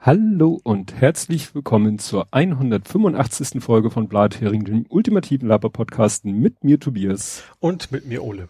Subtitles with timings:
[0.00, 3.62] Hallo und herzlich willkommen zur 185.
[3.62, 7.44] Folge von Blathering, dem ultimativen Laber-Podcast mit mir Tobias.
[7.60, 8.48] Und mit mir Ole.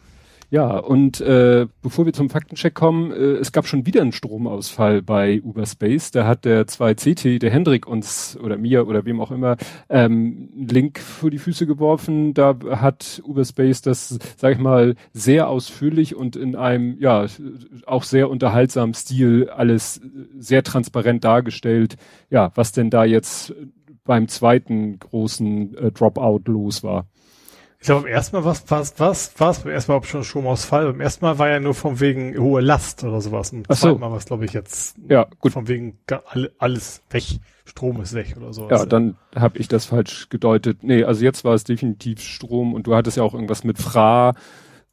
[0.49, 5.03] Ja, und äh, bevor wir zum Faktencheck kommen, äh, es gab schon wieder einen Stromausfall
[5.03, 6.13] bei Uberspace.
[6.13, 9.57] Da hat der 2CT, der Hendrik uns oder mir oder wem auch immer,
[9.89, 12.33] ähm, einen Link für die Füße geworfen.
[12.33, 17.27] Da hat Uberspace das, sag ich mal, sehr ausführlich und in einem, ja,
[17.85, 20.01] auch sehr unterhaltsamen Stil alles
[20.39, 21.97] sehr transparent dargestellt,
[22.31, 23.53] ja, was denn da jetzt
[24.05, 27.07] beim zweiten großen äh, Dropout los war.
[27.87, 30.87] Ich glaube, beim ersten Mal war es, was, was, was, beim ersten Mal schon Stromausfall.
[30.87, 33.53] Beim ersten Mal war ja nur von wegen hohe Last oder sowas.
[33.53, 35.53] Und beim zweiten Mal war es, glaube ich, jetzt ja, gut.
[35.53, 35.97] von wegen
[36.59, 37.23] alles weg.
[37.65, 38.81] Strom ist weg oder sowas.
[38.81, 40.83] Ja, dann habe ich das falsch gedeutet.
[40.83, 44.35] Nee, also jetzt war es definitiv Strom und du hattest ja auch irgendwas mit Fra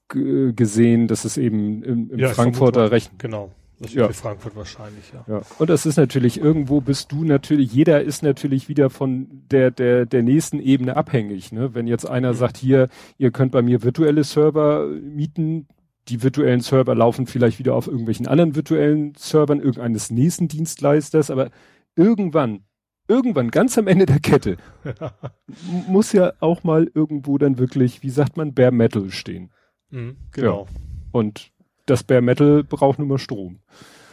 [0.07, 3.11] gesehen, dass es eben im, im ja, Frankfurter Recht.
[3.17, 3.49] Genau.
[3.79, 4.09] Ja.
[4.09, 5.25] Frankfurt wahrscheinlich, ja.
[5.27, 5.41] ja.
[5.59, 10.05] Und das ist natürlich, irgendwo bist du natürlich, jeder ist natürlich wieder von der, der,
[10.05, 11.51] der nächsten Ebene abhängig.
[11.51, 11.73] Ne?
[11.73, 12.37] Wenn jetzt einer mhm.
[12.37, 15.67] sagt, hier, ihr könnt bei mir virtuelle Server mieten,
[16.09, 21.49] die virtuellen Server laufen vielleicht wieder auf irgendwelchen anderen virtuellen Servern irgendeines nächsten Dienstleisters, aber
[21.95, 22.65] irgendwann,
[23.07, 24.57] irgendwann ganz am Ende der Kette
[25.87, 29.51] muss ja auch mal irgendwo dann wirklich, wie sagt man, Bare Metal stehen.
[29.89, 30.65] Mhm, genau.
[30.65, 30.79] Ja.
[31.11, 31.52] Und
[31.85, 33.59] das Bare Metal braucht nur mal Strom.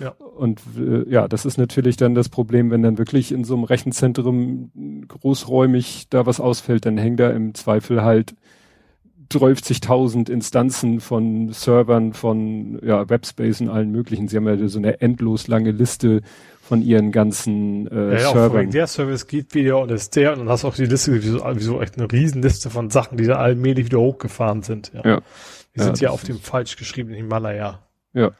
[0.00, 0.10] Ja.
[0.10, 3.64] Und äh, ja, das ist natürlich dann das Problem, wenn dann wirklich in so einem
[3.64, 8.34] Rechenzentrum großräumig da was ausfällt, dann hängen da im Zweifel halt
[9.30, 14.26] 30.000 Instanzen von Servern, von ja, Webspace und allen möglichen.
[14.26, 16.22] Sie haben ja so eine endlos lange Liste
[16.62, 18.70] von ihren ganzen äh, ja, ja, Servern.
[18.70, 21.28] der Service geht wieder und ist der und dann hast du auch die Liste, wie
[21.28, 24.92] so, wie so echt eine Riesenliste von Sachen, die da allmählich wieder hochgefahren sind.
[24.94, 25.02] Ja.
[25.04, 25.20] ja.
[25.76, 27.80] Die sind ja auf dem falsch geschriebenen Himalaya.
[28.12, 28.32] Ja.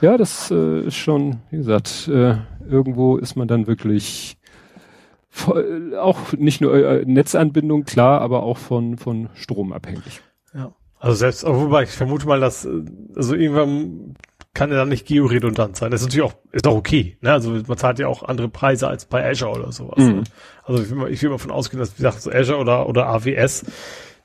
[0.00, 2.36] Ja, das äh, ist schon, wie gesagt, äh,
[2.68, 4.36] irgendwo ist man dann wirklich
[5.28, 10.22] voll, auch nicht nur äh, Netzanbindung, klar, aber auch von, von Strom abhängig.
[10.54, 10.72] Ja.
[10.98, 12.82] Also selbst, wobei ich vermute mal, dass, äh,
[13.14, 14.16] also irgendwann
[14.54, 15.90] kann er dann nicht georedundant sein.
[15.90, 17.18] Das ist natürlich auch, ist auch okay.
[17.20, 17.32] Ne?
[17.32, 19.98] Also man zahlt ja auch andere Preise als bei Azure oder sowas.
[19.98, 20.14] Mhm.
[20.14, 20.24] Ne?
[20.62, 22.88] Also ich will, mal, ich will mal von ausgehen, dass, wie gesagt, so Azure oder,
[22.88, 23.64] oder AWS,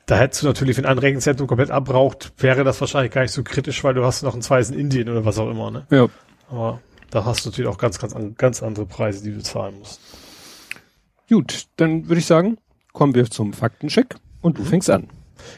[0.09, 3.43] da hättest du natürlich, wenn ein Rechenzentrum komplett abbraucht, wäre das wahrscheinlich gar nicht so
[3.43, 5.85] kritisch, weil du hast noch einen Zweiten in Indien oder was auch immer, ne?
[5.91, 6.07] Ja.
[6.49, 6.81] Aber
[7.11, 10.01] da hast du natürlich auch ganz, ganz, ganz andere Preise, die du zahlen musst.
[11.29, 12.57] Gut, dann würde ich sagen,
[12.91, 14.67] kommen wir zum Faktencheck und du mhm.
[14.67, 15.09] fängst an.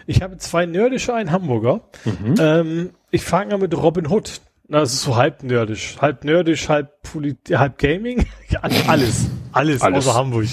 [0.06, 1.79] Ich habe zwei nerdische, ein Hamburger.
[2.03, 2.35] Mhm.
[2.38, 4.41] Ähm, ich fange an mit Robin Hood.
[4.72, 5.98] Na, das ist so halb nerdisch.
[6.00, 8.26] Halb nerdisch, halb, Polit halb Gaming.
[8.88, 9.30] alles.
[9.52, 10.48] Alles, alles außer Hamburg.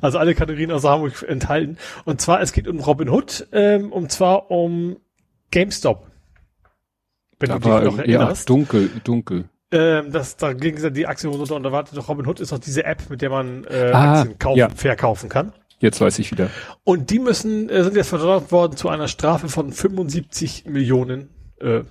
[0.00, 1.78] Also alle Kategorien außer Hamburg enthalten.
[2.04, 4.96] Und zwar, es geht um Robin Hood, ähm, und zwar um
[5.52, 6.04] GameStop.
[7.38, 8.48] Wenn da du dich noch erinnerst.
[8.48, 9.44] Ja, dunkel, dunkel.
[9.70, 12.58] Ähm, das, da ging die Aktie runter und da wartet doch Robin Hood ist doch
[12.58, 14.68] diese App, mit der man äh, ah, Aktien kaufen, ja.
[14.68, 15.52] verkaufen kann.
[15.78, 16.50] Jetzt weiß ich wieder.
[16.82, 21.28] Und die müssen, äh, sind jetzt verdammt worden zu einer Strafe von 75 Millionen
[21.60, 21.82] äh,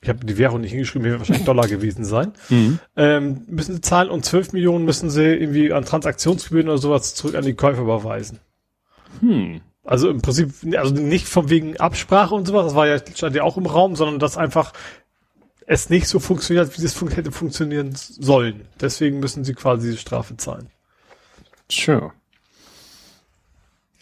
[0.00, 2.78] ich habe die Währung nicht hingeschrieben, wird wahrscheinlich Dollar gewesen sein, mhm.
[2.96, 7.34] ähm, müssen sie zahlen und 12 Millionen müssen sie irgendwie an Transaktionsgebühren oder sowas zurück
[7.34, 8.38] an die Käufer überweisen.
[9.20, 9.60] Hm.
[9.84, 13.42] Also im Prinzip, also nicht von wegen Absprache und sowas, das war ja, stand ja
[13.42, 14.72] auch im Raum, sondern dass einfach
[15.66, 18.66] es nicht so funktioniert, wie es hätte funktionieren sollen.
[18.80, 20.68] Deswegen müssen sie quasi diese Strafe zahlen.
[21.70, 22.12] Sure.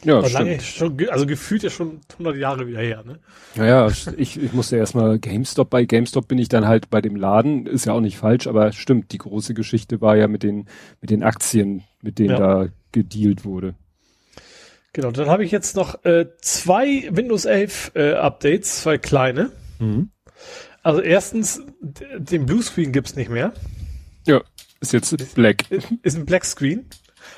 [0.05, 3.19] Ja, lange, schon, also gefühlt ja schon 100 Jahre wieder her, ne?
[3.55, 7.67] Naja, ich, ich musste erstmal GameStop, bei GameStop bin ich dann halt bei dem Laden,
[7.67, 10.69] ist ja auch nicht falsch, aber stimmt, die große Geschichte war ja mit den,
[11.01, 12.39] mit den Aktien, mit denen ja.
[12.39, 13.75] da gedealt wurde.
[14.93, 19.51] Genau, dann habe ich jetzt noch äh, zwei Windows 11 äh, Updates, zwei kleine.
[19.79, 20.11] Mhm.
[20.83, 23.53] Also erstens, den Bluescreen gibt's nicht mehr.
[24.27, 24.43] Ja,
[24.81, 25.71] ist jetzt Black.
[25.71, 26.87] Ist, ist ein Black Screen.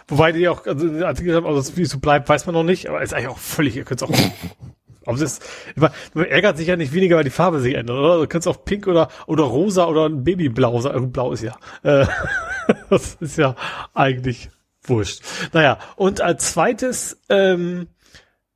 [0.08, 2.64] Wobei die auch, also den Artikel haben, also wie es so bleibt, weiß man noch
[2.64, 4.14] nicht, aber ist eigentlich auch völlig, ihr könnt es auch.
[5.06, 5.42] aber es ist,
[5.76, 5.90] man
[6.26, 8.18] ärgert sich ja nicht weniger, weil die Farbe sich ändert, oder?
[8.18, 11.12] Du kannst auch pink oder, oder rosa oder ein Babyblau sein.
[11.12, 11.56] Blau ist ja.
[11.82, 12.06] Äh,
[12.90, 13.54] das ist ja
[13.94, 14.50] eigentlich
[14.82, 15.22] wurscht.
[15.52, 17.88] Naja, und als zweites, ähm,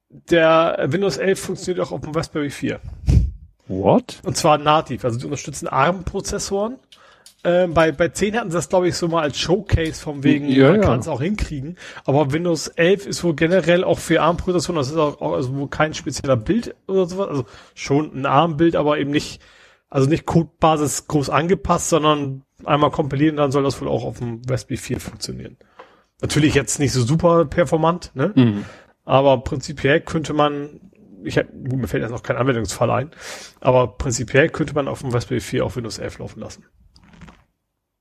[0.09, 2.81] der Windows 11 funktioniert auch auf dem Raspberry 4.
[3.69, 4.21] What?
[4.25, 6.79] Und zwar nativ, also die unterstützen ARM-Prozessoren
[7.45, 10.49] ähm, bei, bei 10 hatten sie das, glaube ich, so mal als Showcase vom wegen,
[10.49, 10.87] ja, man ja.
[10.87, 11.77] kann es auch hinkriegen.
[12.05, 15.69] Aber Windows 11 ist wohl generell auch für ARM-Prozessoren, das ist auch, auch also wohl
[15.69, 17.29] kein spezieller Bild oder sowas.
[17.29, 17.45] Also
[17.75, 19.41] schon ein ARM-Bild, aber eben nicht,
[19.91, 24.43] also nicht Codebasis groß angepasst, sondern einmal kompilieren, dann soll das wohl auch auf dem
[24.49, 25.57] Raspberry 4 funktionieren.
[26.21, 28.33] Natürlich jetzt nicht so super performant, ne?
[28.37, 28.65] Mhm.
[29.05, 30.81] Aber prinzipiell könnte man,
[31.25, 33.11] ich hab, mir fällt jetzt noch kein Anwendungsfall ein,
[33.61, 36.65] aber prinzipiell könnte man auf dem Raspberry 4 auch Windows 11 laufen lassen.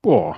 [0.02, 0.36] Boah.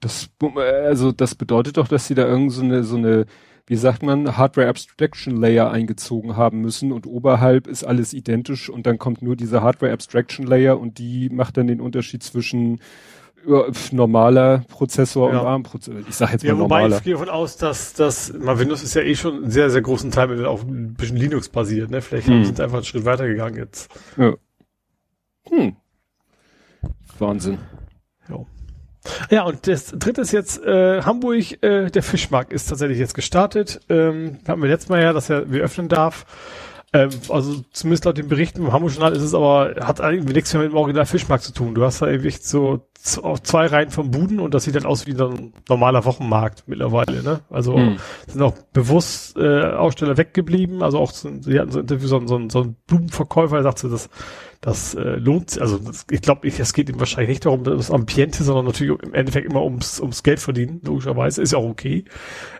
[0.00, 0.28] Das,
[0.64, 3.24] also das bedeutet doch, dass sie da irgend so eine, so eine,
[3.66, 8.86] wie sagt man, Hardware Abstraction Layer eingezogen haben müssen und oberhalb ist alles identisch und
[8.86, 12.80] dann kommt nur diese Hardware Abstraction Layer und die macht dann den Unterschied zwischen
[13.48, 15.40] ja, normaler Prozessor ja.
[15.40, 16.00] und ARM-Prozessor.
[16.08, 16.98] Ich sage jetzt ja, mal wobei normaler.
[16.98, 19.82] ich gehe davon aus, dass dass mal Windows ist ja eh schon einen sehr sehr
[19.82, 22.02] großen Teil auf ein bisschen Linux basiert, ne?
[22.02, 22.44] Vielleicht hm.
[22.44, 23.90] sind einfach einen Schritt weitergegangen jetzt.
[24.16, 24.34] Ja.
[25.48, 25.76] Hm.
[27.18, 27.58] Wahnsinn.
[28.28, 28.44] Ja.
[29.30, 33.80] Ja, und das dritte ist jetzt äh, Hamburg, äh, der Fischmarkt ist tatsächlich jetzt gestartet.
[33.88, 36.26] Ähm, haben wir letztes Mal ja, dass er wir öffnen darf.
[36.92, 40.52] Ähm, also zumindest laut den Berichten im Hamburg Journal ist es aber, hat irgendwie nichts
[40.52, 41.74] mehr mit dem Original Fischmarkt zu tun.
[41.74, 45.12] Du hast da irgendwie so zwei Reihen von Buden und das sieht dann aus wie
[45.12, 47.22] ein normaler Wochenmarkt mittlerweile.
[47.22, 47.40] Ne?
[47.50, 47.98] Also hm.
[48.26, 50.82] sind auch bewusst äh, Aussteller weggeblieben.
[50.82, 54.08] Also auch, sie hatten so ein Interview, so, so, so ein Blumenverkäufer, der sagte, das
[54.60, 57.90] das äh, lohnt sich, also das, ich glaube, es geht ihm wahrscheinlich nicht darum, das
[57.90, 62.04] Ambiente, sondern natürlich im Endeffekt immer ums, ums Geld verdienen, logischerweise, ist ja auch okay.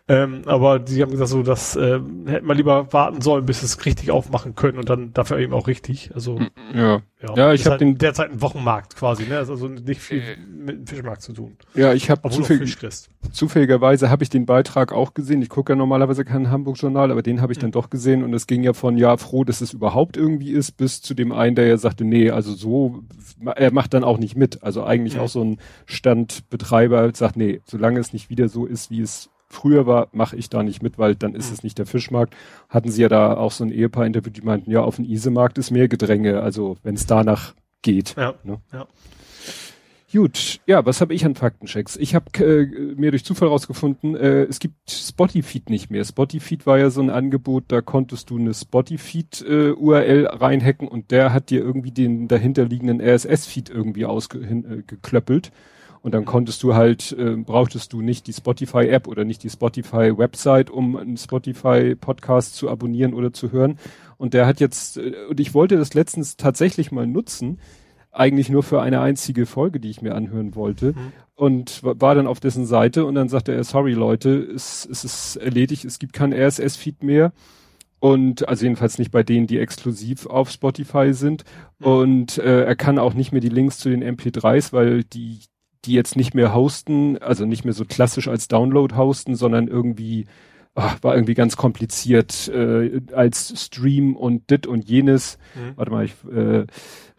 [0.08, 3.84] Ähm, aber die haben gesagt, so, das äh, hätten wir lieber warten sollen, bis es
[3.84, 6.12] richtig aufmachen können und dann dafür eben auch richtig.
[6.14, 6.38] Also
[6.72, 9.38] ja, ja, ja ich habe halt den derzeit ein Wochenmarkt quasi, ne?
[9.38, 11.56] Also nicht viel äh, mit dem Fischmarkt zu tun.
[11.74, 12.78] Ja, ich habe zufällig,
[13.32, 15.42] zufälligerweise habe ich den Beitrag auch gesehen.
[15.42, 17.62] Ich gucke ja normalerweise keinen Hamburg-Journal, aber den habe ich mhm.
[17.62, 20.76] dann doch gesehen und es ging ja von ja froh, dass es überhaupt irgendwie ist,
[20.76, 23.02] bis zu dem einen, der ja sagte, nee, also so,
[23.56, 24.62] er macht dann auch nicht mit.
[24.62, 25.20] Also eigentlich mhm.
[25.22, 29.86] auch so ein Standbetreiber sagt, nee, solange es nicht wieder so ist, wie es früher
[29.86, 32.34] war, mache ich da nicht mit, weil dann ist es nicht der Fischmarkt.
[32.68, 35.58] Hatten sie ja da auch so ein Ehepaar interviewt, die meinten, ja, auf dem Isemarkt
[35.58, 38.14] ist mehr Gedränge, also wenn es danach geht.
[38.16, 38.60] Ja, ne?
[38.72, 38.86] ja.
[40.12, 41.96] Gut, ja, was habe ich an Faktenchecks?
[41.96, 46.04] Ich habe äh, mir durch Zufall rausgefunden, äh, es gibt Spotify nicht mehr.
[46.04, 51.34] Spotify war ja so ein Angebot, da konntest du eine Spotify-URL äh, reinhacken und der
[51.34, 55.48] hat dir irgendwie den dahinterliegenden RSS-Feed irgendwie ausgeklöppelt.
[55.48, 55.50] Äh,
[56.06, 60.70] und dann konntest du halt, äh, brauchtest du nicht die Spotify-App oder nicht die Spotify-Website,
[60.70, 63.76] um einen Spotify-Podcast zu abonnieren oder zu hören.
[64.16, 67.58] Und der hat jetzt, äh, und ich wollte das letztens tatsächlich mal nutzen,
[68.12, 70.92] eigentlich nur für eine einzige Folge, die ich mir anhören wollte.
[70.92, 71.12] Mhm.
[71.34, 75.34] Und war dann auf dessen Seite und dann sagte er, sorry Leute, es, es ist
[75.34, 77.32] erledigt, es gibt kein RSS-Feed mehr.
[77.98, 81.42] Und also jedenfalls nicht bei denen, die exklusiv auf Spotify sind.
[81.80, 81.86] Mhm.
[81.86, 85.40] Und äh, er kann auch nicht mehr die Links zu den MP3s, weil die
[85.86, 90.26] die jetzt nicht mehr hosten, also nicht mehr so klassisch als Download hosten, sondern irgendwie
[90.76, 95.38] ach, war irgendwie ganz kompliziert äh, als Stream und dit und jenes.
[95.54, 95.76] Mhm.
[95.76, 96.66] Warte mal, ich äh,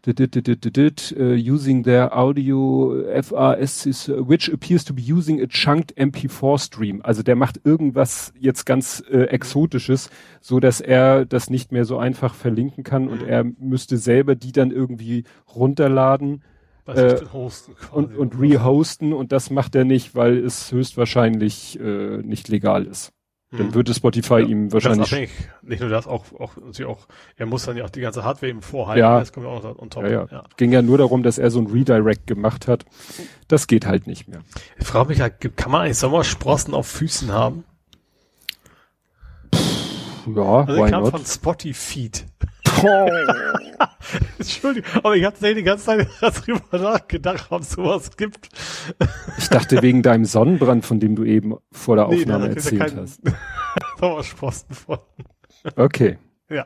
[0.05, 5.41] dit, dit, dit, dit, dit, uh, using their audio FAS which appears to be using
[5.41, 7.01] a chunked MP4 stream.
[7.03, 10.09] Also der macht irgendwas jetzt ganz äh, exotisches,
[10.39, 13.09] so dass er das nicht mehr so einfach verlinken kann mhm.
[13.09, 16.41] und er müsste selber die dann irgendwie runterladen
[16.87, 17.19] äh,
[17.91, 23.13] und, und rehosten und das macht er nicht, weil es höchstwahrscheinlich äh, nicht legal ist.
[23.49, 25.29] Dann würde Spotify ja, ihm wahrscheinlich.
[25.61, 27.07] Nicht nur das, auch, auch, auch,
[27.37, 28.99] er muss dann ja auch die ganze Hardware ihm vorhalten.
[28.99, 30.03] Ja, das kommt ja auch noch on top.
[30.03, 30.27] Ja, ja.
[30.29, 30.43] ja.
[30.57, 32.83] Ging ja nur darum, dass er so ein Redirect gemacht hat.
[33.47, 34.41] Das geht halt nicht mehr.
[34.77, 37.63] Ich frage mich halt, kann man eigentlich Sommersprossen auf Füßen haben?
[40.35, 41.11] Ja, also why kam not?
[41.11, 42.11] von Spotify.
[42.83, 43.07] Oh.
[44.37, 48.49] Entschuldigung, aber ich hatte die ganze Zeit darüber nachgedacht, ob es sowas gibt.
[49.37, 53.01] ich dachte wegen deinem Sonnenbrand, von dem du eben vor der Aufnahme nee, erzählt ja
[53.01, 53.21] hast.
[53.99, 54.99] Sauersprossen von.
[55.75, 56.17] Okay.
[56.49, 56.65] Ja.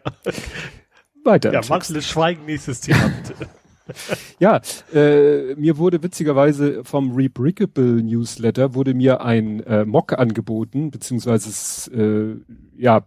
[1.24, 1.53] Weiter.
[1.53, 3.50] Ja, Mantel Schweigen, nächstes Thema bitte.
[4.39, 4.62] ja,
[4.93, 12.36] äh, mir wurde witzigerweise vom Rebrickable Newsletter wurde mir ein äh, Mock angeboten, beziehungsweise äh,
[12.77, 13.05] ja,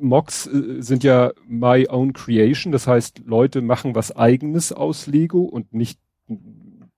[0.00, 5.40] Mocks äh, sind ja my own creation, das heißt, Leute machen was eigenes aus Lego
[5.42, 5.98] und nicht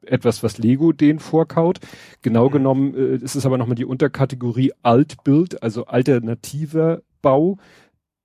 [0.02, 1.80] etwas, was Lego denen vorkaut.
[2.22, 2.52] Genau mhm.
[2.52, 7.58] genommen äh, ist es aber nochmal die Unterkategorie Altbild, also alternativer Bau.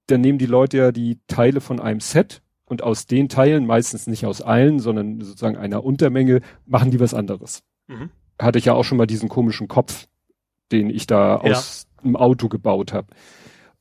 [0.08, 4.08] Da nehmen die Leute ja die Teile von einem Set und aus den Teilen, meistens
[4.08, 7.64] nicht aus allen, sondern sozusagen einer Untermenge, machen die was anderes.
[7.88, 8.10] Mhm.
[8.40, 10.08] Hatte ich ja auch schon mal diesen komischen Kopf,
[10.72, 11.52] den ich da ja.
[11.52, 13.08] aus dem Auto gebaut habe.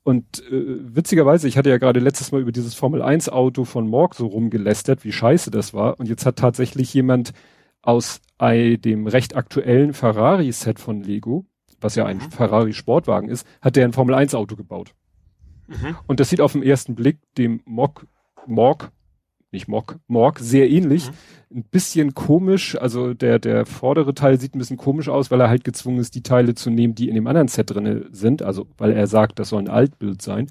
[0.05, 3.89] Und äh, witzigerweise, ich hatte ja gerade letztes Mal über dieses Formel 1 Auto von
[3.89, 5.99] Morg so rumgelästert, wie scheiße das war.
[5.99, 7.33] Und jetzt hat tatsächlich jemand
[7.81, 11.47] aus äh, dem recht aktuellen Ferrari-Set von Lego,
[11.81, 12.31] was ja ein mhm.
[12.31, 14.95] Ferrari Sportwagen ist, hat der ein Formel 1 Auto gebaut.
[15.69, 15.97] Mhm.
[16.07, 18.07] Und das sieht auf den ersten Blick dem Morg,
[18.47, 18.93] Morg
[19.55, 21.09] nicht Mock, Morg, sehr ähnlich.
[21.09, 21.59] Mhm.
[21.59, 25.49] Ein bisschen komisch, also der, der vordere Teil sieht ein bisschen komisch aus, weil er
[25.49, 28.67] halt gezwungen ist, die Teile zu nehmen, die in dem anderen Set drinne sind, also
[28.77, 30.49] weil er sagt, das soll ein Altbild sein.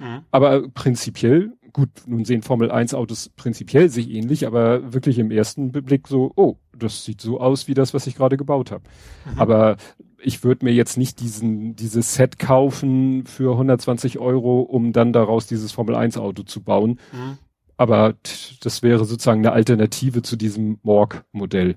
[0.00, 0.22] Mhm.
[0.30, 5.72] Aber prinzipiell, gut, nun sehen Formel 1 Autos prinzipiell sich ähnlich, aber wirklich im ersten
[5.72, 8.84] Blick so, oh, das sieht so aus wie das, was ich gerade gebaut habe.
[9.26, 9.38] Mhm.
[9.38, 9.76] Aber
[10.18, 15.46] ich würde mir jetzt nicht diesen, dieses Set kaufen für 120 Euro, um dann daraus
[15.46, 16.98] dieses Formel 1 Auto zu bauen.
[17.12, 17.38] Mhm.
[17.76, 18.14] Aber
[18.62, 21.76] das wäre sozusagen eine Alternative zu diesem Morg-Modell.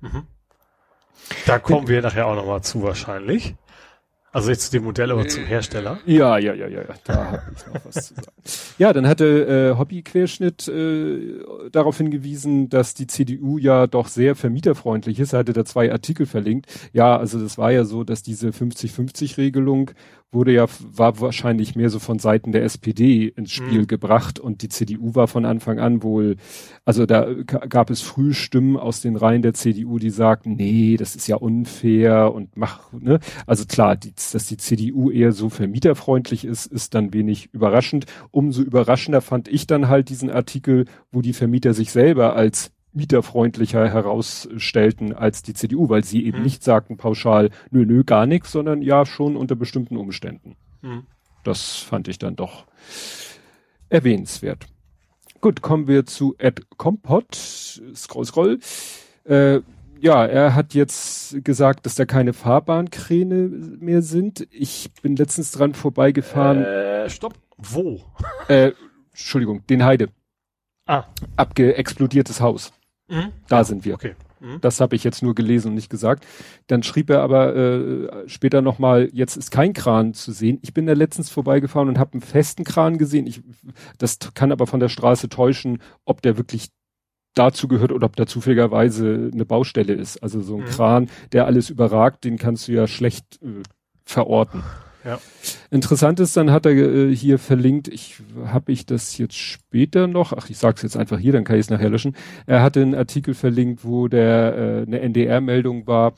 [0.00, 0.26] Mhm.
[1.46, 3.54] Da kommen wir nachher auch nochmal zu wahrscheinlich.
[4.32, 5.98] Also jetzt zu dem Modell, aber zum Hersteller.
[6.06, 6.94] Ja, ja, ja, ja, ja.
[7.04, 8.28] da habe ich noch was zu sagen.
[8.78, 11.40] Ja, dann hatte äh, Hobby-Querschnitt äh,
[11.72, 15.32] darauf hingewiesen, dass die CDU ja doch sehr vermieterfreundlich ist.
[15.32, 16.66] Er hatte da zwei Artikel verlinkt.
[16.92, 19.90] Ja, also das war ja so, dass diese 50-50-Regelung
[20.32, 23.86] wurde ja, war wahrscheinlich mehr so von Seiten der SPD ins Spiel mhm.
[23.86, 26.36] gebracht und die CDU war von Anfang an wohl,
[26.84, 31.16] also da gab es früh Stimmen aus den Reihen der CDU, die sagten, nee, das
[31.16, 33.18] ist ja unfair und mach, ne?
[33.46, 38.06] Also klar, die, dass die CDU eher so vermieterfreundlich ist, ist dann wenig überraschend.
[38.30, 43.88] Umso überraschender fand ich dann halt diesen Artikel, wo die Vermieter sich selber als mieterfreundlicher
[43.88, 46.44] herausstellten als die CDU, weil sie eben mhm.
[46.44, 50.56] nicht sagten pauschal, nö, nö, gar nichts, sondern ja schon unter bestimmten Umständen.
[50.82, 51.06] Mhm.
[51.44, 52.66] Das fand ich dann doch
[53.88, 54.66] erwähnenswert.
[55.40, 57.34] Gut, kommen wir zu Ed Kompott.
[57.34, 58.58] Scroll, scroll.
[59.24, 59.60] Äh,
[60.00, 63.48] ja, er hat jetzt gesagt, dass da keine Fahrbahnkräne
[63.80, 64.46] mehr sind.
[64.50, 66.62] Ich bin letztens dran vorbeigefahren.
[66.62, 67.34] Äh, stopp.
[67.56, 68.00] Wo?
[68.48, 68.72] Äh,
[69.10, 70.08] Entschuldigung, den Heide.
[70.86, 71.04] Ah.
[71.36, 72.72] Abgeexplodiertes Haus.
[73.10, 73.32] Mhm.
[73.48, 73.94] Da ja, sind wir.
[73.94, 74.14] Okay.
[74.40, 74.60] Mhm.
[74.60, 76.26] Das habe ich jetzt nur gelesen und nicht gesagt.
[76.66, 80.58] Dann schrieb er aber äh, später nochmal, jetzt ist kein Kran zu sehen.
[80.62, 83.26] Ich bin da letztens vorbeigefahren und habe einen festen Kran gesehen.
[83.26, 83.42] Ich,
[83.98, 86.70] das kann aber von der Straße täuschen, ob der wirklich
[87.34, 90.22] dazu gehört oder ob da zufälligerweise eine Baustelle ist.
[90.22, 90.66] Also so ein mhm.
[90.66, 93.62] Kran, der alles überragt, den kannst du ja schlecht äh,
[94.04, 94.62] verorten.
[95.04, 95.18] Ja.
[95.70, 100.32] Interessant ist, dann hat er äh, hier verlinkt, ich habe ich das jetzt später noch,
[100.32, 102.16] ach ich sag's jetzt einfach hier, dann kann ich es nachher löschen.
[102.46, 106.14] Er hatte einen Artikel verlinkt, wo der äh, eine NDR-Meldung war,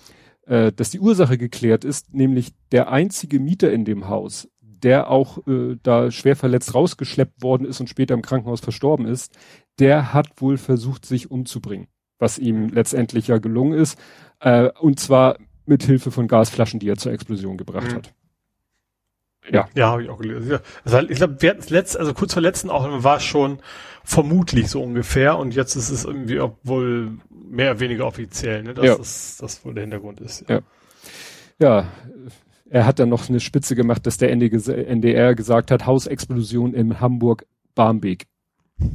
[0.47, 5.47] äh, dass die Ursache geklärt ist, nämlich der einzige Mieter in dem Haus, der auch
[5.47, 9.33] äh, da schwer verletzt rausgeschleppt worden ist und später im Krankenhaus verstorben ist,
[9.79, 11.87] der hat wohl versucht, sich umzubringen,
[12.19, 13.99] was ihm letztendlich ja gelungen ist,
[14.41, 17.97] äh, und zwar mit Hilfe von Gasflaschen, die er zur Explosion gebracht mhm.
[17.97, 18.15] hat.
[19.50, 19.68] Ja.
[19.75, 20.58] Ja, habe ich auch gelesen.
[20.84, 23.58] Also ich glaube, wir hatten es letzt, also kurz vor letzten auch war es schon
[24.04, 28.84] vermutlich so ungefähr und jetzt ist es irgendwie wohl mehr oder weniger offiziell, ne, dass
[28.84, 28.96] ja.
[28.96, 30.49] das, das wohl der Hintergrund ist.
[30.49, 30.61] Ja.
[31.58, 31.80] ja.
[31.80, 31.87] ja.
[32.70, 38.26] Er hat dann noch eine Spitze gemacht, dass der NDR gesagt hat, Hausexplosion in Hamburg-Barmbek.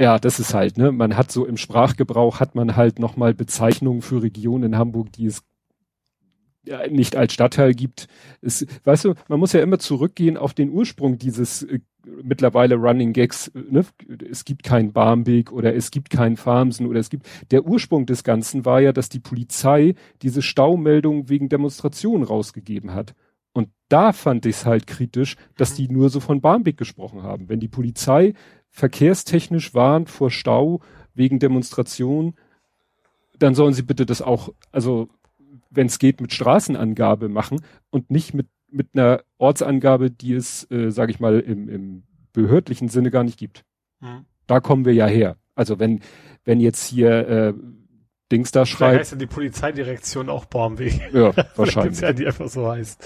[0.00, 0.92] Ja, das ist halt, ne?
[0.92, 5.26] Man hat so im Sprachgebrauch hat man halt nochmal Bezeichnungen für Regionen in Hamburg, die
[5.26, 5.42] es
[6.64, 8.06] ja, nicht als Stadtteil gibt.
[8.40, 11.80] Es, weißt du, man muss ja immer zurückgehen auf den Ursprung dieses äh,
[12.22, 13.48] mittlerweile Running Gags.
[13.48, 13.84] Äh, ne?
[14.30, 17.26] Es gibt kein Barmbek oder es gibt kein Farmsen oder es gibt.
[17.50, 23.14] Der Ursprung des Ganzen war ja, dass die Polizei diese Staumeldung wegen Demonstrationen rausgegeben hat.
[23.52, 27.48] Und da fand ich es halt kritisch, dass die nur so von Barmbek gesprochen haben.
[27.48, 28.34] Wenn die Polizei
[28.68, 30.80] verkehrstechnisch warnt vor Stau
[31.14, 32.34] wegen Demonstrationen,
[33.38, 35.08] dann sollen sie bitte das auch, also
[35.70, 40.90] wenn es geht, mit Straßenangabe machen und nicht mit, mit einer Ortsangabe, die es, äh,
[40.90, 43.64] sage ich mal, im, im behördlichen Sinne gar nicht gibt.
[44.00, 44.24] Mhm.
[44.46, 45.36] Da kommen wir ja her.
[45.54, 46.00] Also wenn,
[46.44, 47.54] wenn jetzt hier äh,
[48.32, 49.00] Dings da schreibt.
[49.00, 51.12] heißt ja die Polizeidirektion auch Baumweg.
[51.12, 52.00] Ja, wahrscheinlich.
[52.00, 53.04] ja, die einfach so heißt.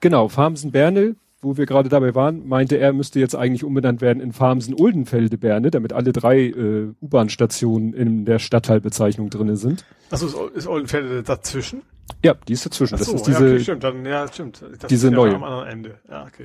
[0.00, 4.32] Genau, Farmsen-Bernel wo wir gerade dabei waren, meinte er, müsste jetzt eigentlich umbenannt werden in
[4.32, 9.84] Farmsen-Uldenfelde-Berne, damit alle drei äh, U-Bahn-Stationen in der Stadtteilbezeichnung drinne sind.
[10.10, 11.82] Achso, ist, ist Oldenfelde dazwischen?
[12.22, 12.96] Ja, die ist dazwischen.
[12.96, 14.62] Ach so, das ist diese, ja, okay, stimmt, dann, ja, stimmt.
[14.62, 15.34] Das diese ist ja neue.
[15.34, 16.00] Am anderen Ende.
[16.08, 16.44] Ja, okay.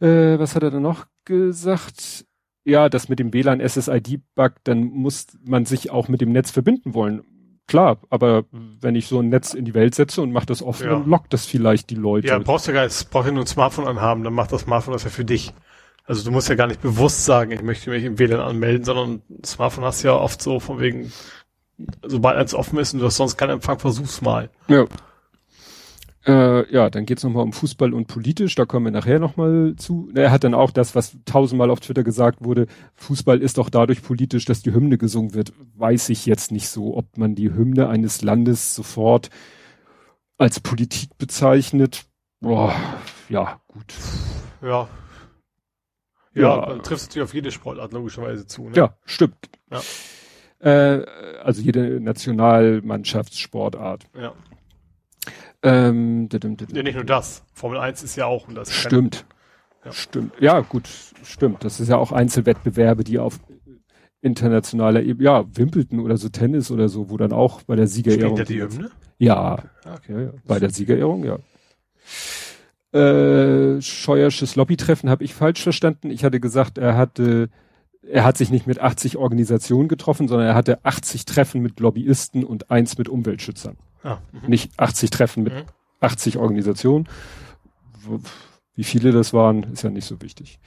[0.00, 2.24] Äh, was hat er dann noch gesagt?
[2.64, 6.94] Ja, das mit dem WLAN SSID-Bug, dann muss man sich auch mit dem Netz verbinden
[6.94, 7.22] wollen
[7.66, 8.44] klar, aber
[8.80, 10.92] wenn ich so ein Netz in die Welt setze und mache das offen, ja.
[10.92, 12.28] dann lockt das vielleicht die Leute.
[12.28, 14.92] Ja, brauchst du gar nicht, brauchst ja nur ein Smartphone anhaben, dann macht das Smartphone
[14.92, 15.52] das ja für dich.
[16.04, 19.22] Also du musst ja gar nicht bewusst sagen, ich möchte mich im WLAN anmelden, sondern
[19.28, 21.12] ein Smartphone hast du ja oft so von wegen,
[22.02, 24.50] sobald eins offen ist und du hast sonst keinen Empfang, versuch's mal.
[24.68, 24.86] Ja.
[26.26, 30.10] Äh, ja, dann geht's nochmal um Fußball und politisch, da kommen wir nachher nochmal zu.
[30.12, 32.66] Er hat dann auch das, was tausendmal auf Twitter gesagt wurde,
[32.96, 35.52] Fußball ist doch dadurch politisch, dass die Hymne gesungen wird.
[35.76, 39.30] Weiß ich jetzt nicht so, ob man die Hymne eines Landes sofort
[40.36, 42.06] als Politik bezeichnet.
[42.40, 42.74] Boah,
[43.28, 43.94] ja, gut.
[44.62, 44.88] Ja.
[46.34, 46.78] Ja, ja.
[46.78, 48.68] trifft natürlich auf jede Sportart logischerweise zu.
[48.68, 48.74] Ne?
[48.74, 49.48] Ja, stimmt.
[49.70, 49.80] Ja.
[50.58, 51.04] Äh,
[51.40, 54.08] also jede Nationalmannschaftssportart.
[54.18, 54.34] Ja.
[55.66, 56.28] Ähm,
[56.72, 57.42] ja, nicht nur das.
[57.52, 58.46] Formel 1 ist ja auch.
[58.46, 59.26] Und das stimmt.
[59.84, 59.92] Ja.
[59.92, 60.32] Stimmt.
[60.40, 60.88] Ja, gut,
[61.24, 61.64] stimmt.
[61.64, 63.40] Das ist ja auch Einzelwettbewerbe, die auf
[64.20, 68.44] internationaler Ebene, ja, Wimbledon oder so Tennis oder so, wo dann auch bei der Siegerehrung.
[68.44, 68.90] die Hymne?
[69.18, 70.12] Ja, okay.
[70.12, 71.38] ja, ja, bei der Siegerehrung, ja.
[72.98, 76.10] Äh, Scheuersches Lobbytreffen habe ich falsch verstanden.
[76.10, 77.50] Ich hatte gesagt, er hatte,
[78.02, 82.44] er hat sich nicht mit 80 Organisationen getroffen, sondern er hatte 80 Treffen mit Lobbyisten
[82.44, 83.76] und eins mit Umweltschützern.
[84.06, 84.48] Ah, mhm.
[84.48, 85.64] nicht 80 Treffen mit mhm.
[86.00, 87.08] 80 Organisationen.
[88.76, 90.60] Wie viele das waren, ist ja nicht so wichtig.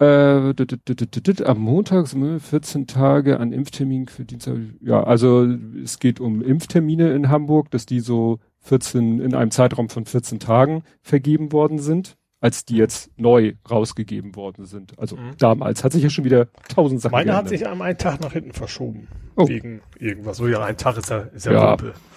[0.00, 4.56] Äh, am Montag 14 Tage an Impftermin für Dienstag.
[4.80, 9.90] Ja, also es geht um Impftermine in Hamburg, dass die so 14 in einem Zeitraum
[9.90, 14.98] von 14 Tagen vergeben worden sind, als die jetzt neu rausgegeben worden sind.
[14.98, 15.36] Also mhm.
[15.38, 17.44] damals hat sich ja schon wieder tausend Sachen Meine geändert.
[17.44, 19.06] hat sich am einen Tag nach hinten verschoben.
[19.36, 19.48] Oh.
[19.48, 20.38] Wegen irgendwas.
[20.38, 21.76] So ja, ein Tag ist ja, ist ja, ja,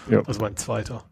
[0.09, 0.21] ja.
[0.25, 1.03] Also mein zweiter.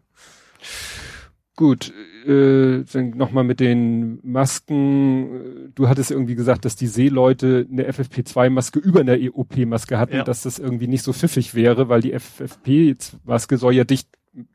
[1.54, 1.92] Gut,
[2.26, 5.72] äh, dann nochmal mit den Masken.
[5.76, 10.24] Du hattest irgendwie gesagt, dass die Seeleute eine FFP2-Maske über einer EOP-Maske hatten, ja.
[10.24, 14.08] dass das irgendwie nicht so pfiffig wäre, weil die FFP-Maske soll ja dicht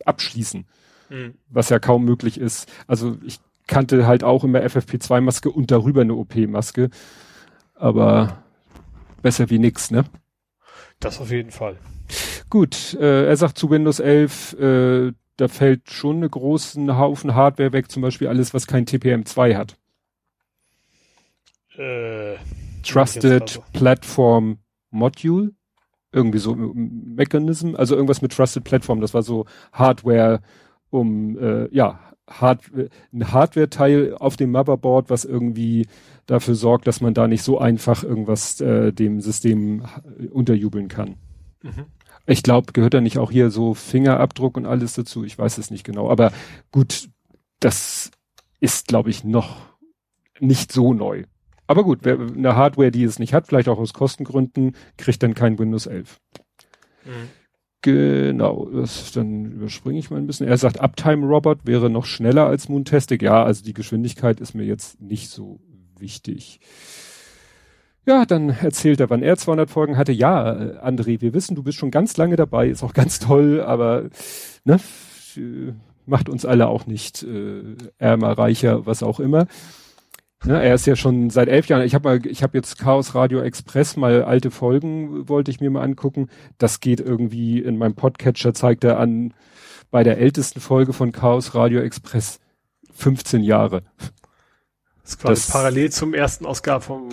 [0.04, 0.66] abschließen,
[1.10, 1.36] mhm.
[1.48, 2.70] was ja kaum möglich ist.
[2.86, 3.39] Also ich
[3.70, 6.90] kannte halt auch immer FFP2-Maske und darüber eine OP-Maske,
[7.76, 8.44] aber
[9.22, 10.04] besser wie nix, ne?
[11.00, 11.78] Das auf jeden Fall.
[12.50, 17.72] Gut, äh, er sagt zu Windows 11, äh, da fällt schon eine großen Haufen Hardware
[17.72, 19.78] weg, zum Beispiel alles, was kein TPM2 hat.
[21.78, 22.36] Äh,
[22.84, 23.64] Trusted also.
[23.72, 24.58] Platform
[24.90, 25.52] Module,
[26.12, 30.42] irgendwie so Mechanism, also irgendwas mit Trusted Platform, das war so Hardware,
[30.90, 32.00] um äh, ja
[32.30, 32.62] Hard
[33.12, 35.88] ein Hardware-Teil auf dem Motherboard, was irgendwie
[36.26, 39.84] dafür sorgt, dass man da nicht so einfach irgendwas äh, dem System
[40.32, 41.16] unterjubeln kann.
[41.62, 41.86] Mhm.
[42.26, 45.24] Ich glaube, gehört da nicht auch hier so Fingerabdruck und alles dazu?
[45.24, 46.10] Ich weiß es nicht genau.
[46.12, 46.32] Aber
[46.72, 47.10] gut,
[47.60, 48.12] das
[48.60, 49.58] ist, glaube ich, noch
[50.40, 51.24] nicht so neu.
[51.66, 55.34] Aber gut, wer eine Hardware, die es nicht hat, vielleicht auch aus Kostengründen, kriegt dann
[55.34, 56.20] kein Windows 11.
[57.06, 57.12] Mhm.
[57.82, 60.48] Genau, das, dann überspringe ich mal ein bisschen.
[60.48, 63.22] Er sagt, Uptime Robot wäre noch schneller als Moontastic.
[63.22, 65.62] Ja, also die Geschwindigkeit ist mir jetzt nicht so
[65.98, 66.60] wichtig.
[68.06, 70.12] Ja, dann erzählt er, wann er 200 Folgen hatte.
[70.12, 73.62] Ja, äh, André, wir wissen, du bist schon ganz lange dabei, ist auch ganz toll,
[73.62, 74.10] aber
[74.65, 74.80] ne,
[76.06, 77.62] macht uns alle auch nicht äh,
[77.98, 79.48] ärmer, reicher, was auch immer.
[80.45, 81.84] Ne, er ist ja schon seit elf Jahren.
[81.84, 85.69] Ich habe mal, ich habe jetzt Chaos Radio Express mal alte Folgen wollte ich mir
[85.69, 86.30] mal angucken.
[86.58, 89.34] Das geht irgendwie in meinem Podcatcher zeigt er an
[89.91, 92.39] bei der ältesten Folge von Chaos Radio Express
[92.93, 93.84] 15 Jahre.
[95.02, 97.10] Das ist quasi das, parallel zum ersten Ausgabe vom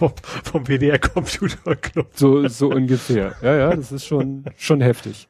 [0.00, 0.12] vom,
[0.44, 2.08] vom WDR Computer Club.
[2.14, 3.34] So, so ungefähr.
[3.42, 5.28] Ja, ja, das ist schon, schon heftig.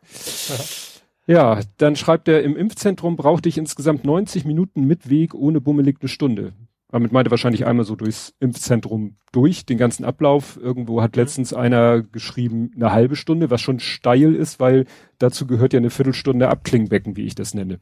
[1.26, 1.56] Ja.
[1.56, 5.96] ja, dann schreibt er, im Impfzentrum brauchte ich insgesamt 90 Minuten mit Weg ohne bummelig
[6.00, 6.52] eine Stunde.
[6.92, 10.58] Damit meinte wahrscheinlich einmal so durchs Impfzentrum durch, den ganzen Ablauf.
[10.60, 11.22] Irgendwo hat mhm.
[11.22, 14.86] letztens einer geschrieben, eine halbe Stunde, was schon steil ist, weil
[15.18, 17.80] dazu gehört ja eine Viertelstunde Abklingbecken, wie ich das nenne.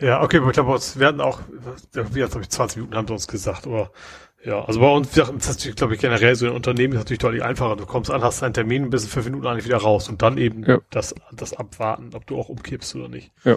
[0.00, 1.40] Ja, okay, aber ich glaube, wir hatten auch,
[1.92, 3.90] wie jetzt habe ich 20 Minuten haben sie uns gesagt, aber
[4.42, 7.18] ja, also bei uns, das ist natürlich, glaube ich, generell so ein Unternehmen ist natürlich
[7.18, 7.76] deutlich einfacher.
[7.76, 10.38] Du kommst an, hast deinen Termin, bist in fünf Minuten eigentlich wieder raus und dann
[10.38, 10.78] eben ja.
[10.90, 13.32] das, das abwarten, ob du auch umkippst oder nicht.
[13.44, 13.56] Ja.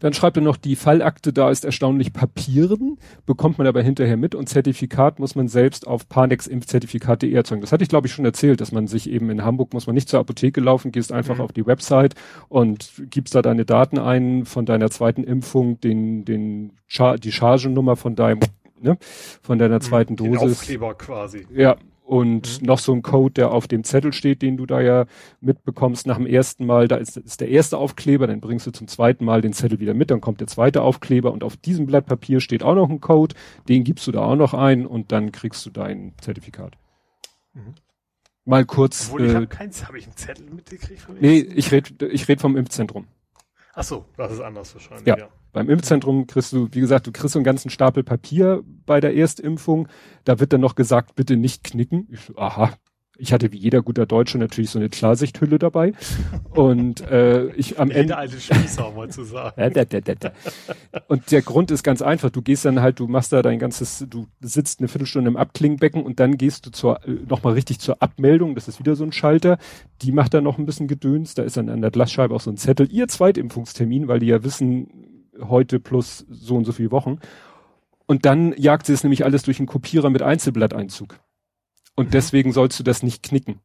[0.00, 4.34] Dann schreibt er noch, die Fallakte da ist erstaunlich papieren, bekommt man aber hinterher mit
[4.34, 7.62] und Zertifikat muss man selbst auf paneximpfzertifikat.de erzeugen.
[7.62, 9.94] Das hatte ich, glaube ich, schon erzählt, dass man sich eben in Hamburg muss man
[9.94, 11.40] nicht zur Apotheke laufen, gehst einfach mhm.
[11.42, 12.14] auf die Website
[12.48, 17.96] und gibst da deine Daten ein von deiner zweiten Impfung, den, den, Char die Chargennummer
[17.96, 18.40] von deinem
[18.80, 18.96] ne?
[19.42, 19.82] Von deiner mhm.
[19.82, 20.40] zweiten Dosis.
[20.40, 21.46] Den Aufkleber quasi.
[21.52, 21.76] Ja.
[22.06, 22.66] Und mhm.
[22.68, 25.06] noch so ein Code, der auf dem Zettel steht, den du da ja
[25.40, 26.86] mitbekommst nach dem ersten Mal.
[26.86, 29.92] Da ist, ist der erste Aufkleber, dann bringst du zum zweiten Mal den Zettel wieder
[29.92, 33.00] mit, dann kommt der zweite Aufkleber und auf diesem Blatt Papier steht auch noch ein
[33.00, 33.34] Code,
[33.68, 36.76] den gibst du da auch noch ein und dann kriegst du dein Zertifikat.
[37.54, 37.74] Mhm.
[38.44, 39.08] Mal kurz.
[39.08, 42.28] Obwohl, ich äh, habe keins, habe ich einen Zettel mitgekriegt von Nee, ich rede ich
[42.28, 43.08] red vom Impfzentrum.
[43.74, 45.06] Ach so, das ist anders wahrscheinlich.
[45.06, 45.18] Ja.
[45.18, 45.28] ja.
[45.56, 49.16] Beim Impfzentrum kriegst du, wie gesagt, du kriegst so einen ganzen Stapel Papier bei der
[49.16, 49.88] Erstimpfung.
[50.24, 52.06] Da wird dann noch gesagt, bitte nicht knicken.
[52.10, 52.74] Ich, aha,
[53.16, 55.94] ich hatte wie jeder guter Deutsche natürlich so eine Klarsichthülle dabei.
[56.50, 58.18] Und äh, ich am Ende.
[58.18, 59.54] alte Spießer, mal zu sagen.
[61.08, 62.28] und der Grund ist ganz einfach.
[62.28, 66.02] Du gehst dann halt, du machst da dein ganzes, du sitzt eine Viertelstunde im Abklingbecken
[66.02, 68.56] und dann gehst du zur äh, nochmal richtig zur Abmeldung.
[68.56, 69.56] Das ist wieder so ein Schalter.
[70.02, 71.32] Die macht dann noch ein bisschen Gedöns.
[71.32, 72.92] Da ist dann an der Glasscheibe auch so ein Zettel.
[72.92, 77.18] Ihr Zweitimpfungstermin, weil die ja wissen, heute plus so und so viele Wochen.
[78.06, 81.18] Und dann jagt sie es nämlich alles durch einen Kopierer mit Einzelblatteinzug.
[81.96, 83.60] Und deswegen sollst du das nicht knicken.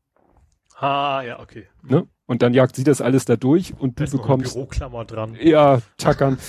[0.78, 1.68] Ah, ja, okay.
[1.84, 2.08] Ne?
[2.26, 4.56] Und dann jagt sie das alles da durch und da du bekommst.
[4.56, 5.38] Büroklammer dran.
[5.40, 6.40] Ja, tackern.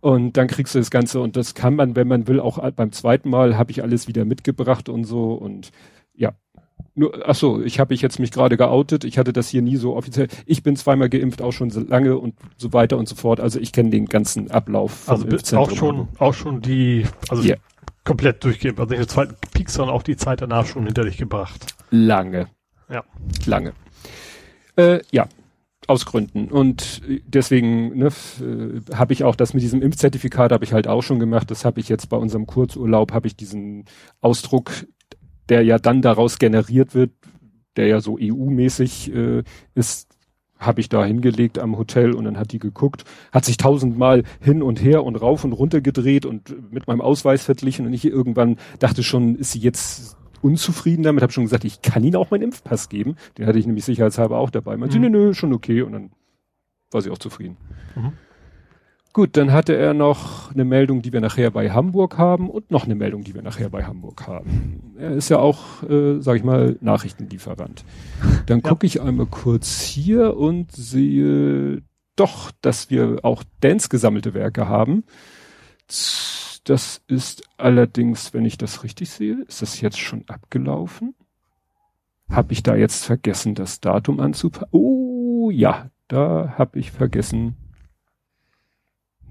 [0.00, 2.92] und dann kriegst du das Ganze und das kann man, wenn man will, auch beim
[2.92, 5.70] zweiten Mal habe ich alles wieder mitgebracht und so und
[6.94, 9.04] Nur, ach so, ich habe ich jetzt mich gerade geoutet.
[9.04, 10.28] Ich hatte das hier nie so offiziell.
[10.46, 13.40] Ich bin zweimal geimpft, auch schon so lange und so weiter und so fort.
[13.40, 17.58] Also ich kenne den ganzen Ablauf vom also auch schon, auch schon die, also yeah.
[18.04, 18.80] komplett durchgeimpft.
[18.80, 21.74] Also nicht den zweiten Peak, sondern auch die Zeit danach schon hinter dich gebracht.
[21.90, 22.48] Lange.
[22.88, 23.04] Ja.
[23.46, 23.72] Lange.
[24.76, 25.28] Äh, ja,
[25.86, 26.48] aus Gründen.
[26.48, 28.06] Und deswegen ne,
[28.40, 31.50] äh, habe ich auch das mit diesem Impfzertifikat habe ich halt auch schon gemacht.
[31.50, 33.84] Das habe ich jetzt bei unserem Kurzurlaub, habe ich diesen
[34.20, 34.70] Ausdruck,
[35.50, 37.10] der ja dann daraus generiert wird,
[37.76, 39.42] der ja so EU-mäßig äh,
[39.74, 40.16] ist,
[40.58, 44.62] habe ich da hingelegt am Hotel und dann hat die geguckt, hat sich tausendmal hin
[44.62, 48.56] und her und rauf und runter gedreht und mit meinem Ausweis verglichen und ich irgendwann
[48.78, 52.42] dachte schon, ist sie jetzt unzufrieden damit, habe schon gesagt, ich kann Ihnen auch meinen
[52.42, 53.16] Impfpass geben.
[53.36, 54.76] Den hatte ich nämlich sicherheitshalber auch dabei.
[54.76, 55.00] Man mhm.
[55.00, 55.82] nö, nö, schon okay.
[55.82, 56.10] Und dann
[56.90, 57.56] war sie auch zufrieden.
[57.94, 58.12] Mhm.
[59.12, 62.84] Gut, dann hatte er noch eine Meldung, die wir nachher bei Hamburg haben und noch
[62.84, 64.94] eine Meldung, die wir nachher bei Hamburg haben.
[64.98, 67.84] Er ist ja auch, äh, sag ich mal, Nachrichtenlieferant.
[68.46, 68.68] Dann ja.
[68.68, 71.82] gucke ich einmal kurz hier und sehe
[72.14, 75.02] doch, dass wir auch Dance gesammelte Werke haben.
[76.64, 81.14] Das ist allerdings, wenn ich das richtig sehe, ist das jetzt schon abgelaufen?
[82.30, 84.68] Habe ich da jetzt vergessen, das Datum anzupassen?
[84.70, 87.56] Oh ja, da habe ich vergessen.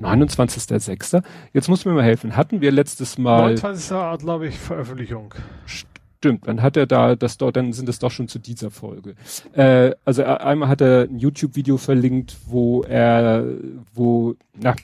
[0.02, 1.24] 29.06.
[1.54, 2.36] Jetzt muss mir mal helfen.
[2.36, 3.56] Hatten wir letztes Mal.
[3.56, 4.20] 29.
[4.20, 5.34] glaube ich, Veröffentlichung.
[5.66, 9.16] Stimmt, dann hat er da das dort, dann sind es doch schon zu dieser Folge.
[9.54, 13.46] Äh, also einmal hat er ein YouTube-Video verlinkt, wo er,
[13.94, 14.76] wo, na,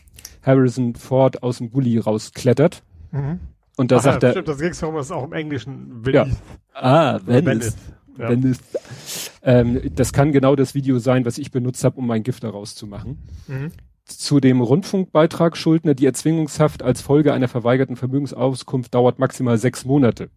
[0.43, 2.83] Harrison Ford aus dem Gully rausklettert.
[3.11, 3.39] Mhm.
[3.77, 4.31] Und da Ach sagt ja, er.
[4.33, 6.03] Stimmt, das ging es auch im Englischen.
[6.07, 6.25] Ja.
[6.73, 7.75] Ah, Venice.
[8.17, 8.29] Ja.
[8.29, 8.59] Venice.
[9.43, 12.75] Ähm, das kann genau das Video sein, was ich benutzt habe, um mein Gift daraus
[12.75, 13.17] zu machen.
[13.47, 13.71] Mhm.
[14.05, 20.29] Zu dem Rundfunkbeitrag Schuldner, die Erzwingungshaft als Folge einer verweigerten Vermögensauskunft dauert maximal sechs Monate.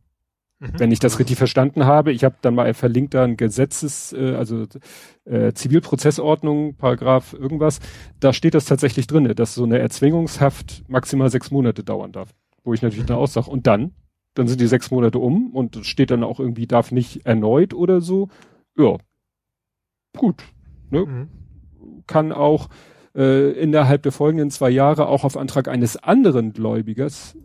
[0.59, 0.73] Mhm.
[0.79, 4.35] Wenn ich das richtig verstanden habe, ich habe dann mal verlinkt da ein Gesetzes, äh,
[4.35, 4.67] also
[5.25, 7.81] äh, Zivilprozessordnung, Paragraph irgendwas,
[8.21, 12.35] da steht das tatsächlich drinne, dass so eine Erzwingungshaft maximal sechs Monate dauern darf.
[12.65, 13.09] Wo ich natürlich mhm.
[13.09, 13.93] dann auch sage, und dann?
[14.35, 18.01] Dann sind die sechs Monate um und steht dann auch irgendwie, darf nicht erneut oder
[18.01, 18.29] so.
[18.77, 18.97] Ja,
[20.17, 20.43] gut.
[20.91, 21.05] Ne?
[21.05, 21.29] Mhm.
[22.07, 22.69] Kann auch
[23.15, 27.37] äh, innerhalb der folgenden zwei Jahre auch auf Antrag eines anderen Gläubigers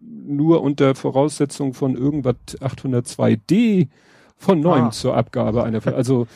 [0.00, 3.88] nur unter Voraussetzung von irgendwas 802d
[4.36, 4.90] von neuem ah.
[4.90, 6.26] zur Abgabe einer, also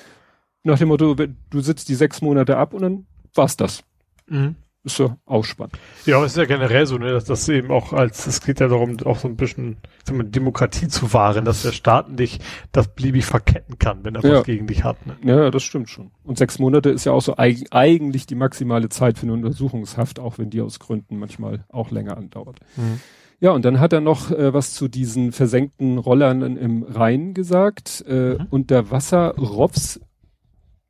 [0.62, 3.82] nach dem Motto, du sitzt die sechs Monate ab und dann war's das.
[4.26, 4.56] Mhm.
[4.84, 5.76] Ist ja auch spannend.
[6.06, 8.60] Ja, aber es ist ja generell so, ne, dass das eben auch als, es geht
[8.60, 9.78] ja darum, auch so ein bisschen
[10.10, 14.38] mal, Demokratie zu wahren, dass der Staat nicht das beliebig verketten kann, wenn er ja.
[14.38, 15.04] was gegen dich hat.
[15.04, 15.16] Ne?
[15.24, 16.12] Ja, das stimmt schon.
[16.22, 20.20] Und sechs Monate ist ja auch so eig eigentlich die maximale Zeit für eine Untersuchungshaft,
[20.20, 22.60] auch wenn die aus Gründen manchmal auch länger andauert.
[22.76, 23.00] Mhm.
[23.40, 28.04] Ja, und dann hat er noch äh, was zu diesen versenkten Rollern im Rhein gesagt.
[28.08, 28.46] Äh, mhm.
[28.50, 30.00] Unterwasser-Robs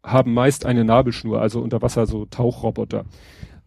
[0.02, 3.04] haben meist eine Nabelschnur, also unter Wasser so Tauchroboter,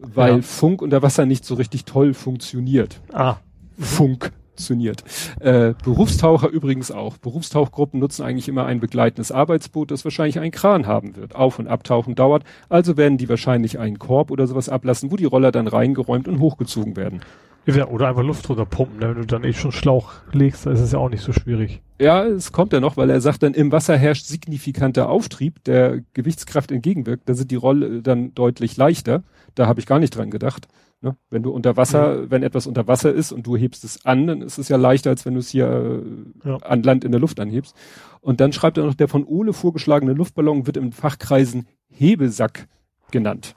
[0.02, 0.42] weil ja.
[0.42, 3.00] Funk unter Wasser nicht so richtig toll funktioniert.
[3.14, 3.38] Ah.
[3.80, 5.04] Funk funktioniert.
[5.40, 7.18] Äh, Berufstaucher übrigens auch.
[7.18, 11.36] Berufstauchgruppen nutzen eigentlich immer ein begleitendes Arbeitsboot, das wahrscheinlich einen Kran haben wird.
[11.36, 15.26] Auf- und Abtauchen dauert, also werden die wahrscheinlich einen Korb oder sowas ablassen, wo die
[15.26, 17.22] Roller dann reingeräumt und hochgezogen werden.
[17.66, 19.10] Ja, oder einfach Luft drunter pumpen, ne?
[19.10, 21.82] wenn du dann eh schon Schlauch legst, dann ist es ja auch nicht so schwierig.
[22.00, 26.02] Ja, es kommt ja noch, weil er sagt dann, im Wasser herrscht signifikanter Auftrieb, der
[26.14, 29.24] Gewichtskraft entgegenwirkt, da sind die Rolle dann deutlich leichter.
[29.54, 30.68] Da habe ich gar nicht dran gedacht.
[31.02, 31.16] Ne?
[31.30, 32.32] Wenn du unter Wasser, mhm.
[32.32, 35.12] wenn etwas unter Wasser ist und du hebst es an, dann ist es ja leichter,
[35.12, 36.04] als wenn du es hier
[36.46, 36.58] äh, ja.
[36.58, 37.76] an Land in der Luft anhebst.
[38.22, 42.68] Und dann schreibt er noch, der von Ole vorgeschlagene Luftballon wird in Fachkreisen Hebesack
[43.12, 43.56] genannt.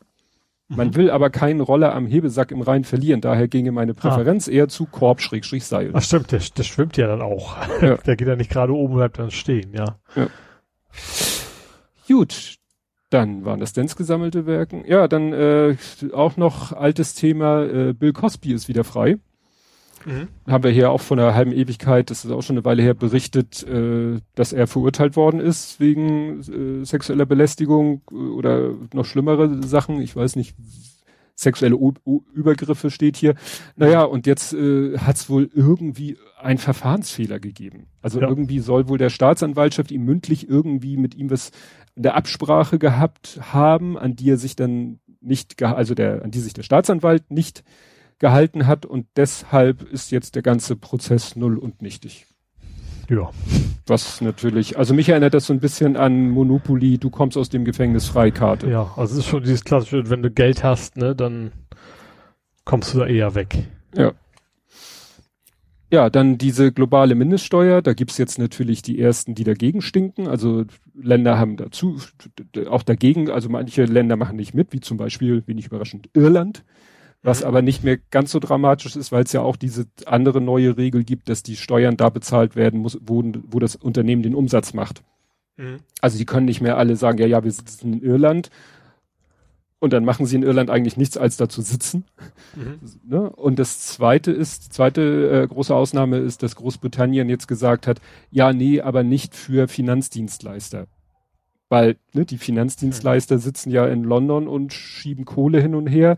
[0.76, 0.96] Man mhm.
[0.96, 3.94] will aber keinen Roller am Hebesack im Rhein verlieren, daher ginge meine ah.
[3.94, 4.52] Präferenz ah.
[4.52, 5.90] eher zu Korb-Seil.
[5.92, 7.56] Ach stimmt, der, der schwimmt ja dann auch.
[7.80, 7.96] Ja.
[8.06, 9.96] der geht ja nicht gerade oben, bleibt dann stehen, ja.
[10.16, 10.28] ja.
[12.08, 12.56] Gut,
[13.10, 14.84] dann waren das Dance gesammelte Werken.
[14.87, 15.76] Ja, dann äh,
[16.12, 19.18] auch noch altes Thema, äh, Bill Cosby ist wieder frei.
[20.04, 20.28] Mhm.
[20.46, 22.94] Haben wir hier auch von einer halben Ewigkeit, das ist auch schon eine Weile her,
[22.94, 29.62] berichtet, äh, dass er verurteilt worden ist wegen äh, sexueller Belästigung äh, oder noch schlimmere
[29.62, 30.00] Sachen.
[30.00, 30.54] Ich weiß nicht,
[31.36, 33.34] sexuelle U U Übergriffe steht hier.
[33.76, 37.86] Naja, und jetzt äh, hat es wohl irgendwie einen Verfahrensfehler gegeben.
[38.02, 38.28] Also ja.
[38.28, 41.50] irgendwie soll wohl der Staatsanwaltschaft ihm mündlich irgendwie mit ihm was
[41.96, 46.40] in der Absprache gehabt haben, an die er sich dann nicht, also der, an die
[46.40, 47.64] sich der Staatsanwalt nicht
[48.18, 52.27] gehalten hat und deshalb ist jetzt der ganze Prozess null und nichtig.
[53.09, 53.31] Ja.
[53.87, 57.64] Was natürlich, also mich erinnert das so ein bisschen an Monopoly, du kommst aus dem
[57.64, 58.70] Gefängnis Freikarte.
[58.70, 61.53] Ja, also es ist schon dieses klassische, wenn du Geld hast, ne, dann
[62.64, 63.57] kommst du da eher weg.
[63.94, 64.12] Ja.
[65.90, 70.27] Ja, dann diese globale Mindeststeuer, da gibt's jetzt natürlich die ersten, die dagegen stinken.
[70.27, 72.00] Also Länder haben dazu
[72.68, 76.64] auch dagegen, also manche Länder machen nicht mit, wie zum Beispiel, wenig überraschend, Irland,
[77.24, 77.46] was mhm.
[77.46, 81.02] aber nicht mehr ganz so dramatisch ist, weil es ja auch diese andere neue Regel
[81.02, 85.02] gibt, dass die Steuern da bezahlt werden muss, wo, wo das Unternehmen den Umsatz macht.
[85.56, 85.78] Mhm.
[86.00, 88.50] Also die können nicht mehr alle sagen, ja, ja, wir sitzen in Irland
[89.78, 92.04] und dann machen sie in Irland eigentlich nichts als dazu sitzen.
[92.54, 92.78] Mhm.
[93.06, 93.30] Ne?
[93.30, 98.00] Und das zweite ist, die zweite äh, große Ausnahme ist, dass Großbritannien jetzt gesagt hat,
[98.30, 100.87] ja, nee, aber nicht für Finanzdienstleister.
[101.68, 106.16] Weil ne, die Finanzdienstleister sitzen ja in London und schieben Kohle hin und her.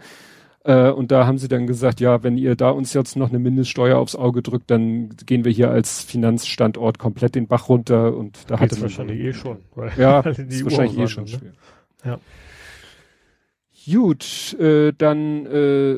[0.66, 3.38] Äh, und da haben sie dann gesagt, ja, wenn ihr da uns jetzt noch eine
[3.38, 8.50] Mindeststeuer aufs Auge drückt, dann gehen wir hier als Finanzstandort komplett den Bach runter und
[8.50, 9.58] da hat es wahrscheinlich eh schon.
[9.96, 11.30] ja, ist wahrscheinlich eh schon ne?
[11.30, 11.52] schwer.
[12.04, 12.18] Ja.
[13.88, 15.96] Gut, äh, dann äh,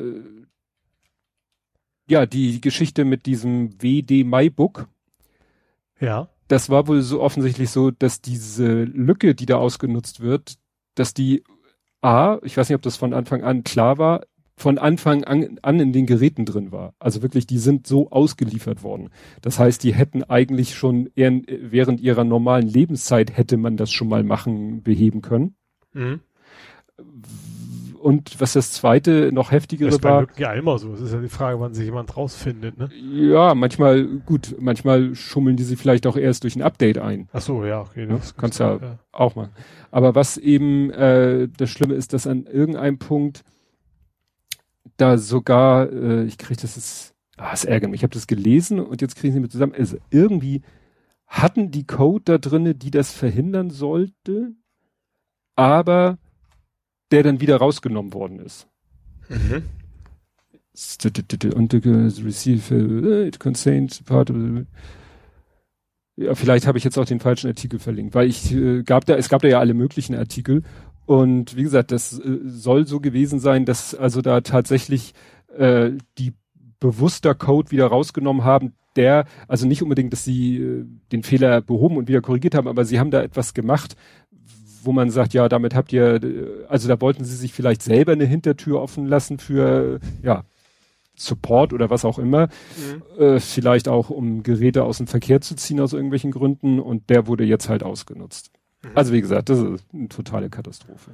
[2.07, 4.87] ja, die Geschichte mit diesem WD MyBook.
[5.99, 6.29] Ja.
[6.47, 10.59] Das war wohl so offensichtlich so, dass diese Lücke, die da ausgenutzt wird,
[10.93, 11.43] dass die
[12.01, 14.21] A, ich weiß nicht, ob das von Anfang an klar war,
[14.59, 16.93] von Anfang an, an in den Geräten drin war.
[16.99, 19.09] Also wirklich, die sind so ausgeliefert worden.
[19.41, 24.09] Das heißt, die hätten eigentlich schon eher, während ihrer normalen Lebenszeit hätte man das schon
[24.09, 25.55] mal machen, beheben können.
[25.93, 26.19] Mhm
[27.99, 30.27] und was das zweite noch heftigere das war.
[30.37, 30.93] Ja, immer so.
[30.93, 32.89] Es ist ja die Frage, wann sich jemand rausfindet, ne?
[32.93, 37.27] Ja, manchmal, gut, manchmal schummeln die sich vielleicht auch erst durch ein Update ein.
[37.33, 38.07] Ach so, ja, okay.
[38.07, 39.51] Das, das kannst ja, ja auch machen.
[39.91, 43.43] Aber was eben äh, das Schlimme ist, dass an irgendeinem Punkt
[45.01, 48.79] da sogar, äh, ich kriege das ist, ah, es ärgert mich, ich habe das gelesen
[48.79, 50.61] und jetzt kriegen sie mir zusammen, also irgendwie
[51.27, 54.53] hatten die Code da drinne, die das verhindern sollte,
[55.55, 56.17] aber
[57.11, 58.67] der dann wieder rausgenommen worden ist.
[59.29, 59.63] Mhm.
[61.55, 61.73] Und
[62.23, 64.65] receive äh, it contains part of the
[66.15, 69.15] ja, vielleicht habe ich jetzt auch den falschen Artikel verlinkt, weil ich äh, gab da,
[69.15, 70.63] es gab da ja alle möglichen Artikel
[71.09, 75.15] und wie gesagt, das äh, soll so gewesen sein, dass also da tatsächlich
[75.57, 76.33] äh, die
[76.79, 81.97] bewusster Code wieder rausgenommen haben, der, also nicht unbedingt, dass sie äh, den Fehler behoben
[81.97, 83.95] und wieder korrigiert haben, aber sie haben da etwas gemacht,
[84.83, 88.25] wo man sagt, ja, damit habt ihr, also da wollten sie sich vielleicht selber eine
[88.25, 90.43] Hintertür offen lassen für, ja,
[91.15, 93.19] Support oder was auch immer, mhm.
[93.19, 97.25] äh, vielleicht auch um Geräte aus dem Verkehr zu ziehen aus irgendwelchen Gründen und der
[97.25, 98.51] wurde jetzt halt ausgenutzt.
[98.83, 98.91] Mhm.
[98.95, 101.11] Also wie gesagt, das ist eine totale Katastrophe.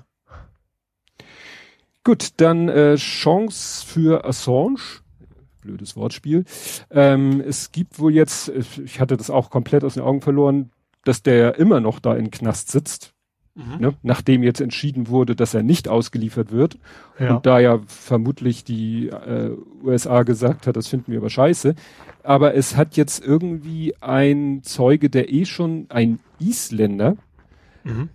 [2.04, 5.02] Gut, dann äh, Chance für Assange.
[5.62, 6.46] Blödes Wortspiel.
[6.92, 10.70] Ähm, es gibt wohl jetzt, ich hatte das auch komplett aus den Augen verloren,
[11.04, 13.16] dass der immer noch da in Knast sitzt.
[13.56, 13.78] Mhm.
[13.80, 16.78] Ne, nachdem jetzt entschieden wurde, dass er nicht ausgeliefert wird.
[17.18, 17.36] Ja.
[17.36, 21.74] Und da ja vermutlich die äh, USA gesagt hat, das finden wir aber scheiße.
[22.22, 27.16] Aber es hat jetzt irgendwie ein Zeuge, der eh schon ein Isländer,
[27.86, 28.10] mhm.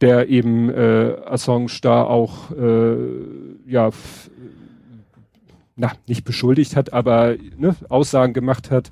[0.00, 2.96] der eben äh, Assange da auch äh,
[3.66, 3.90] ja
[5.76, 8.90] na, nicht beschuldigt hat, aber ne, Aussagen gemacht hat,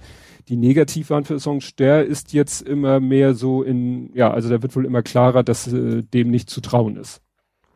[0.49, 4.63] die negativ waren für Assange, der ist jetzt immer mehr so in, ja, also da
[4.63, 7.23] wird wohl immer klarer, dass äh, dem nicht zu trauen ist.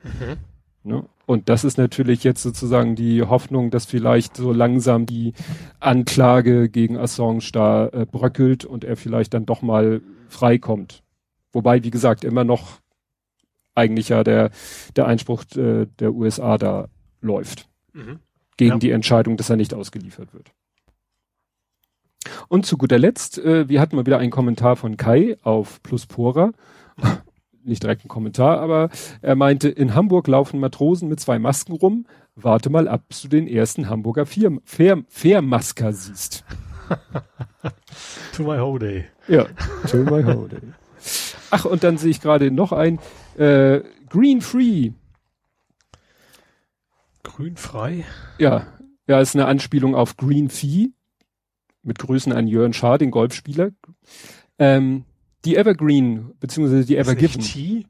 [0.05, 0.37] Mhm.
[0.85, 1.05] Ne?
[1.27, 5.35] Und das ist natürlich jetzt sozusagen die Hoffnung, dass vielleicht so langsam die
[5.81, 11.03] Anklage gegen Assange da äh, bröckelt und er vielleicht dann doch mal freikommt.
[11.53, 12.81] Wobei, wie gesagt, immer noch
[13.75, 14.51] eigentlich ja der,
[14.97, 16.89] der Einspruch äh, der USA da
[17.21, 17.69] läuft.
[17.93, 18.19] Mhm.
[18.57, 18.79] Gegen ja.
[18.79, 20.53] die Entscheidung, dass er nicht ausgeliefert wird.
[22.49, 26.53] Und zu guter Letzt, äh, wir hatten mal wieder einen Kommentar von Kai auf Pluspora.
[27.65, 28.89] Nicht direkt ein Kommentar, aber
[29.21, 32.07] er meinte, in Hamburg laufen Matrosen mit zwei Masken rum.
[32.35, 36.45] Warte mal ab, bis du den ersten Hamburger Fairmasker siehst.
[38.33, 39.05] to my whole day.
[39.27, 39.47] Ja,
[39.89, 40.63] to my whole day.
[41.51, 42.99] Ach, und dann sehe ich gerade noch ein
[43.37, 44.93] äh, Green Free.
[47.23, 48.05] Grün frei?
[48.39, 48.67] Ja,
[49.07, 50.91] ja, ist eine Anspielung auf Green Fee
[51.83, 53.71] mit Grüßen an Jörn Schaar, den Golfspieler.
[54.59, 55.05] Ähm,
[55.45, 57.41] die Evergreen, beziehungsweise die Evergiven.
[57.41, 57.87] T?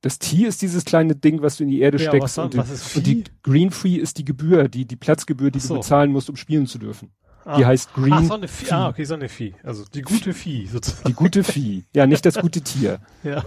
[0.00, 2.38] Das T ist dieses kleine Ding, was du in die Erde ja, steckst.
[2.38, 5.74] und, was ist und die Green Free ist die Gebühr, die, die Platzgebühr, die so.
[5.74, 7.10] du bezahlen musst, um spielen zu dürfen.
[7.48, 7.56] Ah.
[7.56, 8.12] Die heißt Green.
[8.12, 8.70] Ah, so eine Vieh.
[8.70, 9.54] Ah, okay, so eine Vieh.
[9.62, 11.08] Also die gute Vieh sozusagen.
[11.08, 11.84] Die gute Vieh.
[11.94, 13.00] Ja, nicht das gute Tier.
[13.24, 13.42] ja.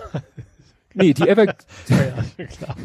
[0.93, 1.45] Nee, die Ever,
[1.87, 1.97] ja,
[2.37, 2.75] ja, klar.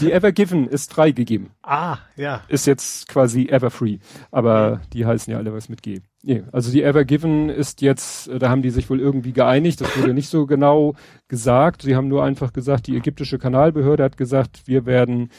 [0.00, 1.50] die Evergiven ist freigegeben.
[1.62, 2.42] Ah, ja.
[2.48, 3.98] Ist jetzt quasi Everfree.
[4.30, 4.80] Aber ja.
[4.92, 6.00] die heißen ja alle was mit G.
[6.22, 9.80] Nee, also die Evergiven ist jetzt, äh, da haben die sich wohl irgendwie geeinigt.
[9.82, 10.94] Das wurde nicht so genau
[11.28, 11.82] gesagt.
[11.82, 15.30] Sie haben nur einfach gesagt, die ägyptische Kanalbehörde hat gesagt, wir werden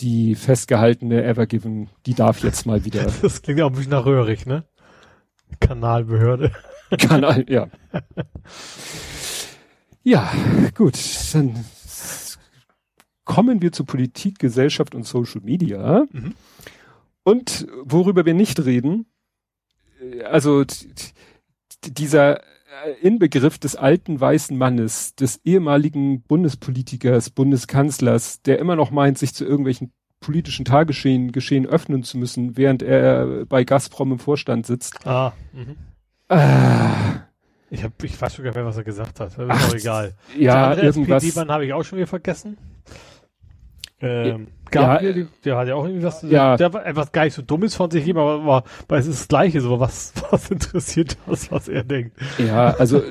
[0.00, 3.06] die festgehaltene Evergiven, die darf jetzt mal wieder.
[3.22, 4.64] Das klingt ja auch ein bisschen nach röhrig, ne?
[5.60, 6.52] Kanalbehörde.
[6.98, 7.68] Kanal, ja.
[10.02, 10.32] ja,
[10.74, 10.98] gut.
[11.34, 11.64] Dann
[13.24, 16.06] kommen wir zu Politik, Gesellschaft und Social Media.
[16.12, 16.34] Mhm.
[17.24, 19.06] Und worüber wir nicht reden,
[20.00, 20.64] äh, also
[21.84, 22.40] dieser
[23.00, 29.44] Inbegriff des alten weißen Mannes, des ehemaligen Bundespolitikers, Bundeskanzlers, der immer noch meint, sich zu
[29.44, 35.06] irgendwelchen politischen Tagesgeschehen Geschehen öffnen zu müssen, während er bei Gazprom im Vorstand sitzt.
[35.06, 35.32] Ah.
[35.52, 35.76] Mhm.
[36.28, 37.28] Ah.
[37.70, 39.36] Ich, hab, ich weiß sogar mehr, was er gesagt hat.
[39.36, 40.14] Das ist Ach, auch egal.
[40.36, 41.22] Ja, irgendwas.
[41.22, 42.56] SPD-Mann habe ich auch schon wieder vergessen.
[44.00, 46.56] Ähm, Gabriel, ja, der hat ja auch irgendwie was, ja.
[46.56, 49.20] der war etwas gar nicht so dummes von sich gegeben, aber, war, aber es ist
[49.20, 52.16] das Gleiche, so was, was interessiert das, was er denkt.
[52.38, 53.02] Ja, also,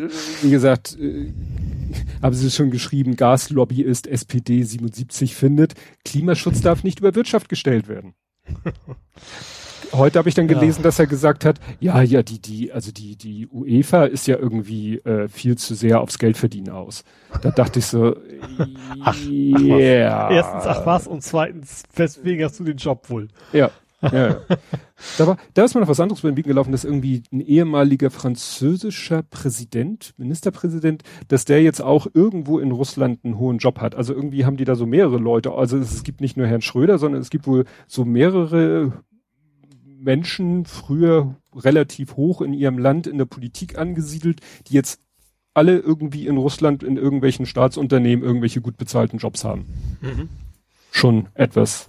[0.42, 1.34] wie gesagt, äh,
[2.22, 5.74] haben Sie schon geschrieben, Gaslobbyist SPD 77 findet,
[6.06, 8.14] Klimaschutz darf nicht über Wirtschaft gestellt werden.
[9.94, 10.84] Heute habe ich dann gelesen, ja.
[10.84, 14.98] dass er gesagt hat, ja, ja, die, die, also die, die UEFA ist ja irgendwie
[15.00, 17.04] äh, viel zu sehr aufs Geldverdienen aus.
[17.42, 18.16] Da dachte ich so,
[19.04, 20.28] ach, yeah.
[20.28, 23.28] ach Erstens, ach was, und zweitens, weswegen hast du den Job wohl?
[23.54, 23.72] Ja.
[24.02, 24.38] ja, ja.
[25.18, 27.42] Da, war, da ist mir noch was anderes über den Weg gelaufen, dass irgendwie ein
[27.42, 33.96] ehemaliger französischer Präsident, Ministerpräsident, dass der jetzt auch irgendwo in Russland einen hohen Job hat.
[33.96, 35.52] Also irgendwie haben die da so mehrere Leute.
[35.54, 38.94] Also es gibt nicht nur Herrn Schröder, sondern es gibt wohl so mehrere
[40.00, 45.02] Menschen früher relativ hoch in ihrem Land in der Politik angesiedelt, die jetzt
[45.54, 49.66] alle irgendwie in Russland in irgendwelchen Staatsunternehmen irgendwelche gut bezahlten Jobs haben.
[50.02, 50.30] Mhm.
[50.92, 51.88] Schon etwas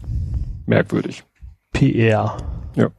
[0.66, 1.24] merkwürdig.
[1.72, 2.38] PR.
[2.74, 2.90] Ja.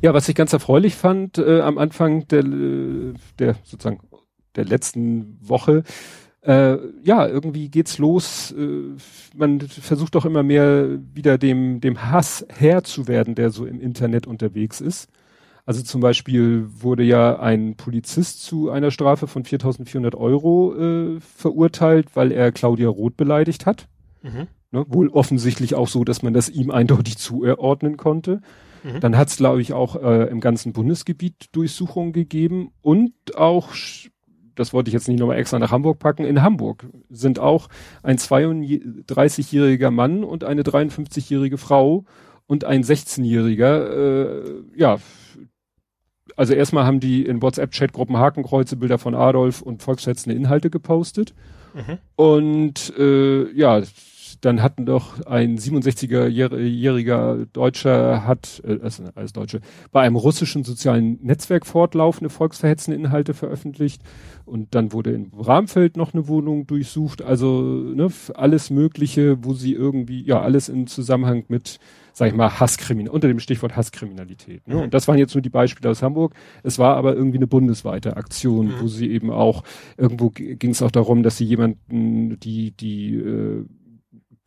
[0.00, 2.44] Ja, was ich ganz erfreulich fand äh, am Anfang der,
[3.38, 4.00] der sozusagen
[4.54, 5.82] der letzten Woche,
[6.48, 8.52] äh, ja, irgendwie geht's los.
[8.52, 8.96] Äh,
[9.36, 13.80] man versucht doch immer mehr wieder dem, dem Hass Herr zu werden, der so im
[13.80, 15.10] Internet unterwegs ist.
[15.66, 22.16] Also zum Beispiel wurde ja ein Polizist zu einer Strafe von 4.400 Euro äh, verurteilt,
[22.16, 23.86] weil er Claudia Roth beleidigt hat.
[24.22, 24.46] Mhm.
[24.70, 28.40] Ne, wohl offensichtlich auch so, dass man das ihm eindeutig zuordnen konnte.
[28.82, 29.00] Mhm.
[29.00, 33.74] Dann hat es, glaube ich, auch äh, im ganzen Bundesgebiet Durchsuchungen gegeben und auch
[34.58, 37.68] das wollte ich jetzt nicht nochmal extra nach Hamburg packen, in Hamburg sind auch
[38.02, 42.04] ein 32-jähriger Mann und eine 53-jährige Frau
[42.46, 44.98] und ein 16-jähriger, äh, ja,
[46.36, 51.34] also erstmal haben die in WhatsApp-Chatgruppen Hakenkreuze, Bilder von Adolf und volksschätzende Inhalte gepostet.
[51.74, 51.98] Mhm.
[52.16, 53.82] Und äh, ja,
[54.40, 61.18] dann hatten doch ein 67er-jähriger Deutscher hat, äh, also als Deutsche, bei einem russischen sozialen
[61.22, 64.02] Netzwerk fortlaufende volksverhetzende Inhalte veröffentlicht
[64.48, 69.74] und dann wurde in Rahmfeld noch eine Wohnung durchsucht, also ne, alles Mögliche, wo sie
[69.74, 71.78] irgendwie, ja, alles im Zusammenhang mit,
[72.12, 74.66] sag ich mal, Hasskriminalität, unter dem Stichwort Hasskriminalität.
[74.66, 74.76] Ne?
[74.76, 74.80] Mhm.
[74.82, 76.34] Und das waren jetzt nur die Beispiele aus Hamburg.
[76.62, 78.80] Es war aber irgendwie eine bundesweite Aktion, mhm.
[78.80, 79.64] wo sie eben auch,
[79.96, 83.64] irgendwo ging es auch darum, dass sie jemanden, die, die äh,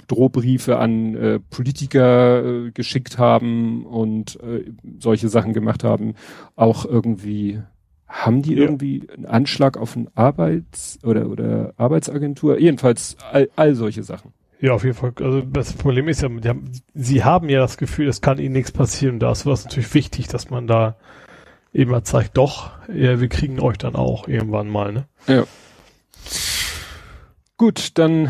[0.08, 4.66] Drohbriefe an äh, Politiker äh, geschickt haben und äh,
[5.00, 6.16] solche Sachen gemacht haben,
[6.56, 7.62] auch irgendwie
[8.08, 8.64] haben die ja.
[8.64, 12.60] irgendwie einen Anschlag auf ein Arbeits- oder, oder Arbeitsagentur?
[12.60, 14.34] Jedenfalls all, all solche Sachen.
[14.60, 15.14] Ja, auf jeden Fall.
[15.20, 18.72] Also das Problem ist ja, haben, sie haben ja das Gefühl, es kann ihnen nichts
[18.72, 19.18] passieren.
[19.18, 20.98] Da ist es natürlich wichtig, dass man da
[21.74, 25.06] eben mal zeigt, doch, ja, wir kriegen euch dann auch irgendwann mal, ne?
[25.28, 25.46] Ja.
[27.58, 28.30] Gut, dann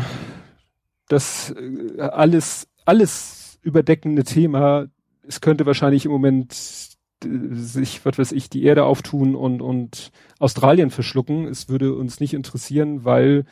[1.08, 4.86] das äh, alles, alles überdeckende Thema.
[5.26, 6.52] Es könnte wahrscheinlich im Moment
[7.22, 11.46] sich, was weiß ich, die Erde auftun und, und Australien verschlucken.
[11.46, 13.44] Es würde uns nicht interessieren, weil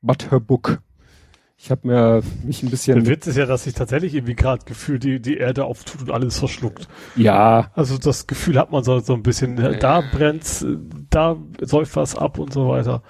[0.00, 0.82] but her book.
[1.60, 3.02] Ich habe mir mich ein bisschen.
[3.02, 6.10] Der Witz ist ja, dass sich tatsächlich irgendwie gerade gefühlt die, die Erde auftut und
[6.12, 6.86] alles verschluckt.
[7.16, 7.72] Ja.
[7.74, 10.64] Also das Gefühl hat man so, so ein bisschen, da brennt's,
[11.10, 13.02] da säuft was ab und so weiter.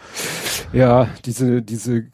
[0.73, 2.07] Ja, diese, diese,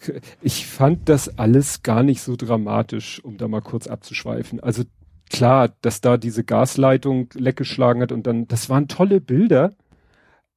[0.43, 4.59] ich fand das alles gar nicht so dramatisch, um da mal kurz abzuschweifen.
[4.59, 4.83] Also
[5.31, 9.75] klar, dass da diese Gasleitung leckgeschlagen hat und dann, das waren tolle Bilder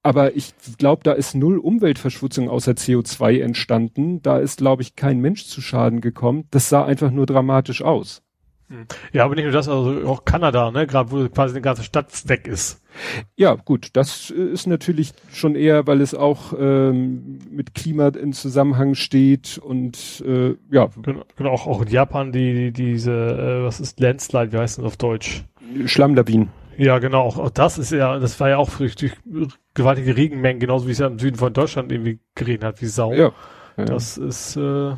[0.07, 4.21] aber ich glaube, da ist null Umweltverschmutzung außer CO2 entstanden.
[4.21, 6.45] Da ist, glaube ich, kein Mensch zu Schaden gekommen.
[6.49, 8.21] Das sah einfach nur dramatisch aus.
[8.69, 8.85] Hm.
[9.11, 12.07] Ja, aber nicht nur das, also auch Kanada, ne, gerade wo quasi eine ganze Stadt
[12.29, 12.81] weg ist.
[13.35, 18.95] Ja, gut, das ist natürlich schon eher, weil es auch ähm, mit Klima in Zusammenhang
[18.95, 20.87] steht und äh, ja.
[21.01, 24.77] Genau, genau auch, auch in Japan die, die diese, äh, was ist Landslide, wie heißt
[24.77, 25.43] das auf Deutsch?
[25.85, 26.49] Schlammlawinen.
[26.77, 27.23] Ja, genau.
[27.23, 29.13] Auch das ist ja, das war ja auch durch, durch
[29.77, 33.13] gewaltige Regenmengen, genauso wie es ja im Süden von Deutschland irgendwie geregnet hat, wie Sau.
[33.13, 33.31] Ja.
[33.77, 33.85] ja.
[33.85, 34.93] Das ist, äh,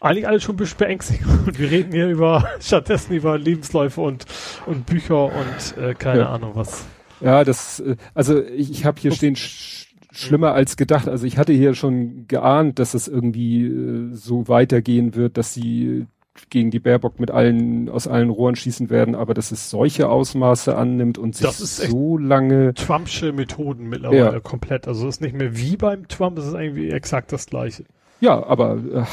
[0.00, 1.26] eigentlich alles schon ein bisschen beängstigend.
[1.46, 4.26] Und wir reden hier über stattdessen über Lebensläufe und,
[4.66, 6.28] und Bücher und äh, keine ja.
[6.30, 6.84] Ahnung was.
[7.20, 11.08] Ja, das, äh, also ich, ich habe hier stehen sch schlimmer als gedacht.
[11.08, 16.06] Also ich hatte hier schon geahnt, dass es irgendwie äh, so weitergehen wird, dass sie
[16.50, 20.76] gegen die Baerbock mit allen aus allen Rohren schießen werden, aber dass es solche Ausmaße
[20.76, 24.40] annimmt und sich so lange Trumpsche Methoden mittlerweile ja.
[24.40, 24.88] komplett.
[24.88, 27.84] Also es ist nicht mehr wie beim Trump, es ist irgendwie exakt das gleiche.
[28.20, 29.04] Ja, aber äh,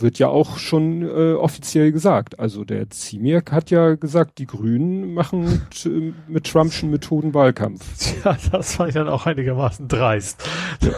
[0.00, 2.38] wird ja auch schon äh, offiziell gesagt.
[2.38, 7.84] Also der Ziemiak hat ja gesagt, die Grünen machen mit, äh, mit Trumpschen Methoden Wahlkampf.
[8.24, 10.42] Ja, das war ich dann auch einigermaßen dreist.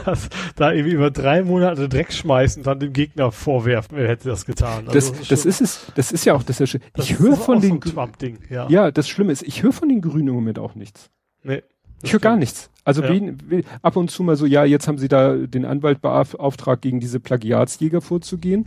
[0.05, 4.47] Das, da irgendwie über drei Monate Dreck schmeißen, dann dem Gegner vorwerfen, er hätte das
[4.47, 4.89] getan.
[4.89, 5.93] Also das, das, das ist es.
[5.95, 6.61] Das ist ja auch das.
[6.61, 8.39] Ist, ich höre von den so Trump-Ding.
[8.51, 8.69] Ja.
[8.69, 11.11] ja, das Schlimme ist, ich höre von den Grünen im Moment auch nichts.
[11.43, 11.63] Nee.
[12.03, 12.71] Ich höre gar nichts.
[12.85, 13.11] Also ja.
[13.11, 16.83] wen, wen, ab und zu mal so, ja, jetzt haben sie da den Anwalt beauftragt,
[16.83, 18.67] gegen diese Plagiatsjäger vorzugehen.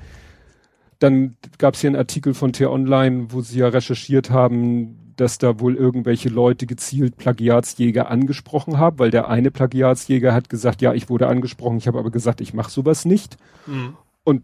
[0.99, 5.59] Dann gab es hier einen Artikel von T-Online, wo sie ja recherchiert haben, dass da
[5.59, 11.09] wohl irgendwelche Leute gezielt Plagiatsjäger angesprochen haben, weil der eine Plagiatsjäger hat gesagt, ja, ich
[11.09, 13.38] wurde angesprochen, ich habe aber gesagt, ich mache sowas nicht.
[13.65, 13.97] Mhm.
[14.23, 14.43] Und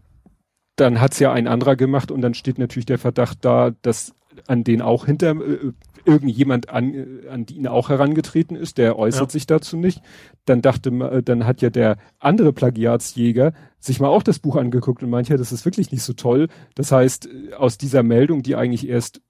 [0.76, 4.14] dann hat's ja ein anderer gemacht und dann steht natürlich der Verdacht da, dass
[4.46, 5.72] an den auch hinter äh,
[6.08, 9.30] irgendjemand an, äh, an die ihn auch herangetreten ist, der äußert ja.
[9.30, 10.00] sich dazu nicht.
[10.46, 14.56] Dann dachte man, äh, dann hat ja der andere Plagiatsjäger sich mal auch das Buch
[14.56, 16.48] angeguckt und meinte, ja, das ist wirklich nicht so toll.
[16.74, 19.20] Das heißt, äh, aus dieser Meldung, die eigentlich erst,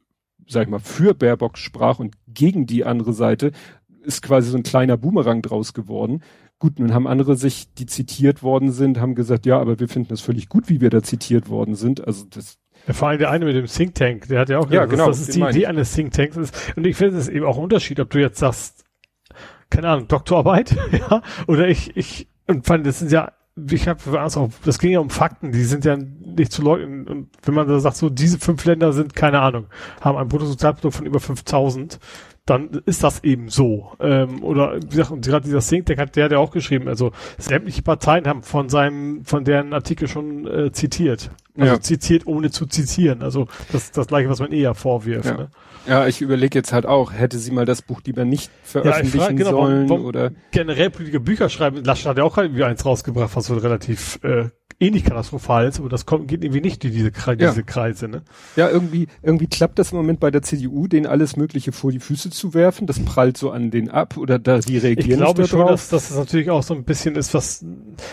[0.47, 3.51] sag ich mal, für Baerbock sprach und gegen die andere Seite,
[4.03, 6.23] ist quasi so ein kleiner Boomerang draus geworden.
[6.61, 10.09] Gut, nun haben andere sich, die zitiert worden sind, haben gesagt, ja, aber wir finden
[10.09, 12.07] das völlig gut, wie wir da zitiert worden sind.
[12.07, 12.59] Also das
[12.89, 14.87] ja, vor allem der eine mit dem Think Tank, der hat ja auch gesagt, ja,
[14.87, 16.37] genau, das ist die Idee eines Think Tanks.
[16.75, 18.85] Und ich finde, es ist eben auch ein Unterschied, ob du jetzt sagst,
[19.69, 23.33] keine Ahnung, Doktorarbeit, ja, oder ich, ich, und fand, das sind ja,
[23.71, 27.07] ich habe auch, das ging ja um Fakten, die sind ja nicht zu leugnen.
[27.07, 29.67] Und wenn man da sagt, so, diese fünf Länder sind, keine Ahnung,
[30.01, 31.99] haben ein Bruttosozialprodukt von über 5000,
[32.47, 33.93] dann ist das eben so.
[34.01, 36.89] Ähm, oder wie gesagt, und gerade dieser Think Tank hat der hat ja auch geschrieben,
[36.89, 41.31] also sämtliche Parteien haben von seinem, von deren Artikel schon äh, zitiert.
[41.59, 41.81] Also ja.
[41.81, 43.23] zitiert, ohne zu zitieren.
[43.23, 45.27] Also das das gleiche, was man eher vorwirft.
[45.27, 45.51] Ja, ne?
[45.87, 49.25] ja ich überlege jetzt halt auch, hätte sie mal das Buch lieber nicht veröffentlichen ja,
[49.25, 51.83] frage, genau, sollen warum, warum oder generell politische Bücher schreiben.
[51.85, 54.51] Laschet hat ja auch irgendwie eins rausgebracht, was so relativ äh,
[54.81, 57.51] ähnlich katastrophal ist, aber das kommt, geht irgendwie nicht in diese, Kre ja.
[57.51, 58.23] diese Kreise, ne?
[58.57, 61.99] Ja, irgendwie, irgendwie klappt das im Moment bei der CDU, denen alles Mögliche vor die
[61.99, 62.87] Füße zu werfen.
[62.87, 66.09] Das prallt so an den ab oder da, die reagieren Ich glaube schon, dass, dass
[66.09, 67.65] das natürlich auch so ein bisschen ist, was,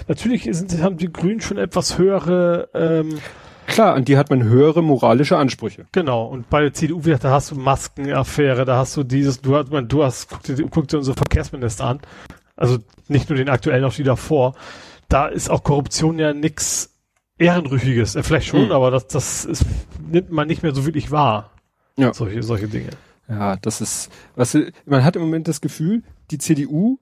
[0.08, 3.20] natürlich sind, haben die Grünen schon etwas höhere, ähm,
[3.68, 5.88] Klar, an die hat man höhere moralische Ansprüche.
[5.92, 6.26] Genau.
[6.26, 9.88] Und bei der CDU, da hast du Maskenaffäre, da hast du dieses, du hast, man,
[9.88, 12.00] du hast, guck dir, guck dir unsere Verkehrsminister an.
[12.56, 14.54] Also nicht nur den aktuellen, auch die davor
[15.10, 16.96] da ist auch Korruption ja nix
[17.38, 18.16] Ehrenrüchiges.
[18.16, 18.72] Äh, vielleicht schon, hm.
[18.72, 19.66] aber das, das ist,
[20.10, 21.52] nimmt man nicht mehr so wirklich wahr.
[21.98, 22.14] Ja.
[22.14, 22.90] Solche, solche Dinge.
[23.28, 27.00] Ja, das ist, was, man hat im Moment das Gefühl, die CDU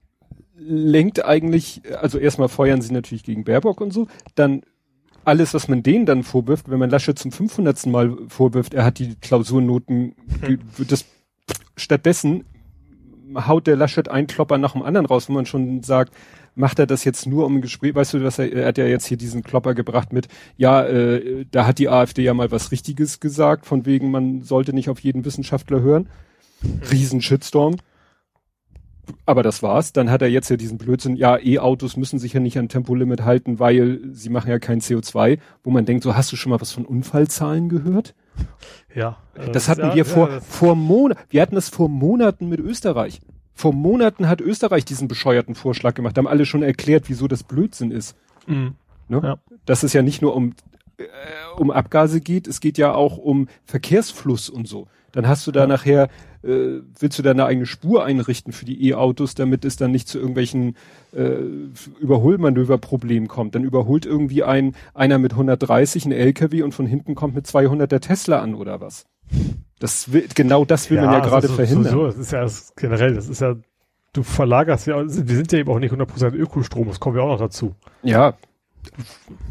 [0.56, 4.62] lenkt eigentlich, also erstmal feuern sie natürlich gegen Baerbock und so, dann
[5.26, 7.86] alles, was man denen dann vorwirft, wenn man Laschet zum 500.
[7.88, 10.60] Mal vorwirft, er hat die Klausurnoten, hm.
[10.88, 11.06] das,
[11.76, 12.46] stattdessen
[13.36, 16.14] haut der Laschet einen Klopper nach dem anderen raus, wo man schon sagt,
[16.56, 18.86] macht er das jetzt nur um ein Gespräch, weißt du, was er, er hat ja
[18.86, 20.28] jetzt hier diesen Klopper gebracht mit,
[20.58, 24.74] ja, äh, da hat die AfD ja mal was Richtiges gesagt, von wegen, man sollte
[24.74, 26.10] nicht auf jeden Wissenschaftler hören.
[26.92, 27.76] Riesen Shitstorm.
[29.26, 29.92] Aber das war's.
[29.92, 33.24] Dann hat er jetzt ja diesen Blödsinn, ja, E-Autos müssen sich ja nicht an Tempolimit
[33.24, 36.62] halten, weil sie machen ja kein CO2, wo man denkt, so hast du schon mal
[36.62, 38.16] was von Unfallzahlen gehört?
[38.96, 39.18] Ja.
[39.52, 43.20] Das hatten ja, wir vor, ja, vor Monaten, wir hatten das vor Monaten mit Österreich.
[43.54, 47.92] Vor Monaten hat Österreich diesen bescheuerten Vorschlag gemacht, haben alle schon erklärt, wieso das Blödsinn
[47.92, 48.16] ist.
[48.48, 48.76] Mhm.
[49.08, 49.22] Ne?
[49.24, 49.38] Ja.
[49.66, 50.54] Dass es ja nicht nur um,
[50.98, 51.04] äh,
[51.58, 54.88] um Abgase geht, es geht ja auch um Verkehrsfluss und so.
[55.12, 55.68] Dann hast du da ja.
[55.68, 56.10] nachher,
[56.42, 60.08] äh, willst du da eine eigene Spur einrichten für die E-Autos, damit es dann nicht
[60.08, 60.76] zu irgendwelchen
[61.16, 61.36] äh,
[62.00, 63.54] Überholmanöverproblemen kommt.
[63.54, 67.92] Dann überholt irgendwie ein einer mit 130 ein LKW und von hinten kommt mit 200
[67.92, 69.06] der Tesla an oder was.
[69.84, 71.92] Das will, genau das will ja, man ja gerade so, verhindern.
[71.92, 73.58] So, das ist ja das, generell, das ist ja,
[74.14, 77.28] du verlagerst ja, wir sind ja eben auch nicht 100% Ökostrom, das kommen wir auch
[77.28, 77.76] noch dazu.
[78.02, 78.38] Ja,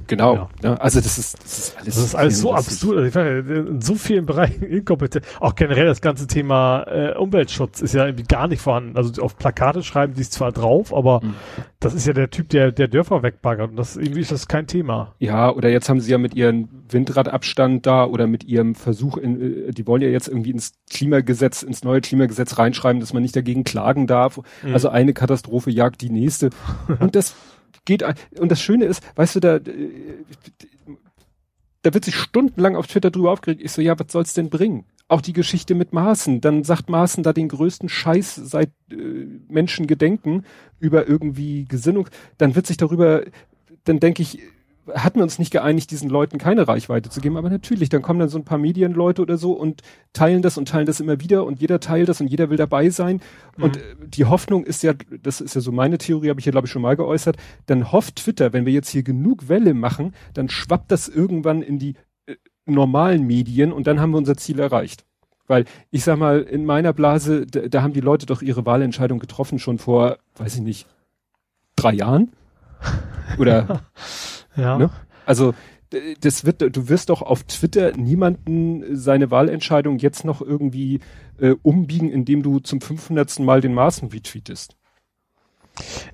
[0.06, 0.34] Genau.
[0.34, 0.48] Ja.
[0.62, 0.74] ja.
[0.74, 3.16] also das ist, das ist alles, das ist alles so absurd.
[3.16, 5.24] Also in so vielen Bereichen inkompetent.
[5.40, 8.96] Auch generell das ganze Thema äh, Umweltschutz ist ja irgendwie gar nicht vorhanden.
[8.96, 11.34] Also auf Plakate schreiben die es zwar drauf, aber mhm.
[11.80, 13.70] das ist ja der Typ, der der Dörfer wegbaggert.
[13.70, 15.14] Und das irgendwie ist das kein Thema.
[15.18, 19.68] Ja, oder jetzt haben sie ja mit ihrem Windradabstand da oder mit ihrem Versuch, in,
[19.68, 23.36] äh, die wollen ja jetzt irgendwie ins Klimagesetz, ins neue Klimagesetz reinschreiben, dass man nicht
[23.36, 24.40] dagegen klagen darf.
[24.62, 24.74] Mhm.
[24.74, 26.50] Also eine Katastrophe jagt die nächste.
[27.00, 27.34] Und das
[27.84, 28.04] geht,
[28.38, 29.58] und das Schöne ist, weißt du, da,
[31.82, 33.60] da wird sich stundenlang auf Twitter drüber aufgeregt.
[33.62, 34.84] Ich so, ja, was soll's denn bringen?
[35.08, 36.40] Auch die Geschichte mit Maaßen.
[36.40, 40.44] Dann sagt Maaßen da den größten Scheiß seit äh, Menschen gedenken
[40.78, 42.08] über irgendwie Gesinnung.
[42.38, 43.22] Dann wird sich darüber,
[43.84, 44.38] dann denke ich,
[44.94, 48.18] hatten wir uns nicht geeinigt, diesen Leuten keine Reichweite zu geben, aber natürlich, dann kommen
[48.18, 51.44] dann so ein paar Medienleute oder so und teilen das und teilen das immer wieder
[51.44, 53.20] und jeder teilt das und jeder will dabei sein.
[53.56, 53.64] Mhm.
[53.64, 56.52] Und äh, die Hoffnung ist ja, das ist ja so meine Theorie, habe ich hier
[56.52, 60.14] glaube ich schon mal geäußert, dann hofft Twitter, wenn wir jetzt hier genug Welle machen,
[60.34, 61.94] dann schwappt das irgendwann in die
[62.26, 62.34] äh,
[62.66, 65.04] normalen Medien und dann haben wir unser Ziel erreicht.
[65.46, 69.18] Weil ich sag mal, in meiner Blase, da, da haben die Leute doch ihre Wahlentscheidung
[69.18, 70.86] getroffen schon vor, weiß ich nicht,
[71.76, 72.32] drei Jahren.
[73.38, 73.82] Oder
[74.56, 74.78] ja.
[74.78, 74.90] Ne?
[75.26, 75.54] Also
[76.20, 81.00] das wird, du wirst doch auf Twitter niemanden seine Wahlentscheidung jetzt noch irgendwie
[81.38, 83.40] äh, umbiegen, indem du zum 500.
[83.40, 84.76] Mal den Maßen retweetest.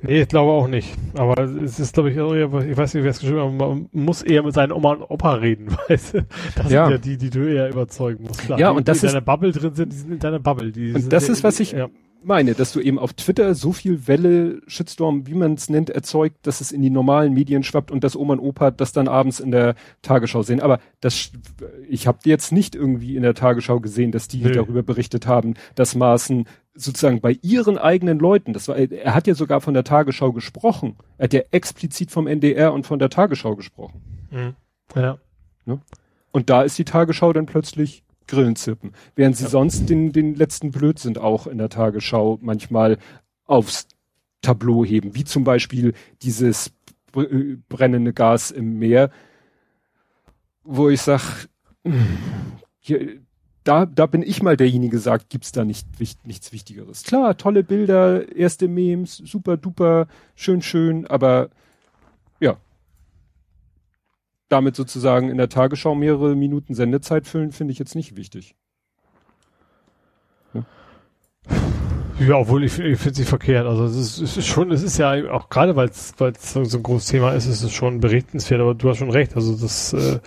[0.02, 0.94] Nee, ich glaube auch nicht.
[1.14, 4.44] Aber es ist, glaube ich, ich weiß nicht, wer es geschrieben hat, man muss eher
[4.44, 6.26] mit seinen Oma und Opa reden, weißt du?
[6.54, 6.84] Das ja.
[6.84, 8.40] sind ja die, die du eher überzeugen musst.
[8.42, 10.18] Klar, ja, die, und das die ist, in deiner Bubble drin sind, die sind in
[10.20, 10.70] deiner Bubble.
[10.70, 11.88] Die und das ist, was ich, ja
[12.22, 16.46] meine, dass du eben auf Twitter so viel Welle, Shitstorm, wie man es nennt, erzeugt,
[16.46, 19.40] dass es in die normalen Medien schwappt und dass Oma und Opa das dann abends
[19.40, 20.60] in der Tagesschau sehen.
[20.60, 21.32] Aber das,
[21.88, 24.52] ich habe jetzt nicht irgendwie in der Tagesschau gesehen, dass die Nö.
[24.52, 29.34] darüber berichtet haben, dass Maaßen sozusagen bei ihren eigenen Leuten, das war, er hat ja
[29.34, 30.96] sogar von der Tagesschau gesprochen.
[31.18, 34.02] Er hat ja explizit vom NDR und von der Tagesschau gesprochen.
[34.30, 34.54] Mhm.
[34.94, 35.18] Ja.
[35.64, 35.80] Ne?
[36.30, 38.92] Und da ist die Tagesschau dann plötzlich Grillen zirpen.
[39.16, 39.50] Während sie ja.
[39.50, 42.98] sonst den, den letzten Blödsinn auch in der Tagesschau manchmal
[43.44, 43.88] aufs
[44.42, 46.72] Tableau heben, wie zum Beispiel dieses
[47.16, 49.10] äh, brennende Gas im Meer,
[50.62, 51.48] wo ich sag,
[52.78, 53.20] hier,
[53.64, 55.86] da, da bin ich mal derjenige, sagt, gibt's da nicht,
[56.24, 57.02] nichts Wichtigeres.
[57.02, 61.50] Klar, tolle Bilder, erste Memes, super duper, schön, schön, aber
[64.48, 68.54] damit sozusagen in der Tagesschau mehrere Minuten Sendezeit füllen, finde ich jetzt nicht wichtig.
[70.54, 70.64] Ja,
[72.18, 73.66] ja obwohl ich, ich finde sie verkehrt.
[73.66, 76.78] Also es ist, es ist schon, es ist ja auch gerade, weil es so, so
[76.78, 79.36] ein großes Thema ist, ist es schon berichtenswert, aber du hast schon recht.
[79.36, 80.18] Also das, äh,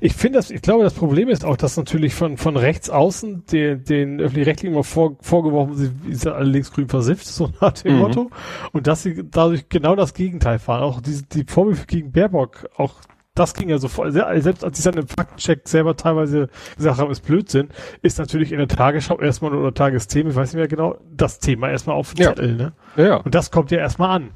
[0.00, 3.44] ich finde das, ich glaube, das Problem ist auch, dass natürlich von, von rechts außen
[3.46, 7.98] den, den öffentlich-rechtlichen immer vor, vorgeworfen, sie sind alle linksgrün versifft, so nach dem mhm.
[7.98, 8.30] Motto.
[8.72, 10.84] Und dass sie dadurch genau das Gegenteil fahren.
[10.84, 12.94] Auch die, die Vorwürfe gegen Baerbock, auch
[13.38, 14.12] das ging ja so voll.
[14.12, 17.68] Selbst als ich dann im Faktencheck selber teilweise gesagt habe, ist Blödsinn,
[18.02, 21.70] ist natürlich in der Tagesschau erstmal oder Tagesthemen, ich weiß nicht mehr genau, das Thema
[21.70, 22.28] erstmal auf dem ja.
[22.30, 22.72] Zettel, ne?
[22.96, 24.30] Ja, Und das kommt ja erstmal an.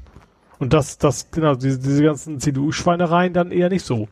[0.59, 4.07] Und das, das, genau, diese, diese ganzen CDU-Schweinereien dann eher nicht so.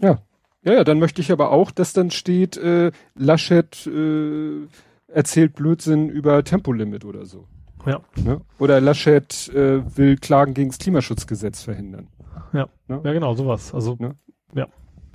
[0.00, 0.18] Ja.
[0.62, 4.66] Ja, ja, dann möchte ich aber auch, dass dann steht, äh, Laschet äh,
[5.06, 7.46] erzählt Blödsinn über Tempolimit oder so.
[7.86, 8.00] Ja.
[8.16, 8.40] Ne?
[8.58, 12.08] Oder Laschet äh, will Klagen gegen das Klimaschutzgesetz verhindern.
[12.52, 12.68] Ja.
[12.88, 13.00] Ne?
[13.04, 13.72] Ja, genau, sowas.
[13.74, 14.16] Also ne?
[14.54, 14.66] Ja.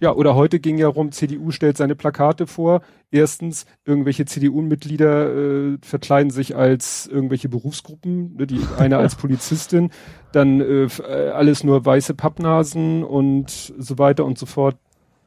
[0.04, 2.82] Ja, oder heute ging ja rum, CDU stellt seine Plakate vor.
[3.10, 9.92] Erstens, irgendwelche CDU-Mitglieder äh, verkleiden sich als irgendwelche Berufsgruppen, ne, die eine als Polizistin,
[10.34, 14.76] dann äh, äh, alles nur weiße Pappnasen und so weiter und so fort.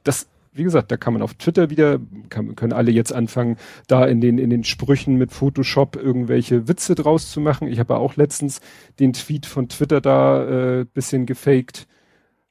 [0.04, 1.98] Das, wie gesagt, da kann man auf Twitter wieder,
[2.28, 6.94] kann, können alle jetzt anfangen, da in den, in den Sprüchen mit Photoshop irgendwelche Witze
[6.94, 7.68] draus zu machen.
[7.68, 8.60] Ich habe ja auch letztens
[9.00, 11.86] den Tweet von Twitter da äh, bisschen gefaked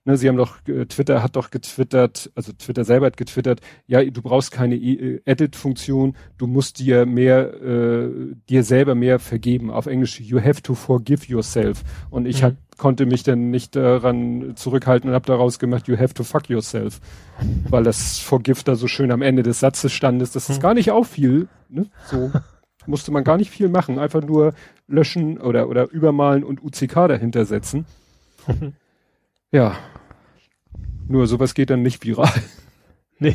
[0.08, 4.04] Ne, sie haben doch, äh, Twitter hat doch getwittert, also Twitter selber hat getwittert, ja,
[4.04, 8.10] du brauchst keine e Edit-Funktion, du musst dir mehr, äh,
[8.48, 9.72] dir selber mehr vergeben.
[9.72, 11.84] Auf Englisch, you have to forgive yourself.
[12.12, 12.46] Und ich mhm.
[12.46, 16.50] hat, konnte mich dann nicht daran zurückhalten und habe daraus gemacht, you have to fuck
[16.50, 17.02] yourself.
[17.70, 20.62] Weil das Forgive da so schön am Ende des Satzes stand, ist, das ist mhm.
[20.62, 21.88] gar nicht auch viel, ne?
[22.06, 22.32] So
[22.88, 24.54] musste man gar nicht viel machen, einfach nur
[24.88, 27.86] löschen oder, oder übermalen und UCK dahinter setzen.
[29.52, 29.78] Ja.
[31.08, 32.30] Nur sowas geht dann nicht viral.
[33.18, 33.34] Nee,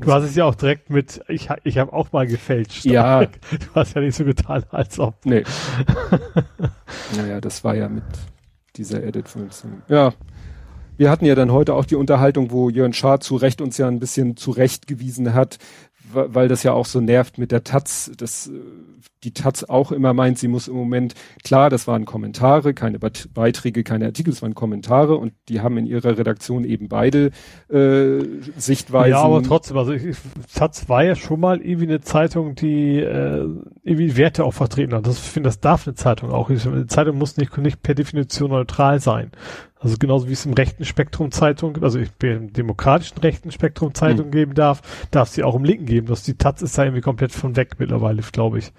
[0.00, 2.84] du hast es ja auch direkt mit, ich, ich habe auch mal gefälscht.
[2.84, 3.22] Ja.
[3.50, 5.26] Du hast ja nicht so getan, als ob.
[5.26, 5.42] Nee.
[7.16, 8.04] naja, das war ja mit
[8.76, 9.82] dieser Edit-Funktion.
[9.88, 10.12] Ja.
[10.96, 13.88] Wir hatten ja dann heute auch die Unterhaltung, wo Jörn Schaar zu Recht uns ja
[13.88, 15.58] ein bisschen zurechtgewiesen hat,
[16.12, 18.52] weil das ja auch so nervt mit der Taz, dass äh,
[19.24, 23.84] die Taz auch immer meint, sie muss im Moment, klar, das waren Kommentare, keine Beiträge,
[23.84, 27.30] keine Artikel, es waren Kommentare und die haben in ihrer Redaktion eben beide
[27.68, 28.24] äh,
[28.56, 29.12] Sichtweisen.
[29.12, 30.16] Ja, aber trotzdem, also ich,
[30.54, 33.46] Taz war ja schon mal irgendwie eine Zeitung, die äh,
[33.82, 35.06] irgendwie Werte auch vertreten hat.
[35.06, 36.50] Das finde, das darf eine Zeitung auch.
[36.50, 39.30] Eine Zeitung muss nicht, nicht per Definition neutral sein.
[39.82, 43.94] Also genauso wie es im rechten Spektrum Zeitung, also ich bin im demokratischen rechten Spektrum
[43.94, 44.32] Zeitung mhm.
[44.32, 44.80] geben darf,
[45.10, 46.06] darf sie auch im linken gegeben.
[46.06, 48.72] Das, die Taz ist da irgendwie komplett von weg mittlerweile, glaube ich.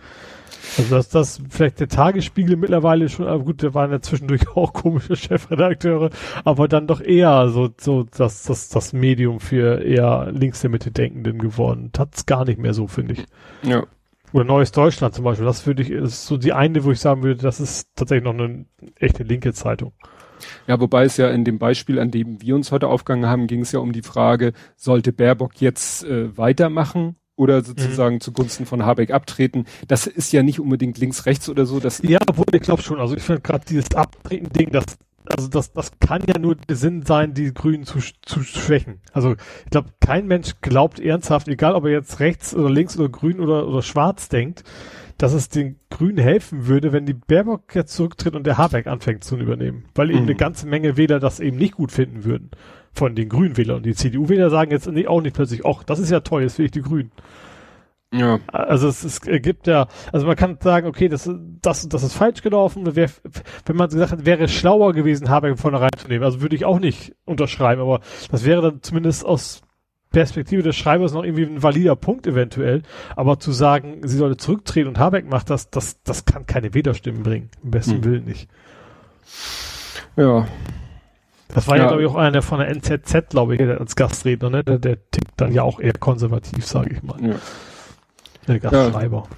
[0.78, 4.72] Also dass das vielleicht der Tagesspiegel mittlerweile schon, aber gut, da waren ja zwischendurch auch
[4.72, 6.10] komische Chefredakteure,
[6.46, 10.92] aber dann doch eher so, so das, das, das Medium für eher links der Mitte
[10.92, 11.92] Denkenden geworden.
[11.92, 13.26] Taz gar nicht mehr so, finde ich.
[13.64, 13.86] Ja.
[14.32, 15.46] Oder Neues Deutschland zum Beispiel.
[15.46, 18.34] Das würde ich, ist so die eine, wo ich sagen würde, das ist tatsächlich noch
[18.34, 18.66] eine
[19.00, 19.92] echte linke Zeitung.
[20.68, 23.62] Ja, wobei es ja in dem Beispiel, an dem wir uns heute aufgegangen haben, ging
[23.62, 28.22] es ja um die Frage, sollte Baerbock jetzt äh, weitermachen oder sozusagen mhm.
[28.22, 29.66] zugunsten von Habeck abtreten.
[29.88, 31.80] Das ist ja nicht unbedingt links, rechts oder so.
[31.80, 33.00] Das ja, obwohl ich glaube schon.
[33.00, 34.86] Also ich finde gerade dieses Abtreten-Ding, das
[35.26, 39.00] also das, das kann ja nur der Sinn sein, die Grünen zu, zu schwächen.
[39.14, 39.34] Also
[39.64, 43.40] ich glaube, kein Mensch glaubt ernsthaft, egal ob er jetzt rechts oder links oder grün
[43.40, 44.64] oder, oder schwarz denkt,
[45.18, 49.24] dass es den Grünen helfen würde, wenn die Baerbock jetzt zurücktritt und der Habeck anfängt
[49.24, 49.86] zu übernehmen.
[49.96, 50.30] Weil eben mhm.
[50.30, 52.52] eine ganze Menge Wähler das eben nicht gut finden würden.
[52.96, 53.78] Von den Grünwählern.
[53.78, 56.66] Und die CDU-Wähler sagen jetzt auch nicht plötzlich, ach, das ist ja toll, jetzt will
[56.66, 57.12] ich die Grünen.
[58.14, 58.40] Ja.
[58.52, 61.28] Also es, es gibt ja, also man kann sagen, okay, das,
[61.62, 62.96] das, das ist falsch gelaufen.
[62.96, 63.10] Wär,
[63.66, 66.24] wenn man gesagt hat, wäre es schlauer gewesen, Habeck vorne reinzunehmen.
[66.24, 69.63] Also würde ich auch nicht unterschreiben, aber das wäre dann zumindest aus
[70.14, 72.84] Perspektive des Schreibers noch irgendwie ein valider Punkt eventuell.
[73.18, 77.24] Aber zu sagen, sie sollte zurücktreten und Habeck macht das, das, das kann keine Wählerstimmen
[77.24, 77.50] bringen.
[77.64, 78.04] Im besten hm.
[78.06, 78.48] Willen nicht.
[80.16, 80.48] Ja.
[81.50, 84.50] Das war ja, ja glaube ich, auch einer von der NZZ, glaube ich, als Gastredner,
[84.50, 84.64] ne?
[84.64, 87.18] Der, der tickt dann ja auch eher konservativ, sage ich mal.
[87.22, 87.36] Ja.
[88.48, 89.28] Der Gastschreiber.
[89.30, 89.36] Ja.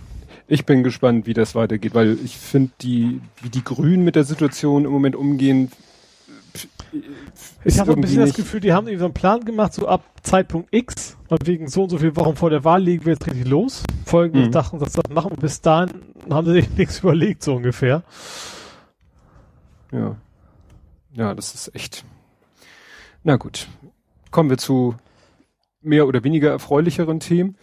[0.47, 4.26] Ich bin gespannt, wie das weitergeht, weil ich finde, die, wie die Grünen mit der
[4.26, 5.71] Situation im Moment umgehen.
[7.64, 10.04] Ich habe ein bisschen das Gefühl, die haben irgendwie so einen Plan gemacht, so ab
[10.24, 13.26] Zeitpunkt X, und wegen so und so viel Wochen vor der Wahl legen wir jetzt
[13.26, 13.84] richtig los.
[14.06, 14.52] Folgendes mhm.
[14.52, 15.89] dachten, das machen und bis dahin
[16.30, 18.04] haben sie sich nichts überlegt, so ungefähr.
[19.91, 20.16] Ja.
[21.14, 22.06] Ja, das ist echt.
[23.24, 23.68] Na gut.
[24.32, 24.96] Kommen wir zu
[25.82, 27.58] mehr oder weniger erfreulicheren Themen.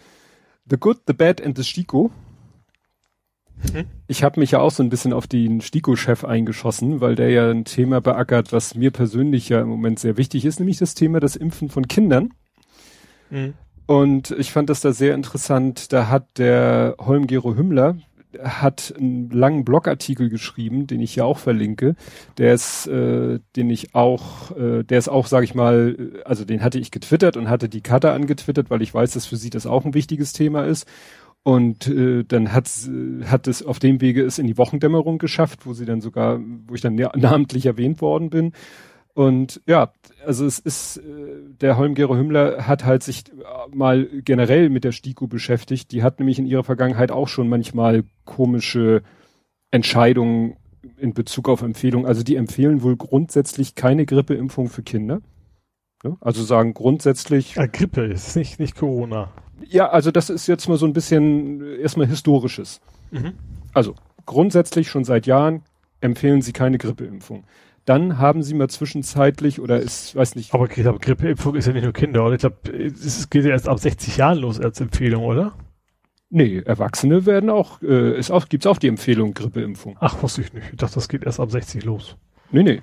[0.69, 2.11] The Good, The Bad and The Stiko.
[3.71, 3.85] Mhm.
[4.07, 7.49] Ich habe mich ja auch so ein bisschen auf den Stiko-Chef eingeschossen, weil der ja
[7.49, 11.19] ein Thema beackert, was mir persönlich ja im Moment sehr wichtig ist, nämlich das Thema
[11.19, 12.33] das Impfen von Kindern.
[13.29, 13.53] Mhm.
[13.85, 15.91] Und ich fand das da sehr interessant.
[15.91, 17.97] Da hat der Holm-Gero Hümmler,
[18.41, 21.95] hat einen langen Blogartikel geschrieben, den ich ja auch verlinke.
[22.37, 26.63] Der ist, äh, den ich auch, äh, der ist auch, sage ich mal, also den
[26.63, 29.65] hatte ich getwittert und hatte die Karte angetwittert, weil ich weiß, dass für sie das
[29.65, 30.87] auch ein wichtiges Thema ist.
[31.43, 32.69] Und äh, dann hat
[33.25, 36.73] hat es auf dem Wege es in die Wochendämmerung geschafft, wo sie dann sogar, wo
[36.73, 38.53] ich dann namentlich erwähnt worden bin.
[39.13, 39.91] Und ja,
[40.25, 41.01] also es ist, äh,
[41.61, 43.25] der Holmgero Hümmler hat halt sich
[43.71, 45.91] mal generell mit der STIKO beschäftigt.
[45.91, 49.03] Die hat nämlich in ihrer Vergangenheit auch schon manchmal komische
[49.69, 50.55] Entscheidungen
[50.97, 52.07] in Bezug auf Empfehlungen.
[52.07, 55.21] Also die empfehlen wohl grundsätzlich keine Grippeimpfung für Kinder.
[56.03, 57.55] Ja, also sagen grundsätzlich.
[57.55, 59.31] Ja, Grippe ist nicht, nicht Corona.
[59.67, 62.81] Ja, also das ist jetzt mal so ein bisschen erstmal historisches.
[63.11, 63.33] Mhm.
[63.73, 63.95] Also
[64.25, 65.63] grundsätzlich schon seit Jahren
[66.01, 67.45] empfehlen sie keine Grippeimpfung.
[67.85, 70.53] Dann haben sie mal zwischenzeitlich oder ist, weiß nicht.
[70.53, 72.35] Aber, aber Grippeimpfung ist ja nicht nur Kinder, oder?
[72.35, 75.53] Ich glaube, es geht ja erst ab 60 Jahren los als Empfehlung, oder?
[76.29, 79.97] Nee, Erwachsene werden auch, äh, ist auch, gibt's auch die Empfehlung Grippeimpfung.
[79.99, 80.67] Ach, wusste ich nicht.
[80.71, 82.17] Ich dachte, das geht erst ab 60 los.
[82.51, 82.81] Nee, nee.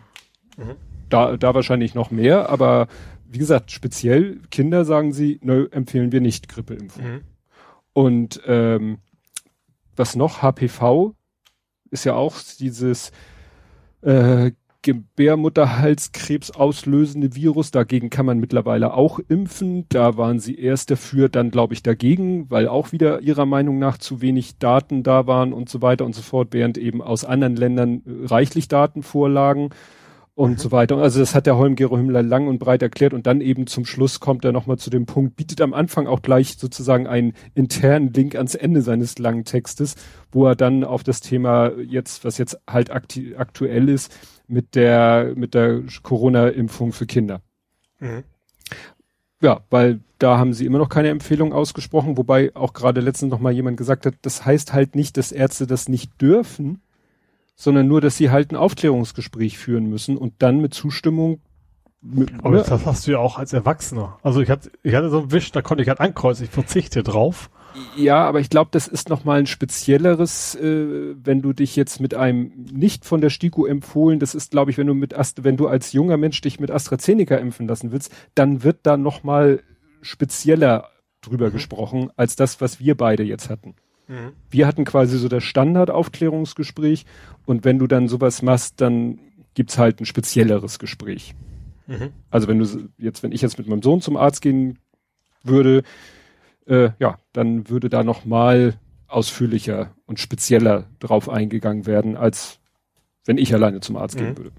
[0.56, 0.76] Mhm.
[1.10, 2.88] Da, da wahrscheinlich noch mehr, aber
[3.28, 7.04] wie gesagt, speziell Kinder sagen sie, nö, empfehlen wir nicht Grippeimpfung.
[7.04, 7.20] Mhm.
[7.92, 8.98] Und ähm,
[9.94, 10.42] was noch?
[10.42, 11.14] HPV
[11.90, 13.12] ist ja auch dieses
[14.02, 14.52] äh,
[14.82, 17.70] Gebärmutterhalskrebs auslösende Virus.
[17.70, 19.86] Dagegen kann man mittlerweile auch impfen.
[19.90, 23.98] Da waren sie erst dafür, dann glaube ich dagegen, weil auch wieder ihrer Meinung nach
[23.98, 27.56] zu wenig Daten da waren und so weiter und so fort, während eben aus anderen
[27.56, 29.70] Ländern reichlich Daten vorlagen
[30.40, 30.56] und mhm.
[30.56, 30.96] so weiter.
[30.96, 34.20] Also das hat der Holm-Gero Himmler lang und breit erklärt und dann eben zum Schluss
[34.20, 38.34] kommt er nochmal zu dem Punkt, bietet am Anfang auch gleich sozusagen einen internen Link
[38.34, 39.96] ans Ende seines langen Textes,
[40.32, 44.16] wo er dann auf das Thema jetzt, was jetzt halt aktuell ist,
[44.48, 47.42] mit der, mit der Corona-Impfung für Kinder.
[47.98, 48.24] Mhm.
[49.42, 53.40] Ja, weil da haben sie immer noch keine Empfehlung ausgesprochen, wobei auch gerade letztens noch
[53.40, 56.80] mal jemand gesagt hat, das heißt halt nicht, dass Ärzte das nicht dürfen,
[57.60, 61.42] sondern nur, dass sie halt ein Aufklärungsgespräch führen müssen und dann mit Zustimmung
[62.00, 62.64] mit, Aber ne?
[62.66, 64.18] das hast du ja auch als Erwachsener.
[64.22, 67.02] Also ich hatte, ich hatte so einen Wisch, da konnte ich halt ankreuzen, ich verzichte
[67.02, 67.50] drauf.
[67.96, 72.14] Ja, aber ich glaube, das ist nochmal ein spezielleres, äh, wenn du dich jetzt mit
[72.14, 75.58] einem nicht von der STIKO empfohlen, das ist, glaube ich, wenn du mit Ast wenn
[75.58, 79.62] du als junger Mensch dich mit AstraZeneca impfen lassen willst, dann wird da nochmal
[80.00, 80.88] spezieller
[81.20, 81.52] drüber mhm.
[81.52, 83.74] gesprochen, als das, was wir beide jetzt hatten.
[84.10, 84.32] Mhm.
[84.50, 87.06] Wir hatten quasi so das Standardaufklärungsgespräch
[87.46, 89.20] und wenn du dann sowas machst, dann
[89.54, 91.34] gibt's halt ein spezielleres Gespräch.
[91.86, 92.10] Mhm.
[92.28, 94.80] Also wenn du jetzt, wenn ich jetzt mit meinem Sohn zum Arzt gehen
[95.44, 95.84] würde,
[96.66, 98.74] äh, ja, dann würde da noch mal
[99.06, 102.58] ausführlicher und spezieller drauf eingegangen werden, als
[103.26, 104.24] wenn ich alleine zum Arzt mhm.
[104.24, 104.52] gehen würde.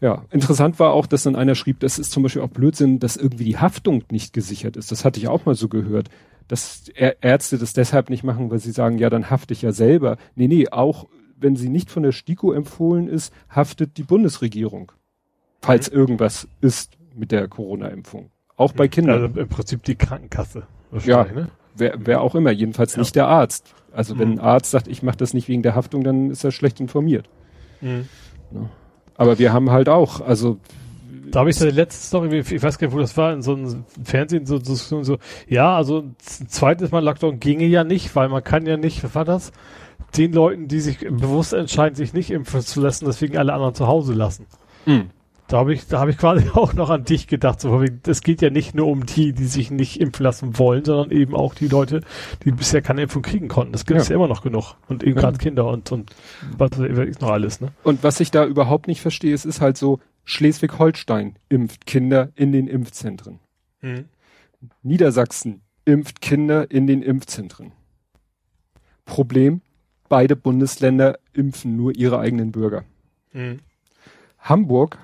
[0.00, 3.16] Ja, interessant war auch, dass dann einer schrieb, das ist zum Beispiel auch Blödsinn, dass
[3.16, 4.90] irgendwie die Haftung nicht gesichert ist.
[4.90, 6.10] Das hatte ich auch mal so gehört,
[6.48, 10.16] dass Ärzte das deshalb nicht machen, weil sie sagen, ja, dann hafte ich ja selber.
[10.34, 14.92] Nee, nee, auch wenn sie nicht von der STIKO empfohlen ist, haftet die Bundesregierung.
[15.62, 15.96] Falls mhm.
[15.98, 18.30] irgendwas ist mit der Corona-Impfung.
[18.56, 18.88] Auch bei.
[18.88, 19.22] Kindern.
[19.22, 20.66] Also im Prinzip die Krankenkasse.
[21.04, 21.48] Ja, ne?
[21.74, 23.00] wer, wer auch immer, jedenfalls ja.
[23.00, 23.74] nicht der Arzt.
[23.92, 24.38] Also wenn mhm.
[24.38, 27.28] ein Arzt sagt, ich mache das nicht wegen der Haftung, dann ist er schlecht informiert.
[27.80, 28.08] Mhm.
[28.52, 28.70] Ja.
[29.16, 30.58] Aber wir haben halt auch, also
[31.30, 33.54] da habe ich die letzte Story, ich weiß gar nicht, wo das war, in so
[33.54, 35.18] einem Fernsehen, so, so, so,
[35.48, 39.14] ja, also ein zweites Mal Lockdown ginge ja nicht, weil man kann ja nicht, was
[39.14, 39.52] war das?
[40.16, 43.86] Den Leuten, die sich bewusst entscheiden, sich nicht impfen zu lassen, deswegen alle anderen zu
[43.86, 44.46] Hause lassen.
[44.86, 45.10] Mhm.
[45.46, 47.60] Da habe ich, da habe ich quasi auch noch an dich gedacht.
[47.60, 51.10] So, es geht ja nicht nur um die, die sich nicht impfen lassen wollen, sondern
[51.10, 52.00] eben auch die Leute,
[52.44, 53.72] die bisher keine Impfung kriegen konnten.
[53.72, 54.12] Das gibt es ja.
[54.12, 54.16] ja.
[54.16, 54.76] immer noch genug.
[54.88, 55.22] Und eben ja.
[55.22, 56.10] gerade Kinder und, und
[56.56, 57.72] was ist noch alles, ne?
[57.82, 62.52] Und was ich da überhaupt nicht verstehe, es ist halt so, Schleswig-Holstein impft Kinder in
[62.52, 63.40] den Impfzentren.
[63.80, 64.06] Mhm.
[64.82, 67.72] Niedersachsen impft Kinder in den Impfzentren.
[69.04, 69.60] Problem,
[70.08, 72.84] beide Bundesländer impfen nur ihre eigenen Bürger.
[73.32, 73.60] Mhm.
[74.38, 74.98] Hamburg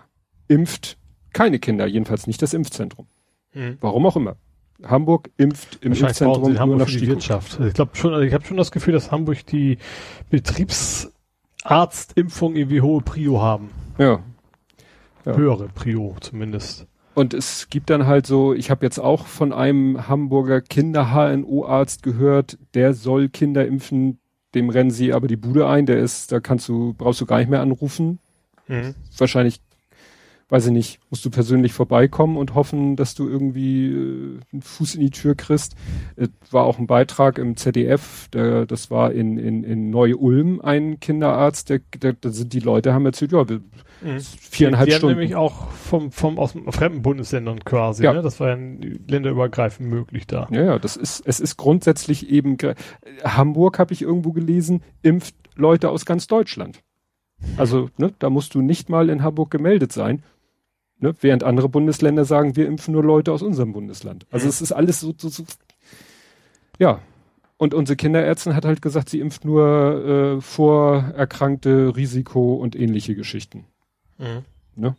[0.49, 0.97] impft
[1.33, 3.07] keine Kinder, jedenfalls nicht das Impfzentrum.
[3.55, 3.79] Mhm.
[3.81, 4.37] Warum auch immer.
[4.83, 7.61] Hamburg impft im Impfzentrum nur nach die Wirtschaft.
[7.61, 9.77] Ich glaube schon, also ich habe schon das Gefühl, dass Hamburg die
[10.31, 13.69] Betriebsarztimpfung irgendwie hohe Prio haben.
[13.99, 14.23] Ja.
[15.25, 15.37] Ja.
[15.37, 16.87] Höhere Prio zumindest.
[17.15, 22.59] Und es gibt dann halt so, ich habe jetzt auch von einem Hamburger Kinder-HNO-Arzt gehört,
[22.75, 24.21] der soll Kinder impfen,
[24.55, 27.39] dem rennen sie aber die Bude ein, der ist, da kannst du, brauchst du gar
[27.39, 28.21] nicht mehr anrufen.
[28.69, 28.95] Mhm.
[29.19, 29.61] Wahrscheinlich
[30.51, 34.97] weiß ich nicht, musst du persönlich vorbeikommen und hoffen, dass du irgendwie äh, einen Fuß
[34.97, 35.77] in die Tür kriegst.
[36.17, 40.99] Es war auch ein Beitrag im ZDF, der, das war in, in, in Neu-Ulm ein
[40.99, 43.61] Kinderarzt, der, der, da sind die Leute haben erzählt, ja, wir,
[44.03, 44.19] mhm.
[44.19, 45.17] viereinhalb die, die Stunden.
[45.17, 48.13] nämlich auch vom, vom, aus fremden Bundesländern quasi, ja.
[48.13, 48.23] ne?
[48.23, 48.59] das war ja
[49.07, 50.49] länderübergreifend möglich da.
[50.51, 52.57] Ja, ja, das ist, es ist grundsätzlich eben,
[53.23, 56.83] Hamburg habe ich irgendwo gelesen, impft Leute aus ganz Deutschland.
[57.57, 60.23] Also, ne, da musst du nicht mal in Hamburg gemeldet sein.
[61.01, 61.15] Ne?
[61.21, 64.27] Während andere Bundesländer sagen, wir impfen nur Leute aus unserem Bundesland.
[64.31, 64.51] Also mhm.
[64.51, 65.45] es ist alles so, so, so
[66.79, 67.01] ja.
[67.57, 73.67] Und unsere Kinderärztin hat halt gesagt, sie impft nur äh, vorerkrankte Risiko und ähnliche Geschichten.
[74.19, 74.45] Mhm.
[74.77, 74.97] Ne?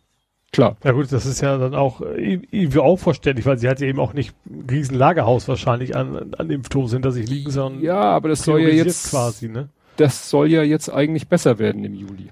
[0.52, 0.76] Klar.
[0.84, 3.86] Ja gut, das ist ja dann auch äh, irgendwie auch verständlich, weil sie hat ja
[3.86, 8.00] eben auch nicht ein riesen Lagerhaus wahrscheinlich an, an Impfdosen hinter sich liegen, sondern ja,
[8.00, 9.68] aber das soll ja jetzt quasi, ne?
[9.96, 12.30] Das soll ja jetzt eigentlich besser werden im Juli.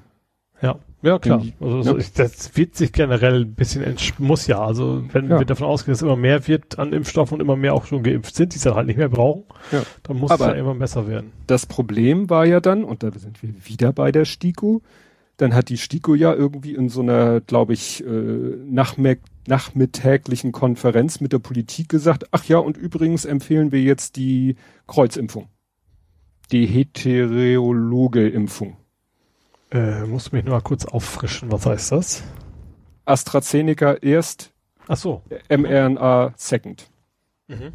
[0.60, 1.44] Ja, ja klar.
[1.60, 2.04] Also ja.
[2.14, 4.60] das wird sich generell ein bisschen muss ja.
[4.60, 5.38] Also wenn ja.
[5.38, 8.34] wir davon ausgehen, dass immer mehr wird an Impfstoffen und immer mehr auch schon geimpft
[8.34, 9.82] sind, die es dann halt nicht mehr brauchen, ja.
[10.02, 11.32] dann muss Aber es ja immer besser werden.
[11.46, 14.82] Das Problem war ja dann, und da sind wir wieder bei der STIKO,
[15.36, 21.20] dann hat die STIKO ja irgendwie in so einer, glaube ich, äh, nachmitt nachmittäglichen Konferenz
[21.20, 25.48] mit der Politik gesagt, ach ja, und übrigens empfehlen wir jetzt die Kreuzimpfung.
[26.52, 28.76] Die Heterologe-Impfung.
[29.70, 31.52] Äh, muss mich nur mal kurz auffrischen.
[31.52, 32.24] Was heißt das?
[33.04, 34.52] AstraZeneca erst.
[34.88, 35.22] Ach so.
[35.48, 36.90] mRNA second.
[37.48, 37.72] Mhm.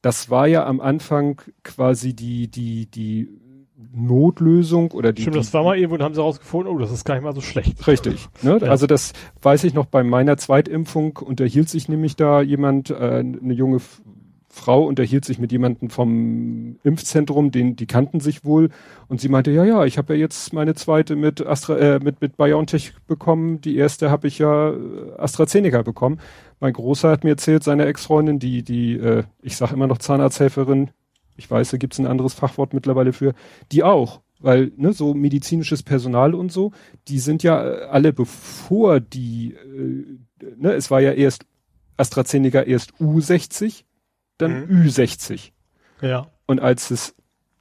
[0.00, 3.28] Das war ja am Anfang quasi die, die, die
[3.94, 5.22] Notlösung oder die.
[5.22, 7.34] Stimmt, das war mal irgendwo und haben sie rausgefunden, oh, das ist gar nicht mal
[7.34, 7.86] so schlecht.
[7.86, 8.28] Richtig.
[8.42, 8.58] Ne?
[8.60, 8.68] Ja.
[8.68, 13.54] Also das weiß ich noch bei meiner Zweitimpfung unterhielt sich nämlich da jemand, äh, eine
[13.54, 13.80] junge
[14.54, 18.68] Frau unterhielt sich mit jemandem vom Impfzentrum, den die kannten sich wohl.
[19.08, 22.20] Und sie meinte, ja, ja, ich habe ja jetzt meine zweite mit Astra äh, mit
[22.20, 24.76] mit BioNTech bekommen, die erste habe ich ja äh,
[25.16, 26.20] AstraZeneca bekommen.
[26.60, 30.90] Mein Großer hat mir erzählt, seine Ex-Freundin, die die äh, ich sage immer noch Zahnarzthelferin,
[31.36, 33.32] ich weiß, da gibt's ein anderes Fachwort mittlerweile für,
[33.72, 36.72] die auch, weil ne, so medizinisches Personal und so,
[37.08, 41.46] die sind ja äh, alle bevor die äh, ne, es war ja erst
[41.96, 43.84] AstraZeneca erst U60
[44.38, 44.82] dann mhm.
[44.82, 45.52] Ü60.
[46.00, 46.28] Ja.
[46.46, 47.14] Und als es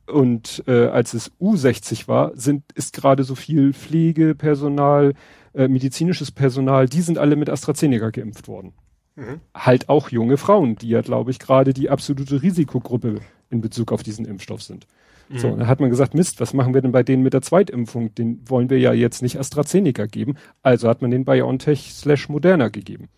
[0.08, 5.14] und äh, als es U60 war, sind ist gerade so viel Pflegepersonal,
[5.54, 8.74] äh, medizinisches Personal, die sind alle mit AstraZeneca geimpft worden.
[9.16, 9.40] Mhm.
[9.56, 14.04] Halt auch junge Frauen, die ja, glaube ich, gerade die absolute Risikogruppe in Bezug auf
[14.04, 14.88] diesen Impfstoff sind.
[15.30, 15.38] Mhm.
[15.38, 18.14] So, dann hat man gesagt, Mist, was machen wir denn bei denen mit der Zweitimpfung?
[18.16, 20.36] Den wollen wir ja jetzt nicht AstraZeneca geben.
[20.62, 23.10] Also hat man den BioNTech slash Moderna gegeben.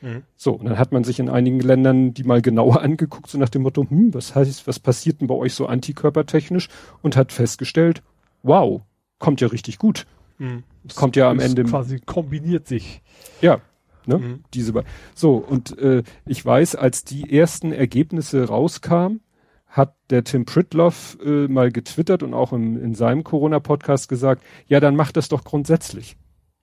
[0.00, 0.22] Mhm.
[0.36, 3.48] So, und dann hat man sich in einigen Ländern die mal genauer angeguckt, so nach
[3.48, 6.68] dem Motto, hm, was heißt, was passiert denn bei euch so antikörpertechnisch?
[7.02, 8.02] Und hat festgestellt,
[8.42, 8.82] wow,
[9.18, 10.06] kommt ja richtig gut.
[10.38, 10.64] Mhm.
[10.94, 11.64] Kommt ja am Ende.
[11.64, 13.02] Quasi kombiniert sich.
[13.40, 13.60] Ja.
[14.06, 14.18] Ne?
[14.18, 14.44] Mhm.
[14.54, 14.72] Diese
[15.14, 19.20] so, und äh, ich weiß, als die ersten Ergebnisse rauskamen,
[19.66, 24.80] hat der Tim Pritloff äh, mal getwittert und auch im, in seinem Corona-Podcast gesagt, ja,
[24.80, 26.16] dann macht das doch grundsätzlich.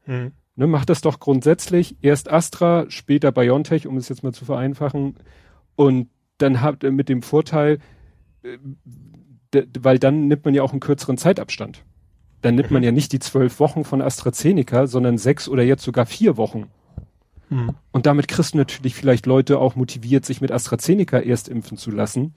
[0.06, 0.34] Mhm.
[0.58, 1.96] Ne, macht das doch grundsätzlich.
[2.02, 5.16] Erst Astra, später BioNTech, um es jetzt mal zu vereinfachen.
[5.76, 7.78] Und dann habt ihr mit dem Vorteil,
[8.42, 8.58] äh,
[9.80, 11.84] weil dann nimmt man ja auch einen kürzeren Zeitabstand.
[12.42, 16.08] Dann nimmt man ja nicht die zwölf Wochen von AstraZeneca, sondern sechs oder jetzt sogar
[16.08, 16.72] vier Wochen.
[17.50, 17.76] Mhm.
[17.92, 21.92] Und damit kriegst du natürlich vielleicht Leute auch motiviert, sich mit AstraZeneca erst impfen zu
[21.92, 22.34] lassen,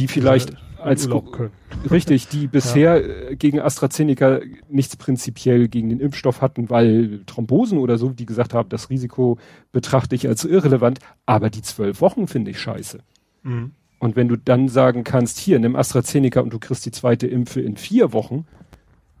[0.00, 1.08] die vielleicht ja, als
[1.90, 3.30] richtig, die bisher ja.
[3.30, 8.54] Äh, gegen AstraZeneca nichts prinzipiell gegen den Impfstoff hatten, weil Thrombosen oder so, die gesagt
[8.54, 9.38] haben, das Risiko
[9.72, 12.98] betrachte ich als irrelevant, aber die zwölf Wochen finde ich scheiße.
[13.42, 13.72] Mhm.
[13.98, 17.60] Und wenn du dann sagen kannst, hier, nimm AstraZeneca und du kriegst die zweite Impfe
[17.60, 18.46] in vier Wochen,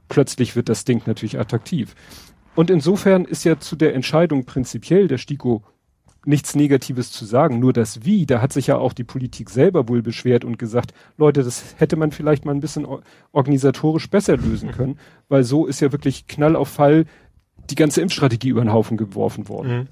[0.08, 1.94] plötzlich wird das Ding natürlich attraktiv.
[2.54, 5.62] Und insofern ist ja zu der Entscheidung prinzipiell der STIKO
[6.24, 9.88] nichts Negatives zu sagen, nur das Wie, da hat sich ja auch die Politik selber
[9.88, 12.86] wohl beschwert und gesagt, Leute, das hätte man vielleicht mal ein bisschen
[13.32, 14.98] organisatorisch besser lösen können,
[15.28, 17.06] weil so ist ja wirklich Knall auf Fall
[17.70, 19.78] die ganze Impfstrategie über den Haufen geworfen worden.
[19.78, 19.88] Mhm.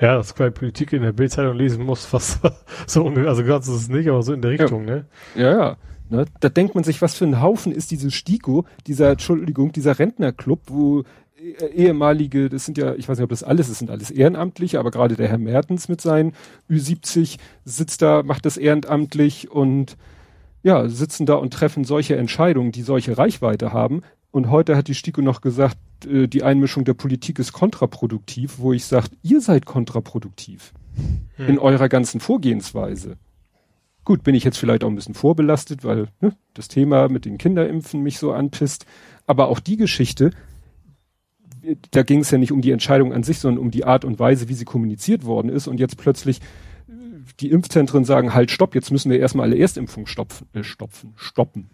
[0.00, 2.40] Ja, das bei Politik in der Bildzeitung lesen muss, was
[2.86, 4.94] so, also ganz ist es nicht, aber so in der Richtung, ja.
[4.94, 5.04] ne?
[5.36, 5.76] Ja, ja.
[6.12, 6.26] Ne?
[6.40, 10.60] Da denkt man sich, was für ein Haufen ist diese STIKO, dieser, Entschuldigung, dieser Rentnerclub,
[10.66, 11.04] wo
[11.74, 14.90] ehemalige, das sind ja, ich weiß nicht, ob das alles ist, sind alles Ehrenamtliche, aber
[14.90, 16.32] gerade der Herr Mertens mit seinen
[16.70, 19.96] Ü70 sitzt da, macht das ehrenamtlich und
[20.62, 24.02] ja, sitzen da und treffen solche Entscheidungen, die solche Reichweite haben.
[24.30, 25.76] Und heute hat die STIKO noch gesagt,
[26.06, 30.72] äh, die Einmischung der Politik ist kontraproduktiv, wo ich sage, ihr seid kontraproduktiv
[31.36, 31.48] hm.
[31.48, 33.16] in eurer ganzen Vorgehensweise.
[34.04, 37.38] Gut, bin ich jetzt vielleicht auch ein bisschen vorbelastet, weil ne, das Thema mit den
[37.38, 38.84] Kinderimpfen mich so anpisst.
[39.26, 40.32] Aber auch die Geschichte,
[41.90, 44.18] da ging es ja nicht um die Entscheidung an sich, sondern um die Art und
[44.18, 45.68] Weise, wie sie kommuniziert worden ist.
[45.68, 46.40] Und jetzt plötzlich
[46.88, 46.92] äh,
[47.40, 51.70] die Impfzentren sagen, halt, stopp, jetzt müssen wir erstmal alle Erstimpfungen stopfen, äh, stopfen, stoppen.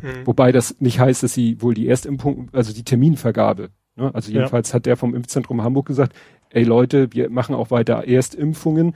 [0.00, 0.26] Hm.
[0.26, 4.14] Wobei das nicht heißt, dass sie wohl die Erstimpfung, also die Terminvergabe, ne?
[4.14, 4.74] also jedenfalls ja.
[4.74, 6.14] hat der vom Impfzentrum Hamburg gesagt,
[6.50, 8.94] ey Leute, wir machen auch weiter Erstimpfungen,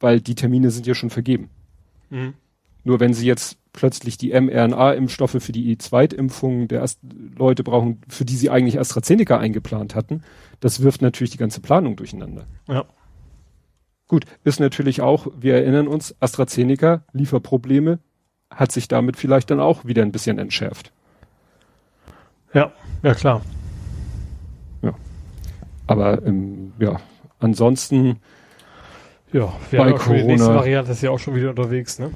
[0.00, 1.50] weil die Termine sind ja schon vergeben.
[2.10, 2.34] Hm.
[2.84, 7.00] Nur wenn sie jetzt plötzlich die mRNA-Impfstoffe für die Zweitimpfung der Ast
[7.36, 10.22] Leute brauchen, für die sie eigentlich AstraZeneca eingeplant hatten,
[10.60, 12.44] das wirft natürlich die ganze Planung durcheinander.
[12.66, 12.84] Ja.
[14.08, 17.98] Gut, ist natürlich auch, wir erinnern uns, AstraZeneca, Lieferprobleme,
[18.50, 20.92] hat sich damit vielleicht dann auch wieder ein bisschen entschärft.
[22.54, 22.72] Ja,
[23.02, 23.42] ja klar.
[24.82, 24.94] Ja.
[25.86, 27.00] Aber ähm, ja,
[27.38, 28.20] ansonsten
[29.32, 30.20] ja, wir bei Corona.
[30.20, 32.10] Die nächste Variante ist ja auch schon wieder unterwegs, ne?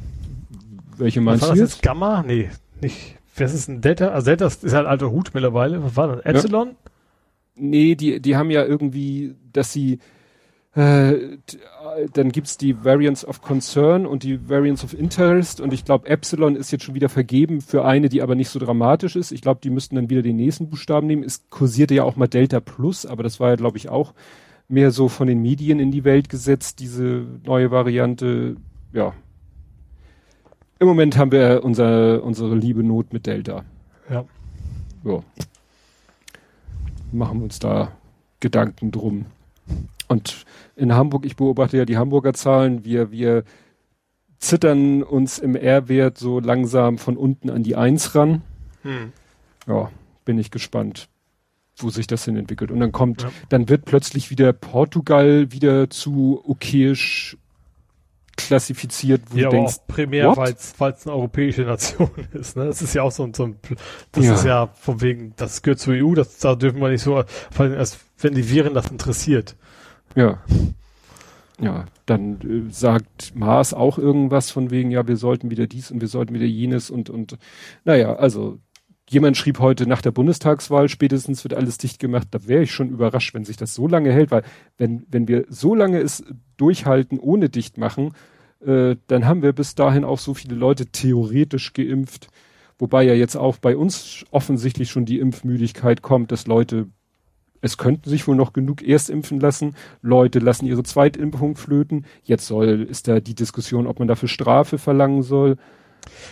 [0.96, 1.48] Welche meinst du?
[1.48, 2.22] War das jetzt Gamma?
[2.26, 3.16] Nee, nicht.
[3.36, 4.08] Was ist ein Delta?
[4.08, 5.82] Also Delta ist halt alter Hut mittlerweile.
[5.82, 6.24] Was war das?
[6.24, 6.68] Epsilon?
[6.68, 6.74] Ja.
[7.54, 9.98] Nee, die, die haben ja irgendwie, dass sie,
[10.74, 11.14] äh,
[12.14, 16.56] dann gibt's die Variance of Concern und die Variance of Interest und ich glaube Epsilon
[16.56, 19.32] ist jetzt schon wieder vergeben für eine, die aber nicht so dramatisch ist.
[19.32, 21.24] Ich glaube, die müssten dann wieder den nächsten Buchstaben nehmen.
[21.24, 24.14] Es kursierte ja auch mal Delta Plus, aber das war ja glaube ich auch
[24.68, 28.56] mehr so von den Medien in die Welt gesetzt, diese neue Variante.
[28.94, 29.12] Ja,
[30.82, 33.64] im Moment haben wir unser, unsere liebe Not mit Delta.
[34.10, 34.24] Ja.
[35.04, 35.22] Ja.
[37.12, 37.92] Machen wir uns da
[38.40, 39.26] Gedanken drum.
[40.08, 43.44] Und in Hamburg, ich beobachte ja die Hamburger Zahlen, wir, wir
[44.38, 48.42] zittern uns im R-Wert so langsam von unten an die Eins ran.
[48.82, 49.12] Hm.
[49.68, 49.88] Ja,
[50.24, 51.08] bin ich gespannt,
[51.76, 52.72] wo sich das hin entwickelt.
[52.72, 53.30] Und dann kommt, ja.
[53.50, 57.36] dann wird plötzlich wieder Portugal wieder zu okayisch
[58.36, 62.56] klassifiziert, wo ja, du denkst, primär, weil es eine europäische Nation ist.
[62.56, 62.66] Ne?
[62.66, 63.56] Das ist ja auch so, so ein,
[64.12, 64.34] das ja.
[64.34, 67.66] ist ja von wegen, das gehört zur EU, das, da dürfen wir nicht so, vor
[67.66, 69.56] allem erst, wenn die Viren das interessiert.
[70.14, 70.42] Ja.
[71.60, 76.00] Ja, dann äh, sagt Maas auch irgendwas von wegen, ja, wir sollten wieder dies und
[76.00, 77.38] wir sollten wieder jenes und, und,
[77.84, 78.58] naja, also,
[79.12, 82.88] jemand schrieb heute nach der Bundestagswahl, spätestens wird alles dicht gemacht, da wäre ich schon
[82.88, 84.42] überrascht, wenn sich das so lange hält, weil
[84.78, 86.24] wenn, wenn wir so lange es
[86.56, 88.14] durchhalten ohne dicht machen,
[88.64, 92.28] äh, dann haben wir bis dahin auch so viele Leute theoretisch geimpft,
[92.78, 96.86] wobei ja jetzt auch bei uns offensichtlich schon die Impfmüdigkeit kommt, dass Leute,
[97.60, 102.46] es könnten sich wohl noch genug erst impfen lassen, Leute lassen ihre Zweitimpfung flöten, jetzt
[102.46, 105.58] soll, ist da die Diskussion, ob man dafür Strafe verlangen soll.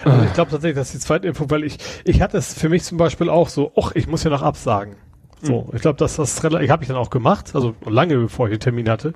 [0.05, 2.99] Also ich glaube tatsächlich, dass die Zweitimpfung, weil ich, ich hatte es für mich zum
[2.99, 4.97] Beispiel auch so, ach, ich muss ja noch absagen.
[5.43, 5.77] So, mhm.
[5.77, 8.61] ich glaube, dass das relativ, habe ich dann auch gemacht, also lange bevor ich den
[8.61, 9.15] Termin hatte.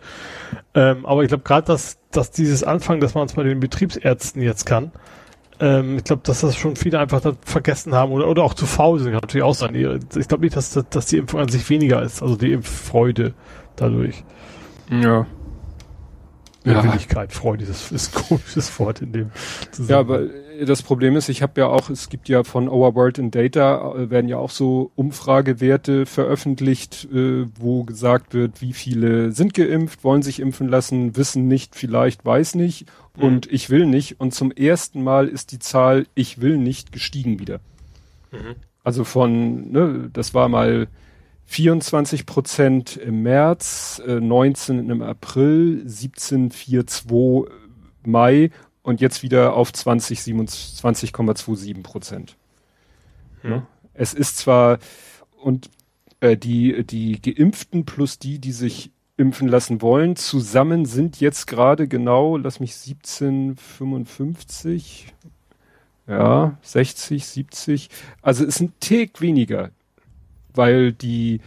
[0.75, 4.41] Ähm, aber ich glaube gerade, dass, dass dieses Anfangen, dass man es bei den Betriebsärzten
[4.43, 4.93] jetzt kann,
[5.61, 8.67] Ähm, ich glaube, dass das schon viele einfach dann vergessen haben oder, oder auch zu
[8.67, 9.75] faul sind, kann natürlich auch sein.
[10.17, 13.35] Ich glaube nicht, dass, dass die Impfung an sich weniger ist, also die Impffreude
[13.77, 14.25] dadurch.
[14.91, 15.27] Ja.
[16.65, 16.83] Ja.
[16.83, 19.31] Willigkeit, Freude, das ist ein komisches Wort in dem
[19.71, 19.91] Zusammenhang.
[19.91, 23.19] Ja, aber das Problem ist, ich habe ja auch, es gibt ja von Our World
[23.19, 29.33] in Data, äh, werden ja auch so Umfragewerte veröffentlicht, äh, wo gesagt wird, wie viele
[29.33, 32.87] sind geimpft, wollen sich impfen lassen, wissen nicht, vielleicht, weiß nicht
[33.17, 33.25] mhm.
[33.25, 34.21] und ich will nicht.
[34.21, 37.61] Und zum ersten Mal ist die Zahl ich will nicht gestiegen wieder.
[38.31, 38.57] Mhm.
[38.83, 40.89] Also von, ne, das war mal
[41.47, 47.49] 24 Prozent im März, äh, 19 im April, 17, 4, 2
[48.07, 48.51] Mai
[48.85, 52.37] und jetzt wieder auf 20, 20,27 Prozent.
[53.41, 53.51] Hm.
[53.51, 53.67] Ja?
[53.95, 54.79] Es ist zwar,
[55.43, 55.69] und
[56.21, 61.89] äh, die, die Geimpften plus die, die sich impfen lassen wollen, zusammen sind jetzt gerade
[61.89, 65.07] genau, lass mich 17,55,
[66.07, 67.89] ja, 60, 70,
[68.23, 69.73] also ist ein Tick weniger
[70.55, 71.41] weil die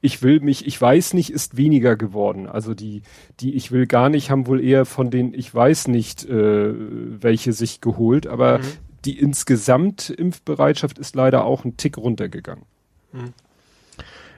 [0.00, 2.46] ich will mich, ich weiß nicht, ist weniger geworden.
[2.46, 3.02] Also die,
[3.40, 7.52] die ich will gar nicht, haben wohl eher von den, ich weiß nicht, äh, welche
[7.52, 8.62] sich geholt, aber mhm.
[9.04, 12.64] die insgesamt Impfbereitschaft ist leider auch ein Tick runtergegangen.
[13.12, 13.34] Mhm.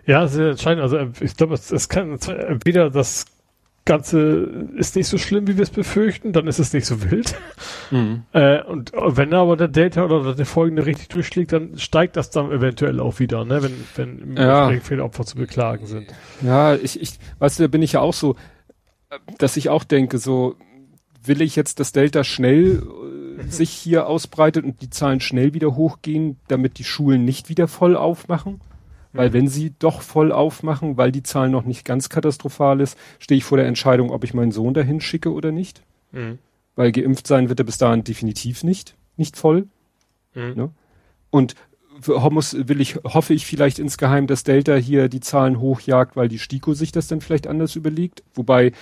[0.04, 0.82] Ja, sehr entscheidend.
[0.82, 3.26] Also ich glaube, es, es kann entweder das
[3.84, 7.34] Ganze ist nicht so schlimm, wie wir es befürchten, dann ist es nicht so wild.
[7.90, 8.22] Mhm.
[8.32, 12.50] Äh, und wenn aber der Delta oder der folgende richtig durchschlägt, dann steigt das dann
[12.50, 13.62] eventuell auch wieder, ne?
[13.62, 14.72] wenn, wenn ja.
[14.80, 16.14] viele Opfer zu beklagen sind.
[16.40, 18.36] Ja, ich, ich, weißt du, da bin ich ja auch so,
[19.38, 20.56] dass ich auch denke, so
[21.22, 22.82] will ich jetzt, dass Delta schnell
[23.38, 27.68] äh, sich hier ausbreitet und die Zahlen schnell wieder hochgehen, damit die Schulen nicht wieder
[27.68, 28.60] voll aufmachen?
[29.12, 29.32] Weil mhm.
[29.34, 33.44] wenn sie doch voll aufmachen, weil die Zahl noch nicht ganz katastrophal ist, stehe ich
[33.44, 35.82] vor der Entscheidung, ob ich meinen Sohn dahin schicke oder nicht.
[36.12, 36.38] Mhm.
[36.76, 39.66] Weil geimpft sein wird er bis dahin definitiv nicht, nicht voll.
[40.34, 40.54] Mhm.
[40.54, 40.70] Ne?
[41.30, 41.54] Und
[42.30, 46.38] muss, will ich, hoffe ich vielleicht insgeheim, dass Delta hier die Zahlen hochjagt, weil die
[46.38, 48.22] STIKO sich das dann vielleicht anders überlegt.
[48.34, 48.72] Wobei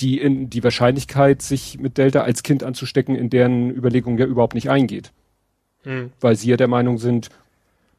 [0.00, 4.54] die in die Wahrscheinlichkeit, sich mit Delta als Kind anzustecken, in deren Überlegung ja überhaupt
[4.54, 5.12] nicht eingeht.
[5.84, 6.10] Mhm.
[6.20, 7.30] Weil sie ja der Meinung sind,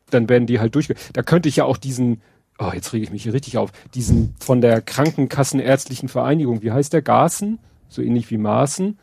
[0.10, 0.95] dann werden die halt durchge...
[1.14, 2.22] Da könnte ich ja auch diesen,
[2.60, 6.93] oh, jetzt rege ich mich hier richtig auf, diesen von der Krankenkassenärztlichen Vereinigung, wie heißt
[6.93, 7.01] der?
[7.01, 7.60] Gasen?
[7.89, 8.99] So ähnlich wie Maßen.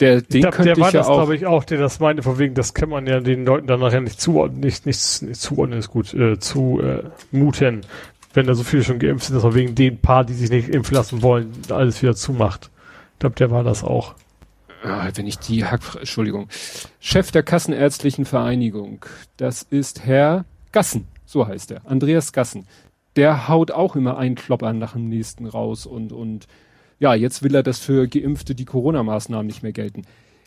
[0.00, 2.54] Der, den ich glaub, der war das, glaube ich, auch, der das meinte, von wegen,
[2.54, 5.88] das kann man ja den Leuten dann nachher nicht zuordnen, nicht, nicht, nicht zuordnen ist
[5.88, 7.80] gut, äh, zu äh, muten,
[8.34, 10.68] wenn da so viele schon geimpft sind, dass man wegen den paar, die sich nicht
[10.68, 12.70] impfen lassen wollen, alles wieder zumacht.
[13.14, 14.14] Ich glaube, der war das auch
[14.86, 16.48] ah, wenn ich die Hack, Entschuldigung,
[17.00, 19.04] Chef der Kassenärztlichen Vereinigung,
[19.36, 22.66] das ist Herr Gassen, so heißt er, Andreas Gassen.
[23.16, 26.46] Der haut auch immer einen Kloppern nach dem nächsten raus und, und
[26.98, 30.02] ja, jetzt will er, dass für Geimpfte die Corona-Maßnahmen nicht mehr gelten.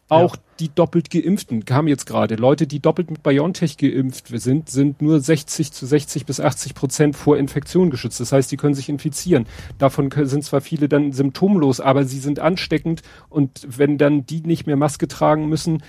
[0.10, 0.42] Auch ja.
[0.60, 2.36] die doppelt geimpften kam jetzt gerade.
[2.36, 7.16] Leute, die doppelt mit BioNTech geimpft sind, sind nur 60 zu 60 bis 80 Prozent
[7.16, 8.20] vor Infektion geschützt.
[8.20, 9.46] Das heißt, die können sich infizieren.
[9.78, 14.66] Davon sind zwar viele dann symptomlos, aber sie sind ansteckend und wenn dann die nicht
[14.66, 15.84] mehr Maske tragen müssen,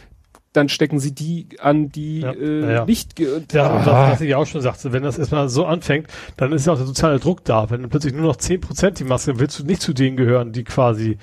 [0.52, 2.84] dann stecken sie die an, die ja, äh, ja.
[2.84, 3.18] nicht.
[3.20, 6.66] Ja, und das, was ich auch schon sagte, wenn das erstmal so anfängt, dann ist
[6.66, 7.70] ja auch der soziale Druck da.
[7.70, 10.64] Wenn plötzlich nur noch 10 Prozent die Maske, willst du nicht zu denen gehören, die
[10.64, 11.18] quasi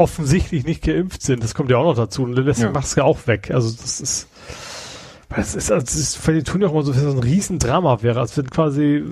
[0.00, 1.44] offensichtlich nicht geimpft sind.
[1.44, 2.22] Das kommt ja auch noch dazu.
[2.22, 2.68] Und dann lässt ja.
[2.68, 3.50] die Maske auch weg.
[3.52, 4.28] Also das ist,
[5.28, 8.02] das ist, also das ist, die tun ja auch immer so, dass das ein Riesendrama
[8.02, 9.04] wäre, als wenn quasi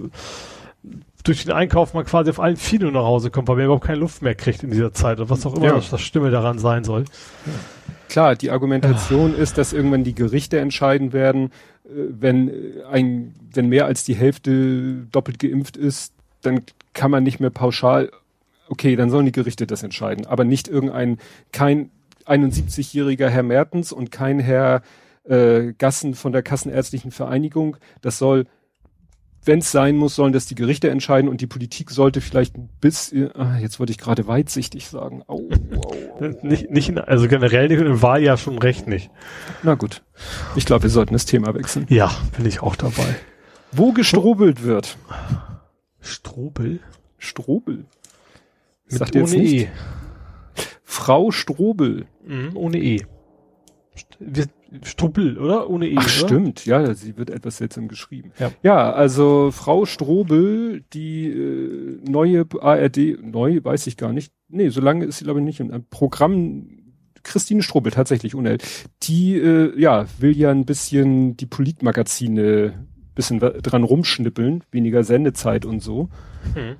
[1.24, 3.98] durch den Einkauf man quasi auf allen nur nach Hause kommt, weil man überhaupt keine
[3.98, 5.80] Luft mehr kriegt in dieser Zeit oder was auch immer ja.
[5.90, 7.04] das, Stimme daran sein soll.
[7.44, 7.52] Ja.
[8.08, 9.42] Klar, die Argumentation ja.
[9.42, 11.52] ist, dass irgendwann die Gerichte entscheiden werden,
[11.84, 12.50] äh, wenn
[12.90, 16.62] ein, wenn mehr als die Hälfte doppelt geimpft ist, dann
[16.94, 18.10] kann man nicht mehr pauschal
[18.68, 21.18] okay, dann sollen die Gerichte das entscheiden, aber nicht irgendein,
[21.52, 21.90] kein
[22.26, 24.82] 71-jähriger Herr Mertens und kein Herr
[25.24, 27.76] äh, Gassen von der Kassenärztlichen Vereinigung.
[28.00, 28.46] Das soll,
[29.44, 33.12] wenn es sein muss, sollen das die Gerichte entscheiden und die Politik sollte vielleicht bis,
[33.12, 35.22] äh, jetzt wollte ich gerade weitsichtig sagen.
[35.26, 35.90] Au, au,
[36.20, 36.20] au.
[36.42, 39.10] nicht, nicht in, also generell im Wahljahr schon recht nicht.
[39.62, 40.02] Na gut.
[40.56, 41.86] Ich glaube, wir sollten das Thema wechseln.
[41.88, 43.16] Ja, bin ich auch dabei.
[43.72, 44.96] Wo gestrobelt wird.
[46.00, 46.80] Strobel?
[47.18, 47.84] Strobel.
[48.90, 49.68] Mit Sagt ohne E.
[50.82, 52.06] Frau Strobel.
[52.26, 53.02] Mhm, ohne E.
[54.82, 55.68] Struppel, oder?
[55.68, 55.94] Ohne E.
[55.96, 56.08] Ach, oder?
[56.10, 58.32] stimmt, ja, sie wird etwas seltsam geschrieben.
[58.38, 64.32] Ja, ja also Frau Strobel, die äh, neue ARD, neu weiß ich gar nicht.
[64.48, 65.60] Nee, so lange ist sie, glaube ich, nicht.
[65.60, 66.68] Ein Programm,
[67.22, 68.58] Christine Strobel, tatsächlich ohne
[69.02, 72.86] Die, äh, ja, will ja ein bisschen die Politmagazine
[73.18, 76.08] bisschen dran rumschnippeln, weniger Sendezeit und so.
[76.54, 76.76] Hm.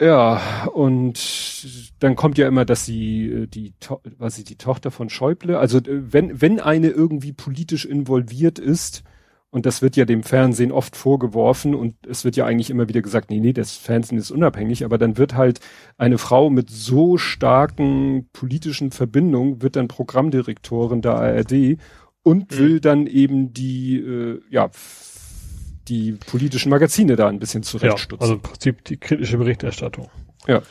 [0.00, 3.74] Ja, und dann kommt ja immer, dass sie äh, die,
[4.16, 9.04] was sie die Tochter von Schäuble, also äh, wenn wenn eine irgendwie politisch involviert ist,
[9.50, 13.02] und das wird ja dem Fernsehen oft vorgeworfen und es wird ja eigentlich immer wieder
[13.02, 15.60] gesagt, nee, nee, das Fernsehen ist unabhängig, aber dann wird halt
[15.98, 21.78] eine Frau mit so starken politischen Verbindungen, wird dann Programmdirektorin der ARD
[22.22, 22.58] und mhm.
[22.58, 24.70] will dann eben die, äh, ja,
[25.90, 28.18] die politischen Magazine da ein bisschen zurechtstutzen.
[28.18, 30.08] Ja, also im Prinzip die kritische Berichterstattung.
[30.46, 30.62] Ja.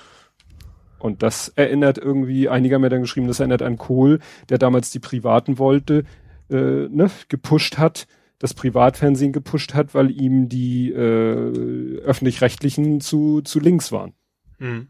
[0.98, 4.92] Und das erinnert irgendwie, einige haben ja dann geschrieben, das erinnert an Kohl, der damals
[4.92, 6.04] die Privaten wollte,
[6.50, 8.08] äh, ne, gepusht hat,
[8.40, 14.14] das Privatfernsehen gepusht hat, weil ihm die äh, öffentlich-rechtlichen zu, zu links waren.
[14.58, 14.88] Mhm.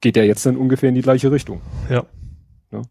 [0.00, 1.60] Geht ja jetzt dann ungefähr in die gleiche Richtung.
[1.88, 2.04] Ja.
[2.72, 2.82] ja.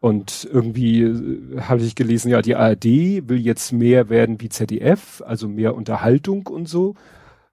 [0.00, 5.22] Und irgendwie äh, habe ich gelesen, ja, die ARD will jetzt mehr werden wie ZDF,
[5.26, 6.94] also mehr Unterhaltung und so.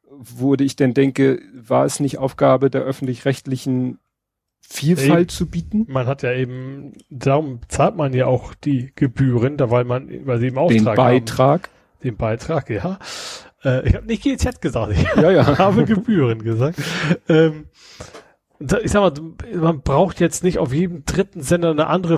[0.08, 4.00] Wurde ich denn denke, war es nicht Aufgabe der öffentlich-rechtlichen
[4.62, 5.86] Vielfalt eben, zu bieten?
[5.90, 10.40] Man hat ja eben, darum zahlt man ja auch die Gebühren, da weil man, weil
[10.40, 11.64] sie im Auftrag Den Beitrag?
[11.64, 12.04] Haben.
[12.04, 13.00] Den Beitrag, ja.
[13.64, 15.58] Äh, ich habe nicht GZ gesagt, ich ja, ja.
[15.58, 16.80] habe Gebühren gesagt.
[17.28, 17.66] Ähm,
[18.60, 19.14] ich sag mal,
[19.54, 22.18] man braucht jetzt nicht auf jedem dritten Sender eine andere,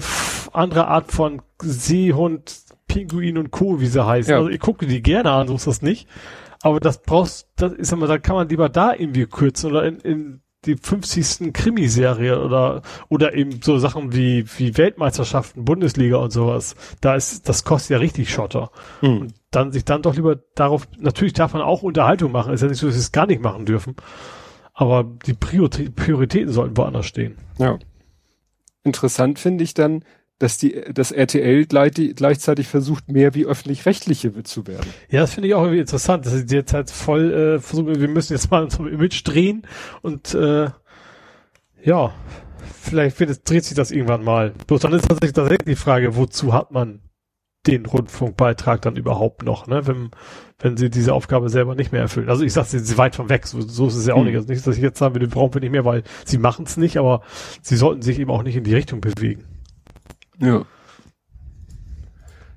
[0.53, 4.31] andere Art von Seehund, Pinguin und Co., wie sie heißen.
[4.31, 4.37] Ja.
[4.37, 6.07] Also ich gucke die gerne an, so ist das nicht.
[6.61, 9.83] Aber das brauchst, das, ich sag mal, da kann man lieber da irgendwie kürzen oder
[9.83, 11.53] in, in die 50.
[11.53, 16.75] Krimiserie oder, oder eben so Sachen wie, wie Weltmeisterschaften, Bundesliga und sowas.
[16.99, 18.71] Da ist, das kostet ja richtig Schotter.
[18.99, 19.21] Hm.
[19.21, 22.53] Und dann sich dann doch lieber darauf, natürlich darf man auch Unterhaltung machen.
[22.53, 23.95] Ist ja nicht so, dass sie es gar nicht machen dürfen.
[24.79, 27.35] Aber die Prioritäten sollten woanders stehen.
[27.57, 27.79] Ja.
[28.83, 30.03] Interessant finde ich dann,
[30.37, 34.87] dass die, das RTL gleich, gleichzeitig versucht, mehr wie öffentlich-rechtliche zu werden.
[35.09, 38.07] Ja, das finde ich auch irgendwie interessant, dass sie jetzt halt voll äh, versuchen, wir
[38.07, 39.63] müssen jetzt mal unser Image drehen
[40.03, 40.69] und äh,
[41.83, 42.13] ja,
[42.79, 44.53] vielleicht wird es, dreht sich das irgendwann mal.
[44.67, 46.99] Bloß dann ist tatsächlich, tatsächlich die Frage, wozu hat man
[47.67, 49.85] den Rundfunkbeitrag dann überhaupt noch, ne?
[49.85, 50.11] Wenn,
[50.59, 52.29] wenn sie diese Aufgabe selber nicht mehr erfüllen.
[52.29, 54.25] Also ich sage, sie sind weit von weg, so, so ist es ja auch hm.
[54.25, 54.35] nicht.
[54.35, 56.77] Also nicht, dass ich jetzt sagen würde, brauchen wir nicht mehr, weil sie machen es
[56.77, 57.21] nicht, aber
[57.61, 59.43] sie sollten sich eben auch nicht in die Richtung bewegen.
[60.39, 60.65] Ja.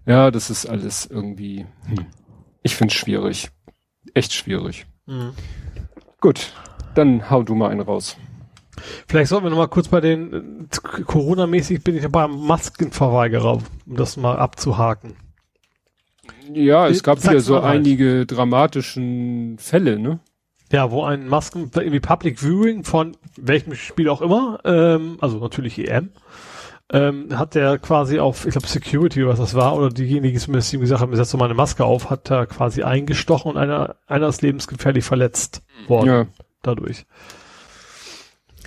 [0.07, 2.07] Ja, das ist alles irgendwie, hm.
[2.63, 3.51] ich finde es schwierig.
[4.15, 4.87] Echt schwierig.
[5.07, 5.33] Mhm.
[6.21, 6.53] Gut,
[6.95, 8.17] dann hau du mal einen raus.
[9.09, 13.63] Vielleicht sollten wir noch mal kurz bei den äh, Corona-mäßig bin ich beim Maskenverweigerer, um
[13.97, 15.17] das mal abzuhaken.
[16.53, 20.21] Ja, es gab wieder so einige dramatischen Fälle, ne?
[20.73, 25.79] Ja, wo ein Masken, irgendwie Public Viewing von welchem Spiel auch immer, ähm, also natürlich
[25.79, 26.11] EM,
[26.93, 30.73] ähm, hat der quasi auf, ich glaube Security, was das war, oder diejenigen, die zumindest
[30.73, 33.97] ihm gesagt haben, setzt doch mal eine Maske auf, hat er quasi eingestochen und einer,
[34.07, 36.07] einer ist lebensgefährlich verletzt worden.
[36.07, 36.27] Ja.
[36.63, 37.07] Dadurch.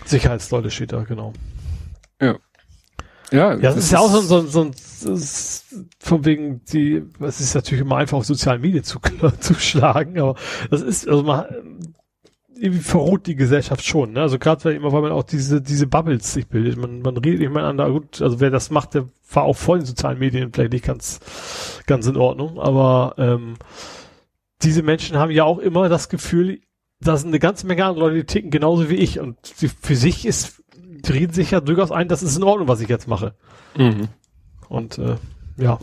[0.06, 1.34] Sicherheitsleute steht da, genau.
[2.22, 2.36] Ja.
[3.32, 4.72] Ja, ja das, das ist ja auch so, so, so,
[5.16, 8.99] so von wegen die, es ist natürlich immer einfach auf sozialen Medien zu,
[9.39, 10.36] zu schlagen, aber
[10.70, 11.45] das ist, also man,
[12.64, 14.14] irgendwie verroht die Gesellschaft schon.
[14.14, 14.22] Ne?
[14.22, 16.78] Also gerade weil immer, weil man auch diese diese Bubbles sich bildet.
[16.78, 17.91] Man man redet nicht miteinander.
[17.91, 21.20] Gut, also wer das macht, der war auch voll in sozialen Medien vielleicht nicht ganz
[21.88, 22.60] ganz in Ordnung.
[22.60, 23.56] Aber ähm,
[24.62, 26.62] diese Menschen haben ja auch immer das Gefühl,
[27.04, 29.20] da sind eine ganze Menge andere Leute, die ticken genauso wie ich.
[29.20, 32.68] Und die, für sich ist, die reden sich ja durchaus ein, das ist in Ordnung,
[32.68, 33.36] was ich jetzt mache.
[33.78, 34.10] Mhm.
[34.70, 35.16] Und äh,
[35.58, 35.80] ja.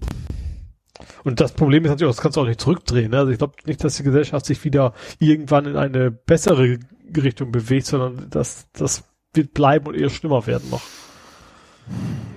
[1.25, 3.11] Und das Problem ist natürlich das kannst du auch nicht zurückdrehen.
[3.11, 3.19] Ne?
[3.19, 6.79] Also ich glaube nicht, dass die Gesellschaft sich wieder irgendwann in eine bessere
[7.17, 9.05] Richtung bewegt, sondern das, das
[9.35, 10.83] wird bleiben und eher schlimmer werden noch.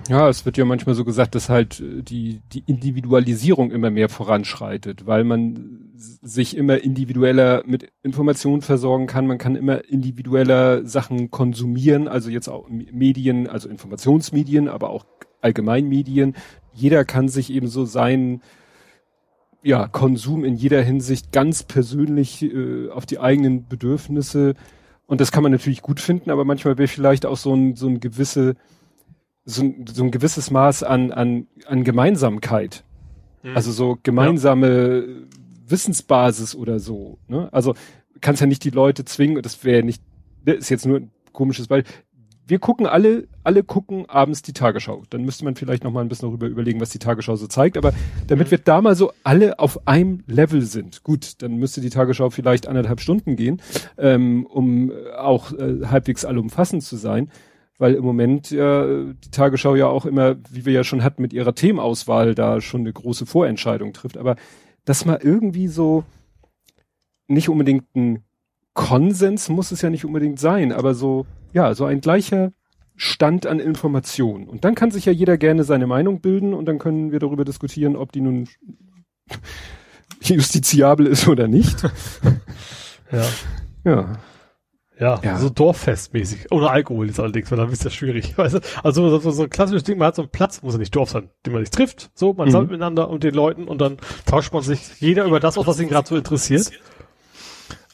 [0.08, 4.08] Ja, es wird ja manchmal so gesagt, dass halt äh, die, die Individualisierung immer mehr
[4.08, 9.26] voranschreitet, weil man sich immer individueller mit Informationen versorgen kann.
[9.26, 15.06] Man kann immer individueller Sachen konsumieren, also jetzt auch Medien, also Informationsmedien, aber auch
[15.40, 16.34] Allgemeinmedien.
[16.74, 18.42] Jeder kann sich eben so sein,
[19.62, 24.54] ja, Konsum in jeder Hinsicht ganz persönlich äh, auf die eigenen Bedürfnisse.
[25.06, 27.88] Und das kann man natürlich gut finden, aber manchmal wäre vielleicht auch so ein, so
[27.88, 28.56] ein gewisse,
[29.44, 32.84] so ein, so ein gewisses Maß an, an, an Gemeinsamkeit.
[33.42, 33.56] Mhm.
[33.56, 35.14] Also so gemeinsame ja.
[35.66, 37.18] Wissensbasis oder so.
[37.28, 37.48] Ne?
[37.52, 37.74] Also
[38.20, 40.02] kannst ja nicht die Leute zwingen, das wäre nicht,
[40.44, 41.92] das ist jetzt nur ein komisches Beispiel,
[42.46, 45.02] wir gucken alle, alle gucken abends die Tagesschau.
[45.08, 47.78] Dann müsste man vielleicht noch mal ein bisschen darüber überlegen, was die Tagesschau so zeigt.
[47.78, 47.94] Aber
[48.26, 48.50] damit mhm.
[48.50, 52.66] wir da mal so alle auf einem Level sind, gut, dann müsste die Tagesschau vielleicht
[52.66, 53.62] anderthalb Stunden gehen,
[53.96, 57.30] ähm, um auch äh, halbwegs allumfassend zu sein.
[57.84, 61.34] Weil im Moment ja die Tagesschau ja auch immer, wie wir ja schon hatten, mit
[61.34, 64.16] ihrer Themenauswahl da schon eine große Vorentscheidung trifft.
[64.16, 64.36] Aber
[64.86, 66.02] dass mal irgendwie so
[67.28, 68.24] nicht unbedingt ein
[68.72, 72.54] Konsens muss es ja nicht unbedingt sein, aber so, ja, so ein gleicher
[72.96, 74.48] Stand an Informationen.
[74.48, 77.44] Und dann kann sich ja jeder gerne seine Meinung bilden und dann können wir darüber
[77.44, 78.48] diskutieren, ob die nun
[80.22, 81.82] justiziabel ist oder nicht.
[83.12, 83.26] ja.
[83.84, 84.12] Ja.
[85.04, 86.50] Ja, ja, so Dorffestmäßig.
[86.50, 88.38] Ohne Alkohol ist allerdings, weil dann ist das schwierig.
[88.38, 88.60] Weißt du?
[88.82, 91.10] Also so, so ein klassisches Ding, man hat so einen Platz, muss ja nicht Dorf
[91.10, 92.10] sein, den man sich trifft.
[92.14, 92.52] So, man mhm.
[92.52, 95.78] sammelt miteinander und den Leuten und dann tauscht man sich jeder über das aus, was
[95.78, 96.70] ihn gerade so interessiert.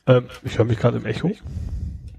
[0.06, 1.32] Ähm, ich höre mich gerade im Echo.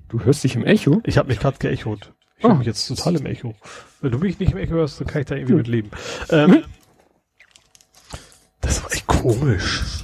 [0.10, 1.02] Du hörst dich im Echo?
[1.06, 2.12] Ich habe mich gerade geechot.
[2.38, 2.56] Ich höre oh.
[2.56, 3.56] mich jetzt total im Echo.
[4.02, 5.58] Wenn du mich nicht im Echo hörst, dann kann ich da irgendwie hm.
[5.60, 5.92] mit leben.
[6.32, 6.64] Ähm,
[8.60, 10.01] das war echt komisch.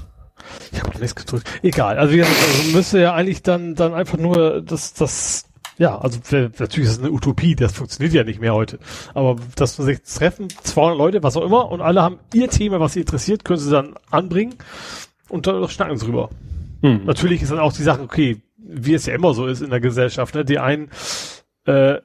[0.71, 1.47] Ich habe nichts gedrückt.
[1.61, 1.97] Egal.
[1.97, 5.45] Also, wie gesagt, also müsste ja eigentlich dann, dann einfach nur das, das,
[5.77, 8.79] ja, also natürlich ist es eine Utopie, das funktioniert ja nicht mehr heute.
[9.13, 12.79] Aber dass wir sich treffen, 200 Leute, was auch immer, und alle haben ihr Thema,
[12.79, 14.55] was sie interessiert, können sie dann anbringen
[15.29, 16.29] und dann schnacken sie drüber.
[16.81, 17.05] Hm.
[17.05, 19.79] Natürlich ist dann auch die Sache, okay, wie es ja immer so ist in der
[19.79, 20.43] Gesellschaft, ne?
[20.43, 20.89] Die einen
[21.65, 21.97] äh,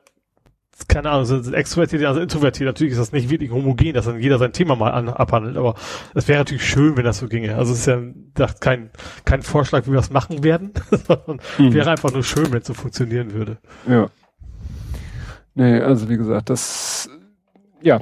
[0.89, 2.67] keine Ahnung, sind extrovertiert, also introvertiert.
[2.67, 5.75] Natürlich ist das nicht wirklich homogen, dass dann jeder sein Thema mal an, abhandelt, aber
[6.15, 7.57] es wäre natürlich schön, wenn das so ginge.
[7.57, 8.91] Also es ist ja kein,
[9.25, 11.73] kein Vorschlag, wie wir das machen werden, sondern mhm.
[11.75, 13.59] wäre einfach nur schön, wenn es so funktionieren würde.
[13.89, 14.09] Ja.
[15.55, 17.11] Nee, also wie gesagt, das,
[17.83, 18.01] ja.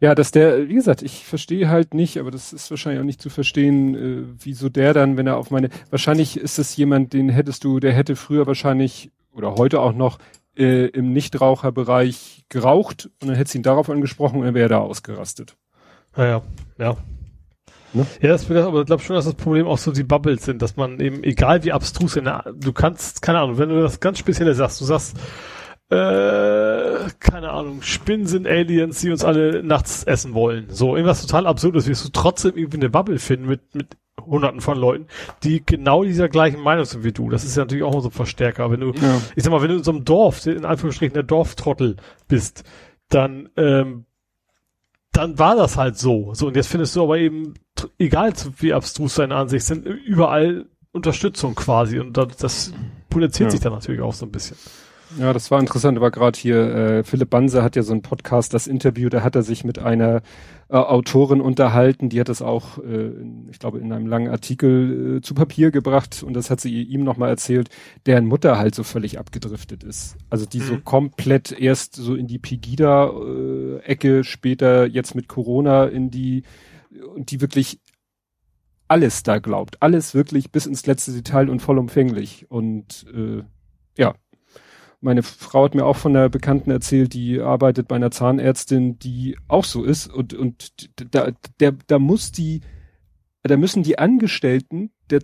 [0.00, 3.20] Ja, dass der, wie gesagt, ich verstehe halt nicht, aber das ist wahrscheinlich auch nicht
[3.20, 7.28] zu verstehen, äh, wieso der dann, wenn er auf meine, wahrscheinlich ist es jemand, den
[7.28, 10.18] hättest du, der hätte früher wahrscheinlich oder heute auch noch
[10.56, 14.68] äh, im Nichtraucherbereich geraucht und dann hätte sie ihn darauf angesprochen und dann wäre er
[14.70, 15.56] da ausgerastet.
[16.16, 16.42] Naja,
[16.78, 16.96] ja.
[17.92, 18.06] Ne?
[18.20, 20.76] Ja, das aber ich glaube schon, dass das Problem auch so die Bubbles sind, dass
[20.76, 24.54] man eben, egal wie abstrus, der, du kannst, keine Ahnung, wenn du das ganz Spezielle
[24.54, 25.16] sagst, du sagst,
[25.90, 30.66] äh, keine Ahnung, Spinnen sind Aliens, die uns alle nachts essen wollen.
[30.68, 33.96] So, irgendwas total absurdes, wirst du trotzdem irgendwie eine Bubble finden mit, mit
[34.30, 35.06] hunderten von Leuten,
[35.42, 37.28] die genau dieser gleichen Meinung sind wie du.
[37.28, 38.70] Das ist ja natürlich auch so ein Verstärker.
[38.70, 39.20] Wenn du, ja.
[39.36, 41.96] ich sag mal, wenn du in so einem Dorf, in Anführungsstrichen der Dorftrottel
[42.28, 42.64] bist,
[43.08, 44.06] dann, ähm,
[45.12, 46.32] dann war das halt so.
[46.34, 47.54] So, und jetzt findest du aber eben,
[47.98, 51.98] egal wie abstrus deine Ansicht sind, überall Unterstützung quasi.
[51.98, 52.72] Und das, das
[53.08, 53.50] potenziert ja.
[53.50, 54.56] sich dann natürlich auch so ein bisschen.
[55.18, 58.54] Ja, das war interessant, aber gerade hier, äh, Philipp Banse hat ja so einen Podcast,
[58.54, 60.22] das Interview, da hat er sich mit einer
[60.68, 65.16] äh, Autorin unterhalten, die hat das auch, äh, in, ich glaube, in einem langen Artikel
[65.16, 67.70] äh, zu Papier gebracht und das hat sie ihm nochmal erzählt,
[68.06, 70.16] deren Mutter halt so völlig abgedriftet ist.
[70.30, 70.64] Also die mhm.
[70.64, 76.44] so komplett erst so in die Pegida-Ecke, später jetzt mit Corona in die,
[77.16, 77.80] und die wirklich
[78.86, 83.42] alles da glaubt, alles wirklich bis ins letzte Detail und vollumfänglich und äh,
[83.96, 84.14] ja,
[85.00, 89.36] meine Frau hat mir auch von einer Bekannten erzählt, die arbeitet bei einer Zahnärztin, die
[89.48, 92.60] auch so ist und, und da, der, da muss die,
[93.42, 95.20] da müssen die Angestellten der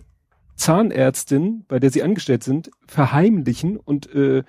[0.55, 4.43] Zahnärztin, bei der sie angestellt sind, verheimlichen und äh,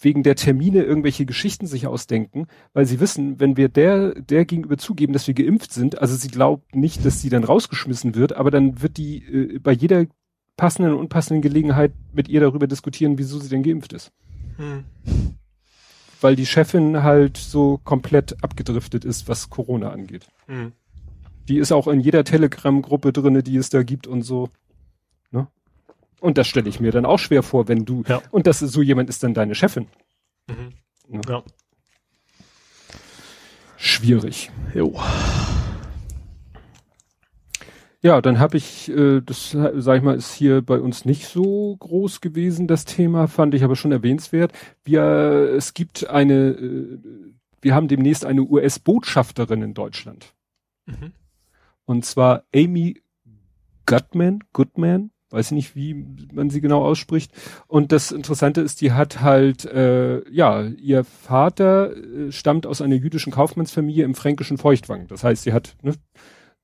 [0.00, 4.76] wegen der Termine irgendwelche Geschichten sich ausdenken, weil sie wissen, wenn wir der, der gegenüber
[4.76, 8.50] zugeben, dass wir geimpft sind, also sie glaubt nicht, dass sie dann rausgeschmissen wird, aber
[8.50, 10.06] dann wird die äh, bei jeder
[10.56, 14.12] passenden und unpassenden Gelegenheit mit ihr darüber diskutieren, wieso sie denn geimpft ist.
[14.60, 14.84] Hm.
[16.20, 20.26] Weil die Chefin halt so komplett abgedriftet ist, was Corona angeht.
[20.46, 20.72] Hm.
[21.48, 24.50] Die ist auch in jeder Telegram-Gruppe drinne, die es da gibt und so.
[25.30, 25.48] Ne?
[26.20, 28.20] Und das stelle ich mir dann auch schwer vor, wenn du, ja.
[28.30, 29.86] und das ist so jemand ist dann deine Chefin.
[30.46, 30.74] Mhm.
[31.08, 31.20] Ne?
[31.26, 31.42] Ja.
[33.78, 34.50] Schwierig.
[34.74, 35.00] Jo.
[38.02, 41.76] Ja, dann habe ich, äh, das sag ich mal, ist hier bei uns nicht so
[41.76, 44.52] groß gewesen, das Thema, fand ich aber schon erwähnenswert.
[44.84, 46.98] Wir, es gibt eine, äh,
[47.60, 50.34] wir haben demnächst eine US-Botschafterin in Deutschland.
[50.86, 51.12] Mhm.
[51.84, 53.02] Und zwar Amy
[53.84, 57.32] Gutman, Goodman, weiß nicht, wie man sie genau ausspricht.
[57.66, 62.96] Und das Interessante ist, die hat halt, äh, ja, ihr Vater äh, stammt aus einer
[62.96, 65.06] jüdischen Kaufmannsfamilie im fränkischen Feuchtwang.
[65.06, 65.94] Das heißt, sie hat ne,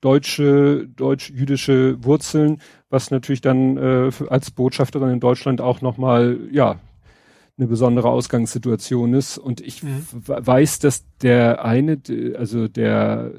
[0.06, 6.78] deutsche, deutsch-jüdische Wurzeln, was natürlich dann äh, als Botschafterin in Deutschland auch nochmal, ja,
[7.58, 9.36] eine besondere Ausgangssituation ist.
[9.36, 10.06] Und ich mhm.
[10.12, 12.00] weiß, dass der eine,
[12.38, 13.32] also der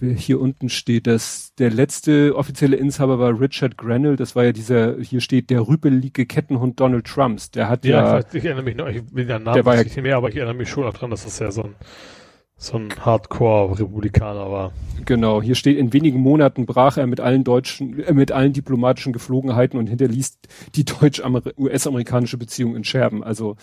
[0.00, 5.00] hier unten steht, dass der letzte offizielle Inhaber war Richard Grenell, das war ja dieser,
[5.00, 7.50] hier steht der rübelige Kettenhund Donald Trumps.
[7.50, 8.20] Der hat ja.
[8.20, 10.54] ja ich erinnere mich noch, ich Namen der war ja, nicht mehr, aber ich erinnere
[10.54, 11.74] mich schon daran, dass das ja so ein
[12.60, 14.72] so ein Hardcore-Republikaner war.
[15.06, 19.14] Genau, hier steht, in wenigen Monaten brach er mit allen deutschen, äh, mit allen diplomatischen
[19.14, 20.38] Geflogenheiten und hinterließ
[20.74, 23.24] die deutsch-US-amerikanische Beziehung in Scherben.
[23.24, 23.56] Also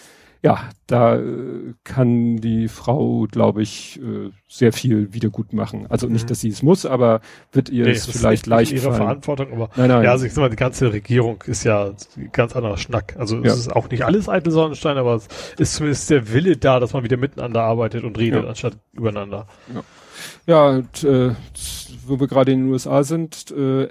[0.43, 5.87] ja, da äh, kann die Frau, glaube ich, äh, sehr viel wieder gut machen.
[5.89, 6.27] Also nicht, mhm.
[6.27, 8.95] dass sie es muss, aber wird ihr nee, es vielleicht leicht ihre fallen.
[8.95, 10.03] Verantwortung, aber nein, nein.
[10.03, 13.15] ja, also ich sag mal, die ganze Regierung ist ja ein ganz anderer Schnack.
[13.17, 13.51] Also ja.
[13.51, 15.27] es ist auch nicht alles eitel Sonnenstein, aber es
[15.57, 18.49] ist zumindest der Wille da, dass man wieder miteinander arbeitet und redet, ja.
[18.49, 19.47] anstatt übereinander.
[19.73, 19.83] Ja,
[20.45, 21.31] ja und, äh,
[22.05, 23.87] wo wir gerade in den USA sind, äh,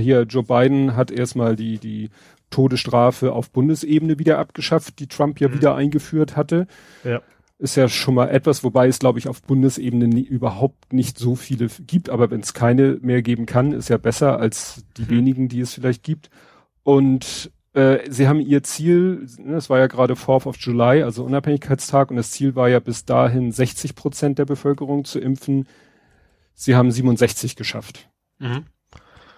[0.00, 2.10] hier Joe Biden hat erstmal die, die
[2.50, 5.54] Todesstrafe auf Bundesebene wieder abgeschafft, die Trump ja mhm.
[5.54, 6.66] wieder eingeführt hatte.
[7.04, 7.22] Ja.
[7.58, 11.34] Ist ja schon mal etwas, wobei es, glaube ich, auf Bundesebene nie, überhaupt nicht so
[11.36, 12.08] viele gibt.
[12.08, 15.10] Aber wenn es keine mehr geben kann, ist ja besser als die mhm.
[15.10, 16.30] wenigen, die es vielleicht gibt.
[16.82, 22.10] Und äh, sie haben ihr Ziel, das war ja gerade 4th of July, also Unabhängigkeitstag,
[22.10, 25.68] und das Ziel war ja bis dahin 60 Prozent der Bevölkerung zu impfen.
[26.54, 28.08] Sie haben 67 geschafft.
[28.38, 28.64] Mhm.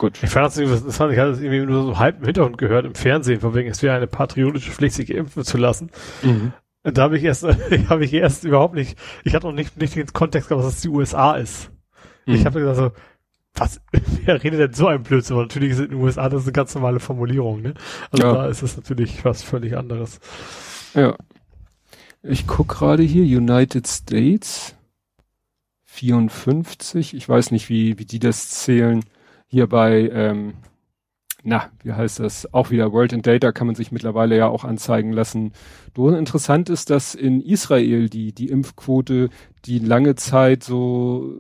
[0.03, 0.20] Gut.
[0.20, 0.57] Ich fand das,
[0.97, 3.70] fand ich hatte das irgendwie nur so halb im Hintergrund gehört im Fernsehen, von wegen,
[3.70, 5.91] es wäre eine patriotische Pflicht, sich impfen zu lassen.
[6.23, 6.53] Mhm.
[6.83, 7.45] Und da habe ich erst,
[7.89, 10.83] habe ich erst überhaupt nicht, ich hatte noch nicht, nicht den Kontext gehabt, was das
[10.83, 11.70] die USA ist.
[12.27, 12.35] Mhm.
[12.35, 12.91] Ich habe gesagt so,
[13.55, 13.81] was,
[14.24, 15.37] wer redet denn so ein Blödsinn?
[15.37, 17.74] Aber natürlich ist in den USA das eine ganz normale Formulierung, ne?
[18.11, 18.33] Also ja.
[18.33, 20.19] da ist es natürlich was völlig anderes.
[20.95, 21.16] Ja.
[22.24, 24.74] Ich guck gerade hier, United States
[25.85, 29.05] 54, ich weiß nicht, wie, wie die das zählen
[29.53, 30.55] hier bei, ähm,
[31.45, 32.53] na, wie heißt das?
[32.55, 35.53] Auch wieder World in Data kann man sich mittlerweile ja auch anzeigen lassen.
[35.95, 39.29] So interessant ist, dass in Israel die, die Impfquote,
[39.66, 41.35] die lange Zeit so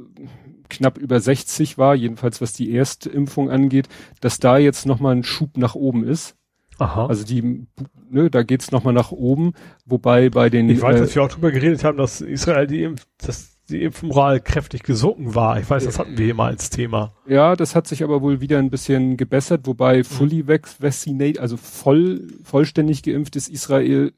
[0.68, 3.88] knapp über 60 war, jedenfalls was die erste Impfung angeht,
[4.20, 6.36] dass da jetzt nochmal ein Schub nach oben ist.
[6.78, 7.06] Aha.
[7.06, 7.66] Also die,
[8.10, 9.52] ne, da geht's nochmal nach oben,
[9.86, 10.68] wobei bei den.
[10.68, 13.82] Ich weiß, äh, dass wir auch drüber geredet haben, dass Israel die Impf, das die
[13.82, 15.58] Impfmoral kräftig gesunken war.
[15.58, 17.12] Ich weiß, das hatten wir hier mal als Thema.
[17.26, 20.04] Ja, das hat sich aber wohl wieder ein bisschen gebessert, wobei mhm.
[20.04, 24.12] fully vaccinated, also voll, vollständig geimpft ist Israel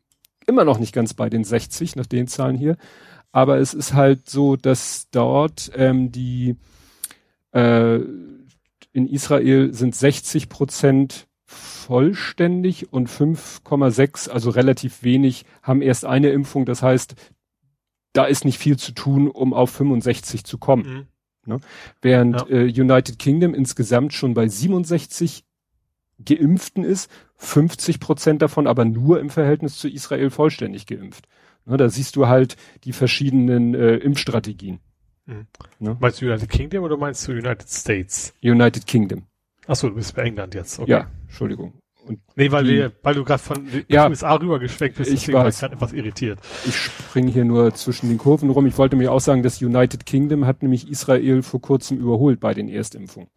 [0.47, 2.77] immer noch nicht ganz bei den 60, nach den Zahlen hier.
[3.33, 6.57] Aber es ist halt so, dass dort ähm, die
[7.53, 7.97] äh,
[8.93, 16.65] in Israel sind 60 Prozent vollständig und 5,6, also relativ wenig, haben erst eine Impfung.
[16.65, 17.15] Das heißt,
[18.15, 21.07] da ist nicht viel zu tun, um auf 65 zu kommen.
[21.47, 21.53] Mhm.
[21.53, 21.61] Ne?
[22.01, 22.57] Während ja.
[22.57, 25.45] äh, United Kingdom insgesamt schon bei 67
[26.25, 31.27] Geimpften ist, 50 Prozent davon aber nur im Verhältnis zu Israel vollständig geimpft.
[31.67, 34.79] Ne, da siehst du halt die verschiedenen äh, Impfstrategien.
[35.27, 35.47] Mhm.
[35.81, 35.97] Ne?
[36.01, 38.33] Meinst du United Kingdom oder meinst du United States?
[38.43, 39.25] United Kingdom.
[39.67, 40.91] Achso, du bist bei England jetzt, okay.
[40.91, 41.73] Ja, Entschuldigung.
[42.07, 45.51] Und nee, weil, die, wir, weil du gerade von ja, USA rübergeschwenkt bist, ich war
[45.51, 46.39] gerade etwas irritiert.
[46.67, 48.67] Ich springe hier nur zwischen den Kurven rum.
[48.67, 52.53] Ich wollte mir auch sagen, das United Kingdom hat nämlich Israel vor kurzem überholt bei
[52.53, 53.31] den Erstimpfungen.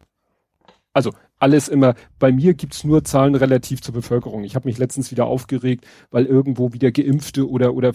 [0.92, 4.44] Also alles immer, bei mir gibt's nur Zahlen relativ zur Bevölkerung.
[4.44, 7.92] Ich habe mich letztens wieder aufgeregt, weil irgendwo wieder Geimpfte oder, oder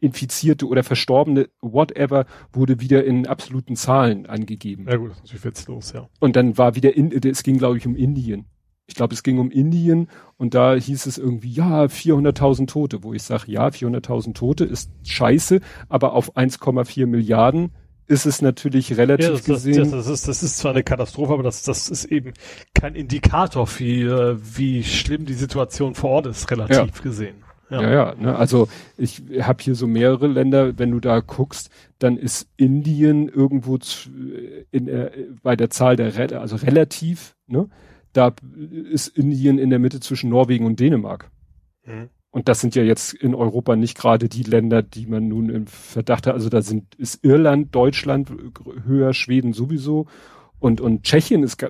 [0.00, 4.86] Infizierte oder Verstorbene, whatever, wurde wieder in absoluten Zahlen angegeben.
[4.88, 6.08] Ja gut, das ist natürlich witzlos, ja.
[6.18, 8.46] Und dann war wieder, in, es ging glaube ich um Indien
[8.92, 13.14] ich glaube, es ging um Indien und da hieß es irgendwie, ja, 400.000 Tote, wo
[13.14, 17.70] ich sage, ja, 400.000 Tote ist scheiße, aber auf 1,4 Milliarden
[18.06, 19.78] ist es natürlich relativ ja, das, gesehen.
[19.78, 22.34] Das, das, ist, das ist zwar eine Katastrophe, aber das, das ist eben
[22.74, 27.02] kein Indikator, wie, äh, wie schlimm die Situation vor Ort ist, relativ ja.
[27.02, 27.36] gesehen.
[27.70, 28.36] Ja, ja, ja ne?
[28.36, 33.78] also ich habe hier so mehrere Länder, wenn du da guckst, dann ist Indien irgendwo
[33.78, 34.10] zu,
[34.70, 35.10] in, äh,
[35.42, 37.70] bei der Zahl der, also relativ, ne?
[38.12, 38.34] Da
[38.90, 41.30] ist Indien in der Mitte zwischen Norwegen und Dänemark.
[41.84, 42.10] Mhm.
[42.30, 45.66] Und das sind ja jetzt in Europa nicht gerade die Länder, die man nun im
[45.66, 46.32] Verdacht hat.
[46.32, 48.32] Also da sind, ist Irland, Deutschland
[48.86, 50.06] höher, Schweden sowieso.
[50.58, 51.62] Und, und Tschechien ist,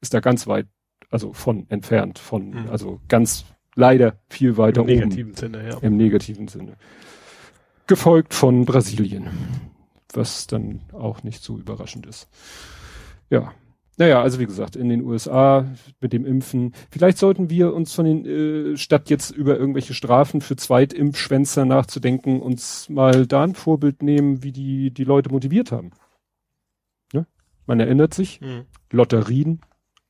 [0.00, 0.66] ist da ganz weit,
[1.10, 2.68] also von entfernt, von, mhm.
[2.68, 3.44] also ganz
[3.76, 4.92] leider viel weiter Im oben.
[4.92, 5.78] Im negativen Sinne, ja.
[5.78, 6.76] Im negativen Sinne.
[7.86, 9.28] Gefolgt von Brasilien.
[10.12, 12.28] Was dann auch nicht so überraschend ist.
[13.30, 13.52] Ja.
[13.98, 15.66] Naja, also wie gesagt, in den USA
[16.00, 16.72] mit dem Impfen.
[16.90, 22.40] Vielleicht sollten wir uns von den, äh, statt jetzt über irgendwelche Strafen für Zweitimpfschwänzer nachzudenken,
[22.40, 25.90] uns mal da ein Vorbild nehmen, wie die, die Leute motiviert haben.
[27.12, 27.26] Ne?
[27.66, 28.64] Man erinnert sich, hm.
[28.90, 29.60] Lotterien,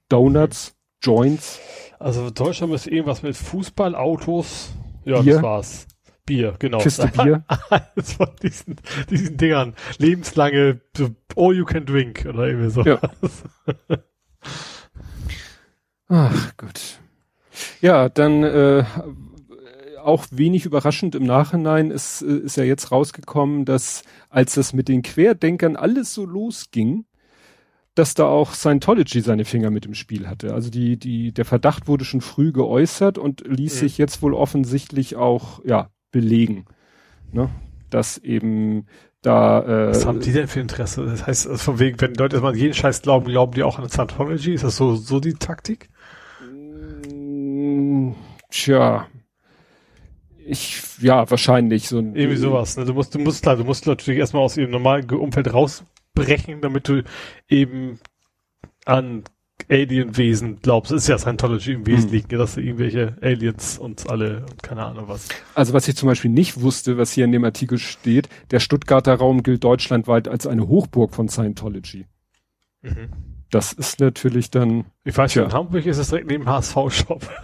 [0.08, 1.58] Donuts, Joints.
[1.98, 4.70] Also Deutschland ist irgendwas mit Fußball, Autos.
[5.04, 5.34] Ja, Bier.
[5.34, 5.86] das war's.
[6.26, 6.78] Bier, genau.
[6.78, 7.44] Kiste Bier.
[7.70, 8.76] Eines von diesen,
[9.10, 9.74] diesen Dingern.
[9.98, 10.80] Lebenslange
[11.36, 12.82] All You Can Drink oder irgendwie so.
[12.82, 13.00] Ja.
[16.08, 16.98] Ach gut.
[17.80, 18.84] Ja, dann äh,
[20.02, 24.88] auch wenig überraschend im Nachhinein ist, äh, ist ja jetzt rausgekommen, dass als das mit
[24.88, 27.04] den Querdenkern alles so losging,
[27.94, 30.54] dass da auch Scientology seine Finger mit im Spiel hatte.
[30.54, 33.78] Also die, die, der Verdacht wurde schon früh geäußert und ließ mhm.
[33.78, 36.66] sich jetzt wohl offensichtlich auch, ja, belegen.
[37.32, 37.50] Ne?
[37.90, 38.86] Dass eben
[39.22, 41.04] da, äh, Was haben die denn für Interesse?
[41.06, 43.88] Das heißt, also von wegen, wenn Leute erstmal jeden Scheiß glauben, glauben die auch an
[43.88, 44.54] Scientology?
[44.54, 45.88] Ist das so, so die Taktik?
[46.44, 48.12] Mm,
[48.50, 49.06] tja.
[50.44, 52.16] Ich, ja, wahrscheinlich so ein.
[52.16, 52.84] Irgendwie sowas, ne?
[52.84, 56.88] Du musst, du musst klar, du musst natürlich erstmal aus ihrem normalen Umfeld rausbrechen, damit
[56.88, 57.04] du
[57.48, 58.00] eben
[58.84, 59.22] an
[59.68, 62.38] Alienwesen glaubst, ist ja Scientology im Wesentlichen, hm.
[62.38, 65.28] dass da irgendwelche Aliens uns alle und keine Ahnung was.
[65.54, 69.14] Also was ich zum Beispiel nicht wusste, was hier in dem Artikel steht, der Stuttgarter
[69.14, 72.06] Raum gilt deutschlandweit als eine Hochburg von Scientology.
[72.82, 73.08] Mhm.
[73.50, 74.86] Das ist natürlich dann.
[75.04, 77.28] Ich weiß ja, in Hamburg ist es direkt neben HSV-Shop.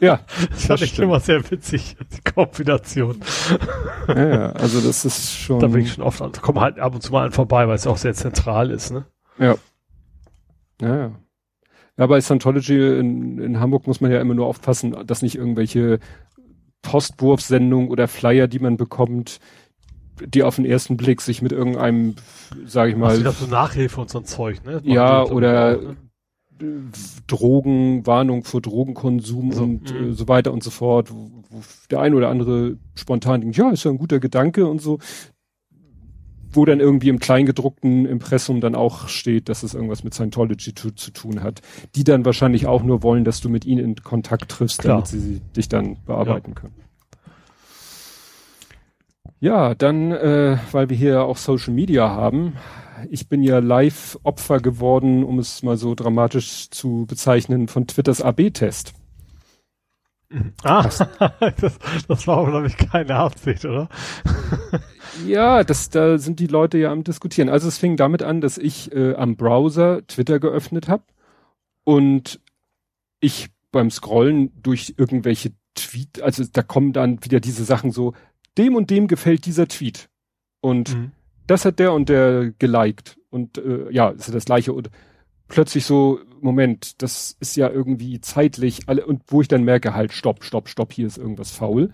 [0.00, 0.20] Ja.
[0.50, 3.20] Das fand ich immer sehr witzig, die Kombination.
[4.08, 5.60] Ja, ja, also das ist schon.
[5.60, 7.76] Da bin ich schon oft an, komm halt ab und zu mal an vorbei, weil
[7.76, 9.06] es auch sehr zentral ist, ne?
[9.38, 9.54] Ja.
[10.80, 11.12] Ja, ja.
[11.98, 15.98] Ja, bei Scientology in, in Hamburg muss man ja immer nur aufpassen, dass nicht irgendwelche
[16.82, 19.40] Postwurfsendungen oder Flyer, die man bekommt,
[20.24, 22.14] die auf den ersten Blick sich mit irgendeinem,
[22.64, 24.80] sage ich mal, also so Nachhilfe und so ein Zeug, ne?
[24.84, 25.96] Ja, oder auch, ne?
[27.26, 31.60] Drogen, Warnung vor Drogenkonsum so, und äh, so weiter und so fort, wo, wo
[31.90, 34.98] der eine oder andere spontan denkt, ja, ist ja ein guter Gedanke und so
[36.58, 40.90] wo dann irgendwie im kleingedruckten Impressum dann auch steht, dass es irgendwas mit Scientology zu,
[40.90, 41.62] zu tun hat,
[41.94, 44.96] die dann wahrscheinlich auch nur wollen, dass du mit ihnen in Kontakt triffst, Klar.
[44.96, 46.60] damit sie, sie dich dann bearbeiten ja.
[46.60, 46.74] können.
[49.38, 52.54] Ja, dann, äh, weil wir hier auch Social Media haben,
[53.08, 58.20] ich bin ja live Opfer geworden, um es mal so dramatisch zu bezeichnen, von Twitters
[58.20, 58.94] AB-Test.
[60.62, 60.82] Ah,
[61.60, 63.88] das, das war glaube ich, keine Absicht, oder?
[65.26, 67.48] ja, das, da sind die Leute ja am diskutieren.
[67.48, 71.04] Also es fing damit an, dass ich äh, am Browser Twitter geöffnet habe
[71.84, 72.40] und
[73.20, 78.14] ich beim Scrollen durch irgendwelche Tweet, also da kommen dann wieder diese Sachen so,
[78.58, 80.08] dem und dem gefällt dieser Tweet.
[80.60, 81.12] Und mhm.
[81.46, 83.18] das hat der und der geliked.
[83.30, 84.72] Und äh, ja, ist ja das gleiche.
[84.72, 84.90] Und
[85.48, 90.12] plötzlich so, Moment, das ist ja irgendwie zeitlich, alle, und wo ich dann merke, halt,
[90.12, 91.90] stopp, stopp, stopp, hier ist irgendwas faul.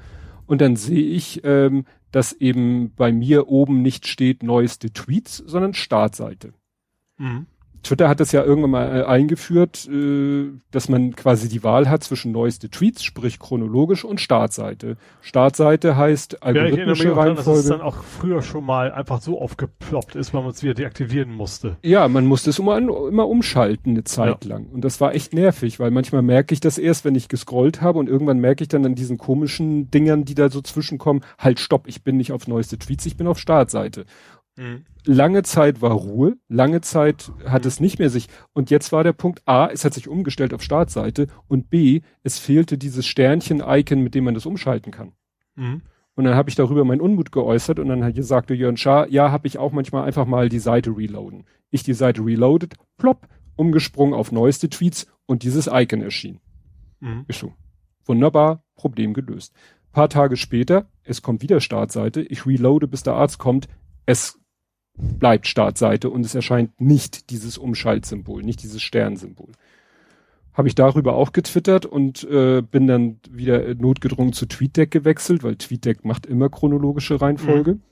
[0.46, 5.74] Und dann sehe ich, ähm, dass eben bei mir oben nicht steht neueste Tweets, sondern
[5.74, 6.52] Startseite.
[7.16, 7.46] Mhm.
[7.84, 12.02] Twitter hat das ja irgendwann mal äh, eingeführt, äh, dass man quasi die Wahl hat
[12.02, 14.96] zwischen neueste Tweets, sprich chronologisch und Startseite.
[15.20, 17.44] Startseite heißt algorithmische ja, ich Reihenfolge.
[17.44, 20.62] Daran, dass es dann auch früher schon mal einfach so aufgeploppt ist, weil man es
[20.62, 21.76] wieder deaktivieren musste.
[21.82, 24.50] Ja, man musste es immer, immer umschalten eine Zeit ja.
[24.50, 24.66] lang.
[24.66, 27.98] Und das war echt nervig, weil manchmal merke ich das erst, wenn ich gescrollt habe
[27.98, 31.86] und irgendwann merke ich dann an diesen komischen Dingern, die da so zwischenkommen, halt stopp,
[31.86, 34.06] ich bin nicht auf neueste Tweets, ich bin auf Startseite.
[34.56, 34.84] Mhm.
[35.04, 37.68] Lange Zeit war Ruhe, lange Zeit hat mhm.
[37.68, 38.28] es nicht mehr sich.
[38.52, 42.38] Und jetzt war der Punkt A, es hat sich umgestellt auf Startseite und B, es
[42.38, 45.12] fehlte dieses Sternchen-Icon, mit dem man das umschalten kann.
[45.56, 45.82] Mhm.
[46.16, 49.48] Und dann habe ich darüber meinen Unmut geäußert und dann sagte Jörn Schaar, ja, habe
[49.48, 51.44] ich auch manchmal einfach mal die Seite reloaden.
[51.70, 53.26] Ich die Seite reloaded, plopp,
[53.56, 56.40] umgesprungen auf neueste Tweets und dieses Icon erschien.
[57.00, 57.24] Mhm.
[57.26, 57.52] Ist so.
[58.04, 59.54] Wunderbar, Problem gelöst.
[59.90, 63.68] Paar Tage später, es kommt wieder Startseite, ich reloade, bis der Arzt kommt,
[64.06, 64.38] es
[64.96, 69.52] bleibt Startseite und es erscheint nicht dieses Umschaltsymbol, nicht dieses Sternsymbol.
[70.52, 75.56] Habe ich darüber auch getwittert und äh, bin dann wieder notgedrungen zu TweetDeck gewechselt, weil
[75.56, 77.74] TweetDeck macht immer chronologische Reihenfolge.
[77.74, 77.82] Mhm.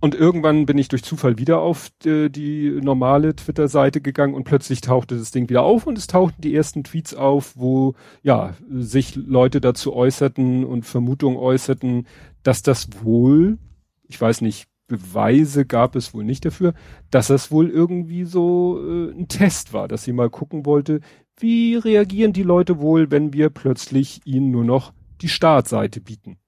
[0.00, 4.44] Und irgendwann bin ich durch Zufall wieder auf die, äh, die normale Twitter-Seite gegangen und
[4.44, 8.54] plötzlich tauchte das Ding wieder auf und es tauchten die ersten Tweets auf, wo ja
[8.70, 12.06] sich Leute dazu äußerten und Vermutungen äußerten,
[12.42, 13.58] dass das wohl
[14.08, 16.74] ich weiß nicht, Beweise gab es wohl nicht dafür,
[17.10, 21.00] dass das wohl irgendwie so äh, ein Test war, dass sie mal gucken wollte,
[21.38, 26.38] wie reagieren die Leute wohl, wenn wir plötzlich ihnen nur noch die Startseite bieten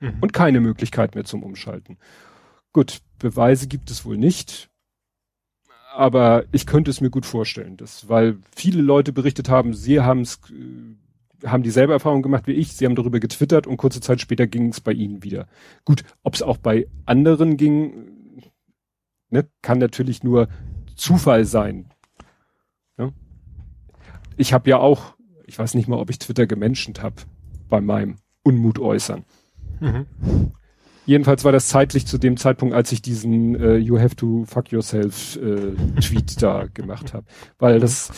[0.00, 0.18] mhm.
[0.20, 1.96] und keine Möglichkeit mehr zum Umschalten.
[2.72, 4.68] Gut, Beweise gibt es wohl nicht,
[5.94, 10.20] aber ich könnte es mir gut vorstellen, dass, weil viele Leute berichtet haben, sie haben
[10.20, 10.96] es äh,
[11.44, 12.72] haben dieselbe Erfahrung gemacht wie ich.
[12.72, 15.46] Sie haben darüber getwittert und kurze Zeit später ging es bei ihnen wieder.
[15.84, 18.42] Gut, ob es auch bei anderen ging,
[19.30, 20.48] ne, kann natürlich nur
[20.94, 21.90] Zufall sein.
[22.96, 23.12] Ne?
[24.36, 25.14] Ich habe ja auch,
[25.46, 27.16] ich weiß nicht mal, ob ich Twitter gemenschent habe
[27.68, 29.24] bei meinem Unmut äußern.
[29.80, 30.06] Mhm.
[31.04, 34.72] Jedenfalls war das zeitlich zu dem Zeitpunkt, als ich diesen äh, You have to fuck
[34.72, 37.26] yourself äh, Tweet da gemacht habe.
[37.58, 38.10] Weil das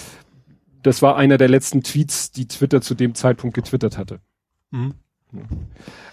[0.89, 4.21] das war einer der letzten Tweets, die Twitter zu dem Zeitpunkt getwittert hatte.
[4.71, 4.95] Mhm.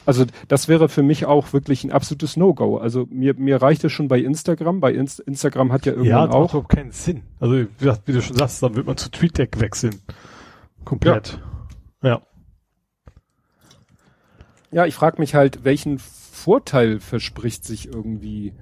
[0.06, 2.78] Also das wäre für mich auch wirklich ein absolutes No-Go.
[2.78, 4.82] Also mir, mir reicht es schon bei Instagram.
[4.82, 6.54] Bei Inst Instagram hat ja irgendwann ja, auch...
[6.54, 7.24] Ja, keinen Sinn.
[7.40, 10.02] Also wie, wie, du schon sagst, dann wird man zu TweetDeck wechseln.
[10.84, 11.40] Komplett.
[12.04, 12.10] Ja.
[12.10, 12.22] Ja,
[14.72, 18.54] ja ich frage mich halt, welchen Vorteil verspricht sich irgendwie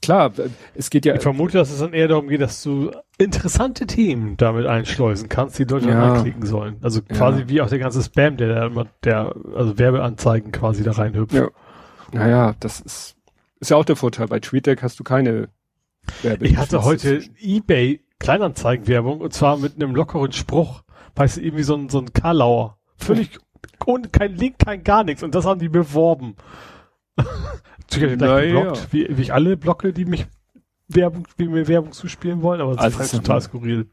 [0.00, 0.32] klar,
[0.74, 1.14] es geht ja.
[1.14, 5.58] Ich vermute, dass es dann eher darum geht, dass du interessante Themen damit einschleusen kannst,
[5.58, 6.14] die Leute ja.
[6.14, 6.76] anklicken sollen.
[6.82, 7.48] Also quasi ja.
[7.48, 11.34] wie auch der ganze Spam, der da immer, der, also Werbeanzeigen quasi da reinhüpft.
[11.34, 11.48] Ja.
[12.12, 13.16] Naja, das ist,
[13.60, 14.28] ist ja auch der Vorteil.
[14.28, 15.48] Bei TweetDeck hast du keine
[16.22, 16.46] Werbe.
[16.46, 20.82] Ich hatte heute eBay Kleinanzeigenwerbung und zwar mit einem lockeren Spruch.
[21.14, 22.78] Weißt du, irgendwie so ein, so ein Karlauer.
[22.96, 23.38] Völlig
[23.86, 25.22] ohne kein Link, kein gar nichts.
[25.22, 26.36] Und das haben die beworben.
[27.90, 30.26] Sicherlich gleich geblockt, wie, wie ich alle blocke, die mich
[30.88, 33.90] Werbung, wie mir Werbung zuspielen wollen, aber das also ist halt total skurril.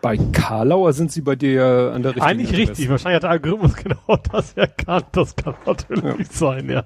[0.00, 2.70] Bei Karlauer sind sie bei dir an der richtigen Eigentlich Adresse.
[2.70, 2.88] richtig.
[2.88, 5.06] Wahrscheinlich hat der Algorithmus genau das erkannt.
[5.12, 6.32] Das kann natürlich ja.
[6.32, 6.84] sein, ja.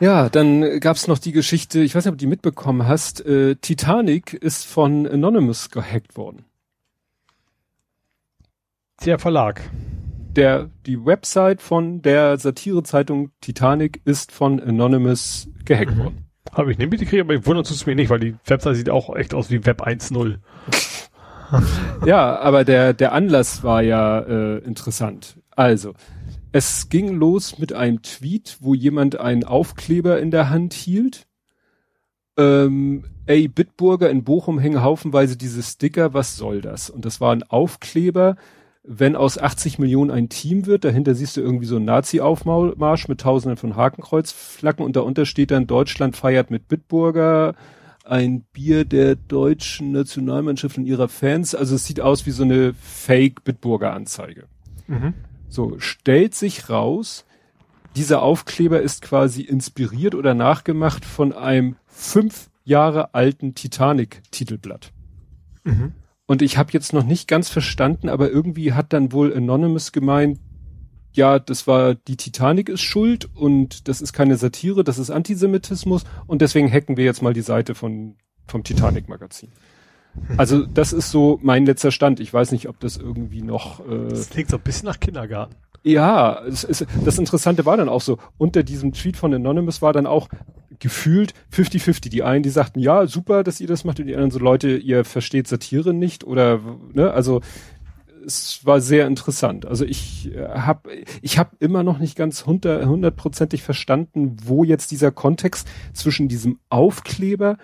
[0.00, 3.54] Ja, dann gab's noch die Geschichte, ich weiß nicht, ob du die mitbekommen hast, äh,
[3.56, 6.44] Titanic ist von Anonymous gehackt worden.
[9.04, 9.60] Der Verlag
[10.36, 15.98] der, die Website von der Satirezeitung Titanic ist von Anonymous gehackt mhm.
[15.98, 16.24] worden.
[16.52, 19.14] Habe ich nicht mitgekriegt, aber ich wundert es mir nicht, weil die Website sieht auch
[19.16, 20.38] echt aus wie Web 1.0.
[22.06, 25.40] ja, aber der, der Anlass war ja äh, interessant.
[25.56, 25.94] Also,
[26.52, 31.26] es ging los mit einem Tweet, wo jemand einen Aufkleber in der Hand hielt.
[32.36, 36.90] Ähm, ey, Bitburger in Bochum hängen haufenweise diese Sticker, was soll das?
[36.90, 38.36] Und das war ein Aufkleber,
[38.86, 43.22] wenn aus 80 Millionen ein Team wird, dahinter siehst du irgendwie so einen Nazi-Aufmarsch mit
[43.22, 47.54] tausenden von Hakenkreuzflaggen und darunter steht dann Deutschland feiert mit Bitburger
[48.04, 51.54] ein Bier der deutschen Nationalmannschaft und ihrer Fans.
[51.54, 54.44] Also es sieht aus wie so eine Fake-Bitburger-Anzeige.
[54.86, 55.14] Mhm.
[55.48, 57.24] So, stellt sich raus,
[57.96, 64.92] dieser Aufkleber ist quasi inspiriert oder nachgemacht von einem fünf Jahre alten Titanic-Titelblatt.
[65.64, 65.92] Mhm.
[66.26, 70.38] Und ich habe jetzt noch nicht ganz verstanden, aber irgendwie hat dann wohl Anonymous gemeint,
[71.12, 76.04] ja, das war die Titanic ist schuld und das ist keine Satire, das ist Antisemitismus
[76.26, 78.16] und deswegen hacken wir jetzt mal die Seite von
[78.48, 79.50] vom Titanic Magazin.
[80.36, 82.20] Also das ist so mein letzter Stand.
[82.20, 83.80] Ich weiß nicht, ob das irgendwie noch.
[83.80, 85.56] Äh, das klingt so ein bisschen nach Kindergarten.
[85.82, 89.92] Ja, es ist, das Interessante war dann auch so, unter diesem Tweet von Anonymous war
[89.92, 90.28] dann auch
[90.78, 92.08] gefühlt 50-50.
[92.10, 94.76] Die einen, die sagten, ja, super, dass ihr das macht, und die anderen so, Leute,
[94.76, 96.60] ihr versteht Satire nicht oder,
[96.92, 97.40] ne, also
[98.26, 99.66] es war sehr interessant.
[99.66, 100.90] Also ich äh, habe
[101.20, 107.58] ich hab immer noch nicht ganz hundertprozentig verstanden, wo jetzt dieser Kontext zwischen diesem Aufkleber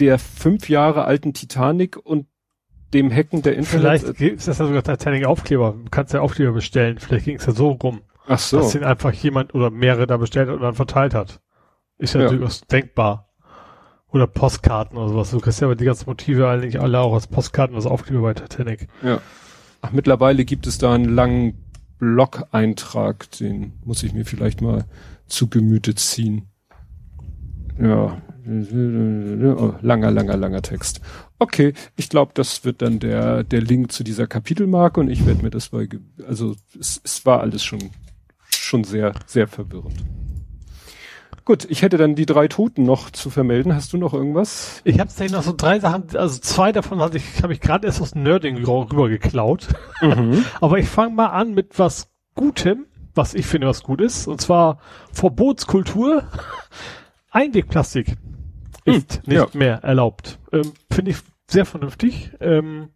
[0.00, 2.26] der fünf Jahre alten Titanic und
[2.92, 4.00] dem Hacken der Internet.
[4.00, 5.76] Vielleicht ist das ja sogar Titanic Aufkleber.
[5.84, 6.98] Du kannst ja Aufkleber bestellen.
[6.98, 8.02] Vielleicht ging es ja so rum.
[8.26, 8.58] Ach so.
[8.58, 11.40] Dass den einfach jemand oder mehrere da bestellt hat und dann verteilt hat.
[12.02, 12.28] Ist ja, ja.
[12.28, 13.28] durchaus denkbar.
[14.08, 15.30] Oder Postkarten oder sowas.
[15.30, 18.34] Du kriegst ja aber die ganzen Motive eigentlich alle auch als Postkarten, als Aufkleber bei
[18.34, 18.88] Titanic.
[19.02, 19.20] Ja.
[19.80, 21.64] Ach, mittlerweile gibt es da einen langen
[21.98, 24.84] Blog-Eintrag, den muss ich mir vielleicht mal
[25.26, 26.48] zu Gemüte ziehen.
[27.80, 31.00] Ja, Oh, langer, langer, langer Text.
[31.38, 35.44] Okay, ich glaube, das wird dann der, der Link zu dieser Kapitelmarke und ich werde
[35.44, 35.88] mir das bei,
[36.26, 37.90] also es, es war alles schon,
[38.48, 40.04] schon sehr, sehr verwirrend.
[41.44, 43.74] Gut, ich hätte dann die drei Toten noch zu vermelden.
[43.74, 44.80] Hast du noch irgendwas?
[44.84, 47.86] Ich habe tatsächlich noch so drei Sachen, also zwei davon habe ich, hab ich gerade
[47.86, 49.66] erst aus Nerding rüber geklaut.
[50.00, 50.44] Mhm.
[50.60, 54.28] Aber ich fange mal an mit was Gutem, was ich finde, was gut ist.
[54.28, 54.78] Und zwar
[55.12, 56.24] Verbotskultur.
[57.30, 58.16] Einwegplastik
[58.84, 59.58] ist hm, nicht ja.
[59.58, 60.38] mehr erlaubt.
[60.52, 61.16] Ähm, Finde ich
[61.48, 62.30] sehr vernünftig.
[62.40, 62.90] Ähm,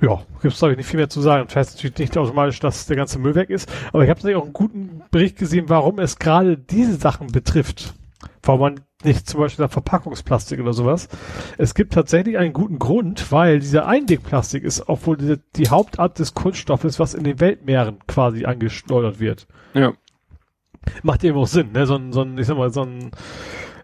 [0.00, 1.44] ja, gibt es glaube ich nicht viel mehr zu sagen.
[1.46, 4.36] Das heißt natürlich nicht automatisch, dass der ganze Müll weg ist, aber ich habe natürlich
[4.36, 7.94] auch einen guten Bericht gesehen, warum es gerade diese Sachen betrifft.
[8.42, 11.08] Warum man nicht zum Beispiel Verpackungsplastik oder sowas.
[11.58, 16.34] Es gibt tatsächlich einen guten Grund, weil dieser Einwegplastik ist, obwohl die, die Hauptart des
[16.34, 19.46] Kunststoffes, was in den Weltmeeren quasi angeschleudert wird.
[19.74, 19.92] Ja.
[21.02, 21.86] Macht eben auch Sinn, ne?
[21.86, 23.10] So ein, so ein, ich sag mal, so ein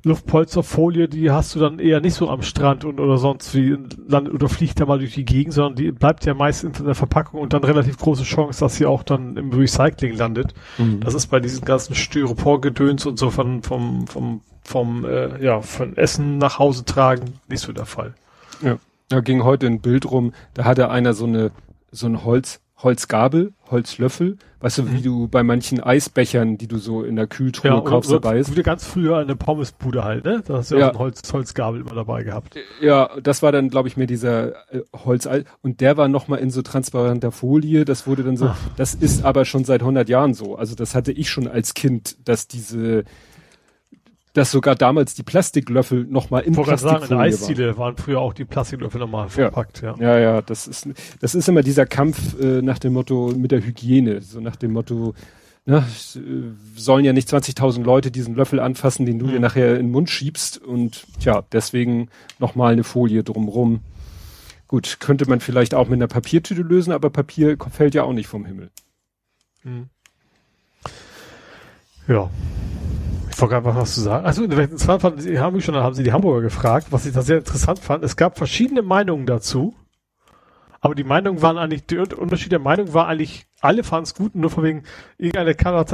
[0.05, 4.33] Luftpolsterfolie, die hast du dann eher nicht so am Strand und oder sonst wie land
[4.33, 7.41] oder fliegt da mal durch die Gegend, sondern die bleibt ja meistens in der Verpackung
[7.41, 10.55] und dann relativ große Chance, dass sie auch dann im Recycling landet.
[10.79, 11.01] Mhm.
[11.01, 15.97] Das ist bei diesen ganzen Styropor-Gedöns und so von vom vom vom äh, ja von
[15.97, 18.15] Essen nach Hause tragen nicht so der Fall.
[18.61, 21.53] Ja, da ging heute ein Bild rum, da hatte einer so eine
[21.93, 24.93] so ein Holz Holzgabel, Holzlöffel, weißt du, mhm.
[24.93, 28.39] wie du bei manchen Eisbechern, die du so in der Kühltruhe ja, kaufst, oder, dabei
[28.39, 28.57] ist.
[28.57, 30.43] Wie ganz früher eine Pommesbude halt, ne?
[30.47, 32.55] Da hast du ja, auch ein Holz, Holzgabel immer dabei gehabt.
[32.81, 36.51] Ja, das war dann, glaube ich, mir dieser äh, Holzeis und der war nochmal in
[36.51, 38.59] so transparenter Folie, das wurde dann so, Ach.
[38.77, 40.55] das ist aber schon seit 100 Jahren so.
[40.55, 43.05] Also das hatte ich schon als Kind, dass diese
[44.33, 47.97] dass sogar damals die Plastiklöffel nochmal in Plastikfolie sagen, in der Eisziele waren.
[47.97, 49.95] früher auch die Plastiklöffel nochmal verpackt, ja.
[49.99, 50.89] Ja, ja, das ist,
[51.21, 54.73] das ist immer dieser Kampf äh, nach dem Motto mit der Hygiene, so nach dem
[54.73, 55.15] Motto,
[55.67, 55.85] ne,
[56.75, 59.31] sollen ja nicht 20.000 Leute diesen Löffel anfassen, den du mhm.
[59.33, 63.81] dir nachher in den Mund schiebst und tja, deswegen nochmal eine Folie drumrum.
[64.67, 68.29] Gut, könnte man vielleicht auch mit einer Papiertüte lösen, aber Papier fällt ja auch nicht
[68.29, 68.71] vom Himmel.
[69.65, 69.91] Mhm.
[72.09, 72.31] Ja.
[73.33, 74.27] Ich wollte gerade was zu sagen.
[74.27, 77.23] Also, interessant fand, Sie haben mich schon, haben Sie die Hamburger gefragt, was ich da
[77.23, 78.05] sehr interessant fand.
[78.05, 79.75] Es gab verschiedene Meinungen dazu.
[80.85, 84.35] Aber die Meinungen waren eigentlich, der Unterschied der Meinung war eigentlich, alle fanden es gut,
[84.35, 84.83] nur von wegen,
[85.17, 85.85] irgendeine Kamera,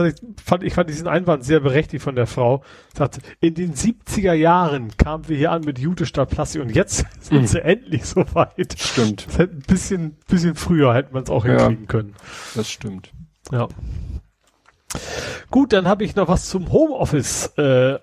[0.42, 2.64] fand, ich fand diesen Einwand sehr berechtigt von der Frau,
[2.96, 7.04] sagt, in den 70er Jahren kamen wir hier an mit Jute statt Plastik und jetzt
[7.20, 7.46] sind mhm.
[7.46, 8.76] sie endlich so weit.
[8.78, 9.26] Stimmt.
[9.38, 12.14] Ein bisschen, bisschen früher hätte man es auch hinkriegen ja, können.
[12.54, 13.12] Das stimmt.
[13.52, 13.68] Ja.
[15.50, 17.46] Gut, dann habe ich noch was zum Homeoffice.
[17.56, 17.98] Äh,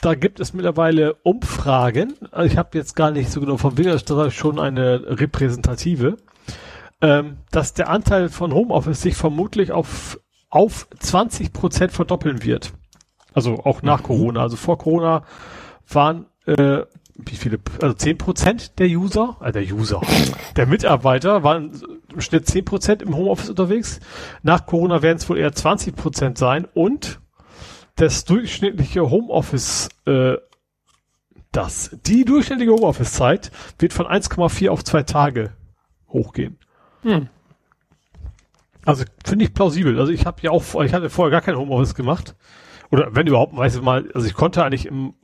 [0.00, 2.14] da gibt es mittlerweile Umfragen.
[2.30, 3.98] Also ich habe jetzt gar nicht so genau von wem,
[4.30, 6.16] schon eine repräsentative,
[7.00, 10.20] ähm, dass der Anteil von Homeoffice sich vermutlich auf,
[10.50, 12.72] auf 20 Prozent verdoppeln wird.
[13.32, 14.04] Also auch nach mhm.
[14.04, 14.42] Corona.
[14.42, 15.24] Also vor Corona
[15.88, 16.82] waren äh,
[17.16, 20.00] wie viele, also 10 Prozent der User, äh, der User,
[20.56, 21.72] der Mitarbeiter waren
[22.14, 24.00] im Schnitt 10 Prozent im Homeoffice unterwegs.
[24.42, 27.20] Nach Corona werden es wohl eher 20 Prozent sein und
[27.96, 30.34] das durchschnittliche Homeoffice, äh,
[31.52, 35.52] das, die durchschnittliche Homeoffice-Zeit wird von 1,4 auf zwei Tage
[36.08, 36.58] hochgehen.
[37.02, 37.28] Hm.
[38.84, 39.98] Also finde ich plausibel.
[39.98, 42.34] Also ich habe ja auch, ich hatte vorher gar kein Homeoffice gemacht.
[42.90, 45.14] Oder wenn überhaupt, weiß ich mal, also ich konnte eigentlich im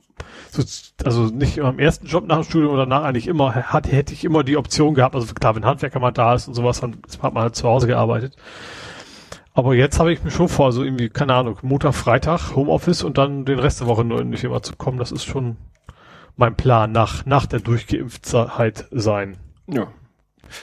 [0.49, 0.63] so,
[1.05, 4.23] also nicht im ersten Job nach dem Studium oder danach eigentlich immer, hat, hätte ich
[4.23, 7.33] immer die Option gehabt, also klar, wenn Handwerker mal da ist und sowas, dann hat
[7.33, 8.35] man halt zu Hause gearbeitet.
[9.53, 13.17] Aber jetzt habe ich mir schon vor, so irgendwie, keine Ahnung, Montag, Freitag, Homeoffice und
[13.17, 15.57] dann den Rest der Woche nur in die zu kommen, das ist schon
[16.37, 19.37] mein Plan nach, nach der Durchgeimpftheit sein.
[19.67, 19.87] Ja.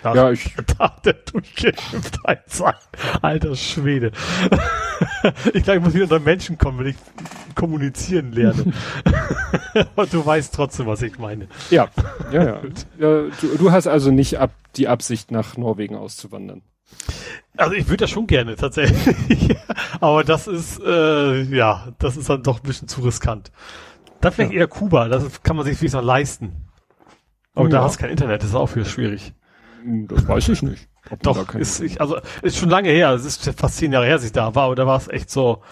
[0.02, 0.54] Nach, ja, ich.
[0.78, 2.74] Nach der Durchgeimpftheit sein.
[3.22, 4.12] Alter Schwede.
[5.52, 6.96] ich glaube, ich muss wieder unter Menschen kommen, wenn ich
[7.54, 8.72] kommunizieren lerne.
[9.96, 11.48] Und du weißt trotzdem, was ich meine.
[11.70, 11.88] Ja,
[12.32, 12.60] ja, ja.
[12.98, 16.62] ja du, du, hast also nicht ab, die Absicht, nach Norwegen auszuwandern.
[17.56, 19.56] Also ich würde das schon gerne tatsächlich.
[20.00, 23.50] Aber das ist, äh, ja, das ist dann doch ein bisschen zu riskant.
[24.20, 24.60] Dann vielleicht ja.
[24.60, 26.68] eher Kuba, das kann man sich wenigstens noch leisten.
[27.54, 27.78] Aber ja.
[27.78, 29.34] da hast du kein Internet, das ist auch wieder schwierig.
[29.84, 30.88] Das weiß ich nicht.
[31.22, 34.24] Doch, ist, ich, also ist schon lange her, es ist fast zehn Jahre her, dass
[34.24, 35.62] ich da war, aber da war es echt so,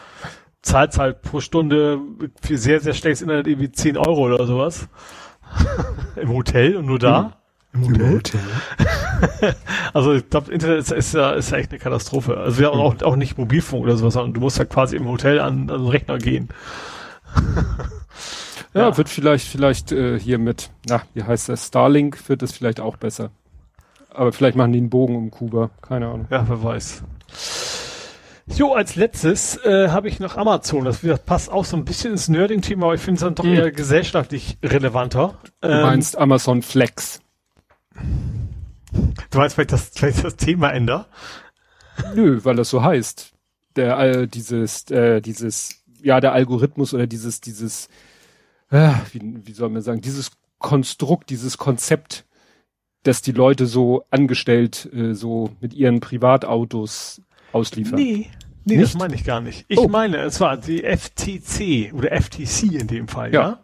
[0.63, 2.01] zahlt halt pro Stunde
[2.41, 4.89] für sehr, sehr schlechtes Internet irgendwie 10 Euro oder sowas.
[6.17, 7.37] Im Hotel und nur da.
[7.73, 8.41] Im, Im Hotel?
[9.31, 9.55] Hotel.
[9.93, 12.37] also ich glaube, Internet ist, ist, ja, ist ja echt eine Katastrophe.
[12.37, 15.07] Also wir haben auch, auch nicht Mobilfunk oder sowas, sondern du musst ja quasi im
[15.07, 16.49] Hotel an, an den Rechner gehen.
[18.75, 22.53] ja, ja, wird vielleicht, vielleicht äh, hier mit, na, wie heißt das, Starlink wird das
[22.53, 23.31] vielleicht auch besser.
[24.17, 25.71] Aber vielleicht machen die einen Bogen um Kuba.
[25.83, 26.27] Keine Ahnung.
[26.31, 27.03] Ja, wer weiß.
[28.47, 30.85] Jo, als letztes äh, habe ich noch Amazon.
[30.85, 33.45] Das, das passt auch so ein bisschen ins Nerding-Thema, aber ich finde es dann doch
[33.45, 33.53] hm.
[33.53, 35.39] eher gesellschaftlich relevanter.
[35.61, 37.21] Du ähm, meinst Amazon Flex.
[39.31, 41.05] Du meinst vielleicht das, vielleicht das Thema ändern?
[42.15, 43.33] Nö, weil das so heißt.
[43.75, 47.89] Der, äh, dieses, äh, dieses, ja, der Algorithmus oder dieses, dieses,
[48.71, 52.26] äh, wie, wie soll man sagen, dieses Konstrukt, dieses Konzept
[53.07, 57.23] dass die Leute so angestellt äh, so mit ihren Privatautos
[57.53, 57.99] ausliefern.
[57.99, 58.31] Nee,
[58.65, 58.95] nee, nicht?
[58.95, 59.65] das meine ich gar nicht.
[59.69, 59.87] Ich oh.
[59.89, 63.41] meine, es war die FTC oder FTC in dem Fall, ja.
[63.41, 63.61] ja?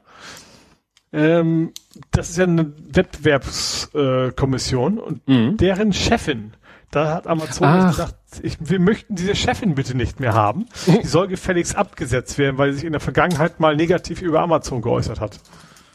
[1.12, 1.72] Ähm,
[2.10, 5.58] das ist ja eine Wettbewerbskommission äh, und mhm.
[5.58, 6.54] deren Chefin,
[6.90, 7.90] da hat Amazon Ach.
[7.90, 10.64] gesagt, ich, wir möchten diese Chefin bitte nicht mehr haben.
[10.86, 14.80] Die soll gefälligst abgesetzt werden, weil sie sich in der Vergangenheit mal negativ über Amazon
[14.80, 15.38] geäußert hat.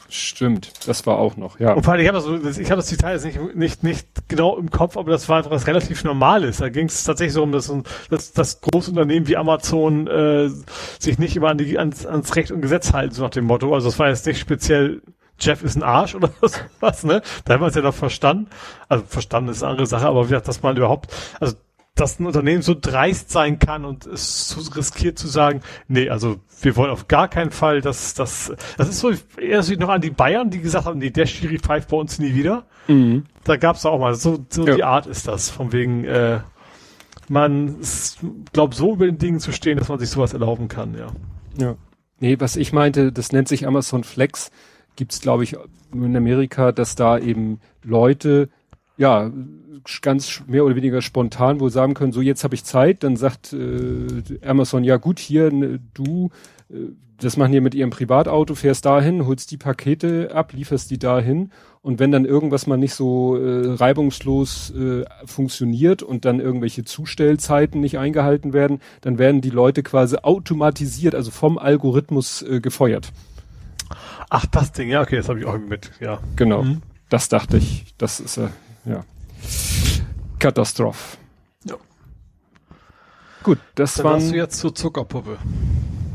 [0.09, 1.73] Stimmt, das war auch noch, ja.
[1.73, 4.57] Und vor allem, ich habe das, ich hab das Detail jetzt nicht, nicht, nicht genau
[4.57, 6.57] im Kopf, aber das war einfach was relativ Normales.
[6.57, 7.73] Da ging es tatsächlich so um, dass,
[8.09, 10.49] dass das Großunternehmen wie Amazon äh,
[10.99, 13.73] sich nicht immer an die, ans, ans Recht und Gesetz halten, so nach dem Motto.
[13.73, 15.01] Also das war jetzt nicht speziell
[15.39, 16.31] Jeff ist ein Arsch oder
[16.79, 17.21] was, ne?
[17.45, 18.47] Da haben wir es ja noch verstanden.
[18.89, 21.55] Also verstanden ist eine andere Sache, aber wie gesagt, dass man überhaupt, also
[21.99, 26.37] dass ein Unternehmen so dreist sein kann und es so riskiert zu sagen, nee, also
[26.61, 30.01] wir wollen auf gar keinen Fall, dass das, das ist so eher so noch an
[30.01, 32.65] die Bayern, die gesagt haben, nee, der Schiri pfeift bei uns nie wieder.
[32.87, 33.25] Mhm.
[33.43, 34.75] Da gab's auch mal, so, so ja.
[34.75, 36.39] die Art ist das, von wegen, äh,
[37.29, 37.77] man
[38.53, 41.07] glaubt so über den Dingen zu stehen, dass man sich sowas erlauben kann, ja.
[41.57, 41.75] Ja.
[42.19, 44.51] Nee, was ich meinte, das nennt sich Amazon Flex,
[44.95, 45.55] gibt's glaube ich
[45.93, 48.49] in Amerika, dass da eben Leute
[48.97, 49.31] ja
[50.01, 53.53] ganz mehr oder weniger spontan wo sagen können, so jetzt habe ich Zeit, dann sagt
[53.53, 56.29] äh, Amazon, ja gut, hier ne, du,
[56.69, 60.99] äh, das machen die mit ihrem Privatauto, fährst dahin, holst die Pakete ab, lieferst die
[60.99, 61.51] dahin
[61.81, 67.81] und wenn dann irgendwas mal nicht so äh, reibungslos äh, funktioniert und dann irgendwelche Zustellzeiten
[67.81, 73.11] nicht eingehalten werden, dann werden die Leute quasi automatisiert, also vom Algorithmus äh, gefeuert.
[74.29, 76.19] Ach, das Ding, ja, okay, das habe ich auch mit, ja.
[76.35, 76.81] Genau, mhm.
[77.09, 78.49] das dachte ich, das ist äh,
[78.85, 79.05] ja
[80.39, 81.17] Katastrophe.
[81.65, 81.75] Ja.
[83.43, 84.31] Gut, das Dann waren...
[84.31, 85.37] du jetzt zur Zuckerpuppe.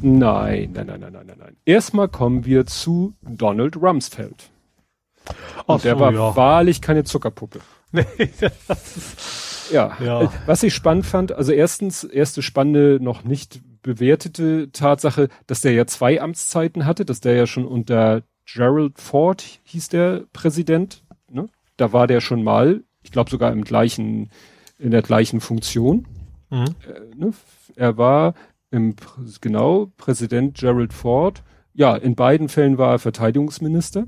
[0.02, 1.56] Nein, nein, nein, nein, nein, nein.
[1.64, 4.50] Erstmal kommen wir zu Donald Rumsfeld.
[5.66, 6.36] Und so, der war ja.
[6.36, 7.60] wahrlich keine Zuckerpuppe.
[7.94, 8.04] Nee,
[8.40, 9.98] das ist, ja.
[10.02, 10.32] ja.
[10.46, 15.86] Was ich spannend fand, also erstens, erste spannende, noch nicht bewertete Tatsache, dass der ja
[15.86, 21.48] zwei Amtszeiten hatte, dass der ja schon unter Gerald Ford hieß der Präsident, ne?
[21.76, 22.82] Da war der schon mal,
[23.12, 24.30] ich glaube sogar im gleichen,
[24.78, 26.06] in der gleichen Funktion.
[26.48, 26.64] Mhm.
[26.64, 27.34] Äh, ne?
[27.76, 28.32] Er war
[28.70, 28.96] im,
[29.42, 31.42] genau, Präsident Gerald Ford.
[31.74, 34.06] Ja, in beiden Fällen war er Verteidigungsminister.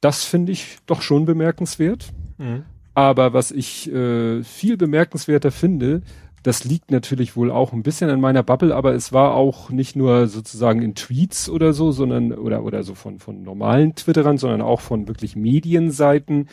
[0.00, 2.14] Das finde ich doch schon bemerkenswert.
[2.38, 2.64] Mhm.
[2.94, 6.00] Aber was ich äh, viel bemerkenswerter finde,
[6.44, 9.96] das liegt natürlich wohl auch ein bisschen an meiner Bubble, aber es war auch nicht
[9.96, 14.62] nur sozusagen in Tweets oder so, sondern oder oder so von von normalen Twitterern, sondern
[14.62, 16.48] auch von wirklich Medienseiten,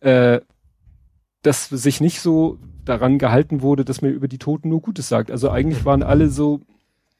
[0.00, 0.40] äh,
[1.42, 5.30] dass sich nicht so daran gehalten wurde, dass man über die Toten nur Gutes sagt.
[5.30, 6.60] Also eigentlich waren alle so,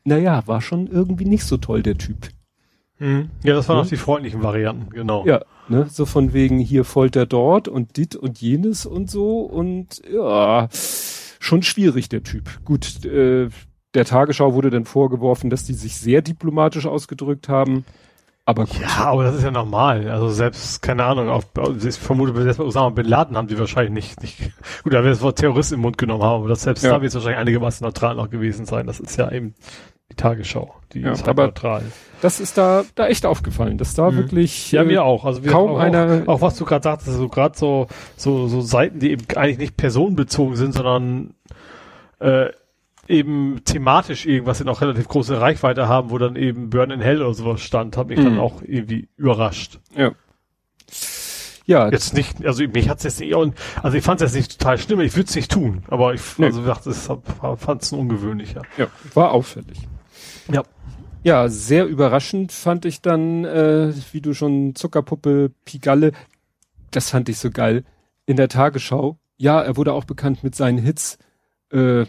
[0.04, 2.30] naja, war schon irgendwie nicht so toll der Typ.
[2.98, 3.30] Mhm.
[3.44, 3.82] Ja, das waren ja?
[3.82, 5.24] auch die freundlichen Varianten, genau.
[5.24, 10.02] Ja, ne, so von wegen hier Folter dort und dit und jenes und so und
[10.12, 12.64] ja, schon schwierig der Typ.
[12.64, 13.48] Gut, äh,
[13.94, 17.84] der Tagesschau wurde dann vorgeworfen, dass die sich sehr diplomatisch ausgedrückt haben.
[18.48, 18.80] Aber gut.
[18.80, 20.08] Ja, aber das ist ja normal.
[20.08, 21.44] Also selbst, keine Ahnung, auf,
[21.86, 24.52] ich vermute, selbst bei Osama Bin Laden haben die wahrscheinlich nicht, nicht
[24.82, 26.92] gut, da wir das Wort Terrorist im Mund genommen haben, aber das selbst ja.
[26.92, 28.86] da wird es wahrscheinlich einigermaßen neutral noch gewesen sein.
[28.86, 29.54] Das ist ja eben
[30.10, 31.82] die Tagesschau, die ja, ist halt aber neutral.
[32.22, 34.16] Das ist da, da echt aufgefallen, dass da mhm.
[34.16, 34.72] wirklich.
[34.72, 35.26] Ja, mir auch.
[35.26, 36.22] Also wir kaum auch, einer.
[36.24, 39.58] Auch, auch was du gerade sagst, so gerade so, so, so Seiten, die eben eigentlich
[39.58, 41.34] nicht personenbezogen sind, sondern
[42.20, 42.46] äh,
[43.08, 47.22] eben thematisch irgendwas in auch relativ große Reichweite haben, wo dann eben Burn in Hell
[47.22, 48.24] oder sowas stand, hat mich mhm.
[48.24, 49.80] dann auch irgendwie überrascht.
[49.96, 50.12] Ja.
[51.66, 51.90] Ja.
[51.90, 55.00] Jetzt nicht, also mich hat's jetzt nicht, also ich fand es jetzt nicht total schlimm,
[55.00, 56.46] ich würde es nicht tun, aber ich nee.
[56.46, 57.10] also dachte, es
[57.58, 58.62] fand es ungewöhnlicher.
[58.78, 59.86] Ja, war auffällig.
[60.50, 60.62] Ja.
[61.24, 66.12] Ja, sehr überraschend fand ich dann, äh, wie du schon Zuckerpuppe Pigalle,
[66.90, 67.84] das fand ich so geil.
[68.24, 71.18] In der Tagesschau, ja, er wurde auch bekannt mit seinen Hits,
[71.70, 72.06] äh,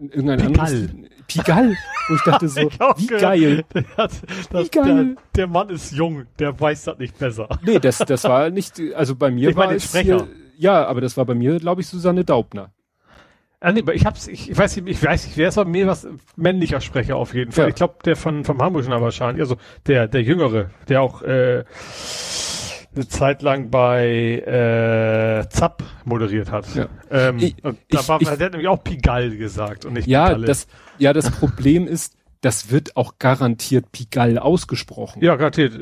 [0.00, 0.66] irgendein Pigal.
[0.66, 0.90] anderes.
[1.26, 1.76] Pigal.
[2.08, 3.64] Und ich dachte so, wie geil.
[3.74, 4.10] Der, hat,
[4.50, 4.84] das, wie geil.
[4.84, 7.48] Der, der, Mann ist jung, der weiß das nicht besser.
[7.64, 10.16] Nee, das, das war nicht, also bei mir ich war es Sprecher.
[10.18, 12.72] Hier, ja, aber das war bei mir, glaube ich, Susanne Daubner.
[13.60, 15.86] Ah, nee, ich hab's, ich, ich weiß nicht, ich weiß nicht, wer ist bei mir
[15.86, 16.06] was
[16.36, 17.64] männlicher Sprecher auf jeden Fall.
[17.64, 17.68] Ja.
[17.70, 19.56] Ich glaube, der von vom Hamburgischen aber wahrscheinlich, also
[19.86, 21.64] der der Jüngere, der auch äh,
[22.96, 26.72] eine Zeit lang bei äh, Zapp moderiert hat.
[26.74, 26.88] Ja.
[27.10, 30.06] Ähm, ich, und da ich, war, ich, der hat nämlich auch Pigalle gesagt und nicht
[30.06, 30.46] ja, Pigalle.
[30.46, 30.66] Das,
[30.98, 35.22] ja, das Problem ist, das wird auch garantiert Pigalle ausgesprochen.
[35.22, 35.78] Ja, garantiert.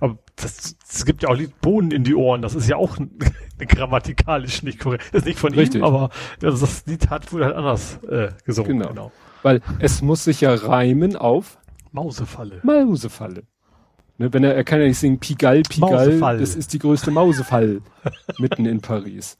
[0.00, 2.42] Aber es gibt ja auch Bohnen in die Ohren.
[2.42, 2.96] Das ist ja auch
[3.58, 5.04] grammatikalisch nicht korrekt.
[5.12, 5.80] Das ist nicht von Richtig.
[5.80, 8.78] ihm, aber das Lied hat wohl halt anders äh, gesungen.
[8.78, 8.88] Genau.
[8.88, 9.12] genau.
[9.42, 11.58] Weil es muss sich ja reimen auf
[11.92, 12.60] Mausefalle.
[12.62, 13.44] Mausefalle.
[14.16, 17.80] Ne, wenn er, er kann ja nicht singen Pigalle, Pigalle, das ist die größte Mausefall
[18.38, 19.36] mitten in Paris.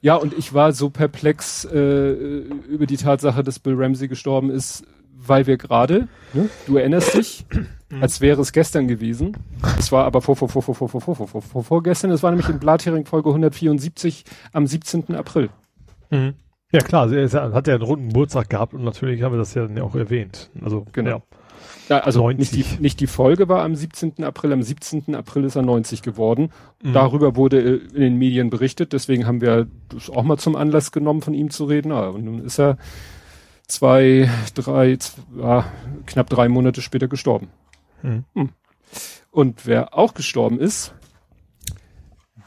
[0.00, 2.10] Ja, und ich war so perplex äh,
[2.68, 4.82] über die Tatsache, dass Bill Ramsey gestorben ist,
[5.14, 7.46] weil wir gerade, ne, du erinnerst dich,
[8.00, 9.36] als wäre es gestern gewesen.
[9.78, 12.10] Es war aber vor, vor, vor, vor, vor, vor, vor, vor, vor, vor, vor gestern.
[12.10, 15.14] Es war nämlich in Blathering Folge 174 am 17.
[15.14, 15.50] April.
[16.10, 16.34] Mhm.
[16.70, 19.66] Ja klar, er hat ja einen runden Geburtstag gehabt und natürlich haben wir das ja
[19.66, 20.50] dann auch erwähnt.
[20.60, 21.10] Also genau.
[21.10, 21.22] Ja.
[21.88, 24.22] Ja, also nicht die, nicht die Folge war am 17.
[24.22, 25.14] April, am 17.
[25.14, 26.50] April ist er 90 geworden.
[26.82, 26.92] Mhm.
[26.92, 30.92] Darüber wurde äh, in den Medien berichtet, deswegen haben wir das auch mal zum Anlass
[30.92, 31.92] genommen, von ihm zu reden.
[31.92, 32.76] Ah, und nun ist er
[33.66, 35.64] zwei, drei, zwei,
[36.06, 37.48] knapp drei Monate später gestorben.
[38.02, 38.24] Mhm.
[38.34, 38.48] Hm.
[39.30, 40.94] Und wer auch gestorben ist,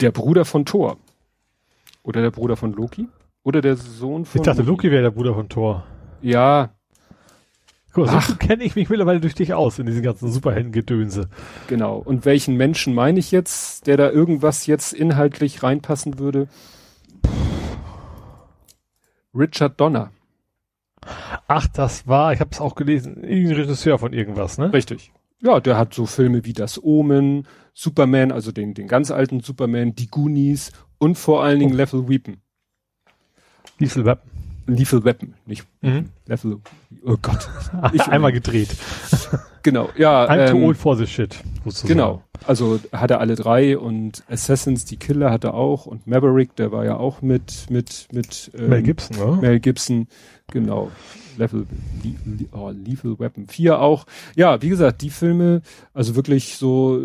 [0.02, 0.98] der Bruder von Thor.
[2.04, 3.08] Oder der Bruder von Loki.
[3.44, 4.42] Oder der Sohn von.
[4.42, 5.84] Ich dachte, Loki, Loki wäre der Bruder von Thor.
[6.22, 6.74] Ja,
[7.94, 11.30] Guck mal, so kenne ich mich mittlerweile durch dich aus in diesen ganzen Superhelden-Gedönse.
[11.68, 11.98] Genau.
[11.98, 16.48] Und welchen Menschen meine ich jetzt, der da irgendwas jetzt inhaltlich reinpassen würde?
[19.34, 20.12] Richard Donner.
[21.48, 24.72] Ach, das war, ich habe es auch gelesen, irgendein Regisseur von irgendwas, ne?
[24.72, 25.12] Richtig.
[25.42, 29.96] Ja, der hat so Filme wie Das Omen, Superman, also den, den ganz alten Superman,
[29.96, 31.78] die Goonies und vor allen Dingen oh.
[31.78, 32.38] Lethal Weapon.
[33.80, 34.31] Lethal Weapon.
[34.68, 36.10] Lethal Weapon, nicht mhm.
[36.26, 36.58] Lethal,
[37.04, 37.50] oh Gott.
[37.94, 38.70] Ich, Einmal gedreht.
[39.64, 40.28] Genau, ja.
[40.28, 41.38] I'm ähm, too old for this shit.
[41.64, 41.90] Sozusagen.
[41.90, 42.24] Genau.
[42.48, 46.72] Also hat er alle drei und Assassins, die Killer hat er auch und Maverick, der
[46.72, 49.38] war ja auch mit, mit, mit, ähm, Mel Gibson, ne?
[49.40, 50.08] Mel Gibson,
[50.48, 50.90] genau.
[51.38, 51.68] Level,
[52.52, 54.06] oh, Lethal Weapon 4 auch.
[54.36, 55.62] Ja, wie gesagt, die Filme,
[55.94, 57.00] also wirklich so,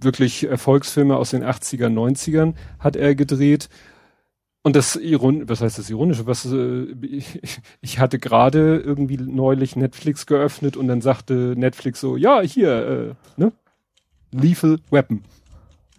[0.00, 3.68] wirklich Erfolgsfilme aus den 80er, 90ern hat er gedreht.
[4.66, 6.26] Und das Iron, was heißt das Ironische?
[6.26, 7.40] Was äh, ich,
[7.82, 13.40] ich hatte gerade irgendwie neulich Netflix geöffnet und dann sagte Netflix so, ja, hier, äh,
[13.40, 13.52] ne?
[14.32, 15.22] Lethal Weapon.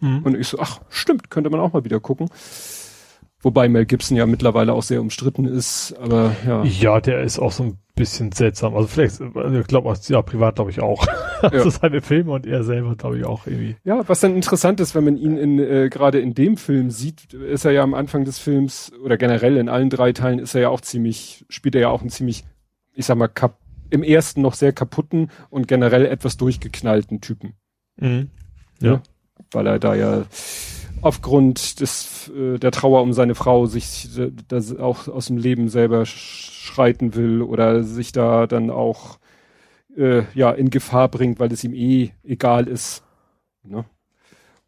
[0.01, 0.23] Mhm.
[0.23, 2.29] Und ich so, ach, stimmt, könnte man auch mal wieder gucken.
[3.47, 6.65] Wobei Mel Gibson ja mittlerweile auch sehr umstritten ist, aber ja.
[6.65, 8.75] Ja, der ist auch so ein bisschen seltsam.
[8.75, 11.07] Also vielleicht, ich glaube, ja, privat glaube ich auch.
[11.43, 11.49] Ja.
[11.49, 13.75] Also seine Filme und er selber glaube ich auch irgendwie.
[13.83, 17.31] Ja, was dann interessant ist, wenn man ihn in, äh, gerade in dem Film sieht,
[17.31, 20.61] ist er ja am Anfang des Films oder generell in allen drei Teilen ist er
[20.61, 22.43] ja auch ziemlich, spielt er ja auch einen ziemlich,
[22.95, 23.59] ich sag mal, kap
[23.91, 27.53] im ersten noch sehr kaputten und generell etwas durchgeknallten Typen.
[27.97, 28.31] Mhm.
[28.81, 28.93] Ja.
[28.93, 29.01] ja.
[29.51, 30.23] Weil er da ja
[31.01, 35.69] aufgrund des äh, der Trauer um seine Frau sich äh, das auch aus dem Leben
[35.69, 39.19] selber schreiten will oder sich da dann auch
[39.95, 43.03] äh, ja in Gefahr bringt, weil es ihm eh egal ist.
[43.63, 43.85] Ne?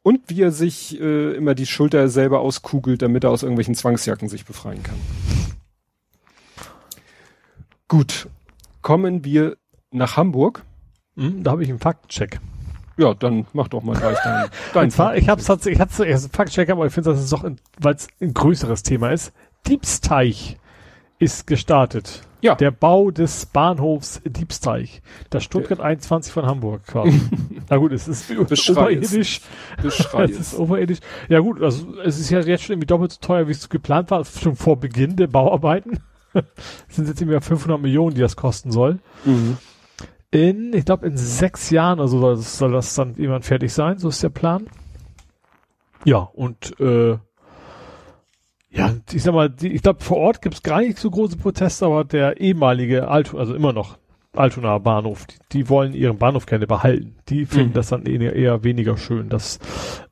[0.02, 4.30] Und wie er sich äh, immer die Schulter selber auskugelt, damit er aus irgendwelchen Zwangsjacken
[4.30, 4.98] sich befreien kann.
[7.88, 8.28] Gut,
[8.82, 9.58] kommen wir
[9.92, 10.64] nach Hamburg.
[11.16, 12.40] Hm, da habe ich einen Faktcheck.
[13.00, 15.94] Ja, dann mach doch mal gleich dein, dein Und zwar, ich hab's tatsächlich, ich hatte
[15.94, 17.50] zuerst einen Faktcheck, aber ich finde, dass es doch,
[17.80, 19.32] weil es ein größeres Thema ist.
[19.68, 20.58] Diebsteich
[21.18, 22.24] ist gestartet.
[22.42, 22.56] Ja.
[22.56, 25.02] Der Bau des Bahnhofs Diebsteich.
[25.30, 27.22] Das Stuttgart 21 von Hamburg quasi.
[27.70, 29.42] Na gut, es ist oberirdisch.
[29.82, 31.00] Beschrei es ist oberirdisch.
[31.30, 34.12] Ja gut, also es ist ja jetzt schon irgendwie doppelt so teuer, wie es geplant
[34.12, 36.00] war, schon vor Beginn der Bauarbeiten.
[36.34, 39.00] es sind jetzt irgendwie 500 Millionen, die das kosten soll.
[39.24, 39.58] Mhm
[40.32, 43.74] in, ich glaube, in sechs Jahren oder so soll das, soll das dann irgendwann fertig
[43.74, 43.98] sein.
[43.98, 44.68] So ist der Plan.
[46.06, 47.18] Ja, und äh,
[48.72, 51.86] ja, ich sag mal, die, ich glaube, vor Ort gibt's gar nicht so große Proteste,
[51.86, 53.98] aber der ehemalige Altona, also immer noch
[54.36, 57.16] Altona Bahnhof, die, die wollen ihren Bahnhof gerne behalten.
[57.30, 57.74] Die finden mhm.
[57.74, 59.30] das dann eher, eher weniger schön.
[59.30, 59.60] Dass,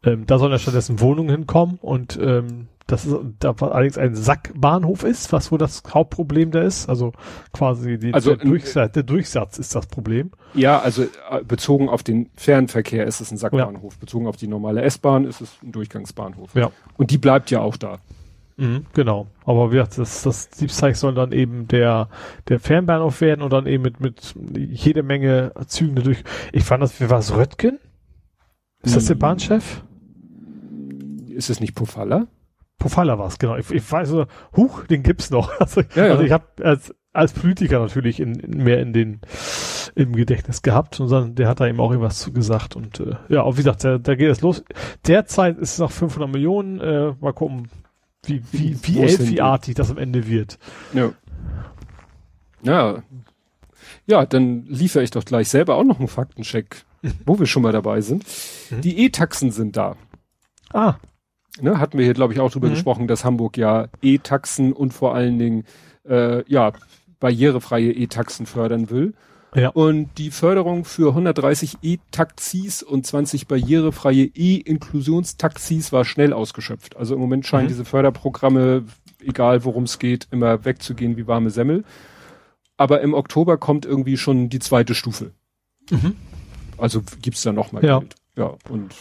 [0.04, 5.04] ähm, da sollen ja stattdessen Wohnungen hinkommen und ähm, das ist da allerdings ein Sackbahnhof
[5.04, 6.88] ist, was wohl das Hauptproblem da ist.
[6.88, 7.12] Also
[7.52, 10.32] quasi die, also der, Durchsatz, der Durchsatz ist das Problem.
[10.54, 13.94] Ja, also äh, bezogen auf den Fernverkehr ist es ein Sackbahnhof.
[13.94, 14.00] Ja.
[14.00, 16.56] Bezogen auf die normale S-Bahn ist es ein Durchgangsbahnhof.
[16.56, 16.72] Ja.
[16.96, 18.00] Und die bleibt ja auch da.
[18.58, 19.28] Mhm, genau.
[19.46, 22.10] Aber wie gesagt, das, das Diebsteig soll dann eben der,
[22.50, 26.24] der Fernbahnhof werden und dann eben mit, mit jede Menge Zügen durch.
[26.52, 27.80] Ich fand das, wie war es, Röttgen?
[28.82, 29.20] Ist das der hm.
[29.20, 29.84] Bahnchef?
[31.30, 32.28] Ist es nicht Pofalla?
[32.80, 33.58] Pofalla war es, genau.
[33.58, 34.26] Ich, ich weiß so,
[34.56, 35.52] huch, den gibt's noch.
[35.60, 36.12] Also, ja, ja.
[36.14, 39.22] also ich habe als, als Politiker natürlich in, in, mehr in den
[39.96, 43.16] im Gedächtnis gehabt und dann, der hat da eben auch irgendwas zu gesagt und äh,
[43.30, 44.64] ja, auch wie gesagt, da, da geht es los.
[45.08, 47.70] Derzeit ist es noch 500 Millionen, äh, mal gucken,
[48.28, 50.58] wie, wie, wie Elfi-artig das am Ende wird.
[50.94, 51.12] Ja.
[52.64, 53.04] Ja.
[54.06, 56.84] Ja, dann liefere ich doch gleich selber auch noch einen Faktencheck,
[57.26, 58.26] wo wir schon mal dabei sind.
[58.70, 58.82] Mhm.
[58.82, 59.96] Die E-Taxen sind da.
[60.74, 60.98] Ah
[61.62, 62.74] ne, hatten wir hier, glaube ich, auch drüber mhm.
[62.74, 65.64] gesprochen, dass Hamburg ja E-Taxen und vor allen Dingen
[66.08, 66.74] äh, ja
[67.20, 69.14] barrierefreie E-Taxen fördern will.
[69.56, 69.70] Ja.
[69.70, 76.98] Und die Förderung für 130 E-Taxis und 20 barrierefreie E-Inklusionstaxis war schnell ausgeschöpft.
[76.98, 77.70] Also im Moment scheinen mhm.
[77.70, 78.86] diese Förderprogramme,
[79.24, 81.86] egal worum es geht, immer wegzugehen wie warme Semmel.
[82.76, 85.32] Aber im Oktober kommt irgendwie schon die zweite Stufe.
[85.90, 86.16] Mhm.
[86.78, 88.00] Also gibt's da nochmal ja.
[88.00, 88.16] Geld.
[88.38, 88.94] Ja, und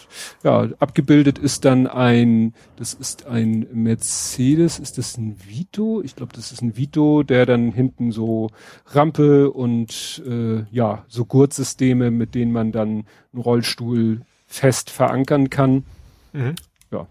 [0.44, 6.00] ja, abgebildet ist dann ein, das ist ein Mercedes, ist das ein Vito?
[6.02, 8.48] Ich glaube, das ist ein Vito, der dann hinten so
[8.86, 13.04] Rampe und äh, ja, so Gurtsysteme, mit denen man dann
[13.34, 15.84] einen Rollstuhl fest verankern kann.
[16.32, 16.54] Mhm.
[16.90, 17.06] Ja.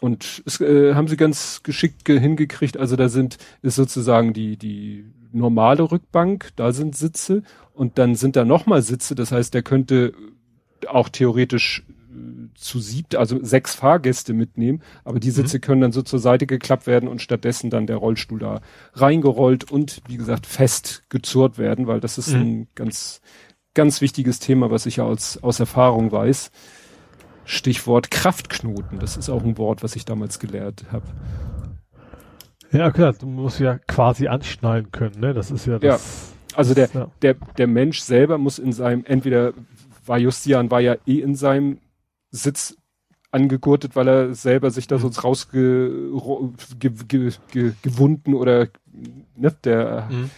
[0.00, 2.76] Und es äh, haben sie ganz geschickt hingekriegt.
[2.76, 8.34] Also da sind, ist sozusagen die, die normale Rückbank, da sind Sitze und dann sind
[8.34, 9.14] da nochmal Sitze.
[9.14, 10.12] Das heißt, der könnte
[10.86, 15.60] auch theoretisch äh, zu siebt, also sechs Fahrgäste mitnehmen, aber die Sitze mhm.
[15.62, 18.60] können dann so zur Seite geklappt werden und stattdessen dann der Rollstuhl da
[18.94, 22.40] reingerollt und wie gesagt fest gezurrt werden, weil das ist mhm.
[22.40, 23.20] ein ganz,
[23.74, 26.50] ganz wichtiges Thema, was ich ja aus, aus Erfahrung weiß.
[27.44, 31.06] Stichwort Kraftknoten, das ist auch ein Wort, was ich damals gelehrt habe.
[32.72, 35.32] Ja, klar, du musst ja quasi anschnallen können, ne?
[35.32, 36.32] Das ist ja das.
[36.52, 36.56] Ja.
[36.56, 37.10] Also der, ja.
[37.22, 39.52] der, der Mensch selber muss in seinem, entweder
[40.08, 41.78] war Justian war ja eh in seinem
[42.30, 42.76] Sitz
[43.30, 45.00] angegurtet, weil er selber sich da mhm.
[45.02, 46.92] sonst rausgewunden ge,
[47.52, 48.68] ge, oder
[49.36, 50.30] ne, der mhm.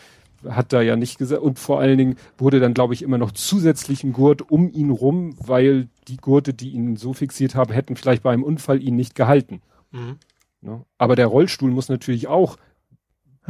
[0.50, 3.30] hat da ja nicht gesagt und vor allen Dingen wurde dann glaube ich immer noch
[3.30, 7.96] zusätzlich ein Gurt um ihn rum, weil die Gurte, die ihn so fixiert haben, hätten
[7.96, 9.62] vielleicht bei einem Unfall ihn nicht gehalten.
[9.92, 10.16] Mhm.
[10.60, 10.84] Ne?
[10.98, 12.56] Aber der Rollstuhl muss natürlich auch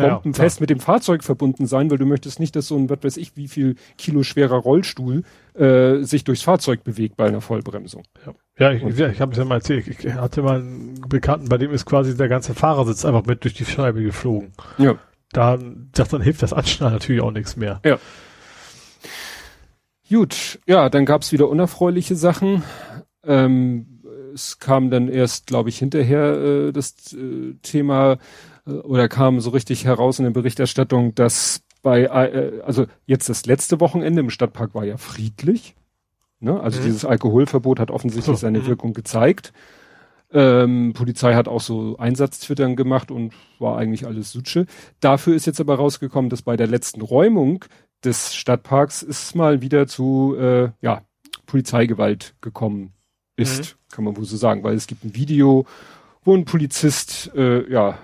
[0.09, 2.99] bombenfest ja, mit dem Fahrzeug verbunden sein, weil du möchtest nicht, dass so ein, was
[3.03, 5.23] weiß ich, wie viel Kilo schwerer Rollstuhl
[5.55, 8.05] äh, sich durchs Fahrzeug bewegt bei einer Vollbremsung.
[8.27, 11.49] Ja, ja ich, ich, ich habe es ja mal erzählt, ich hatte mal einen Bekannten,
[11.49, 14.53] bei dem ist quasi der ganze Fahrersitz einfach mit durch die Scheibe geflogen.
[14.79, 14.99] Ja.
[15.33, 15.59] Da,
[15.93, 17.81] das, dann hilft das Anschnallen natürlich auch nichts mehr.
[17.85, 17.99] Ja.
[20.09, 22.65] Gut, ja, dann gab's wieder unerfreuliche Sachen.
[23.25, 24.01] Ähm,
[24.35, 28.19] es kam dann erst, glaube ich, hinterher äh, das äh, Thema
[28.67, 33.81] oder kam so richtig heraus in der Berichterstattung, dass bei, äh, also jetzt das letzte
[33.81, 35.75] Wochenende im Stadtpark war ja friedlich.
[36.41, 36.61] Ne?
[36.61, 36.85] Also mhm.
[36.85, 38.67] dieses Alkoholverbot hat offensichtlich so, seine mhm.
[38.67, 39.53] Wirkung gezeigt.
[40.33, 44.67] Ähm, Polizei hat auch so Einsatz-Twittern gemacht und war eigentlich alles Sutsche.
[45.01, 47.65] Dafür ist jetzt aber rausgekommen, dass bei der letzten Räumung
[48.05, 51.03] des Stadtparks ist mal wieder zu äh, ja,
[51.47, 52.93] Polizeigewalt gekommen
[53.37, 53.95] ist, mhm.
[53.95, 55.67] kann man wohl so sagen, weil es gibt ein Video,
[56.25, 57.99] wo ein Polizist äh, ja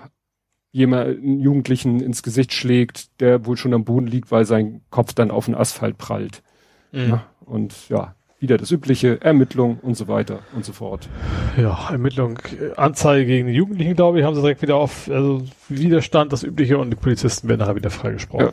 [0.77, 5.31] jemanden Jugendlichen ins Gesicht schlägt, der wohl schon am Boden liegt, weil sein Kopf dann
[5.31, 6.43] auf den Asphalt prallt.
[6.91, 7.09] Mhm.
[7.09, 11.09] Ja, und ja, wieder das übliche, Ermittlung und so weiter und so fort.
[11.57, 12.37] Ja, Ermittlung,
[12.75, 16.77] Anzeige gegen die Jugendlichen, glaube ich, haben sie direkt wieder auf, also Widerstand, das übliche
[16.77, 18.51] und die Polizisten werden nachher wieder freigesprochen.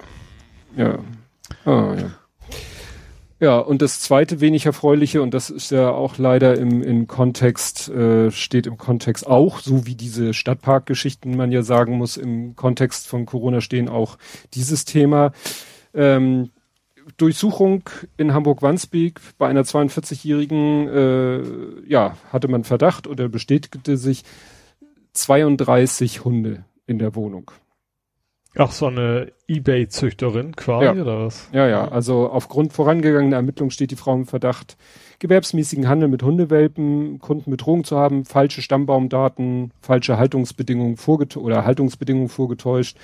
[0.76, 0.84] Ja.
[0.84, 0.98] Ja.
[1.66, 2.10] Ah, ja.
[3.44, 7.90] Ja, und das zweite wenig erfreuliche, und das ist ja auch leider im, im Kontext,
[7.90, 13.06] äh, steht im Kontext auch, so wie diese Stadtparkgeschichten man ja sagen muss, im Kontext
[13.06, 14.16] von Corona stehen auch
[14.54, 15.32] dieses Thema.
[15.92, 16.52] Ähm,
[17.18, 17.82] Durchsuchung
[18.16, 21.42] in Hamburg-Wandsbek bei einer 42-Jährigen, äh,
[21.86, 24.22] ja, hatte man Verdacht oder bestätigte sich
[25.12, 27.50] 32 Hunde in der Wohnung.
[28.56, 30.92] Ach, so eine Ebay-Züchterin quasi, ja.
[30.92, 31.48] oder was?
[31.52, 31.88] Ja, ja.
[31.88, 34.76] Also aufgrund vorangegangener Ermittlungen steht die Frau im Verdacht,
[35.18, 42.28] gewerbsmäßigen Handel mit Hundewelpen, Kunden betrogen zu haben, falsche Stammbaumdaten, falsche Haltungsbedingungen vorgetäuscht oder Haltungsbedingungen
[42.28, 42.96] vorgetäuscht.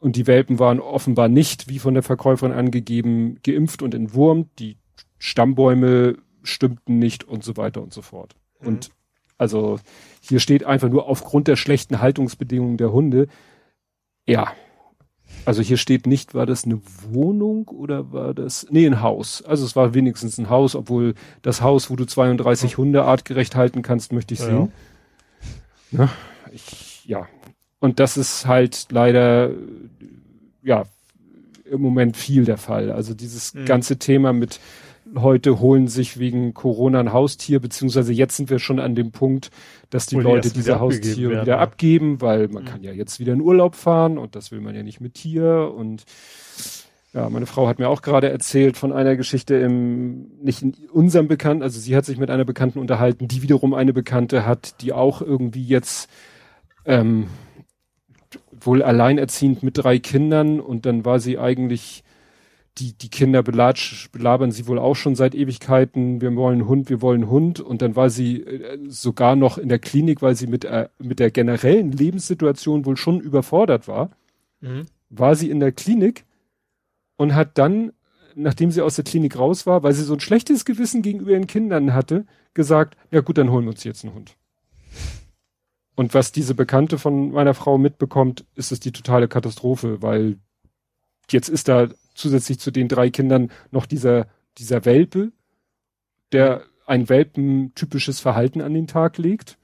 [0.00, 4.48] Und die Welpen waren offenbar nicht, wie von der Verkäuferin angegeben, geimpft und entwurmt.
[4.58, 4.76] Die
[5.18, 8.34] Stammbäume stimmten nicht und so weiter und so fort.
[8.60, 8.66] Mhm.
[8.66, 8.90] Und
[9.38, 9.78] also
[10.20, 13.28] hier steht einfach nur aufgrund der schlechten Haltungsbedingungen der Hunde.
[14.26, 14.52] Ja,
[15.44, 19.42] also hier steht nicht, war das eine Wohnung oder war das, nee, ein Haus.
[19.42, 23.82] Also es war wenigstens ein Haus, obwohl das Haus, wo du 32 Hunde artgerecht halten
[23.82, 24.72] kannst, möchte ich sehen.
[25.92, 25.98] Ja.
[26.04, 26.10] ja,
[26.52, 27.28] ich, ja.
[27.78, 29.50] Und das ist halt leider,
[30.62, 30.84] ja,
[31.64, 32.90] im Moment viel der Fall.
[32.92, 33.64] Also dieses mhm.
[33.64, 34.60] ganze Thema mit
[35.16, 39.50] heute holen sich wegen Corona ein Haustier, beziehungsweise jetzt sind wir schon an dem Punkt,
[39.90, 41.58] dass die Wo Leute die diese Haustiere werden, wieder ja.
[41.58, 42.68] abgeben, weil man mhm.
[42.68, 45.72] kann ja jetzt wieder in Urlaub fahren und das will man ja nicht mit Tier
[45.76, 46.04] und
[47.12, 51.26] ja, meine Frau hat mir auch gerade erzählt von einer Geschichte im, nicht in unserem
[51.26, 54.92] Bekannten, also sie hat sich mit einer Bekannten unterhalten, die wiederum eine Bekannte hat, die
[54.92, 56.08] auch irgendwie jetzt
[56.84, 57.26] ähm,
[58.52, 62.04] wohl alleinerziehend mit drei Kindern und dann war sie eigentlich
[62.78, 67.02] die, die Kinder belatsch, belabern sie wohl auch schon seit Ewigkeiten, wir wollen Hund, wir
[67.02, 67.60] wollen Hund.
[67.60, 71.18] Und dann war sie äh, sogar noch in der Klinik, weil sie mit, äh, mit
[71.18, 74.10] der generellen Lebenssituation wohl schon überfordert war.
[74.60, 74.86] Mhm.
[75.10, 76.24] War sie in der Klinik
[77.16, 77.92] und hat dann,
[78.34, 81.46] nachdem sie aus der Klinik raus war, weil sie so ein schlechtes Gewissen gegenüber ihren
[81.46, 82.24] Kindern hatte,
[82.54, 84.36] gesagt, ja gut, dann holen wir uns jetzt einen Hund.
[85.96, 90.38] Und was diese Bekannte von meiner Frau mitbekommt, ist es die totale Katastrophe, weil
[91.28, 94.26] jetzt ist da zusätzlich zu den drei Kindern noch dieser,
[94.58, 95.32] dieser Welpe,
[96.32, 99.58] der ein welpentypisches Verhalten an den Tag legt,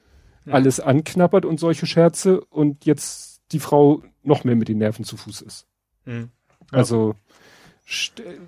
[0.44, 0.52] ja.
[0.52, 5.16] alles anknappert und solche Scherze und jetzt die Frau noch mehr mit den Nerven zu
[5.16, 5.66] Fuß ist.
[6.04, 6.30] Mhm.
[6.72, 6.78] Ja.
[6.78, 7.14] Also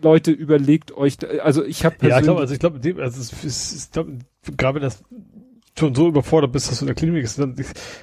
[0.03, 3.99] Leute, überlegt euch, also ich habe Ja, ich glaube, also ich glaube, also es ist,
[4.57, 5.05] gerade das
[5.79, 7.55] schon so überfordert bist, dass du in der Klinik bist, dann,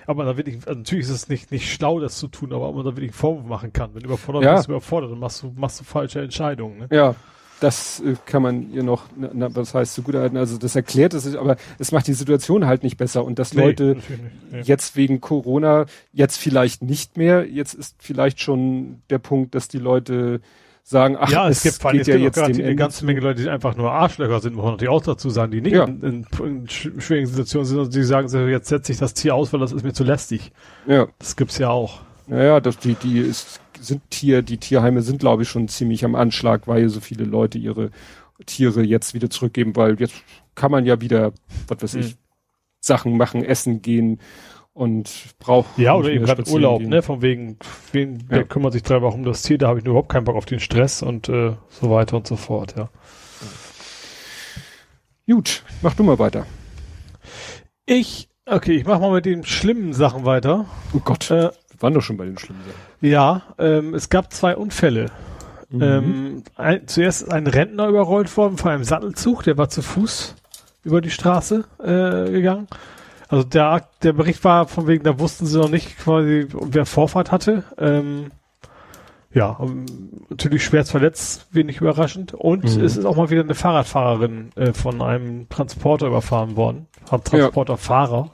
[0.07, 2.75] aber da wirklich, also natürlich ist es nicht, nicht schlau, das zu tun, aber ob
[2.75, 3.91] man da wirklich einen Vorwurf machen kann.
[3.93, 4.55] Wenn du überfordert ja.
[4.55, 6.79] bist, überfordert, dann machst du, machst du falsche Entscheidungen.
[6.79, 6.87] Ne?
[6.91, 7.15] Ja,
[7.59, 11.13] das äh, kann man ihr noch, na, was heißt so gut halten, also das erklärt
[11.13, 13.97] es, aber es macht die Situation halt nicht besser und dass nee, Leute
[14.51, 14.61] nee.
[14.61, 19.79] jetzt wegen Corona, jetzt vielleicht nicht mehr, jetzt ist vielleicht schon der Punkt, dass die
[19.79, 20.41] Leute
[20.87, 23.41] sagen, ach, ja, es, es gibt, geht es ja gibt jetzt eine ganze Menge Leute,
[23.41, 25.85] die einfach nur Arschlöcher sind, muss man natürlich auch dazu sagen, die nicht ja.
[25.85, 29.51] in, in, in, schwierigen Situationen sind und die sagen, jetzt setze ich das Tier aus,
[29.51, 30.51] weil das ist mir zu lästig.
[30.85, 31.07] Ja.
[31.17, 32.01] Das gibt's ja auch.
[32.27, 36.13] Naja, das, die, die ist, sind Tier, die Tierheime sind, glaube ich, schon ziemlich am
[36.13, 37.89] Anschlag, weil so viele Leute ihre
[38.45, 40.15] Tiere jetzt wieder zurückgeben, weil jetzt
[40.53, 41.33] kann man ja wieder,
[41.67, 42.19] was weiß ich, mhm.
[42.79, 44.19] Sachen machen, essen gehen
[44.75, 45.77] und braucht.
[45.77, 46.89] Ja, oder eben gerade Urlaub, gehen.
[46.89, 47.01] ne?
[47.01, 47.57] Von wegen,
[47.93, 48.37] wen, ja.
[48.37, 50.45] der kümmert sich drei Wochen um das Tier, da habe ich überhaupt keinen Bock auf
[50.45, 52.89] den Stress und äh, so weiter und so fort, ja.
[55.27, 56.45] Gut, mach du mal weiter.
[57.85, 60.65] Ich, okay, ich mach mal mit den schlimmen Sachen weiter.
[60.93, 63.09] Oh Gott, äh, wir waren doch schon bei den schlimmen Sachen.
[63.09, 65.09] Ja, ähm, es gab zwei Unfälle.
[65.69, 65.81] Mhm.
[65.81, 70.35] Ähm, ein, zuerst ist ein Rentner überrollt worden von einem Sattelzug, der war zu Fuß
[70.83, 72.67] über die Straße äh, gegangen.
[73.27, 77.31] Also der, der Bericht war von wegen, da wussten sie noch nicht quasi, wer Vorfahrt
[77.31, 77.63] hatte.
[77.77, 78.31] Ähm,
[79.33, 79.59] ja,
[80.29, 82.33] natürlich schwer verletzt, wenig überraschend.
[82.33, 82.83] Und mhm.
[82.83, 86.87] es ist auch mal wieder eine Fahrradfahrerin äh, von einem Transporter überfahren worden.
[87.05, 88.31] Transporterfahrer.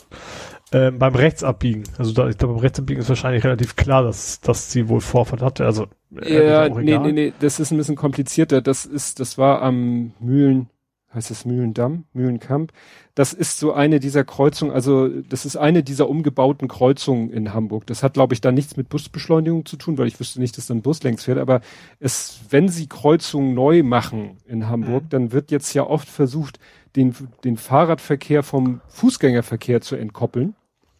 [0.71, 0.87] Ja.
[0.87, 1.83] Ähm, beim Rechtsabbiegen.
[1.97, 5.41] Also da, ich glaube, beim Rechtsabbiegen ist wahrscheinlich relativ klar, dass, dass sie wohl Vorfahrt
[5.41, 5.65] hatte.
[5.65, 5.87] Also
[6.21, 8.61] äh, ja, nee, nee, nee, das ist ein bisschen komplizierter.
[8.61, 10.69] Das ist, das war am Mühlen,
[11.13, 12.71] heißt es Mühlendamm, Mühlenkamp.
[13.15, 17.85] Das ist so eine dieser Kreuzungen, also das ist eine dieser umgebauten Kreuzungen in Hamburg.
[17.87, 20.67] Das hat, glaube ich, da nichts mit Busbeschleunigung zu tun, weil ich wüsste nicht, dass
[20.67, 21.37] dann Bus längs fährt.
[21.37, 21.61] Aber
[21.99, 25.09] es, wenn sie Kreuzungen neu machen in Hamburg, mhm.
[25.09, 26.59] dann wird jetzt ja oft versucht,
[26.95, 27.13] den,
[27.43, 30.55] den Fahrradverkehr vom Fußgängerverkehr zu entkoppeln.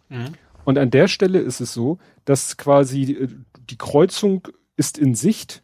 [0.09, 0.33] Mhm.
[0.63, 3.27] Und an der Stelle ist es so, dass quasi die,
[3.69, 5.63] die Kreuzung ist in Sicht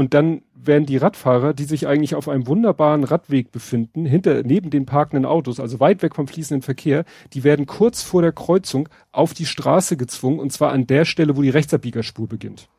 [0.00, 4.70] und dann werden die Radfahrer, die sich eigentlich auf einem wunderbaren Radweg befinden, hinter, neben
[4.70, 7.04] den parkenden Autos, also weit weg vom fließenden Verkehr,
[7.34, 11.36] die werden kurz vor der Kreuzung auf die Straße gezwungen und zwar an der Stelle,
[11.36, 12.70] wo die Rechtsabbiegerspur beginnt.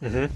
[0.00, 0.28] Mhm.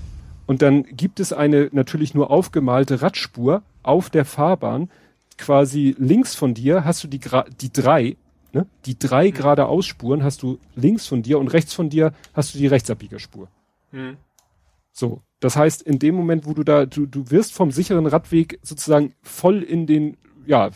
[0.47, 4.91] Und dann gibt es eine natürlich nur aufgemalte Radspur auf der Fahrbahn.
[5.37, 7.21] Quasi links von dir hast du die,
[7.61, 8.17] die drei,
[8.55, 8.65] ne?
[8.87, 9.35] Die drei mhm.
[9.35, 13.49] geradeausspuren hast du links von dir und rechts von dir hast du die Rechtsabbiegerspur.
[13.91, 14.17] Mhm.
[14.93, 15.21] So.
[15.43, 19.13] Das heißt, in dem Moment, wo du da, du, du wirst vom sicheren Radweg sozusagen
[19.23, 20.17] voll in den,
[20.47, 20.71] ja,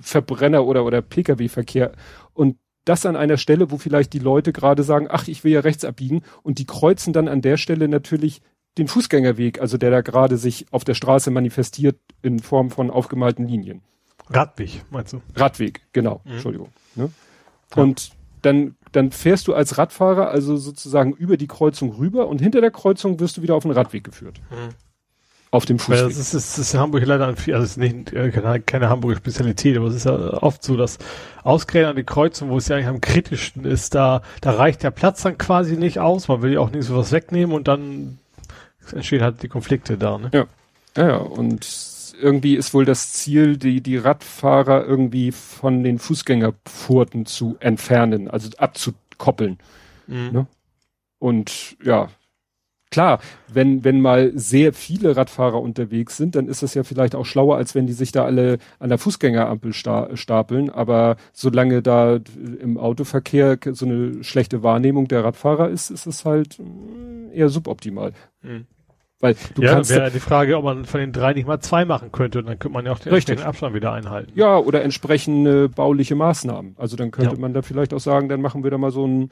[0.00, 1.92] Verbrenner oder, oder Pkw-Verkehr
[2.32, 2.56] und
[2.86, 5.84] das an einer Stelle, wo vielleicht die Leute gerade sagen, ach, ich will ja rechts
[5.84, 8.40] abbiegen und die kreuzen dann an der Stelle natürlich
[8.78, 13.46] den Fußgängerweg, also der da gerade sich auf der Straße manifestiert in Form von aufgemalten
[13.46, 13.82] Linien.
[14.30, 15.20] Radweg, meinst du?
[15.36, 16.32] Radweg, genau, mhm.
[16.32, 16.68] Entschuldigung.
[16.94, 17.10] Ne?
[17.76, 17.82] Ja.
[17.82, 22.60] Und dann dann fährst du als Radfahrer also sozusagen über die Kreuzung rüber und hinter
[22.60, 24.40] der Kreuzung wirst du wieder auf den Radweg geführt.
[24.50, 24.74] Mhm.
[25.50, 26.08] Auf dem Fußweg.
[26.08, 28.88] Das ist, das ist in Hamburg leider ein, also es ist nicht, äh, keine, keine
[28.88, 30.98] Hamburger Spezialität, aber es ist ja oft so, dass
[31.42, 34.90] ausgerechnet an die Kreuzung, wo es ja eigentlich am kritischsten ist, da, da reicht der
[34.90, 36.26] Platz dann quasi nicht aus.
[36.28, 38.18] Man will ja auch nicht so was wegnehmen und dann
[38.92, 40.30] entstehen halt die Konflikte da, ne?
[40.32, 40.46] Ja.
[40.96, 41.16] Ja, ja.
[41.16, 41.64] Und
[42.20, 48.50] irgendwie ist wohl das Ziel, die, die Radfahrer irgendwie von den Fußgängerpforten zu entfernen, also
[48.56, 49.58] abzukoppeln.
[50.06, 50.30] Mhm.
[50.32, 50.46] Ne?
[51.18, 52.08] Und ja,
[52.90, 53.18] klar,
[53.48, 57.56] wenn, wenn mal sehr viele Radfahrer unterwegs sind, dann ist das ja vielleicht auch schlauer,
[57.56, 60.70] als wenn die sich da alle an der Fußgängerampel sta stapeln.
[60.70, 62.20] Aber solange da
[62.60, 68.12] im Autoverkehr so eine schlechte Wahrnehmung der Radfahrer ist, ist es halt mm, eher suboptimal.
[68.42, 68.66] Mhm.
[69.20, 69.90] Weil du ja, kannst.
[69.90, 72.58] wäre die Frage, ob man von den drei nicht mal zwei machen könnte und dann
[72.58, 73.44] könnte man ja auch den richtig.
[73.44, 74.32] Abstand wieder einhalten.
[74.34, 76.74] Ja, oder entsprechende bauliche Maßnahmen.
[76.78, 77.40] Also dann könnte ja.
[77.40, 79.30] man da vielleicht auch sagen, dann machen wir da mal so einen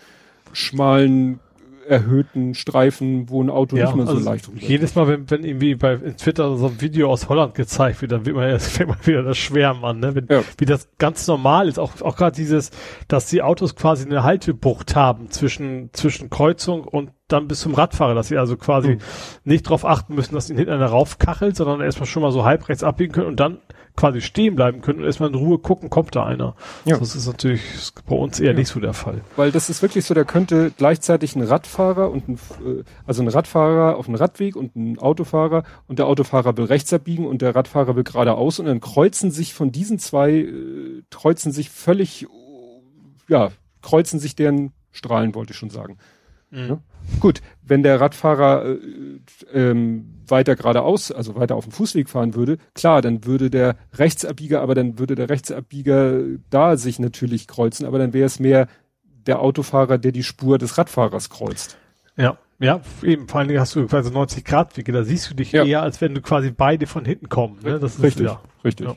[0.52, 1.40] schmalen
[1.86, 4.68] erhöhten Streifen, wo ein Auto ja, nicht mehr so also leicht rumgeht.
[4.68, 8.26] Jedes Mal, wenn, wenn irgendwie bei Twitter so ein Video aus Holland gezeigt wird, dann
[8.26, 10.14] wird man ja, fängt man wieder das Schwärmen an, ne?
[10.14, 10.42] Wenn, ja.
[10.58, 12.70] Wie das ganz normal ist, auch, auch gerade dieses,
[13.08, 18.14] dass die Autos quasi eine Haltebucht haben zwischen, zwischen Kreuzung und dann bis zum Radfahrer,
[18.14, 19.00] dass sie also quasi mhm.
[19.44, 22.68] nicht darauf achten müssen, dass ihnen hinten einer raufkachelt, sondern erstmal schon mal so halb
[22.68, 23.58] rechts abbiegen können und dann
[23.96, 26.54] quasi stehen bleiben können und erstmal in Ruhe gucken, kommt da einer.
[26.84, 26.98] Ja.
[26.98, 27.62] Das ist natürlich
[28.06, 28.58] bei uns eher ja.
[28.58, 29.20] nicht so der Fall.
[29.36, 32.34] Weil das ist wirklich so, da könnte gleichzeitig ein Radfahrer und ein,
[32.64, 36.92] äh, also ein Radfahrer auf einem Radweg und ein Autofahrer und der Autofahrer will rechts
[36.92, 41.52] abbiegen und der Radfahrer will geradeaus und dann kreuzen sich von diesen zwei, äh, kreuzen
[41.52, 42.26] sich völlig,
[43.28, 43.50] ja,
[43.82, 45.98] kreuzen sich deren Strahlen, wollte ich schon sagen.
[46.50, 46.68] Mhm.
[46.68, 46.78] Ja?
[47.20, 48.78] Gut, wenn der Radfahrer äh,
[49.52, 54.60] ähm, weiter geradeaus, also weiter auf dem Fußweg fahren würde, klar, dann würde der Rechtsabbieger,
[54.60, 56.20] aber dann würde der Rechtsabbieger
[56.50, 58.68] da sich natürlich kreuzen, aber dann wäre es mehr
[59.26, 61.76] der Autofahrer, der die Spur des Radfahrers kreuzt.
[62.16, 65.34] Ja, ja, eben, vor allen Dingen hast du quasi 90 Grad Wege, da siehst du
[65.34, 65.64] dich ja.
[65.64, 67.58] eher, als wenn du quasi beide von hinten kommen.
[67.62, 67.80] Ne?
[67.80, 68.40] Das ist richtig, ja.
[68.64, 68.86] richtig.
[68.86, 68.96] Ja.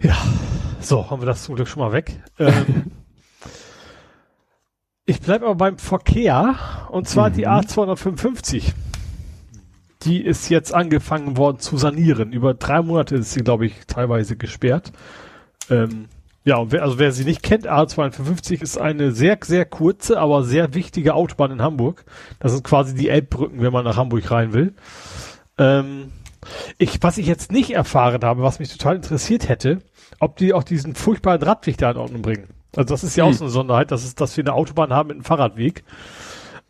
[0.00, 0.16] ja.
[0.80, 2.18] so, haben wir das zum Glück schon mal weg.
[2.38, 2.92] Ähm,
[5.06, 6.56] Ich bleibe aber beim Verkehr
[6.90, 7.34] und zwar mhm.
[7.34, 8.72] die A255.
[10.02, 12.32] Die ist jetzt angefangen worden zu sanieren.
[12.32, 14.92] Über drei Monate ist sie, glaube ich, teilweise gesperrt.
[15.70, 16.08] Ähm,
[16.46, 20.42] Ja, und wer, also wer sie nicht kennt, A255 ist eine sehr, sehr kurze, aber
[20.42, 22.04] sehr wichtige Autobahn in Hamburg.
[22.38, 24.74] Das sind quasi die Elbbrücken, wenn man nach Hamburg rein will.
[25.56, 26.12] Ähm,
[26.76, 29.78] ich, was ich jetzt nicht erfahren habe, was mich total interessiert hätte,
[30.20, 32.53] ob die auch diesen furchtbaren Radweg da in Ordnung bringen.
[32.76, 33.32] Also das ist ja hm.
[33.32, 35.84] auch so eine Sonderheit, dass, es, dass wir eine Autobahn haben mit einem Fahrradweg.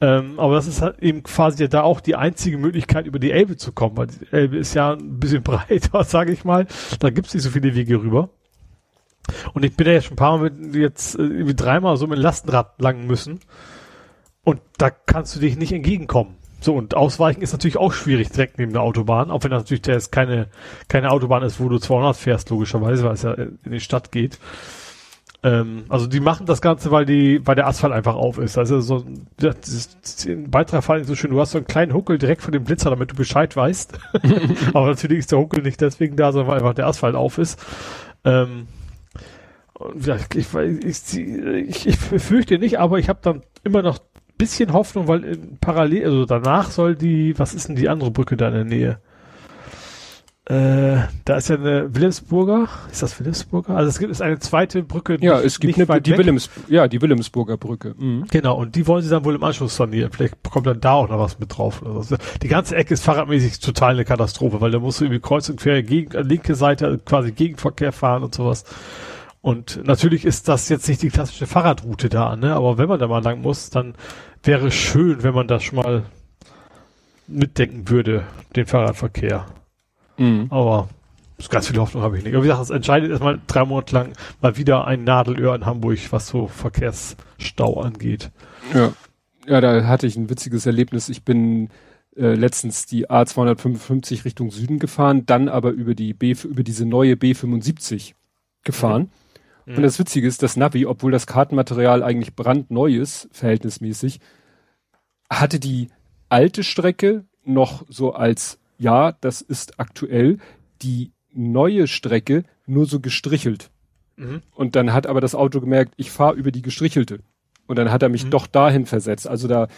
[0.00, 3.56] Ähm, aber das ist halt eben quasi da auch die einzige Möglichkeit, über die Elbe
[3.56, 6.66] zu kommen, weil die Elbe ist ja ein bisschen breiter, sage ich mal.
[6.98, 8.30] Da gibt's nicht so viele Wege rüber.
[9.54, 12.06] Und ich bin ja jetzt schon ein paar Mal mit, jetzt äh, irgendwie dreimal so
[12.06, 13.40] mit Lastenrad lang müssen.
[14.42, 16.36] Und da kannst du dich nicht entgegenkommen.
[16.60, 19.82] So, und ausweichen ist natürlich auch schwierig direkt neben der Autobahn, auch wenn das natürlich
[19.82, 20.48] der ist keine,
[20.88, 24.38] keine Autobahn ist, wo du 200 fährst, logischerweise, weil es ja in die Stadt geht.
[25.44, 28.56] Ähm, also die machen das Ganze, weil die, weil der Asphalt einfach auf ist.
[28.56, 29.04] Also so,
[29.36, 32.50] das ist, in Beitrag fand so schön, du hast so einen kleinen Huckel direkt vor
[32.50, 33.92] dem Blitzer, damit du Bescheid weißt.
[34.72, 37.62] Aber natürlich ist der Huckel nicht deswegen da, sondern weil einfach der Asphalt auf ist.
[38.24, 38.68] Ähm,
[39.74, 43.98] und ja, ich, ich, ich, ich fürchte nicht, aber ich habe dann immer noch
[44.38, 48.48] bisschen Hoffnung, weil parallel, also danach soll die, was ist denn die andere Brücke da
[48.48, 48.98] in der Nähe?
[50.46, 52.68] Äh, da ist ja eine Wilhelmsburger.
[52.92, 53.76] Ist das Wilhelmsburger?
[53.76, 55.16] Also es gibt es eine zweite Brücke.
[55.20, 57.94] Ja, es gibt eine, die Willems, ja, die Wilhelmsburger Brücke.
[57.96, 58.26] Mhm.
[58.30, 58.58] Genau.
[58.58, 60.12] Und die wollen sie dann wohl im Anschluss sanieren.
[60.12, 61.82] Vielleicht kommt dann da auch noch was mit drauf.
[61.86, 65.48] Also die ganze Ecke ist fahrradmäßig total eine Katastrophe, weil da musst du irgendwie kreuz
[65.48, 68.64] und quer gegen, linke Seite quasi Gegenverkehr fahren und sowas.
[69.40, 72.54] Und natürlich ist das jetzt nicht die klassische Fahrradroute da, ne?
[72.54, 73.94] Aber wenn man da mal lang muss, dann
[74.42, 76.02] wäre schön, wenn man das schon mal
[77.26, 78.24] mitdenken würde,
[78.56, 79.46] den Fahrradverkehr.
[80.16, 80.46] Mhm.
[80.50, 80.88] Aber
[81.50, 82.34] ganz viel Hoffnung habe ich nicht.
[82.34, 85.98] Aber wie gesagt, es entscheidet erstmal drei Monate lang mal wieder ein Nadelöhr in Hamburg,
[86.10, 88.30] was so Verkehrsstau angeht.
[88.72, 88.92] Ja.
[89.46, 91.10] Ja, da hatte ich ein witziges Erlebnis.
[91.10, 91.68] Ich bin
[92.16, 97.14] äh, letztens die A255 Richtung Süden gefahren, dann aber über die B, über diese neue
[97.14, 98.14] B75
[98.62, 99.10] gefahren.
[99.66, 99.76] Mhm.
[99.76, 104.20] Und das Witzige ist, das Navi, obwohl das Kartenmaterial eigentlich brandneu ist, verhältnismäßig,
[105.30, 105.88] hatte die
[106.28, 110.38] alte Strecke noch so als ja, das ist aktuell,
[110.82, 113.70] die neue Strecke nur so gestrichelt.
[114.16, 114.42] Mhm.
[114.54, 117.20] Und dann hat aber das Auto gemerkt, ich fahre über die gestrichelte.
[117.66, 118.30] Und dann hat er mich mhm.
[118.30, 119.26] doch dahin versetzt.
[119.26, 119.68] Also da, äh,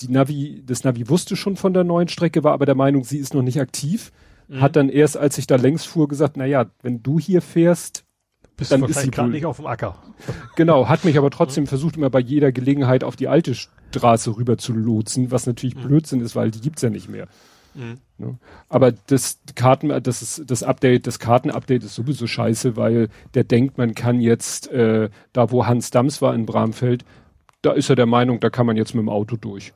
[0.00, 3.18] die Navi, das Navi wusste schon von der neuen Strecke, war aber der Meinung, sie
[3.18, 4.12] ist noch nicht aktiv.
[4.48, 4.60] Mhm.
[4.60, 8.04] Hat dann erst, als ich da längs fuhr, gesagt, na ja, wenn du hier fährst,
[8.56, 9.96] bist dann ist sie gerade nicht auf dem Acker.
[10.56, 11.68] Genau, hat mich aber trotzdem mhm.
[11.68, 15.82] versucht, immer bei jeder Gelegenheit auf die alte Straße rüber zu lotsen, was natürlich mhm.
[15.82, 17.28] Blödsinn ist, weil die gibt's ja nicht mehr.
[17.74, 17.98] Mhm.
[18.68, 23.78] Aber das Karten, das ist das Update, das Kartenupdate ist sowieso scheiße, weil der denkt,
[23.78, 27.04] man kann jetzt äh, da, wo Hans Dams war in Bramfeld,
[27.62, 29.72] da ist er der Meinung, da kann man jetzt mit dem Auto durch.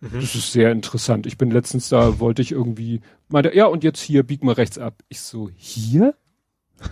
[0.00, 0.20] Mhm.
[0.20, 1.26] Das ist sehr interessant.
[1.26, 4.78] Ich bin letztens da, wollte ich irgendwie, meinte, ja, und jetzt hier, bieg mal rechts
[4.78, 5.02] ab.
[5.08, 6.14] Ich so, hier?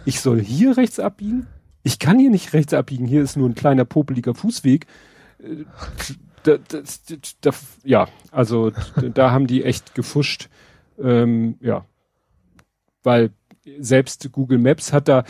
[0.05, 1.47] Ich soll hier rechts abbiegen?
[1.83, 3.07] Ich kann hier nicht rechts abbiegen.
[3.07, 4.87] Hier ist nur ein kleiner popeliger Fußweg.
[6.49, 7.03] Da, das,
[7.41, 7.51] da,
[7.85, 8.73] ja, also
[9.15, 10.49] da haben die echt gefuscht.
[10.99, 11.85] Ähm, ja,
[13.03, 13.31] weil
[13.79, 15.25] selbst Google Maps hat da, äh,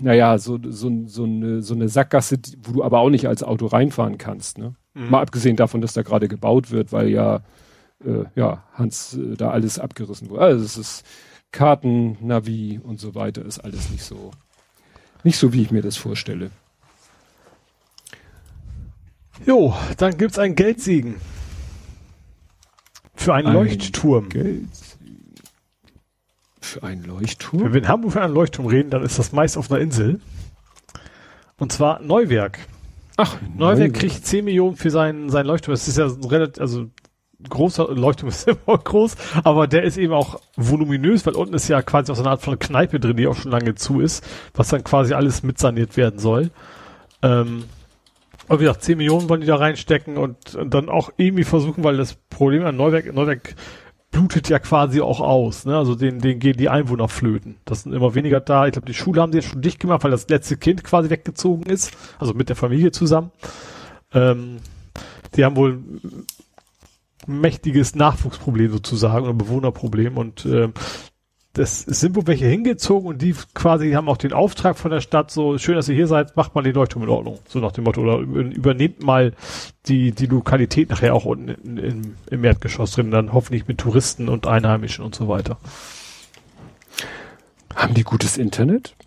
[0.00, 3.66] naja, so, so, so, eine, so eine Sackgasse, wo du aber auch nicht als Auto
[3.66, 4.58] reinfahren kannst.
[4.58, 4.74] Ne?
[4.94, 5.10] Mhm.
[5.10, 7.42] Mal abgesehen davon, dass da gerade gebaut wird, weil ja,
[8.04, 10.42] äh, ja, Hans äh, da alles abgerissen wurde.
[10.42, 11.06] Also es ist
[11.50, 14.30] Karten, Navi und so weiter, ist alles nicht so,
[15.22, 16.50] nicht so, wie ich mir das vorstelle.
[19.46, 21.16] Jo, dann gibt's einen Geldsegen.
[23.14, 24.28] Für einen ein Leuchtturm.
[24.28, 24.68] Geldsegen.
[26.60, 27.64] Für einen Leuchtturm?
[27.64, 30.20] Wenn wir in Hamburg für einen Leuchtturm reden, dann ist das meist auf einer Insel.
[31.58, 32.58] Und zwar Neuwerk.
[33.16, 35.72] Ach, Neuwerk, Neuwerk kriegt 10 Millionen für seinen, seinen Leuchtturm.
[35.72, 36.88] Das ist ja ein relativ, also
[37.48, 41.82] großer Leuchtturm ist immer groß, aber der ist eben auch voluminös, weil unten ist ja
[41.82, 44.68] quasi auch so eine Art von Kneipe drin, die auch schon lange zu ist, was
[44.68, 46.50] dann quasi alles mitsaniert werden soll.
[47.22, 47.64] Ähm,
[48.52, 51.82] aber wie gesagt, 10 Millionen wollen die da reinstecken und, und dann auch irgendwie versuchen,
[51.84, 53.54] weil das Problem an Neuwerk, Neuwerk
[54.10, 55.74] blutet ja quasi auch aus, ne?
[55.74, 57.56] Also den, den gehen die Einwohner flöten.
[57.64, 58.66] Das sind immer weniger da.
[58.66, 61.08] Ich glaube, die Schule haben sie jetzt schon dicht gemacht, weil das letzte Kind quasi
[61.08, 63.30] weggezogen ist, also mit der Familie zusammen.
[64.12, 64.58] Ähm,
[65.34, 65.78] die haben wohl
[67.26, 70.68] mächtiges Nachwuchsproblem sozusagen oder Bewohnerproblem und äh,
[71.54, 75.30] das sind wohl welche hingezogen und die quasi haben auch den Auftrag von der Stadt,
[75.30, 77.40] so schön, dass ihr hier seid, macht mal den Leuchtturm in Ordnung.
[77.46, 79.34] So nach dem Motto, oder übernehmt mal
[79.86, 84.30] die, die Lokalität nachher auch unten in, in, im Erdgeschoss drin, dann hoffentlich mit Touristen
[84.30, 85.58] und Einheimischen und so weiter.
[87.74, 88.94] Haben die gutes Internet?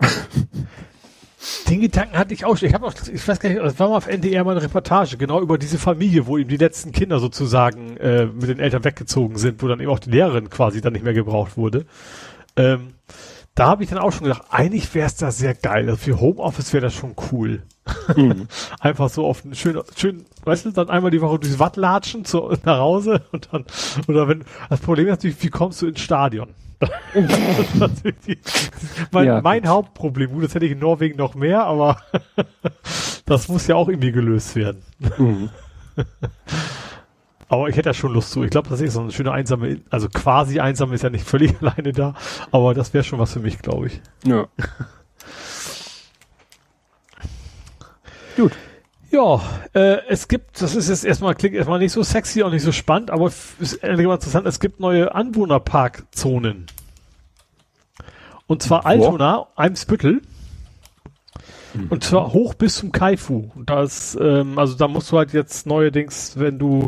[1.68, 2.68] Den Gedanken hatte ich auch schon.
[2.68, 5.16] Ich habe auch, ich weiß gar nicht, das war mal auf NDR mal eine Reportage,
[5.16, 9.36] genau über diese Familie, wo eben die letzten Kinder sozusagen äh, mit den Eltern weggezogen
[9.36, 11.86] sind, wo dann eben auch die Lehrerin quasi dann nicht mehr gebraucht wurde.
[12.56, 12.94] Ähm,
[13.54, 15.88] da habe ich dann auch schon gedacht, eigentlich wäre es da sehr geil.
[15.88, 17.62] Also für Homeoffice wäre das schon cool.
[18.14, 18.48] Mhm.
[18.80, 22.52] Einfach so auf schön, schön, weißt du, dann einmal die Woche durchs Watt latschen zu,
[22.64, 23.64] nach Hause und dann,
[24.08, 26.50] oder wenn, das Problem ist natürlich, wie kommst du ins Stadion?
[28.26, 28.38] die,
[29.10, 29.40] mein, ja.
[29.40, 32.02] mein Hauptproblem, gut, das hätte ich in Norwegen noch mehr, aber
[33.24, 34.82] das muss ja auch irgendwie gelöst werden.
[35.16, 35.48] Mhm.
[37.48, 38.42] Aber ich hätte ja schon Lust zu.
[38.42, 41.54] Ich glaube, das ist so eine schöne einsame, also quasi einsame ist ja nicht völlig
[41.60, 42.14] alleine da,
[42.50, 44.00] aber das wäre schon was für mich, glaube ich.
[44.24, 44.46] Ja.
[48.36, 48.52] Gut.
[49.10, 49.40] Ja,
[49.72, 52.72] äh, es gibt, das ist jetzt erstmal, klingt erstmal nicht so sexy, auch nicht so
[52.72, 56.66] spannend, aber ist ehrlich interessant, es gibt neue Anwohnerparkzonen.
[58.48, 60.22] Und zwar Altona, Eimsbüttel.
[61.76, 61.86] Mhm.
[61.90, 63.50] Und zwar hoch bis zum Kaifu.
[63.54, 66.86] Und das, ähm, also da musst du halt jetzt neuerdings, wenn du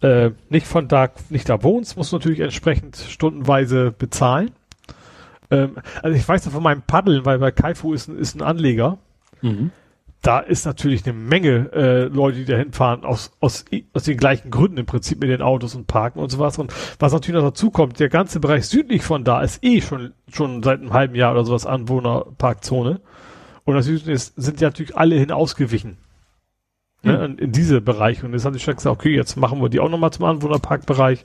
[0.00, 4.50] äh, nicht von da, nicht da wohnst, musst du natürlich entsprechend stundenweise bezahlen.
[5.50, 8.98] Ähm, also ich weiß noch von meinem Paddeln, weil bei Kaifu ist, ist ein Anleger.
[9.42, 9.70] Mhm.
[10.22, 14.50] Da ist natürlich eine Menge äh, Leute, die da hinfahren, aus, aus, aus den gleichen
[14.50, 16.58] Gründen im Prinzip mit den Autos und Parken und sowas.
[16.58, 20.14] Und was natürlich noch dazu kommt, der ganze Bereich südlich von da ist eh schon,
[20.32, 23.00] schon seit einem halben Jahr oder sowas Anwohnerparkzone.
[23.66, 25.98] Und das ist, sind ja natürlich alle hin ausgewichen.
[27.02, 28.24] Ne, in, in diese Bereiche.
[28.24, 31.24] Und jetzt hat die Stadt gesagt, okay, jetzt machen wir die auch nochmal zum Anwohnerparkbereich,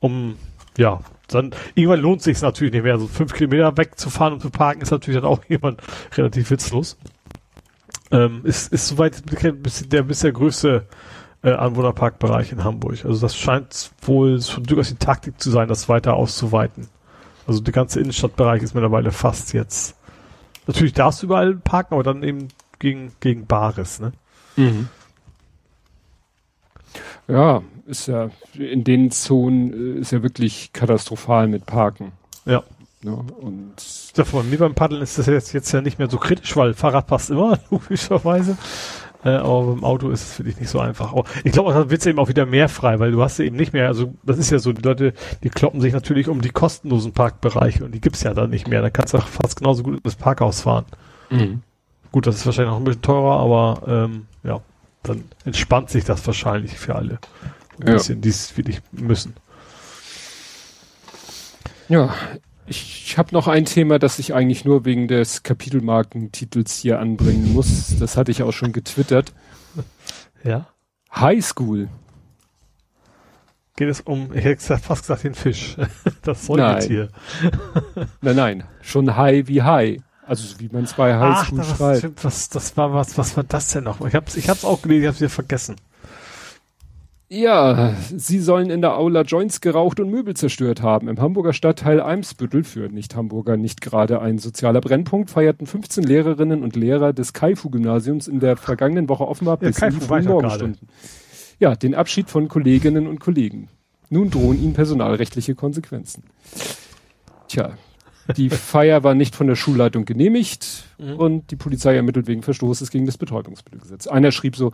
[0.00, 0.36] um,
[0.78, 2.98] ja, dann, irgendwann lohnt sich natürlich nicht mehr.
[2.98, 5.80] So fünf Kilometer wegzufahren und zu parken ist natürlich dann auch jemand
[6.16, 6.96] relativ witzlos.
[8.10, 9.22] Ähm, ist, ist soweit
[9.92, 10.86] der bisher größte
[11.42, 13.04] äh, Anwohnerparkbereich in Hamburg.
[13.04, 16.88] Also das scheint wohl so durchaus die Taktik zu sein, das weiter auszuweiten.
[17.46, 19.96] Also der ganze Innenstadtbereich ist mittlerweile fast jetzt
[20.66, 22.48] Natürlich darfst du überall parken, aber dann eben
[22.78, 24.12] gegen, gegen Bares, ne?
[24.56, 24.88] Mhm.
[27.28, 32.12] Ja, ist ja, in den Zonen äh, ist ja wirklich katastrophal mit Parken.
[32.44, 32.62] Ja.
[33.02, 33.74] ja und
[34.16, 36.74] ja, von mir beim Paddeln ist das jetzt, jetzt ja nicht mehr so kritisch, weil
[36.74, 38.56] Fahrrad passt immer, logischerweise.
[39.24, 41.12] Äh, aber beim Auto ist es für dich nicht so einfach.
[41.12, 43.56] Auch, ich glaube, da wird es eben auch wieder mehr frei, weil du hast eben
[43.56, 46.50] nicht mehr, also das ist ja so, die Leute, die kloppen sich natürlich um die
[46.50, 48.82] kostenlosen Parkbereiche und die gibt's ja dann nicht mehr.
[48.82, 50.86] Da kannst du auch fast genauso gut ins Parkhaus fahren.
[51.30, 51.62] Mhm.
[52.10, 54.60] Gut, das ist wahrscheinlich noch ein bisschen teurer, aber ähm, ja,
[55.02, 57.18] dann entspannt sich das wahrscheinlich für alle.
[57.80, 57.92] Ein ja.
[57.94, 59.34] bisschen, die es wirklich müssen.
[61.88, 62.14] Ja,
[62.66, 67.96] ich habe noch ein Thema, das ich eigentlich nur wegen des Kapitelmarkentitels hier anbringen muss.
[67.98, 69.32] Das hatte ich auch schon getwittert.
[70.44, 70.66] Ja.
[71.14, 71.88] High School.
[73.76, 75.76] Geht es um, ich hätte fast gesagt, den Fisch.
[76.22, 77.08] Das Säugetier.
[77.42, 78.08] Nein.
[78.20, 78.64] nein, nein.
[78.80, 80.00] Schon High wie High.
[80.24, 81.98] Also wie man es bei High School Ach, schreibt.
[81.98, 84.00] Stimmt, was, das war was, was war das denn noch?
[84.06, 85.76] Ich hab's, ich hab's auch gelesen, ich hab's wieder vergessen.
[87.34, 91.08] Ja, sie sollen in der Aula Joints geraucht und Möbel zerstört haben.
[91.08, 96.76] Im Hamburger Stadtteil Eimsbüttel, für Nicht-Hamburger nicht gerade ein sozialer Brennpunkt, feierten 15 Lehrerinnen und
[96.76, 100.88] Lehrer des Kaifu-Gymnasiums in der vergangenen Woche offenbar ja, bis in die Morgenstunden.
[101.58, 103.70] Ja, den Abschied von Kolleginnen und Kollegen.
[104.10, 106.24] Nun drohen ihnen personalrechtliche Konsequenzen.
[107.48, 107.78] Tja,
[108.36, 111.16] die Feier war nicht von der Schulleitung genehmigt mhm.
[111.16, 114.06] und die Polizei ermittelt wegen Verstoßes gegen das Betäubungsmittelgesetz.
[114.06, 114.72] Einer schrieb so,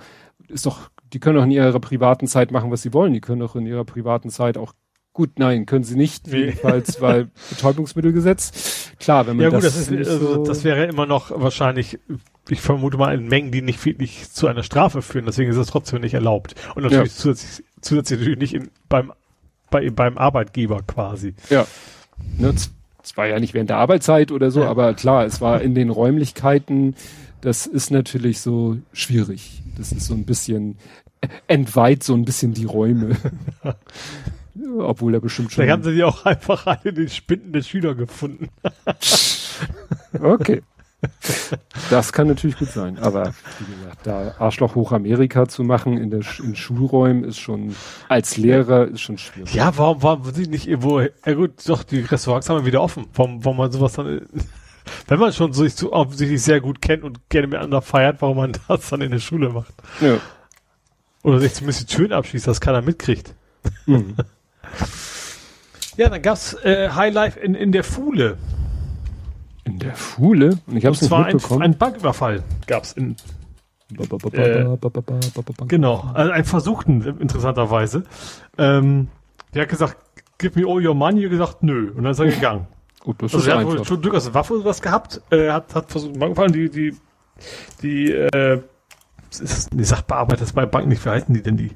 [0.48, 3.12] ist doch, die können doch in ihrer privaten Zeit machen, was sie wollen.
[3.12, 4.74] Die können doch in ihrer privaten Zeit auch
[5.18, 8.92] Gut, nein, können sie nicht, jedenfalls, weil Betäubungsmittelgesetz.
[9.00, 11.98] Klar, wenn man ja, gut, das, das ist, also, das wäre immer noch wahrscheinlich,
[12.48, 15.26] ich vermute mal in Mengen, die nicht wirklich zu einer Strafe führen.
[15.26, 16.54] Deswegen ist es trotzdem nicht erlaubt.
[16.76, 17.18] Und natürlich ja.
[17.18, 19.12] zusätzlich, zusätzlich natürlich nicht in, beim,
[19.72, 21.34] bei, beim Arbeitgeber quasi.
[21.50, 21.66] Ja.
[22.36, 22.54] Ne,
[23.08, 24.68] es war ja nicht während der Arbeitszeit oder so, ja.
[24.68, 26.94] aber klar, es war in den Räumlichkeiten,
[27.40, 29.62] das ist natürlich so schwierig.
[29.78, 30.76] Das ist so ein bisschen,
[31.46, 33.16] entweiht so ein bisschen die Räume.
[34.78, 35.66] Obwohl er bestimmt schon.
[35.66, 38.48] Da haben sie die auch einfach alle in den Spinden der Schüler gefunden.
[40.20, 40.62] okay.
[41.90, 46.10] Das kann natürlich gut sein, aber wie gesagt, da Arschloch hoch Amerika zu machen in
[46.10, 47.76] der in Schulräumen ist schon
[48.08, 49.54] als Lehrer ist schon schwierig.
[49.54, 53.06] Ja, warum warum sie nicht irgendwo ja gut, doch die Restaurants haben wieder offen.
[53.14, 54.26] Warum warum man sowas dann
[55.06, 58.52] wenn man schon sich so offensichtlich sehr gut kennt und gerne miteinander feiert, warum man
[58.68, 59.74] das dann in der Schule macht.
[60.00, 60.18] Ja.
[61.22, 63.34] Oder sich zumindest die Türen abschließt, dass keiner mitkriegt.
[63.86, 64.16] Mhm.
[65.96, 68.38] ja, dann gab's äh, Highlife in, in der Fuhle.
[69.68, 70.58] In der Fuhle?
[70.66, 71.62] Und ich hab's nicht mitbekommen.
[71.62, 73.16] Ein, ein Banküberfall gab's in
[73.90, 74.66] äh,
[75.66, 78.02] genau, also einen versuchten, interessanterweise.
[78.58, 79.08] Ähm,
[79.54, 79.96] der hat gesagt,
[80.36, 81.90] give me all your money, er gesagt, nö.
[81.92, 82.66] Und dann ist er gegangen.
[83.00, 85.50] Gut, das also ist er hat wohl schon durchaus eine Waffe oder was gehabt, äh,
[85.50, 86.96] hat, hat versucht, Banküberfall, die, die,
[87.80, 88.60] die, äh,
[89.30, 91.70] ist die Sachbearbeiter ist bei Banken nicht, wie heißen die denn die?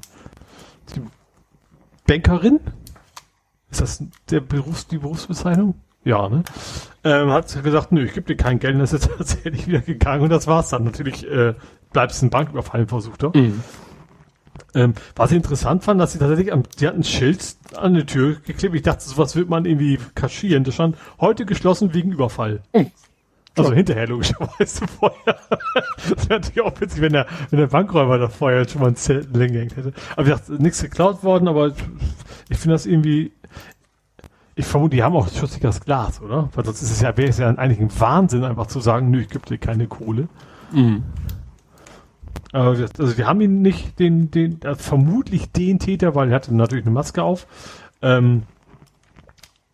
[0.95, 1.01] die
[2.07, 2.61] Bankerin?
[3.71, 5.75] Ist das der Berufs-, die Berufsbezeichnung?
[6.05, 6.43] Ja, ne?
[7.05, 10.23] Ähm, hat gesagt, nö, ich gebe dir kein Geld, und das ist tatsächlich wieder gegangen
[10.23, 10.85] und das war's dann.
[10.85, 11.55] Natürlich äh,
[11.93, 13.37] bleibt es ein Banküberfall, versucht er.
[13.37, 13.63] Mhm.
[14.75, 18.07] Ähm, was ich interessant fand, dass sie tatsächlich, am, die hatten ein Schild an die
[18.07, 18.75] Tür geklebt.
[18.75, 20.65] Ich dachte, sowas wird man irgendwie kaschieren.
[20.65, 22.63] Da stand, heute geschlossen wegen Überfall.
[22.75, 22.91] Mhm.
[23.55, 25.37] Also hinterher logischerweise vorher.
[26.09, 28.97] das wäre natürlich auch witzig, wenn der, wenn der Bankräuber da vorher schon mal ein
[28.97, 29.93] Zelt gehängt hätte.
[30.17, 31.75] Aber ich dachte, nichts geklaut worden, aber
[32.49, 33.33] ich finde das irgendwie,
[34.63, 36.49] ich vermute, die haben auch schutziges Glas, oder?
[36.55, 39.21] Weil sonst ist es ja, wäre es ja eigentlich ein Wahnsinn, einfach zu sagen, nö,
[39.21, 40.29] ich gebe dir keine Kohle.
[40.73, 41.03] Mhm.
[42.53, 46.85] Wir, also wir haben ihn nicht, den, den, vermutlich den Täter, weil er hatte natürlich
[46.85, 47.47] eine Maske auf.
[48.03, 48.43] Ähm,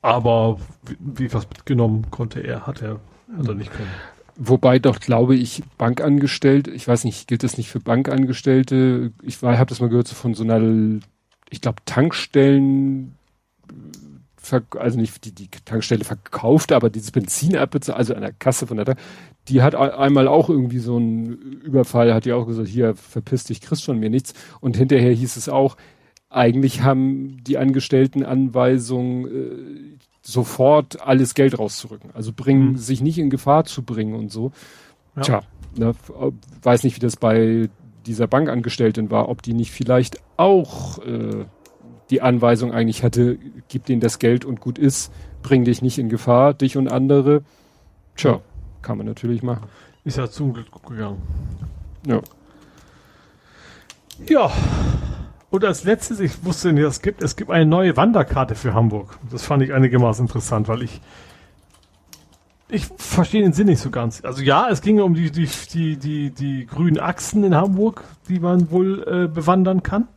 [0.01, 3.01] aber wie, wie was mitgenommen konnte er, hat er,
[3.37, 3.91] hat er nicht können.
[4.37, 9.13] Wobei doch, glaube ich, Bankangestellte, ich weiß nicht, gilt das nicht für Bankangestellte?
[9.23, 11.01] Ich habe das mal gehört so von so einer,
[11.51, 13.17] ich glaube, Tankstellen,
[14.79, 18.77] also nicht die, die Tankstelle verkauft, aber dieses Benzin abbezahlt, also an der Kasse von
[18.77, 18.99] der Tank,
[19.49, 23.61] die hat einmal auch irgendwie so einen Überfall, hat die auch gesagt, hier, verpiss dich,
[23.61, 24.35] kriegst von mir nichts.
[24.61, 25.77] Und hinterher hieß es auch,
[26.31, 29.51] eigentlich haben die Angestellten Anweisung, äh,
[30.21, 32.11] sofort alles Geld rauszurücken.
[32.13, 32.77] Also bringen, mhm.
[32.77, 34.53] sich nicht in Gefahr zu bringen und so.
[35.17, 35.23] Ja.
[35.23, 35.43] Tja,
[35.77, 35.95] ne,
[36.63, 37.71] weiß nicht, wie das bei
[38.07, 41.47] dieser Bankangestellten war, ob die nicht vielleicht auch äh,
[42.11, 45.13] die Anweisung eigentlich hatte, gib denen das Geld und gut ist,
[45.43, 47.43] bring dich nicht in Gefahr, dich und andere.
[48.17, 48.41] Tja,
[48.83, 49.69] kann man natürlich machen.
[50.05, 51.21] Ist ja zum Glück gegangen.
[52.07, 52.21] Ja.
[54.27, 54.51] Ja.
[55.51, 59.19] Und als letztes, ich wusste nicht, es gibt, es gibt eine neue Wanderkarte für Hamburg.
[59.31, 61.01] Das fand ich einigermaßen interessant, weil ich,
[62.69, 64.23] ich verstehe den Sinn nicht so ganz.
[64.25, 68.41] Also ja, es ging um die, die, die, die, die grünen Achsen in Hamburg, die
[68.41, 70.09] man wohl äh, bewandern kann.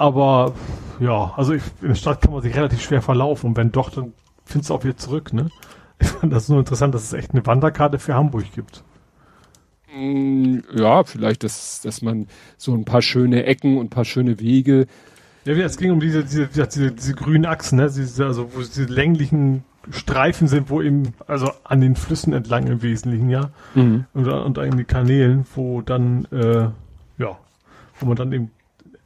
[0.00, 0.54] Aber
[0.98, 3.90] ja, also ich, in der Stadt kann man sich relativ schwer verlaufen und wenn doch,
[3.90, 4.14] dann
[4.46, 5.50] findest du auch wieder zurück, ne?
[5.98, 8.82] Ich fand das nur interessant, dass es echt eine Wanderkarte für Hamburg gibt.
[9.94, 14.40] Mm, ja, vielleicht, dass, dass man so ein paar schöne Ecken und ein paar schöne
[14.40, 14.86] Wege.
[15.44, 17.90] Ja, es ging um diese, diese, diese, diese grünen Achsen, ne?
[17.94, 22.80] Diese, also wo diese länglichen Streifen sind, wo eben, also an den Flüssen entlang im
[22.80, 23.50] Wesentlichen, ja.
[23.74, 24.06] Mhm.
[24.14, 26.70] Und, und an den Kanälen, wo dann, äh,
[27.18, 27.38] ja,
[27.98, 28.50] wo man dann eben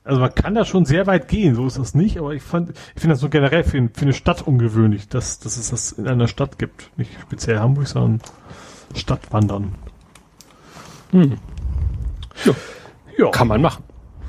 [0.04, 2.70] also man kann da schon sehr weit gehen, so ist das nicht, aber ich fand,
[2.70, 6.06] ich finde das so generell für, für, eine Stadt ungewöhnlich, dass, dass es das in
[6.06, 6.90] einer Stadt gibt.
[6.98, 8.20] Nicht speziell Hamburg, sondern
[8.94, 9.74] Stadtwandern.
[11.10, 11.38] Hm.
[12.44, 12.52] Ja.
[13.16, 13.30] ja.
[13.30, 13.82] Kann man machen.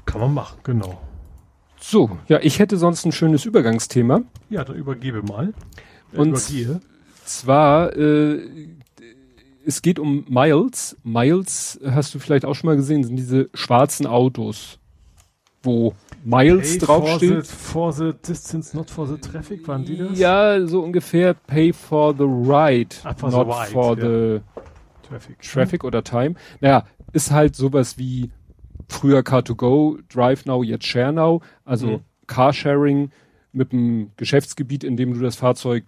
[0.06, 1.02] Kann man machen, genau.
[1.78, 4.22] So, ja, ich hätte sonst ein schönes Übergangsthema.
[4.50, 5.54] Ja, dann übergebe mal.
[6.14, 6.80] Äh, Und übergehe.
[7.26, 8.40] zwar, äh,
[9.66, 10.96] es geht um Miles.
[11.04, 14.80] Miles, hast du vielleicht auch schon mal gesehen, sind diese schwarzen Autos
[15.66, 15.94] wo
[16.24, 17.46] Miles pay draufsteht.
[17.46, 20.18] For the, for the distance, not for the traffic, waren die das?
[20.18, 24.04] Ja, so ungefähr pay for the ride, Ach, for not the ride, for ja.
[24.04, 24.42] the
[25.08, 25.42] traffic.
[25.42, 26.36] traffic oder time.
[26.62, 28.32] Naja, ist halt sowas wie
[28.88, 32.00] früher Car2Go, Drive Now, jetzt Share Now, also mhm.
[32.28, 33.12] Carsharing
[33.52, 35.86] mit einem Geschäftsgebiet, in dem du das Fahrzeug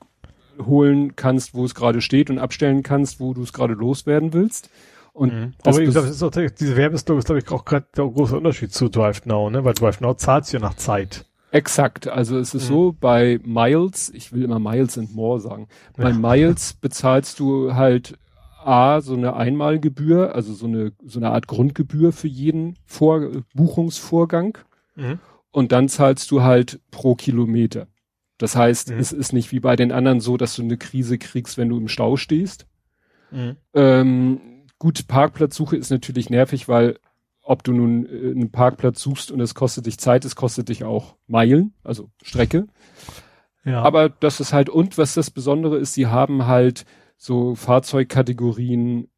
[0.65, 4.69] holen kannst, wo es gerade steht und abstellen kannst, wo du es gerade loswerden willst.
[5.17, 5.53] Und mhm.
[5.63, 8.71] Aber ich glaube, ist auch, diese Werbeslogan ist, glaube ich, auch gerade der große Unterschied
[8.71, 9.65] zu Drive Now, ne?
[9.65, 11.25] Weil Drive Now zahlt ja nach Zeit.
[11.49, 12.07] Exakt.
[12.07, 12.67] Also es ist mhm.
[12.67, 16.15] so, bei Miles, ich will immer Miles and More sagen, bei ja.
[16.15, 18.19] Miles bezahlst du halt
[18.63, 24.59] A, so eine Einmalgebühr, also so eine, so eine Art Grundgebühr für jeden Vor Buchungsvorgang.
[24.95, 25.17] Mhm.
[25.49, 27.87] Und dann zahlst du halt pro Kilometer.
[28.37, 28.99] Das heißt, mhm.
[28.99, 31.77] es ist nicht wie bei den anderen so, dass du eine Krise kriegst, wenn du
[31.77, 32.67] im Stau stehst.
[33.31, 33.55] Mhm.
[33.73, 34.41] Ähm,
[34.79, 36.99] Gut, Parkplatzsuche ist natürlich nervig, weil
[37.41, 40.83] ob du nun äh, einen Parkplatz suchst und es kostet dich Zeit, es kostet dich
[40.83, 42.67] auch Meilen, also Strecke.
[43.63, 43.81] Ja.
[43.81, 46.85] Aber das ist halt, und was das Besondere ist, sie haben halt
[47.17, 49.09] so Fahrzeugkategorien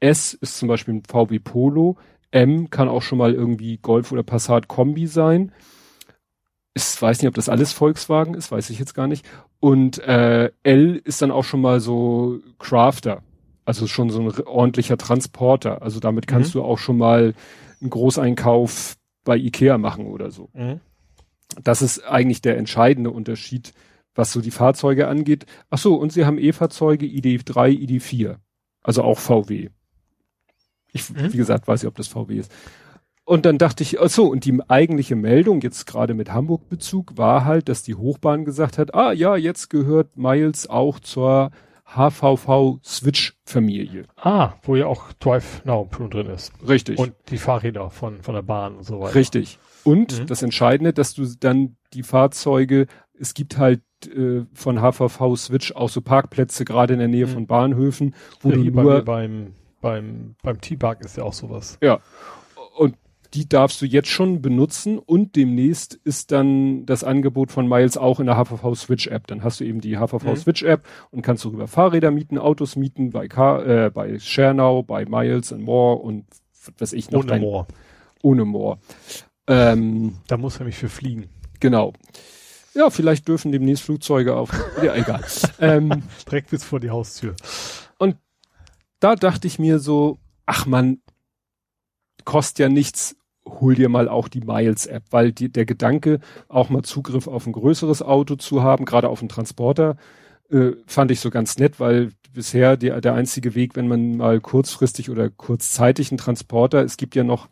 [0.00, 1.96] S ist zum Beispiel ein VW Polo,
[2.32, 5.52] M kann auch schon mal irgendwie Golf oder Passat Kombi sein.
[6.74, 9.24] Ich weiß nicht, ob das alles Volkswagen ist, weiß ich jetzt gar nicht.
[9.60, 13.22] Und äh, L ist dann auch schon mal so Crafter.
[13.64, 15.82] Also schon so ein ordentlicher Transporter.
[15.82, 16.60] Also damit kannst mhm.
[16.60, 17.34] du auch schon mal
[17.80, 20.48] einen Großeinkauf bei Ikea machen oder so.
[20.52, 20.80] Mhm.
[21.62, 23.72] Das ist eigentlich der entscheidende Unterschied,
[24.14, 25.46] was so die Fahrzeuge angeht.
[25.70, 28.36] Ach so, und sie haben E-Fahrzeuge ID3, ID4.
[28.82, 29.68] Also auch VW.
[30.92, 31.32] Ich, mhm.
[31.32, 32.52] wie gesagt, weiß ich, ob das VW ist.
[33.24, 37.44] Und dann dachte ich, ach so, und die eigentliche Meldung, jetzt gerade mit Hamburg-Bezug, war
[37.44, 41.52] halt, dass die Hochbahn gesagt hat, ah ja, jetzt gehört Miles auch zur
[41.94, 44.06] HVV Switch Familie.
[44.16, 46.52] Ah, wo ja auch Drive Now drin ist.
[46.66, 46.98] Richtig.
[46.98, 49.14] Und die Fahrräder von, von der Bahn und so weiter.
[49.14, 49.58] Richtig.
[49.84, 50.26] Und mhm.
[50.26, 52.86] das Entscheidende, dass du dann die Fahrzeuge,
[53.18, 57.30] es gibt halt äh, von HVV Switch auch so Parkplätze, gerade in der Nähe mhm.
[57.30, 59.02] von Bahnhöfen, wo ja, du nur...
[59.02, 61.78] beim, beim, beim T-Park ist ja auch sowas.
[61.82, 62.00] Ja.
[62.76, 62.96] Und
[63.34, 68.20] die darfst du jetzt schon benutzen und demnächst ist dann das Angebot von Miles auch
[68.20, 69.26] in der HVV Switch App.
[69.26, 70.36] Dann hast du eben die HVV mhm.
[70.36, 75.06] Switch App und kannst darüber Fahrräder mieten, Autos mieten bei Car, äh, bei ShareNow, bei
[75.06, 76.26] Miles and More und
[76.78, 77.24] was ich noch.
[77.24, 77.66] Ohne More.
[78.22, 78.78] Ohne More.
[79.46, 81.28] Ähm, da muss er mich für fliegen.
[81.60, 81.94] Genau.
[82.74, 84.50] Ja, vielleicht dürfen demnächst Flugzeuge auf.
[84.82, 85.22] ja, egal.
[85.60, 87.34] ähm, Direkt bis vor die Haustür.
[87.98, 88.16] Und
[89.00, 91.00] da dachte ich mir so, ach man,
[92.24, 96.82] kostet ja nichts, hol dir mal auch die Miles-App, weil die, der Gedanke, auch mal
[96.82, 99.96] Zugriff auf ein größeres Auto zu haben, gerade auf einen Transporter,
[100.50, 104.40] äh, fand ich so ganz nett, weil bisher die, der einzige Weg, wenn man mal
[104.40, 107.48] kurzfristig oder kurzzeitig einen Transporter, es gibt ja noch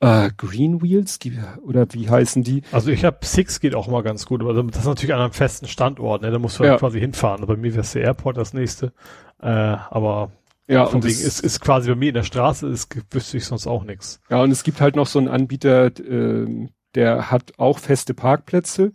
[0.00, 1.18] äh, Green Wheels
[1.62, 2.62] oder wie heißen die?
[2.72, 5.32] Also ich habe Six geht auch mal ganz gut, aber das ist natürlich an einem
[5.32, 6.30] festen Standort, ne?
[6.30, 6.76] da musst du ja.
[6.76, 7.46] quasi hinfahren.
[7.46, 8.92] Bei mir wäre es der Airport das nächste,
[9.40, 10.32] äh, aber
[10.68, 13.66] ja, und wegen, ist, ist quasi bei mir in der Straße, ist, wüsste ich sonst
[13.66, 14.20] auch nichts.
[14.30, 18.92] Ja, und es gibt halt noch so einen Anbieter, äh, der hat auch feste Parkplätze,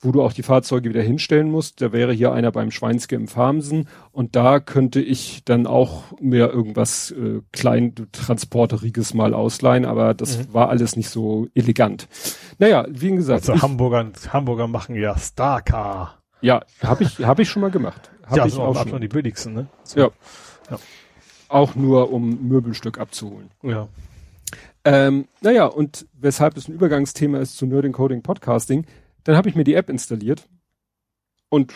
[0.00, 1.82] wo du auch die Fahrzeuge wieder hinstellen musst.
[1.82, 6.50] Da wäre hier einer beim Schweinske im Farmsen und da könnte ich dann auch mir
[6.50, 10.54] irgendwas äh, klein transporteriges mal ausleihen, aber das mhm.
[10.54, 12.08] war alles nicht so elegant.
[12.58, 13.48] Naja, wie gesagt.
[13.48, 16.18] Also Hamburger, Hamburger machen ja Starcar.
[16.40, 18.10] Ja, habe ich, hab ich schon mal gemacht.
[18.26, 19.66] Hab ja, ich so auch schon die billigsten, ne?
[19.82, 20.00] So.
[20.00, 20.08] Ja.
[20.70, 20.78] Ja.
[21.48, 23.50] Auch nur, um Möbelstück abzuholen.
[23.62, 23.88] Ja.
[24.84, 28.86] Ähm, naja, und weshalb es ein Übergangsthema ist zu Nerding Coding Podcasting,
[29.24, 30.48] dann habe ich mir die App installiert
[31.48, 31.74] und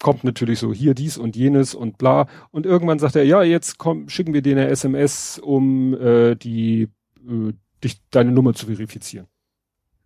[0.00, 2.28] kommt natürlich so hier dies und jenes und bla.
[2.50, 6.88] Und irgendwann sagt er, ja, jetzt komm, schicken wir dir eine SMS, um äh, die
[7.28, 7.52] äh,
[7.82, 9.26] dich deine Nummer zu verifizieren.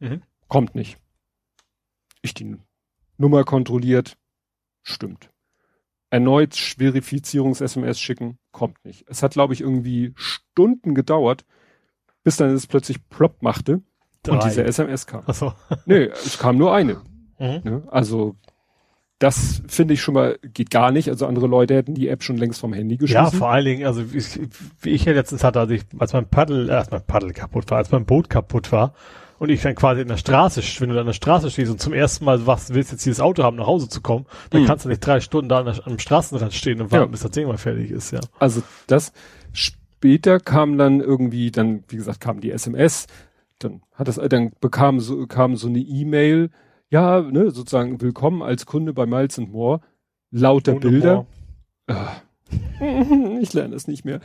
[0.00, 0.22] Mhm.
[0.48, 0.96] Kommt nicht.
[2.22, 2.56] Ich die
[3.18, 4.16] Nummer kontrolliert,
[4.82, 5.30] stimmt
[6.10, 9.04] erneut Verifizierungs-SMS schicken, kommt nicht.
[9.08, 11.44] Es hat, glaube ich, irgendwie Stunden gedauert,
[12.24, 13.82] bis dann es plötzlich plopp machte
[14.22, 14.34] Drei.
[14.34, 15.22] und diese SMS kam.
[15.26, 15.52] Ach so.
[15.86, 17.00] nee, es kam nur eine.
[17.38, 17.60] Mhm.
[17.64, 17.82] Ne?
[17.90, 18.36] Also
[19.20, 21.08] das finde ich schon mal, geht gar nicht.
[21.10, 23.32] Also andere Leute hätten die App schon längst vom Handy geschossen.
[23.34, 24.40] Ja, vor allen Dingen, also ich,
[24.80, 27.70] wie ich ja letztens hatte, als ich, als mein Paddel, äh, als mein Paddel kaputt
[27.70, 28.94] war, als mein Boot kaputt war,
[29.40, 31.94] und ich dann quasi in der Straße, wenn du an der Straße stehst und zum
[31.94, 34.66] ersten Mal was willst jetzt dieses Auto haben, nach Hause zu kommen, dann mhm.
[34.66, 37.10] kannst du nicht drei Stunden da der, am Straßenrand stehen und warten, ja.
[37.10, 38.20] bis das Ding mal fertig ist, ja.
[38.38, 39.14] Also das
[39.54, 43.06] später kam dann irgendwie, dann, wie gesagt, kam die SMS,
[43.58, 46.50] dann hat das, dann bekam so, kam so eine E-Mail,
[46.90, 49.80] ja, ne, sozusagen willkommen als Kunde bei Miles More,
[50.30, 51.26] lauter Ohne Bilder.
[51.86, 52.12] Ah.
[53.40, 54.20] ich lerne es nicht mehr.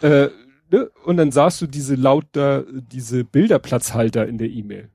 [0.00, 0.30] äh,
[0.72, 0.90] Ne?
[1.04, 4.88] Und dann sahst du diese lauter, diese Bilderplatzhalter in der E-Mail.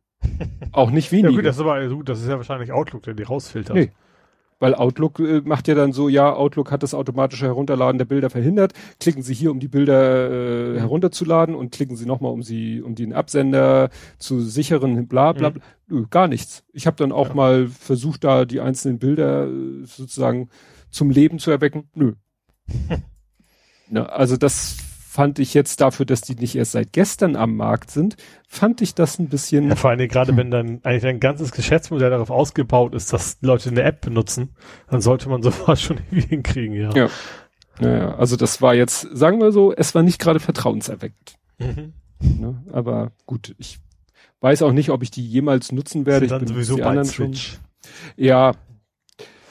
[0.72, 1.30] Auch nicht weniger.
[1.32, 3.76] Ja gut, das ist aber gut, das ist ja wahrscheinlich Outlook, der die rausfiltert.
[3.76, 3.91] Nee.
[4.60, 8.32] Weil Outlook äh, macht ja dann so, ja, Outlook hat das automatische Herunterladen der Bilder
[8.32, 8.74] verhindert.
[8.99, 12.95] Klicken Sie hier, um die Bilder äh, herunterzuladen und klicken Sie nochmal, um sie, um
[12.95, 15.52] den Absender zu sicheren, bla bla.
[15.52, 15.62] bla.
[15.88, 15.95] Mhm.
[15.95, 16.64] Nö, gar nichts.
[16.74, 17.36] Ich habe dann auch ja.
[17.36, 20.49] mal versucht, da die einzelnen Bilder äh, sozusagen
[20.90, 21.90] zum Leben zu erwecken.
[21.94, 22.14] Nö.
[23.90, 24.86] Na, also das
[25.18, 28.18] fand ich jetzt dafür, dass die nicht erst seit gestern am Markt sind,
[28.48, 29.68] fand ich das ein bisschen.
[29.68, 33.72] Ja, vor allem gerade wenn dann eigentlich ein ganzes Geschäftsmodell darauf ausgebaut ist, dass Leute
[33.72, 34.49] eine App benutzen,
[34.91, 36.91] dann sollte man sowas schon irgendwie hinkriegen, ja.
[36.94, 37.10] Ja.
[37.80, 41.39] Naja, also das war jetzt, sagen wir so, es war nicht gerade vertrauenserweckend.
[41.57, 41.94] Mhm.
[42.19, 43.80] Ne, aber gut, ich
[44.41, 46.27] weiß auch nicht, ob ich die jemals nutzen werde.
[46.27, 47.53] Sie dann sowieso bei Switch.
[47.53, 47.60] Schon.
[48.18, 48.52] Ja,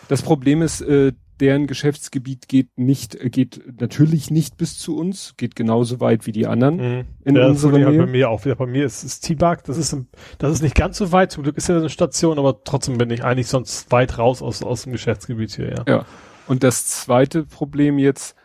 [0.06, 1.10] das Problem ist, äh,
[1.40, 6.46] deren Geschäftsgebiet geht nicht, geht natürlich nicht bis zu uns, geht genauso weit wie die
[6.46, 7.04] anderen mhm.
[7.24, 7.98] in ja, unserer Nähe.
[7.98, 8.56] Bei mir auch wieder.
[8.56, 9.96] Bei mir ist es T-Bug, das ist,
[10.38, 13.10] das ist nicht ganz so weit, zum Glück ist ja eine Station, aber trotzdem bin
[13.10, 15.84] ich eigentlich sonst weit raus aus, aus dem Geschäftsgebiet hier, ja.
[15.86, 16.06] Ja.
[16.46, 18.36] Und das zweite Problem jetzt,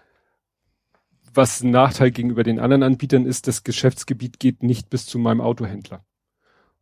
[1.34, 5.42] was ein Nachteil gegenüber den anderen Anbietern ist, das Geschäftsgebiet geht nicht bis zu meinem
[5.42, 6.04] Autohändler.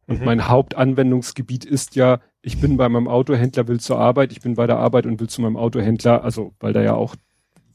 [0.07, 0.25] Und mhm.
[0.25, 4.67] mein Hauptanwendungsgebiet ist ja, ich bin bei meinem Autohändler, will zur Arbeit, ich bin bei
[4.67, 7.15] der Arbeit und will zu meinem Autohändler, also weil da ja auch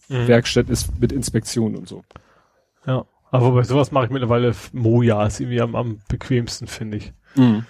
[0.09, 0.29] mhm.
[0.29, 2.03] Werkstatt ist mit Inspektion und so.
[2.87, 7.13] Ja, aber bei sowas mache ich mittlerweile Moja, ist irgendwie am, am bequemsten, finde ich.
[7.35, 7.67] Mhm.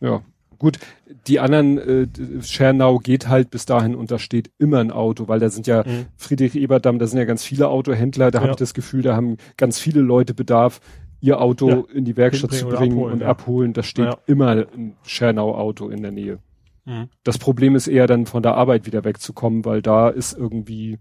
[0.00, 0.22] Ja,
[0.58, 0.78] gut,
[1.26, 5.40] die anderen, äh, Schernau geht halt bis dahin und da steht immer ein Auto, weil
[5.40, 6.06] da sind ja mhm.
[6.16, 8.42] Friedrich Eberdamm, da sind ja ganz viele Autohändler, da ja.
[8.42, 10.80] habe ich das Gefühl, da haben ganz viele Leute Bedarf
[11.20, 11.82] ihr Auto ja.
[11.94, 13.28] in die Werkstatt zu bringen abholen, und ja.
[13.28, 13.72] abholen.
[13.72, 14.18] Da steht ja.
[14.26, 16.38] immer ein Schernau-Auto in der Nähe.
[16.84, 17.08] Mhm.
[17.24, 20.98] Das Problem ist eher dann von der Arbeit wieder wegzukommen, weil da ist irgendwie,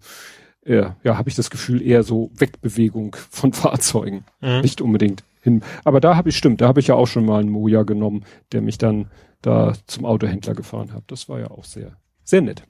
[0.66, 4.26] äh, ja, habe ich das Gefühl, eher so Wegbewegung von Fahrzeugen.
[4.41, 4.62] Mhm.
[4.62, 5.64] Nicht unbedingt hin.
[5.84, 8.26] Aber da habe ich stimmt, da habe ich ja auch schon mal einen Moja genommen,
[8.52, 9.10] der mich dann
[9.41, 11.04] da zum Autohändler gefahren hat.
[11.08, 12.64] Das war ja auch sehr, sehr nett.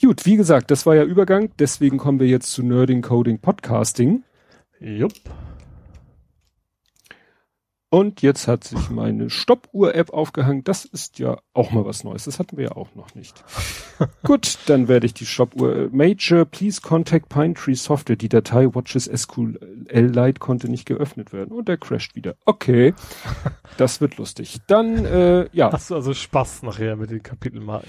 [0.00, 4.24] Gut, wie gesagt, das war ja Übergang, deswegen kommen wir jetzt zu Nerding Coding Podcasting.
[4.78, 5.14] Jupp.
[7.88, 10.64] Und jetzt hat sich meine Stoppuhr-App aufgehangen.
[10.64, 12.24] Das ist ja auch mal was Neues.
[12.24, 13.44] Das hatten wir ja auch noch nicht.
[14.24, 15.88] Gut, dann werde ich die Stoppuhr.
[15.92, 18.16] Major, please contact Pine Tree Software.
[18.16, 19.56] Die Datei Watches SQL
[19.88, 21.52] Lite konnte nicht geöffnet werden.
[21.52, 22.34] Und er crasht wieder.
[22.44, 22.92] Okay,
[23.76, 24.58] das wird lustig.
[24.66, 25.70] Dann, äh, ja.
[25.70, 27.88] Hast du also Spaß nachher mit den Kapitelmarken?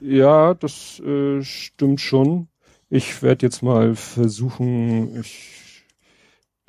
[0.00, 2.48] Ja, das äh, stimmt schon.
[2.88, 5.65] Ich werde jetzt mal versuchen, ich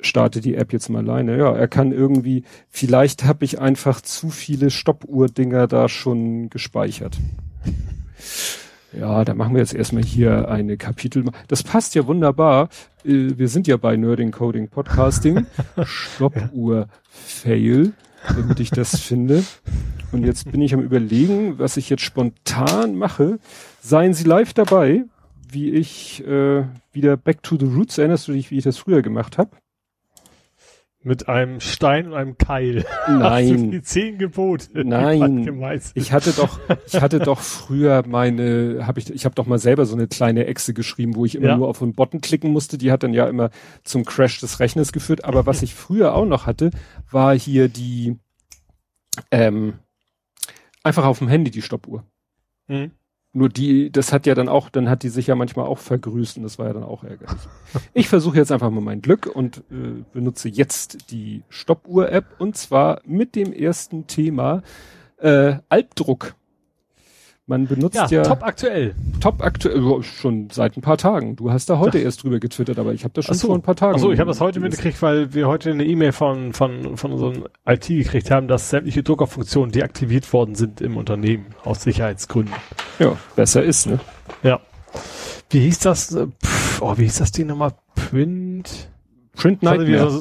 [0.00, 1.36] starte die App jetzt mal alleine.
[1.36, 7.18] Ja, er kann irgendwie, vielleicht habe ich einfach zu viele Stoppuhr-Dinger da schon gespeichert.
[8.92, 11.24] Ja, da machen wir jetzt erstmal hier eine Kapitel.
[11.46, 12.68] Das passt ja wunderbar.
[13.04, 15.46] Äh, wir sind ja bei Nerding Coding Podcasting.
[15.84, 17.92] Stoppuhr-Fail,
[18.28, 19.44] damit ich das finde.
[20.10, 23.38] Und jetzt bin ich am überlegen, was ich jetzt spontan mache.
[23.80, 25.04] Seien Sie live dabei,
[25.50, 29.02] wie ich äh, wieder Back to the Roots, erinnerst du dich, wie ich das früher
[29.02, 29.50] gemacht habe?
[31.04, 32.84] Mit einem Stein und einem Keil.
[33.08, 33.70] Nein.
[33.70, 34.84] die zehn Gebote.
[34.84, 35.70] Nein.
[35.94, 39.86] Ich hatte doch, ich hatte doch früher meine, habe ich, ich habe doch mal selber
[39.86, 41.56] so eine kleine Echse geschrieben, wo ich immer ja.
[41.56, 42.78] nur auf einen Button klicken musste.
[42.78, 43.50] Die hat dann ja immer
[43.84, 45.24] zum Crash des Rechners geführt.
[45.24, 46.72] Aber was ich früher auch noch hatte,
[47.10, 48.16] war hier die,
[49.30, 49.74] ähm,
[50.82, 52.04] einfach auf dem Handy die Stoppuhr.
[52.66, 52.90] Mhm.
[53.38, 56.38] Nur die, das hat ja dann auch, dann hat die sich ja manchmal auch vergrüßt
[56.38, 57.40] und das war ja dann auch ärgerlich.
[57.94, 63.00] ich versuche jetzt einfach mal mein Glück und äh, benutze jetzt die Stoppuhr-App und zwar
[63.04, 64.62] mit dem ersten Thema
[65.18, 66.34] äh, Albdruck.
[67.48, 68.94] Man benutzt ja, ja top aktuell.
[69.20, 71.34] Top aktuell schon seit ein paar Tagen.
[71.34, 72.02] Du hast da heute Ach.
[72.02, 73.46] erst drüber getwittert, aber ich habe das schon so.
[73.46, 73.94] vor ein paar Tagen.
[73.94, 77.46] Achso, ich habe das heute mitgekriegt, weil wir heute eine E-Mail von von von unserem
[77.64, 82.54] IT gekriegt haben, dass sämtliche Druckerfunktionen deaktiviert worden sind im Unternehmen aus Sicherheitsgründen.
[82.98, 83.98] Ja, besser ist, ne?
[84.42, 84.60] Ja.
[85.48, 86.18] Wie hieß das?
[86.44, 87.72] Pff, oh, wie hieß das Ding nochmal?
[87.94, 88.90] Print
[89.34, 90.02] Print Nightmare.
[90.02, 90.20] Also,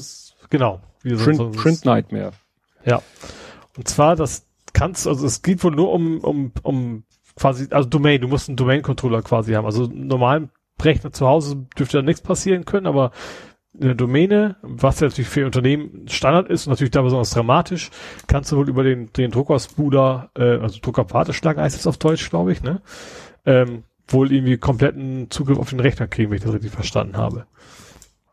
[0.50, 0.80] genau.
[1.02, 2.32] Print, so, Print Nightmare.
[2.86, 3.02] Ja.
[3.76, 7.04] Und zwar das kannst, also es geht wohl nur um, um, um
[7.38, 9.66] quasi, also Domain, du musst einen Domain-Controller quasi haben.
[9.66, 10.50] Also normalen
[10.82, 13.12] Rechner zu Hause dürfte da nichts passieren können, aber
[13.80, 17.90] eine Domäne, was ja natürlich für Unternehmen Standard ist und natürlich da besonders dramatisch,
[18.28, 22.52] kannst du wohl über den, den Druckerspuder, äh, also Druckerpateschlag heißt es auf Deutsch, glaube
[22.52, 22.82] ich, ne?
[23.46, 27.46] Ähm, wohl irgendwie kompletten Zugriff auf den Rechner kriegen, wenn ich das richtig verstanden habe.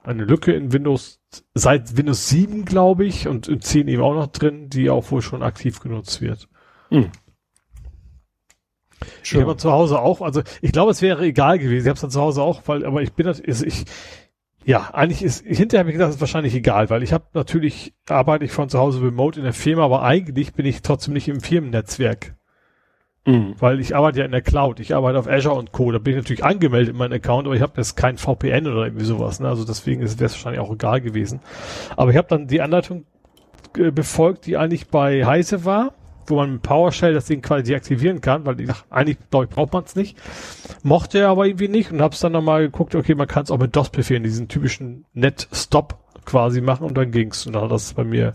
[0.03, 1.21] Eine Lücke in Windows,
[1.55, 5.23] seit Windows 7, glaube ich, und in 10 eben auch noch drin, die auch wohl
[5.23, 6.49] schon aktiv genutzt wird.
[6.91, 7.11] Hm.
[9.23, 9.43] Sure.
[9.43, 11.85] Ich habe zu Hause auch, also ich glaube, es wäre egal gewesen.
[11.85, 13.85] Ich habe es dann zu Hause auch, weil, aber ich bin das, ich,
[14.65, 17.95] ja, eigentlich ist, hinterher habe ich gedacht, es ist wahrscheinlich egal, weil ich habe natürlich,
[18.09, 21.29] arbeite ich von zu Hause remote in der Firma, aber eigentlich bin ich trotzdem nicht
[21.29, 22.35] im Firmennetzwerk.
[23.27, 23.55] Mhm.
[23.59, 25.93] Weil ich arbeite ja in der Cloud, ich arbeite auf Azure und Co.
[25.93, 28.85] Da bin ich natürlich angemeldet in meinem Account, aber ich habe jetzt kein VPN oder
[28.85, 29.41] irgendwie sowas.
[29.41, 29.49] Ne?
[29.49, 31.41] Also deswegen wäre es wahrscheinlich auch egal gewesen.
[31.97, 33.07] Aber ich habe dann die Anleitung
[33.79, 35.95] äh, befolgt, die eigentlich bei Heise war
[36.31, 39.51] wo man mit PowerShell das Ding quasi deaktivieren kann, weil ich dachte, eigentlich glaube ich,
[39.51, 40.17] braucht man es nicht.
[40.83, 43.59] Mochte er aber irgendwie nicht und hab's dann nochmal geguckt, okay, man kann es auch
[43.59, 47.47] mit DOS-Befehlen, diesen typischen Net-Stop quasi machen und dann ging's.
[47.47, 48.33] Und dann hat das bei mir,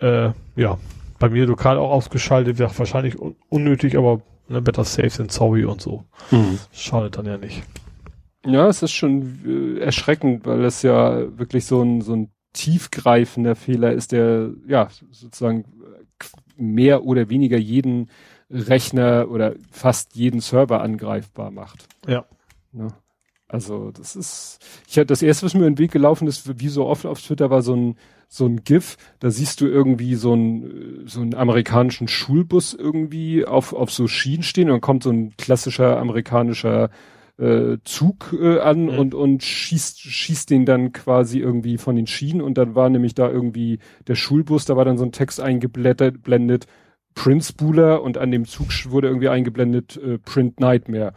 [0.00, 0.78] äh, ja,
[1.18, 5.64] bei mir lokal auch ausgeschaltet, wäre wahrscheinlich un unnötig, aber ne, better safe than sorry
[5.64, 6.04] und so.
[6.30, 6.58] Mhm.
[6.72, 7.62] Schadet dann ja nicht.
[8.44, 13.54] Ja, es ist schon äh, erschreckend, weil es ja wirklich so ein, so ein tiefgreifender
[13.54, 15.64] Fehler ist, der ja sozusagen
[16.60, 18.10] mehr oder weniger jeden
[18.50, 21.86] Rechner oder fast jeden Server angreifbar macht.
[22.06, 22.24] Ja.
[22.72, 22.88] Ne?
[23.48, 24.58] Also das ist,
[24.88, 27.20] ich hatte das erste, was mir in den Weg gelaufen ist, wie so oft auf
[27.20, 27.96] Twitter war so ein
[28.32, 33.72] so ein GIF, da siehst du irgendwie so ein so einen amerikanischen Schulbus irgendwie auf
[33.72, 36.90] auf so Schienen stehen und dann kommt so ein klassischer amerikanischer
[37.40, 38.98] äh, Zug äh, an mhm.
[38.98, 43.14] und und schießt schießt den dann quasi irgendwie von den Schienen und dann war nämlich
[43.14, 46.66] da irgendwie der Schulbus, da war dann so ein Text eingeblendet, blendet
[47.14, 51.14] Print Spooler und an dem Zug wurde irgendwie eingeblendet äh, Print Nightmare.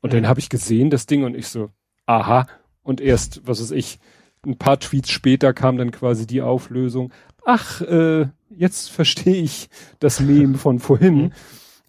[0.00, 0.16] Und mhm.
[0.16, 1.70] den habe ich gesehen, das Ding, und ich so,
[2.06, 2.46] aha.
[2.82, 3.98] Und erst, was weiß ich,
[4.46, 7.12] ein paar Tweets später kam dann quasi die Auflösung.
[7.44, 9.68] Ach, äh, jetzt verstehe ich
[10.00, 11.32] das Meme von vorhin.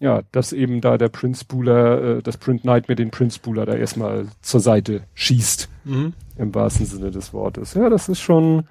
[0.00, 3.74] Ja, dass eben da der Prince Spooler, äh, das Print Nightmare den Prince Spooler da
[3.74, 5.68] erstmal zur Seite schießt.
[5.84, 6.14] Mhm.
[6.38, 7.74] Im wahrsten Sinne des Wortes.
[7.74, 8.64] Ja, das ist schon.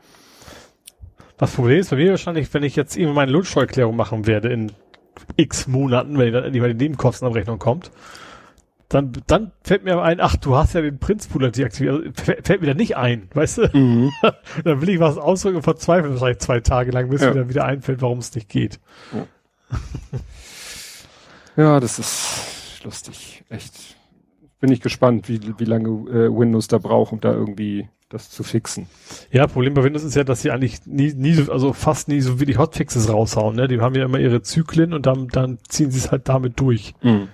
[1.37, 4.71] Das Problem ist bei mir wahrscheinlich, wenn ich jetzt eben meine Lohnsteuererklärung machen werde in
[5.37, 7.91] x Monaten, wenn dann endlich mal die Nebenkostenabrechnung kommt,
[8.89, 11.93] dann, dann fällt mir ein, ach, du hast ja den Prinzpooler deaktiviert.
[11.93, 12.11] Also,
[12.43, 13.77] fällt mir da nicht ein, weißt du?
[13.77, 14.11] Mhm.
[14.63, 17.29] dann will ich was ausdrücken und verzweifle wahrscheinlich zwei Tage lang, bis ja.
[17.29, 18.79] mir dann wieder einfällt, warum es nicht geht.
[19.13, 19.27] Ja.
[21.59, 23.43] ja, das ist lustig.
[23.49, 23.97] Echt.
[24.59, 28.43] Bin ich gespannt, wie, wie lange äh, Windows da braucht, um da irgendwie das zu
[28.43, 28.87] fixen.
[29.31, 32.21] Ja, Problem bei Windows ist ja, dass sie eigentlich nie, nie so, also fast nie
[32.21, 33.67] so wie die Hotfixes raushauen, ne?
[33.67, 36.93] Die haben ja immer ihre Zyklen und dann, dann ziehen sie es halt damit durch.
[37.01, 37.29] Mhm.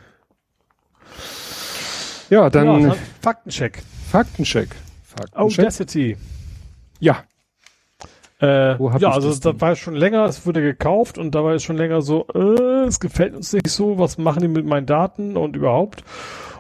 [2.30, 3.84] Ja, dann, ja, Faktencheck.
[4.12, 4.76] Faktencheck.
[5.04, 5.60] Faktencheck.
[5.60, 6.18] Audacity.
[7.00, 7.24] Ja.
[8.42, 11.64] Äh, ja, also da war es schon länger, es wurde gekauft und da war es
[11.64, 15.38] schon länger so, äh, es gefällt uns nicht so, was machen die mit meinen Daten
[15.38, 16.04] und überhaupt.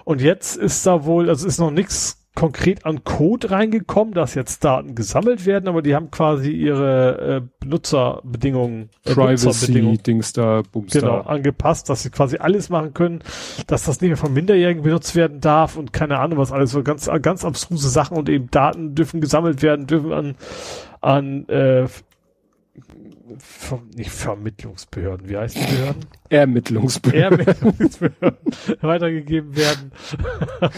[0.05, 4.63] Und jetzt ist da wohl, also ist noch nichts konkret an Code reingekommen, dass jetzt
[4.63, 11.21] Daten gesammelt werden, aber die haben quasi ihre äh, Benutzerbedingungen, äh, Privacy-Dings da, Bums genau,
[11.21, 13.23] angepasst, dass sie quasi alles machen können,
[13.67, 16.83] dass das nicht mehr von Minderjährigen benutzt werden darf und keine Ahnung was alles, so
[16.83, 20.35] ganz, ganz abstruse Sachen und eben Daten dürfen gesammelt werden, dürfen an,
[21.05, 21.87] an äh,
[23.39, 26.05] Ver nicht Vermittlungsbehörden, wie heißt die Behörden?
[26.29, 27.39] Ermittlungsbehörden.
[27.39, 28.37] Ermittlungsbehörden
[28.81, 29.91] weitergegeben werden.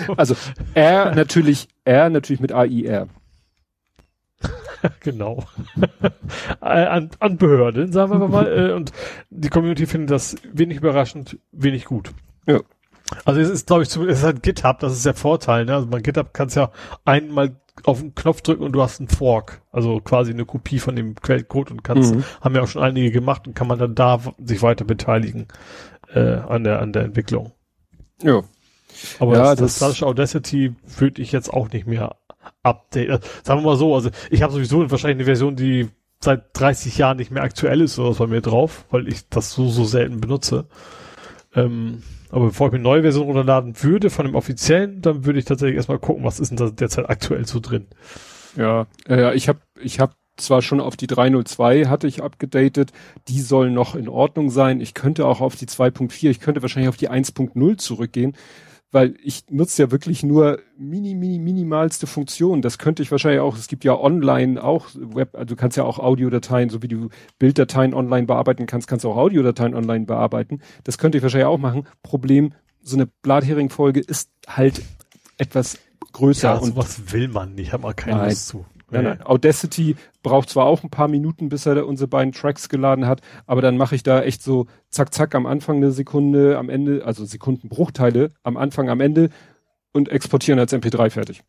[0.17, 0.35] also
[0.75, 3.07] R natürlich, R natürlich mit AIR.
[4.99, 5.43] genau.
[6.61, 8.47] Äh, an, an Behörden, sagen wir mal.
[8.47, 8.91] Äh, und
[9.31, 12.11] die Community findet das wenig überraschend, wenig gut.
[12.45, 12.61] Ja.
[13.25, 15.65] Also es ist, glaube ich, es ist halt GitHub, das ist der Vorteil.
[15.65, 15.73] Ne?
[15.73, 16.71] Also bei GitHub kannst ja
[17.05, 20.95] einmal auf den Knopf drücken und du hast einen Fork, also quasi eine Kopie von
[20.95, 22.23] dem Quellcode und kannst, mhm.
[22.41, 25.47] haben ja auch schon einige gemacht und kann man dann da sich weiter beteiligen
[26.13, 27.51] äh, an der an der Entwicklung.
[28.21, 28.41] Ja.
[29.19, 32.15] Aber ja, das, das klassische Audacity würde ich jetzt auch nicht mehr
[32.63, 33.11] updaten.
[33.11, 35.89] Also, sagen wir mal so, also ich habe sowieso wahrscheinlich eine Version, die
[36.19, 39.51] seit 30 Jahren nicht mehr aktuell ist oder was bei mir drauf, weil ich das
[39.51, 40.67] so so selten benutze.
[41.55, 45.39] Ähm, aber bevor ich mir eine neue Version runterladen würde von dem offiziellen, dann würde
[45.39, 47.87] ich tatsächlich erstmal gucken, was ist denn da derzeit aktuell so drin.
[48.55, 52.91] Ja, äh, ich habe ich hab zwar schon auf die 302 hatte ich abgedatet,
[53.27, 54.81] die soll noch in Ordnung sein.
[54.81, 58.35] Ich könnte auch auf die 2.4, ich könnte wahrscheinlich auf die 1.0 zurückgehen,
[58.91, 62.61] weil ich nutze ja wirklich nur mini, mini, minimalste Funktionen.
[62.61, 65.83] Das könnte ich wahrscheinlich auch, es gibt ja online auch Web, also du kannst ja
[65.83, 67.09] auch Audiodateien, so wie du
[67.39, 70.61] Bilddateien online bearbeiten kannst, kannst du auch Audiodateien online bearbeiten.
[70.83, 71.87] Das könnte ich wahrscheinlich auch machen.
[72.01, 74.81] Problem, so eine Blathering-Folge ist halt
[75.37, 75.77] etwas
[76.13, 76.53] größer.
[76.53, 78.65] Ja, und was will man nicht, hat man keine Lust zu.
[78.89, 79.21] Nein, nein.
[79.23, 83.61] Audacity braucht zwar auch ein paar Minuten, bis er unsere beiden Tracks geladen hat, aber
[83.61, 87.25] dann mache ich da echt so zack, zack am Anfang eine Sekunde, am Ende, also
[87.25, 89.29] Sekundenbruchteile am Anfang, am Ende
[89.91, 91.43] und exportieren als MP3 fertig.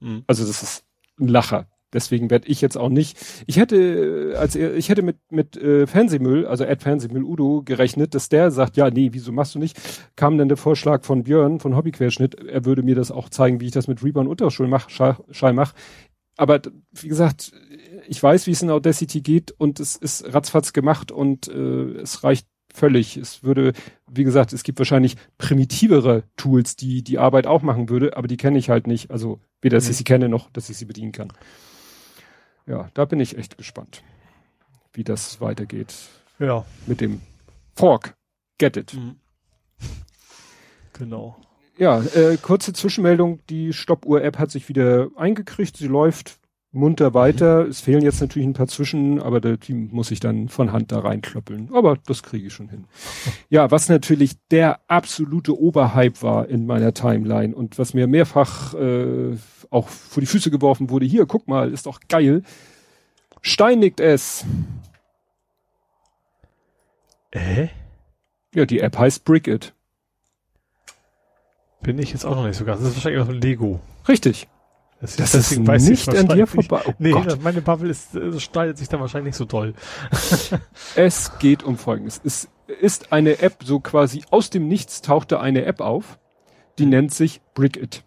[0.00, 0.24] Mhm.
[0.26, 0.84] Also das ist
[1.18, 1.66] ein Lacher.
[1.94, 3.16] Deswegen werde ich jetzt auch nicht.
[3.46, 7.62] Ich hätte, äh, als er, ich hätte mit mit äh, Fernsehmüll, also Ed Fernsehmüll Udo
[7.64, 9.78] gerechnet, dass der sagt, ja, nee, wieso machst du nicht?
[10.16, 13.66] Kam dann der Vorschlag von Björn von Hobbyquerschnitt, er würde mir das auch zeigen, wie
[13.66, 15.72] ich das mit Rebound Unterschul mach, Schall mach
[16.36, 16.60] aber
[16.92, 17.52] wie gesagt,
[18.08, 22.24] ich weiß, wie es in Audacity geht und es ist ratzfatz gemacht und äh, es
[22.24, 23.16] reicht völlig.
[23.16, 23.72] Es würde,
[24.10, 28.36] wie gesagt, es gibt wahrscheinlich primitivere Tools, die die Arbeit auch machen würde, aber die
[28.36, 29.10] kenne ich halt nicht.
[29.10, 29.90] Also weder, dass mhm.
[29.92, 31.32] ich sie kenne, noch, dass ich sie bedienen kann.
[32.66, 34.02] Ja, da bin ich echt gespannt,
[34.92, 35.94] wie das weitergeht.
[36.38, 36.64] Ja.
[36.86, 37.20] Mit dem
[37.74, 38.16] Fork.
[38.58, 38.94] Get it.
[38.94, 39.16] Mhm.
[40.94, 41.36] Genau.
[41.76, 43.40] Ja, äh, kurze Zwischenmeldung.
[43.50, 45.76] Die Stoppuhr-App hat sich wieder eingekriegt.
[45.76, 46.38] Sie läuft
[46.74, 47.64] munter weiter.
[47.64, 47.70] Mhm.
[47.70, 50.92] Es fehlen jetzt natürlich ein paar Zwischen, aber der Team muss sich dann von Hand
[50.92, 51.70] da reinklöppeln.
[51.72, 52.84] Aber das kriege ich schon hin.
[53.48, 59.36] Ja, was natürlich der absolute Oberhype war in meiner Timeline und was mir mehrfach äh,
[59.70, 61.06] auch vor die Füße geworfen wurde.
[61.06, 62.42] Hier, guck mal, ist doch geil.
[63.40, 64.44] Steinigt es.
[67.30, 67.68] Äh?
[68.54, 69.74] Ja, die App heißt Brick It.
[71.84, 72.80] Bin ich jetzt auch noch nicht so ganz.
[72.80, 73.78] Das ist wahrscheinlich auch ein Lego.
[74.08, 74.48] Richtig.
[75.00, 76.80] Das, das ist nicht an dir vorbei.
[76.86, 77.42] Oh nee, Gott.
[77.42, 79.74] meine Bubble ist, äh, schneidet sich da wahrscheinlich nicht so toll.
[80.96, 82.22] es geht um Folgendes.
[82.24, 82.48] Es
[82.80, 86.18] ist eine App, so quasi aus dem Nichts tauchte eine App auf,
[86.78, 88.02] die nennt sich Brick It.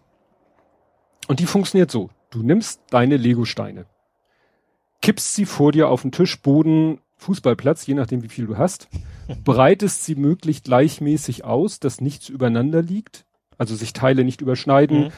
[1.28, 2.10] Und die funktioniert so.
[2.30, 3.86] Du nimmst deine Lego-Steine,
[5.00, 8.88] kippst sie vor dir auf den Tisch, Boden, Fußballplatz, je nachdem wie viel du hast,
[9.44, 13.24] breitest sie möglichst gleichmäßig aus, dass nichts übereinander liegt,
[13.58, 15.12] also sich Teile nicht überschneiden, mhm.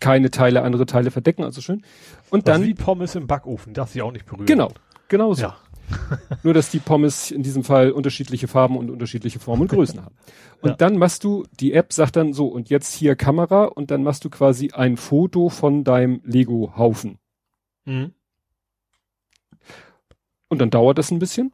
[0.00, 1.82] keine Teile andere Teile verdecken, also schön.
[2.30, 4.46] Und Was dann wie Pommes im Backofen, darf sie auch nicht berühren.
[4.46, 4.70] Genau,
[5.08, 5.42] genau so.
[5.42, 5.56] Ja.
[6.42, 10.14] Nur, dass die Pommes in diesem Fall unterschiedliche Farben und unterschiedliche Formen und Größen haben.
[10.60, 10.76] Und ja.
[10.76, 14.24] dann machst du, die App sagt dann so, und jetzt hier Kamera und dann machst
[14.24, 17.18] du quasi ein Foto von deinem Lego-Haufen.
[17.84, 18.12] Mhm.
[20.48, 21.52] Und dann dauert das ein bisschen.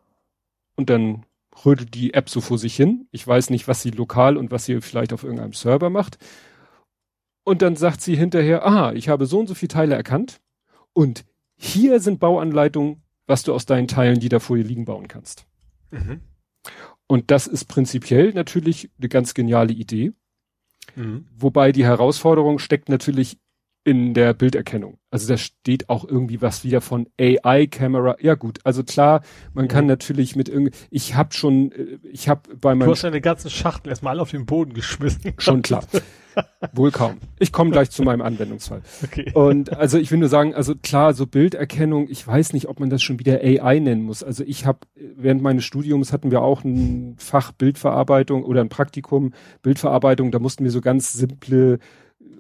[0.75, 1.27] Und dann
[1.65, 3.07] rödelt die App so vor sich hin.
[3.11, 6.19] Ich weiß nicht, was sie lokal und was sie vielleicht auf irgendeinem Server macht.
[7.45, 10.41] Und dann sagt sie hinterher, aha, ich habe so und so viele Teile erkannt
[10.93, 11.25] und
[11.57, 15.47] hier sind Bauanleitungen, was du aus deinen Teilen, die da vor dir liegen, bauen kannst.
[15.91, 16.21] Mhm.
[17.07, 20.13] Und das ist prinzipiell natürlich eine ganz geniale Idee.
[20.97, 21.27] Mhm.
[21.37, 23.39] Wobei die Herausforderung steckt natürlich
[23.85, 24.99] in der Bilderkennung.
[25.11, 28.17] Also da steht auch irgendwie was wieder von AI-Kamera.
[28.21, 29.23] Ja gut, also klar,
[29.53, 29.69] man mhm.
[29.69, 32.87] kann natürlich mit irgendwie, ich habe schon, äh, ich habe bei meinem...
[32.87, 35.35] Du hast deine ganzen Schachteln erstmal auf den Boden geschmissen.
[35.39, 35.85] Schon klar.
[36.73, 37.19] Wohl kaum.
[37.39, 38.83] Ich komme gleich zu meinem Anwendungsfall.
[39.05, 39.31] Okay.
[39.35, 42.91] Und also ich will nur sagen, also klar, so Bilderkennung, ich weiß nicht, ob man
[42.91, 44.25] das schon wieder AI nennen muss.
[44.25, 49.33] Also ich habe während meines Studiums hatten wir auch ein Fach Bildverarbeitung oder ein Praktikum
[49.63, 51.79] Bildverarbeitung, da mussten wir so ganz simple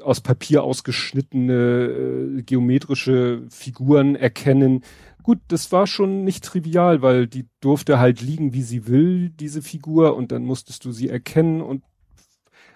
[0.02, 4.82] aus Papier ausgeschnittene äh, geometrische Figuren erkennen.
[5.22, 9.62] Gut, das war schon nicht trivial, weil die durfte halt liegen, wie sie will, diese
[9.62, 11.82] Figur, und dann musstest du sie erkennen und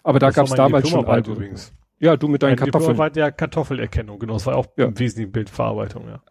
[0.03, 1.73] aber da gab es damals schon übrigens.
[2.01, 2.97] Ja, du mit deinen Meine Kartoffeln.
[2.97, 4.35] war der Kartoffelerkennung, genau.
[4.35, 4.87] Das war auch ja.
[4.87, 6.23] im Wesentlichen Bildverarbeitung, ja.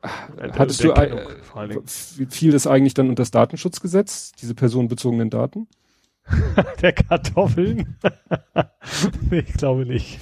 [0.53, 1.81] Hattest du äh,
[2.29, 5.67] fiel das eigentlich dann unter das Datenschutzgesetz, diese personenbezogenen Daten?
[6.81, 7.97] der Kartoffeln?
[9.29, 10.19] nee, ich glaube nicht.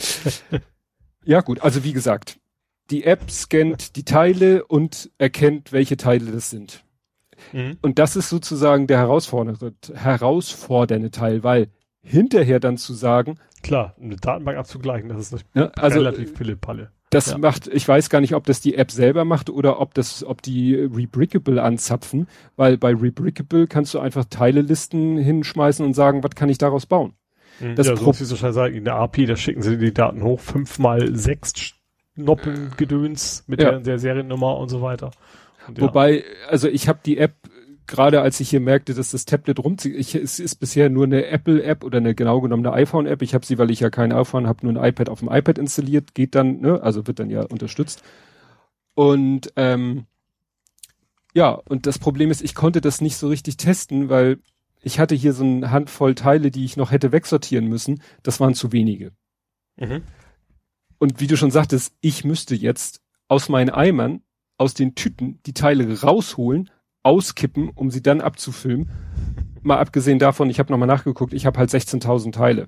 [1.23, 2.39] ja, gut, also wie gesagt,
[2.89, 6.83] die App scannt die Teile und erkennt, welche Teile das sind.
[7.51, 7.77] Mhm.
[7.81, 11.69] Und das ist sozusagen der herausfordernde, herausfordernde Teil, weil
[12.01, 13.39] hinterher dann zu sagen.
[13.63, 16.91] Klar, eine Datenbank abzugleichen, das ist ja, also, relativ Pille-Palle.
[17.15, 17.37] Das ja.
[17.37, 20.41] macht, ich weiß gar nicht, ob das die App selber macht oder ob das, ob
[20.41, 22.27] die Rebrickable anzapfen,
[22.57, 27.13] weil bei Rebrickable kannst du einfach Teilelisten hinschmeißen und sagen, was kann ich daraus bauen?
[27.61, 27.75] Mhm.
[27.75, 30.23] Das ja, so wie so schnell sagen, in der API, da schicken sie die Daten
[30.23, 31.75] hoch, fünfmal sechs
[32.17, 33.71] Noppengedöns mit ja.
[33.71, 35.11] der, der Seriennummer und so weiter.
[35.69, 37.35] Und Wobei, also ich habe die App
[37.87, 41.25] gerade als ich hier merkte, dass das Tablet rumzieht, ich, es ist bisher nur eine
[41.27, 43.21] Apple-App oder eine genau genommene iPhone-App.
[43.21, 45.57] Ich habe sie, weil ich ja kein iPhone habe, nur ein iPad auf dem iPad
[45.57, 48.03] installiert, geht dann, ne, also wird dann ja unterstützt.
[48.93, 50.05] Und ähm,
[51.33, 54.39] ja, und das Problem ist, ich konnte das nicht so richtig testen, weil
[54.81, 58.01] ich hatte hier so eine Handvoll Teile, die ich noch hätte wegsortieren müssen.
[58.23, 59.11] Das waren zu wenige.
[59.77, 60.03] Mhm.
[60.97, 64.21] Und wie du schon sagtest, ich müsste jetzt aus meinen Eimern,
[64.57, 66.69] aus den Tüten die Teile rausholen,
[67.05, 68.89] auskippen, um sie dann abzufilmen.
[69.61, 72.67] Mal abgesehen davon, ich habe nochmal nachgeguckt, ich habe halt 16.000 Teile.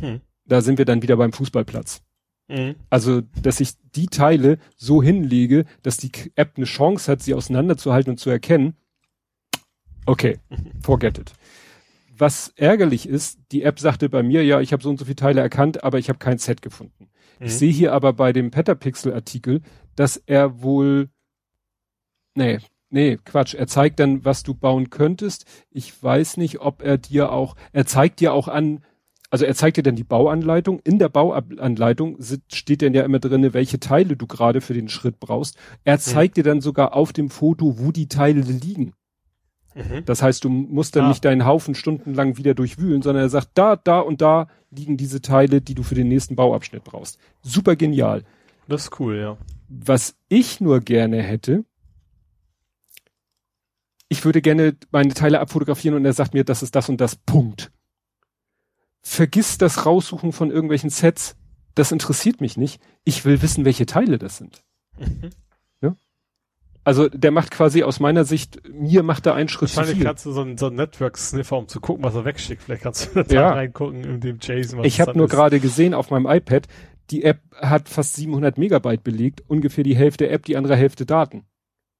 [0.00, 0.20] Hm.
[0.44, 2.02] Da sind wir dann wieder beim Fußballplatz.
[2.48, 2.76] Mhm.
[2.90, 8.12] Also, dass ich die Teile so hinlege, dass die App eine Chance hat, sie auseinanderzuhalten
[8.12, 8.76] und zu erkennen.
[10.06, 10.38] Okay,
[10.80, 11.32] forget it.
[12.16, 15.16] Was ärgerlich ist, die App sagte bei mir, ja, ich habe so und so viele
[15.16, 17.08] Teile erkannt, aber ich habe kein Set gefunden.
[17.40, 17.46] Mhm.
[17.46, 19.62] Ich sehe hier aber bei dem Petapixel-Artikel,
[19.96, 21.10] dass er wohl,
[22.36, 23.54] nee, Nee, Quatsch.
[23.54, 25.44] Er zeigt dann, was du bauen könntest.
[25.70, 28.84] Ich weiß nicht, ob er dir auch, er zeigt dir auch an,
[29.30, 30.80] also er zeigt dir dann die Bauanleitung.
[30.84, 32.18] In der Bauanleitung
[32.52, 35.58] steht dann ja immer drinne, welche Teile du gerade für den Schritt brauchst.
[35.84, 36.00] Er mhm.
[36.00, 36.42] zeigt mhm.
[36.42, 38.92] dir dann sogar auf dem Foto, wo die Teile liegen.
[39.74, 40.04] Mhm.
[40.06, 41.08] Das heißt, du musst dann ah.
[41.08, 45.20] nicht deinen Haufen stundenlang wieder durchwühlen, sondern er sagt, da, da und da liegen diese
[45.20, 47.18] Teile, die du für den nächsten Bauabschnitt brauchst.
[47.42, 48.22] Super genial.
[48.68, 49.36] Das ist cool, ja.
[49.68, 51.64] Was ich nur gerne hätte,
[54.08, 57.16] ich würde gerne meine Teile abfotografieren und er sagt mir, das ist das und das,
[57.16, 57.72] Punkt.
[59.02, 61.36] Vergiss das Raussuchen von irgendwelchen Sets,
[61.74, 62.80] das interessiert mich nicht.
[63.04, 64.62] Ich will wissen, welche Teile das sind.
[64.98, 65.30] Mhm.
[65.80, 65.96] Ja?
[66.84, 70.02] Also der macht quasi aus meiner Sicht, mir macht er einen Schritt zu viel.
[70.02, 72.62] kannst du so einen, so einen Network-Sniffer, um zu gucken, was er wegschickt.
[72.62, 73.50] Vielleicht kannst du da ja.
[73.50, 74.84] reingucken in dem Jason.
[74.84, 76.66] ich habe nur gerade gesehen auf meinem iPad,
[77.10, 81.44] die App hat fast 700 Megabyte belegt, ungefähr die Hälfte App, die andere Hälfte Daten.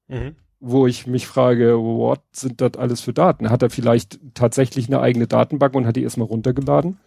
[0.08, 3.50] Mhm wo ich mich frage, what sind das alles für Daten?
[3.50, 6.98] Hat er vielleicht tatsächlich eine eigene Datenbank und hat die erstmal runtergeladen?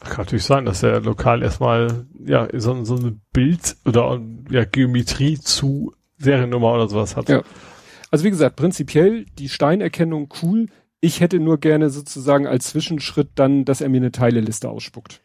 [0.00, 5.38] Kann natürlich sein, dass er lokal erstmal ja so, so eine Bild oder ja, Geometrie
[5.38, 7.28] zu Seriennummer oder sowas hat.
[7.28, 7.42] Ja.
[8.10, 10.68] Also wie gesagt, prinzipiell die Steinerkennung cool.
[11.00, 15.20] Ich hätte nur gerne sozusagen als Zwischenschritt dann, dass er mir eine Teileliste ausspuckt.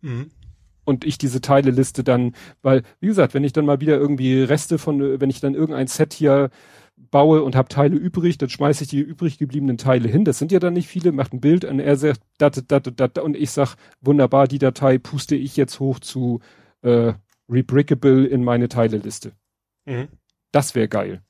[0.00, 0.30] Mhm
[0.84, 4.78] und ich diese Teileliste dann, weil, wie gesagt, wenn ich dann mal wieder irgendwie Reste
[4.78, 6.50] von, wenn ich dann irgendein Set hier
[7.10, 10.24] baue und habe Teile übrig, dann schmeiße ich die übrig gebliebenen Teile hin.
[10.24, 13.18] Das sind ja dann nicht viele, macht ein Bild und er sagt, dat, dat, dat,
[13.18, 16.40] und ich sag, wunderbar, die Datei puste ich jetzt hoch zu
[16.82, 17.14] äh,
[17.48, 19.32] Rebrickable in meine Teileliste.
[19.86, 20.08] Mhm.
[20.52, 21.22] Das wäre geil.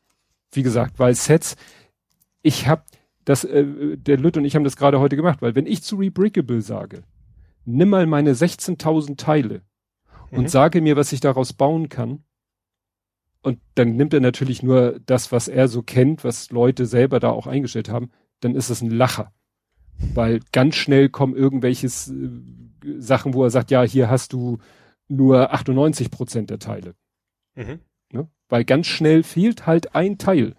[0.53, 1.57] Wie gesagt, weil Sets,
[2.43, 2.87] ich hab
[3.25, 5.97] das, äh, der Lütt und ich haben das gerade heute gemacht, weil wenn ich zu
[5.97, 7.03] Rebrickable sage,
[7.65, 9.63] nimm mal meine 16.000 Teile
[10.31, 10.39] mhm.
[10.39, 12.25] und sage mir, was ich daraus bauen kann.
[13.43, 17.31] Und dann nimmt er natürlich nur das, was er so kennt, was Leute selber da
[17.31, 18.11] auch eingestellt haben.
[18.41, 19.33] Dann ist es ein Lacher.
[20.15, 22.31] Weil ganz schnell kommen irgendwelches äh,
[22.99, 24.59] Sachen, wo er sagt, ja, hier hast du
[25.09, 26.95] nur 98 Prozent der Teile.
[27.55, 27.81] Mhm.
[28.13, 28.29] Ne?
[28.49, 30.57] Weil ganz schnell fehlt halt ein Teil.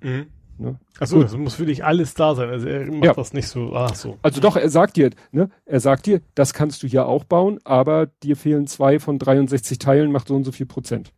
[0.00, 0.26] Mhm.
[0.62, 0.78] Ne?
[0.98, 2.48] Achso, das muss wirklich alles da sein.
[2.48, 3.14] Also er macht ja.
[3.14, 3.74] das nicht so.
[3.74, 4.18] Ach so.
[4.22, 7.58] Also doch, er sagt dir, ne, er sagt dir, das kannst du hier auch bauen,
[7.64, 11.12] aber dir fehlen zwei von 63 Teilen, macht so und so viel Prozent.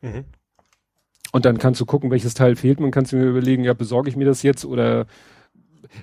[0.00, 0.24] Mhm.
[1.32, 2.80] Und dann kannst du gucken, welches Teil fehlt.
[2.80, 5.06] Man kann sich mir überlegen, ja, besorge ich mir das jetzt oder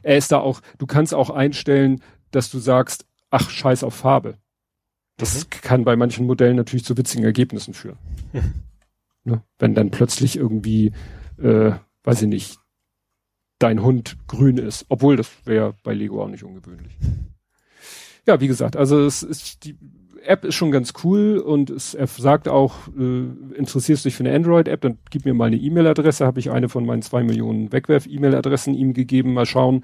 [0.04, 2.02] er ist da auch, du kannst auch einstellen,
[2.32, 4.38] dass du sagst, ach, scheiß auf Farbe.
[5.18, 5.50] Das mhm.
[5.50, 7.98] kann bei manchen Modellen natürlich zu witzigen Ergebnissen führen.
[8.34, 8.54] Mhm.
[9.24, 9.42] Ne?
[9.58, 10.94] Wenn dann plötzlich irgendwie,
[11.42, 11.72] äh,
[12.04, 12.60] weiß ich nicht,
[13.60, 14.86] dein Hund grün ist.
[14.90, 16.98] Obwohl, das wäre bei Lego auch nicht ungewöhnlich.
[18.26, 19.78] Ja, wie gesagt, also es ist die
[20.28, 24.24] App ist schon ganz cool und es, er sagt auch, äh, interessierst du dich für
[24.24, 27.72] eine Android-App, dann gib mir mal eine E-Mail-Adresse, habe ich eine von meinen zwei Millionen
[27.72, 29.84] Wegwerf-E-Mail-Adressen ihm gegeben, mal schauen,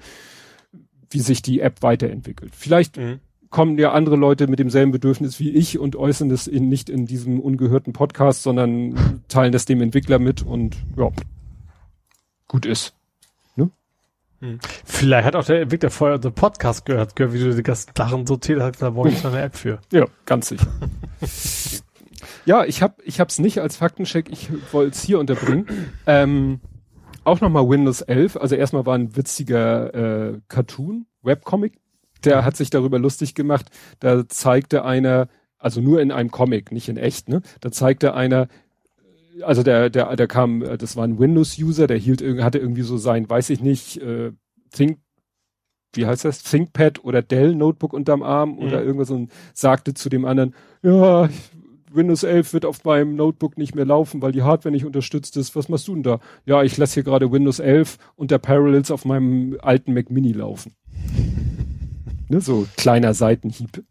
[1.10, 2.52] wie sich die App weiterentwickelt.
[2.54, 3.20] Vielleicht mhm.
[3.50, 7.06] kommen ja andere Leute mit demselben Bedürfnis wie ich und äußern das in, nicht in
[7.06, 11.10] diesem ungehörten Podcast, sondern teilen das dem Entwickler mit und ja,
[12.48, 12.94] gut ist.
[14.42, 14.58] Hm.
[14.84, 18.26] Vielleicht hat auch der Entwickler vorher unseren Podcast gehört, gehört, wie du die ganzen Sachen
[18.26, 19.78] sortiert hast, da brauche ich eine App für.
[19.92, 20.66] Ja, ganz sicher.
[22.44, 25.92] ja, ich habe ich hab's nicht als Faktencheck, ich wollte es hier unterbringen.
[26.06, 26.60] Ähm,
[27.22, 31.78] auch nochmal Windows 11, also erstmal war ein witziger äh, Cartoon, Webcomic,
[32.24, 33.66] der hat sich darüber lustig gemacht,
[34.00, 37.42] da zeigte einer, also nur in einem Comic, nicht in echt, ne?
[37.60, 38.48] Da zeigte einer,
[39.40, 42.96] also der, der, der kam, äh, das war ein Windows-User, der hielt, hatte irgendwie so
[42.96, 44.32] sein, weiß ich nicht, äh,
[44.72, 44.98] Think,
[45.94, 48.58] wie heißt das, ThinkPad oder Dell Notebook unterm Arm mhm.
[48.58, 51.28] oder irgendwas und sagte zu dem anderen, ja,
[51.94, 55.54] Windows 11 wird auf meinem Notebook nicht mehr laufen, weil die Hardware nicht unterstützt ist.
[55.54, 56.20] Was machst du denn da?
[56.46, 60.32] Ja, ich lasse hier gerade Windows 11 und der Parallels auf meinem alten Mac Mini
[60.32, 60.74] laufen.
[62.28, 63.84] ne, so kleiner Seitenhieb.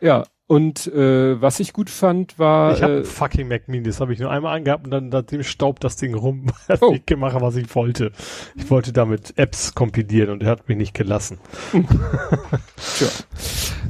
[0.00, 2.74] Ja, und äh, was ich gut fand, war.
[2.74, 5.42] Ich habe äh, fucking Mac Mini, das habe ich nur einmal angehabt und dann seitdem
[5.44, 6.92] staubt das Ding rum, dass oh.
[6.92, 8.12] ich gemacht was ich wollte.
[8.54, 11.38] Ich wollte damit Apps kompilieren und er hat mich nicht gelassen.
[11.72, 13.08] Tja.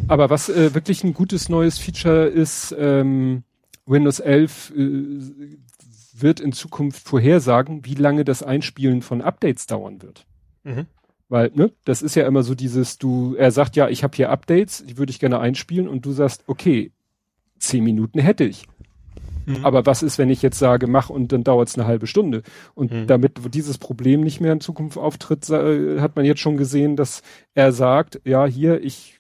[0.07, 3.43] Aber was äh, wirklich ein gutes neues Feature ist, ähm,
[3.85, 4.83] Windows 11 äh,
[6.15, 10.27] wird in Zukunft vorhersagen, wie lange das Einspielen von Updates dauern wird.
[10.63, 10.87] Mhm.
[11.33, 14.29] Weil, ne, das ist ja immer so dieses, du, er sagt ja, ich habe hier
[14.29, 16.93] Updates, die würde ich gerne einspielen und du sagst, okay,
[17.59, 18.67] zehn Minuten hätte ich.
[19.47, 19.65] Mhm.
[19.65, 22.43] Aber was ist, wenn ich jetzt sage, mach und dann dauert es eine halbe Stunde?
[22.75, 23.07] Und mhm.
[23.07, 27.23] damit dieses Problem nicht mehr in Zukunft auftritt, hat man jetzt schon gesehen, dass
[27.55, 29.19] er sagt, ja, hier, ich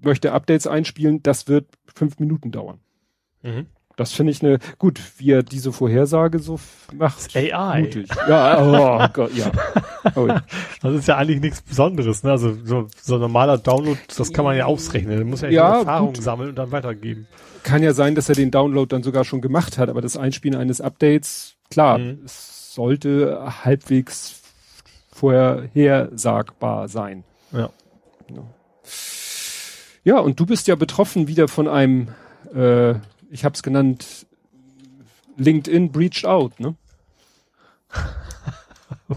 [0.00, 2.78] möchte Updates einspielen, das wird fünf Minuten dauern.
[3.42, 3.66] Mhm.
[3.96, 6.58] Das finde ich eine, gut, wie er diese Vorhersage so
[6.94, 7.36] macht.
[7.36, 7.82] AI.
[7.82, 8.08] Mutig.
[8.28, 9.50] Ja, oh Gott, ja.
[10.14, 10.28] Oh,
[10.82, 12.30] Das ist ja eigentlich nichts Besonderes, ne?
[12.30, 15.18] Also so, so normaler Download, das kann man ja ausrechnen.
[15.18, 16.22] Da muss ja, ja Erfahrung gut.
[16.22, 17.26] sammeln und dann weitergeben.
[17.62, 20.58] Kann ja sein, dass er den Download dann sogar schon gemacht hat, aber das Einspielen
[20.58, 22.22] eines Updates, klar, mhm.
[22.24, 24.40] es sollte halbwegs
[25.12, 27.24] vorhersagbar sein.
[27.52, 27.70] Ja.
[30.04, 32.08] Ja, und du bist ja betroffen wieder von einem
[32.54, 32.94] äh,
[33.32, 34.26] ich habe es genannt,
[35.36, 36.76] LinkedIn breached out, ne?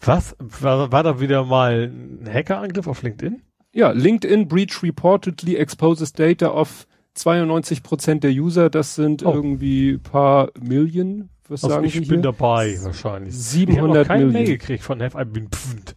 [0.00, 0.36] Was?
[0.38, 3.42] War, war da wieder mal ein Hackerangriff auf LinkedIn?
[3.72, 8.68] Ja, LinkedIn breach reportedly exposes data of 92 Prozent der User.
[8.70, 9.32] Das sind oh.
[9.32, 11.30] irgendwie paar Millionen.
[11.48, 12.18] Was also sagen ich bin hier?
[12.18, 13.34] dabei wahrscheinlich.
[13.34, 14.32] 700 ich Millionen.
[14.32, 15.94] Mail gekriegt von Have I been pfund.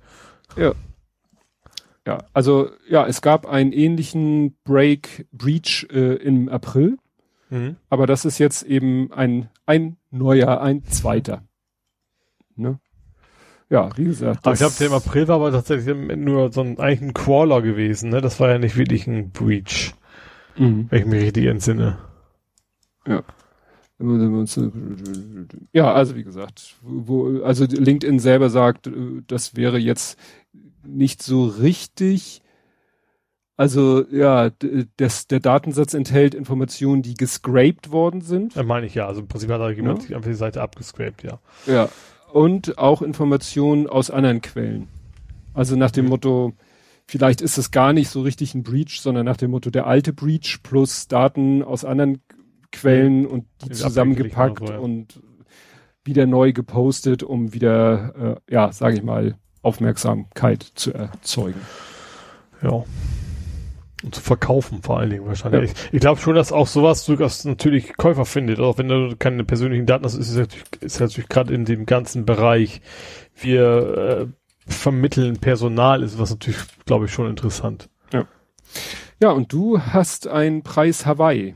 [0.56, 0.74] Ja.
[2.06, 6.98] Ja, also ja, es gab einen ähnlichen Break Breach äh, im April.
[7.50, 7.78] Mhm.
[7.90, 11.44] Aber das ist jetzt eben ein, ein neuer, ein zweiter.
[12.56, 12.80] Ne?
[13.70, 14.46] Ja, wie gesagt.
[14.46, 17.62] Aber ich glaube, der im April war aber tatsächlich nur so ein, eigentlich ein Crawler
[17.62, 18.20] gewesen, ne?
[18.20, 19.94] Das war ja nicht wirklich ein Breach.
[20.58, 20.88] Mhm.
[20.90, 22.00] Wenn ich mich richtig entsinne.
[23.08, 23.24] Ja.
[25.74, 28.90] Ja, also wie gesagt, wo, also LinkedIn selber sagt,
[29.28, 30.18] das wäre jetzt
[30.84, 32.42] nicht so richtig
[33.60, 34.52] also ja,
[34.96, 38.56] das, der Datensatz enthält Informationen, die gescraped worden sind.
[38.56, 39.06] Ja, meine ich ja.
[39.06, 40.16] Also im Prinzip hat da jemand ja.
[40.16, 41.40] einfach die Seite abgescraped, ja.
[41.68, 41.90] Ja.
[42.32, 44.88] Und auch Informationen aus anderen Quellen.
[45.54, 46.12] Also nach dem mhm.
[46.12, 46.54] Motto,
[47.06, 50.14] vielleicht ist es gar nicht so richtig ein Breach, sondern nach dem Motto der alte
[50.14, 52.22] Breach plus Daten aus anderen
[52.72, 53.28] Quellen mhm.
[53.28, 54.80] und die, die zusammengepackt so, ja.
[54.80, 55.22] und
[56.06, 61.60] wieder neu gepostet, um wieder, äh, ja, sage ich mal, Aufmerksamkeit zu erzeugen.
[62.64, 62.86] Ja.
[64.04, 65.72] Und zu verkaufen vor allen Dingen wahrscheinlich.
[65.72, 65.78] Ja.
[65.88, 68.60] Ich, ich glaube schon, dass auch sowas durchaus natürlich Käufer findet.
[68.60, 71.86] Auch wenn du keine persönlichen Daten hast, ist es natürlich, ist natürlich gerade in dem
[71.86, 72.82] ganzen Bereich,
[73.36, 77.90] wir äh, vermitteln Personal, ist was natürlich, glaube ich, schon interessant.
[78.14, 78.26] Ja.
[79.22, 81.56] Ja, und du hast einen Preis Hawaii.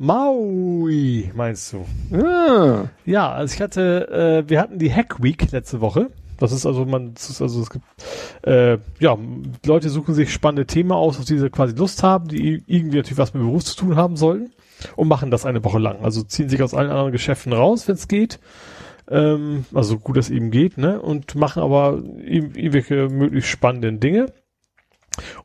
[0.00, 1.84] Maui, meinst du?
[2.16, 2.84] Ah.
[3.04, 6.10] Ja, also ich hatte, äh, wir hatten die Hack Week letzte Woche.
[6.38, 7.84] Das ist also, man, ist also es gibt,
[8.42, 9.16] äh, ja,
[9.66, 13.18] Leute suchen sich spannende Themen aus, auf die sie quasi Lust haben, die irgendwie natürlich
[13.18, 14.52] was mit Beruf zu tun haben sollten
[14.96, 16.02] und machen das eine Woche lang.
[16.02, 18.38] Also ziehen sich aus allen anderen Geschäften raus, wenn es geht.
[19.10, 21.00] Ähm, also gut, dass eben geht, ne?
[21.00, 24.26] Und machen aber irgendwelche möglichst spannenden Dinge.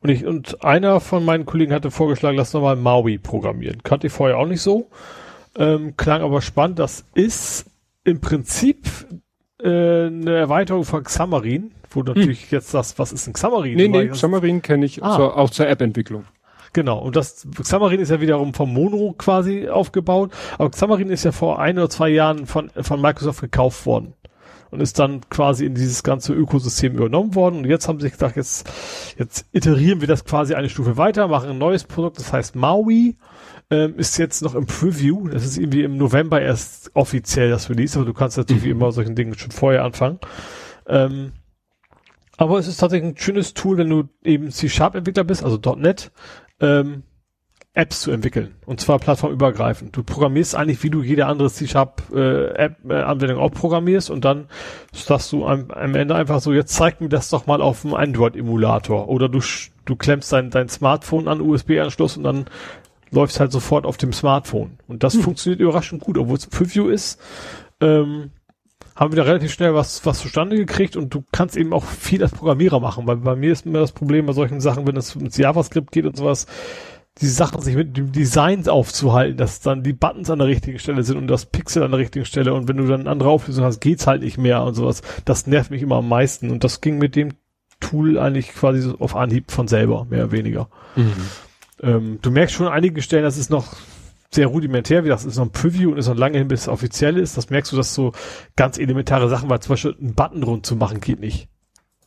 [0.02, 3.82] Und ich, und einer von meinen Kollegen hatte vorgeschlagen, lass doch mal Maui programmieren.
[3.84, 4.90] Kannte ich vorher auch nicht so.
[5.58, 6.80] Ähm, klang aber spannend.
[6.80, 7.66] Das ist
[8.04, 8.88] im Prinzip
[9.64, 12.22] äh, eine Erweiterung von Xamarin, wo du hm.
[12.22, 13.76] natürlich jetzt sagst, was ist ein Xamarin?
[13.76, 15.16] Nee, nee, Xamarin kenne ich ah.
[15.16, 16.26] zur, auch zur App-Entwicklung.
[16.74, 21.32] Genau, und das Xamarin ist ja wiederum vom Mono quasi aufgebaut, aber Xamarin ist ja
[21.32, 24.16] vor ein oder zwei Jahren von, von Microsoft gekauft worden
[24.74, 27.60] und ist dann quasi in dieses ganze Ökosystem übernommen worden.
[27.60, 28.68] Und jetzt haben sie gesagt, jetzt,
[29.20, 33.16] jetzt iterieren wir das quasi eine Stufe weiter, machen ein neues Produkt, das heißt Maui,
[33.74, 35.28] ähm, ist jetzt noch im Preview.
[35.28, 38.68] Das ist irgendwie im November erst offiziell das Release, aber du kannst natürlich mhm.
[38.68, 40.20] wie immer solchen Dingen schon vorher anfangen.
[40.88, 41.32] Ähm,
[42.38, 46.12] aber es ist tatsächlich ein schönes Tool, wenn du eben C-Sharp-Entwickler bist, also .NET,
[46.60, 47.04] ähm,
[47.74, 48.54] Apps zu entwickeln.
[48.68, 49.98] Und zwar plattformübergreifend.
[49.98, 54.48] Du programmierst eigentlich, wie du jede andere C-Sharp-App-Anwendung äh, auch programmierst und dann
[54.92, 57.96] sagst du am, am, Ende einfach so, jetzt zeig mir das doch mal auf dem
[57.96, 59.10] Android-Emulator.
[59.10, 59.40] Oder du,
[59.86, 62.46] du klemmst dein, dein Smartphone an USB-Anschluss und dann
[63.14, 64.78] läuft halt sofort auf dem Smartphone.
[64.88, 65.22] Und das hm.
[65.22, 67.20] funktioniert überraschend gut, obwohl es Preview ist.
[67.80, 68.32] Ähm,
[68.96, 72.22] haben wir da relativ schnell was, was zustande gekriegt und du kannst eben auch viel
[72.22, 75.16] als Programmierer machen, weil bei mir ist immer das Problem bei solchen Sachen, wenn es
[75.16, 76.46] ins JavaScript geht und sowas,
[77.22, 81.04] die Sachen sich mit dem Design aufzuhalten, dass dann die Buttons an der richtigen Stelle
[81.04, 83.64] sind und das Pixel an der richtigen Stelle und wenn du dann eine andere Auflösung
[83.64, 85.02] hast, geht's halt nicht mehr und sowas.
[85.26, 87.30] Das nervt mich immer am meisten und das ging mit dem
[87.80, 90.70] Tool eigentlich quasi auf Anhieb von selber, mehr oder weniger.
[90.96, 91.14] Mhm.
[91.84, 93.76] Ähm, du merkst schon an einigen Stellen, das ist noch
[94.32, 96.68] sehr rudimentär, wie das ist noch ein Preview und ist noch lange hin, bis es
[96.68, 97.38] offiziell ist.
[97.38, 98.14] Das merkst du, dass so
[98.56, 101.50] ganz elementare Sachen, weil zum Beispiel einen Button rund zu machen geht nicht.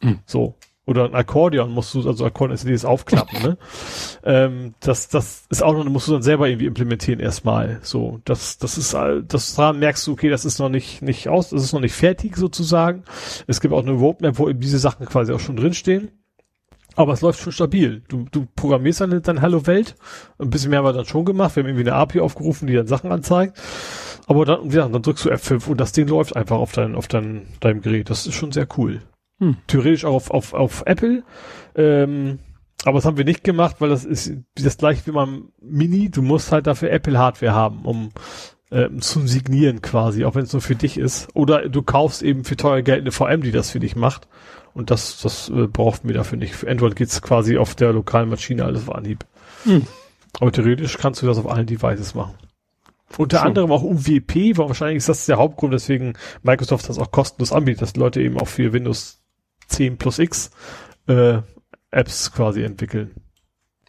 [0.02, 0.18] Mhm.
[0.26, 0.55] So.
[0.88, 3.58] Oder ein Akkordeon musst du, also Akkordeon ist dieses Aufklappen, ne?
[4.24, 7.80] ähm, das, das ist auch noch, musst du dann selber irgendwie implementieren erstmal.
[7.82, 11.50] So, das, das ist, das daran merkst du, okay, das ist noch nicht, nicht aus,
[11.50, 13.02] das ist noch nicht fertig sozusagen.
[13.48, 16.12] Es gibt auch eine Roadmap, wo eben diese Sachen quasi auch schon drinstehen.
[16.97, 18.02] Aber es läuft schon stabil.
[18.08, 19.94] Du, du programmierst dann, dann Hello Welt.
[20.39, 21.55] Ein bisschen mehr haben wir dann schon gemacht.
[21.55, 23.60] Wir haben irgendwie eine API aufgerufen, die dann Sachen anzeigt.
[24.26, 27.07] Aber dann, ja, dann drückst du F5 und das Ding läuft einfach auf dein, auf
[27.07, 28.10] dein, deinem Gerät.
[28.10, 29.02] Das ist schon sehr cool.
[29.39, 29.57] Hm.
[29.66, 31.23] Theoretisch auch auf, auf, auf Apple.
[31.75, 32.39] Ähm,
[32.84, 36.10] aber das haben wir nicht gemacht, weil das ist das gleiche wie beim Mini.
[36.10, 38.10] Du musst halt dafür Apple Hardware haben, um
[38.70, 41.28] äh, zu signieren quasi, auch wenn es nur für dich ist.
[41.34, 44.28] Oder du kaufst eben für teuer Geld eine VM, die das für dich macht.
[44.76, 46.55] Und das, das äh, brauchten wir dafür nicht.
[46.55, 49.24] Für Android geht's quasi auf der lokalen Maschine alles auf Anhieb.
[49.64, 49.86] Hm.
[50.38, 52.34] Aber theoretisch kannst du das auf allen Devices machen.
[53.16, 53.46] Unter Schon.
[53.46, 57.80] anderem auch UWP, weil wahrscheinlich ist das der Hauptgrund, weswegen Microsoft das auch kostenlos anbietet,
[57.80, 59.22] dass Leute eben auch für Windows
[59.68, 60.50] 10 plus X
[61.06, 61.38] äh,
[61.90, 63.12] Apps quasi entwickeln.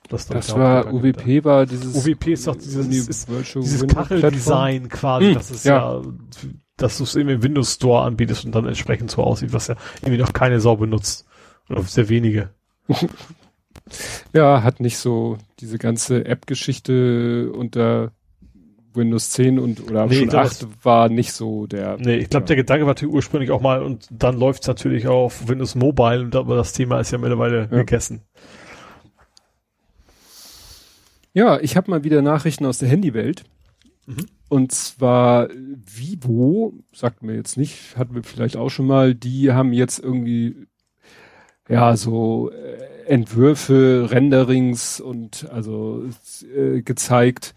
[0.08, 5.34] Das, das war UWP war dieses UWP ist doch dieses, ist, dieses Kacheldesign quasi, hm,
[5.34, 6.02] das ist ja, ja
[6.78, 9.76] dass du es eben im Windows Store anbietest und dann entsprechend so aussieht, was ja
[10.02, 11.26] irgendwie noch keine Sau benutzt.
[11.70, 12.52] Oder sehr wenige.
[14.34, 18.12] ja, hat nicht so diese ganze App-Geschichte unter
[18.94, 21.98] Windows 10 und oder nee, schon glaub, 8 war nicht so der.
[21.98, 22.48] Nee, ich glaube, ja.
[22.48, 26.36] der Gedanke war ursprünglich auch mal und dann läuft es natürlich auf Windows Mobile und
[26.36, 27.66] aber das Thema ist ja mittlerweile ja.
[27.66, 28.22] gegessen.
[31.34, 33.44] Ja, ich habe mal wieder Nachrichten aus der Handywelt.
[34.08, 34.26] Mhm.
[34.50, 39.74] Und zwar Vivo, sagt mir jetzt nicht, hatten wir vielleicht auch schon mal, die haben
[39.74, 40.68] jetzt irgendwie
[41.70, 46.06] ja so äh, Entwürfe, Renderings und also
[46.56, 47.54] äh, gezeigt,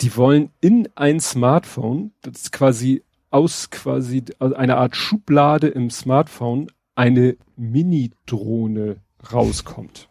[0.00, 5.90] die wollen in ein Smartphone, das ist quasi aus quasi also eine Art Schublade im
[5.90, 8.96] Smartphone eine Mini-Drohne
[9.32, 10.09] rauskommt.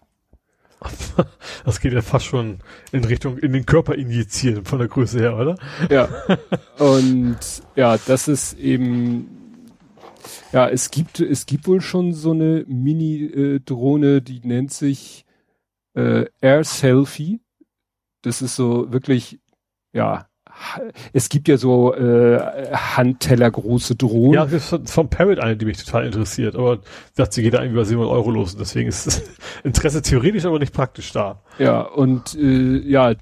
[1.65, 2.59] Das geht ja fast schon
[2.91, 5.55] in Richtung in den Körper injizieren von der Größe her, oder?
[5.89, 6.07] Ja.
[6.79, 7.39] Und
[7.75, 9.39] ja, das ist eben
[10.51, 15.25] ja, es gibt es gibt wohl schon so eine Mini-Drohne, die nennt sich
[15.93, 17.41] äh, Air Selfie.
[18.21, 19.39] Das ist so wirklich
[19.93, 20.28] ja,
[21.13, 22.39] es gibt ja so äh,
[22.73, 24.33] handtellergroße Drohnen.
[24.33, 26.79] Ja, das ist von Parrot eine, die mich total interessiert, aber
[27.13, 29.23] sagt, sie geht da irgendwie bei 700 Euro los und deswegen ist das
[29.63, 31.41] Interesse theoretisch, aber nicht praktisch da.
[31.57, 33.13] Ja, und äh, ja,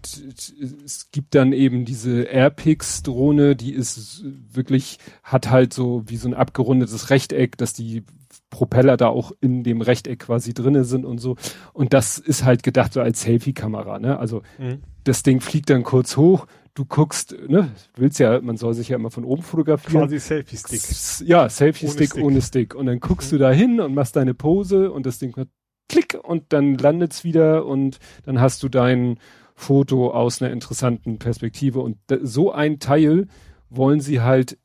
[0.85, 6.33] es gibt dann eben diese Airpix-Drohne, die ist wirklich, hat halt so wie so ein
[6.33, 8.03] abgerundetes Rechteck, dass die
[8.49, 11.35] Propeller da auch in dem Rechteck quasi drinnen sind und so.
[11.74, 14.19] Und das ist halt gedacht so als Selfie-Kamera, ne?
[14.19, 14.80] Also mhm.
[15.03, 18.97] das Ding fliegt dann kurz hoch, du guckst, ne, willst ja, man soll sich ja
[18.97, 20.03] immer von oben fotografieren.
[20.03, 21.27] Quasi Selfie-Stick.
[21.27, 22.75] Ja, Selfie-Stick ohne, ohne, Stick.
[22.75, 23.38] Und dann guckst mhm.
[23.38, 25.49] du da hin und machst deine Pose und das Ding macht
[25.89, 29.19] klick und dann landet's wieder und dann hast du dein
[29.56, 31.80] Foto aus einer interessanten Perspektive.
[31.80, 33.27] Und so ein Teil
[33.69, 34.57] wollen sie halt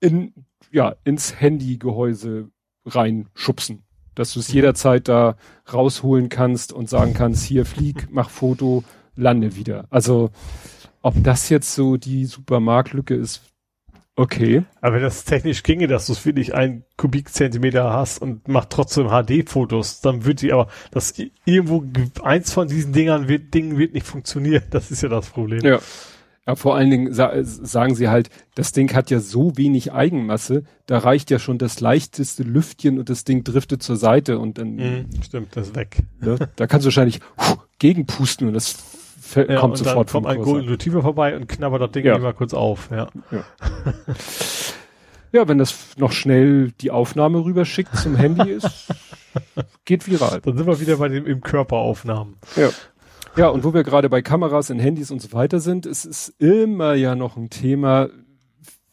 [0.00, 0.34] in,
[0.70, 2.50] ja, ins Handygehäuse
[2.84, 3.84] reinschubsen.
[4.14, 4.56] Dass du es mhm.
[4.56, 5.36] jederzeit da
[5.72, 8.84] rausholen kannst und sagen kannst, hier flieg, mach Foto,
[9.16, 9.86] lande wieder.
[9.90, 10.30] Also,
[11.04, 13.42] ob das jetzt so die Supermarktlücke ist,
[14.16, 14.64] okay.
[14.80, 19.08] Aber wenn das technisch ginge, dass du es wirklich ein Kubikzentimeter hast und macht trotzdem
[19.08, 21.12] HD-Fotos, dann wird die aber, das
[21.44, 21.84] irgendwo
[22.22, 24.62] eins von diesen Dingern wird, Dingen wird nicht funktionieren.
[24.70, 25.60] Das ist ja das Problem.
[25.60, 25.78] Ja.
[26.46, 30.64] Ja, vor allen Dingen sa sagen sie halt, das Ding hat ja so wenig Eigenmasse,
[30.84, 34.76] da reicht ja schon das leichteste Lüftchen und das Ding driftet zur Seite und dann.
[34.76, 36.02] Mm, stimmt, das ist weg.
[36.20, 38.76] Ne, da kannst du wahrscheinlich huh, gegenpusten und das
[39.34, 40.08] ja, kommt sofort.
[40.08, 42.16] Dann kommt ein Golden Retriever vorbei und knabbert das Ding ja.
[42.16, 42.90] immer kurz auf.
[42.90, 43.08] Ja.
[43.30, 43.44] ja.
[45.32, 48.92] ja, wenn das noch schnell die Aufnahme rüberschickt zum Handy ist,
[49.84, 50.40] geht viral.
[50.40, 52.36] Dann sind wir wieder bei dem im Körperaufnahmen.
[52.56, 52.70] Ja.
[53.36, 56.28] Ja, und wo wir gerade bei Kameras in Handys und so weiter sind, es ist
[56.40, 58.08] immer ja noch ein Thema,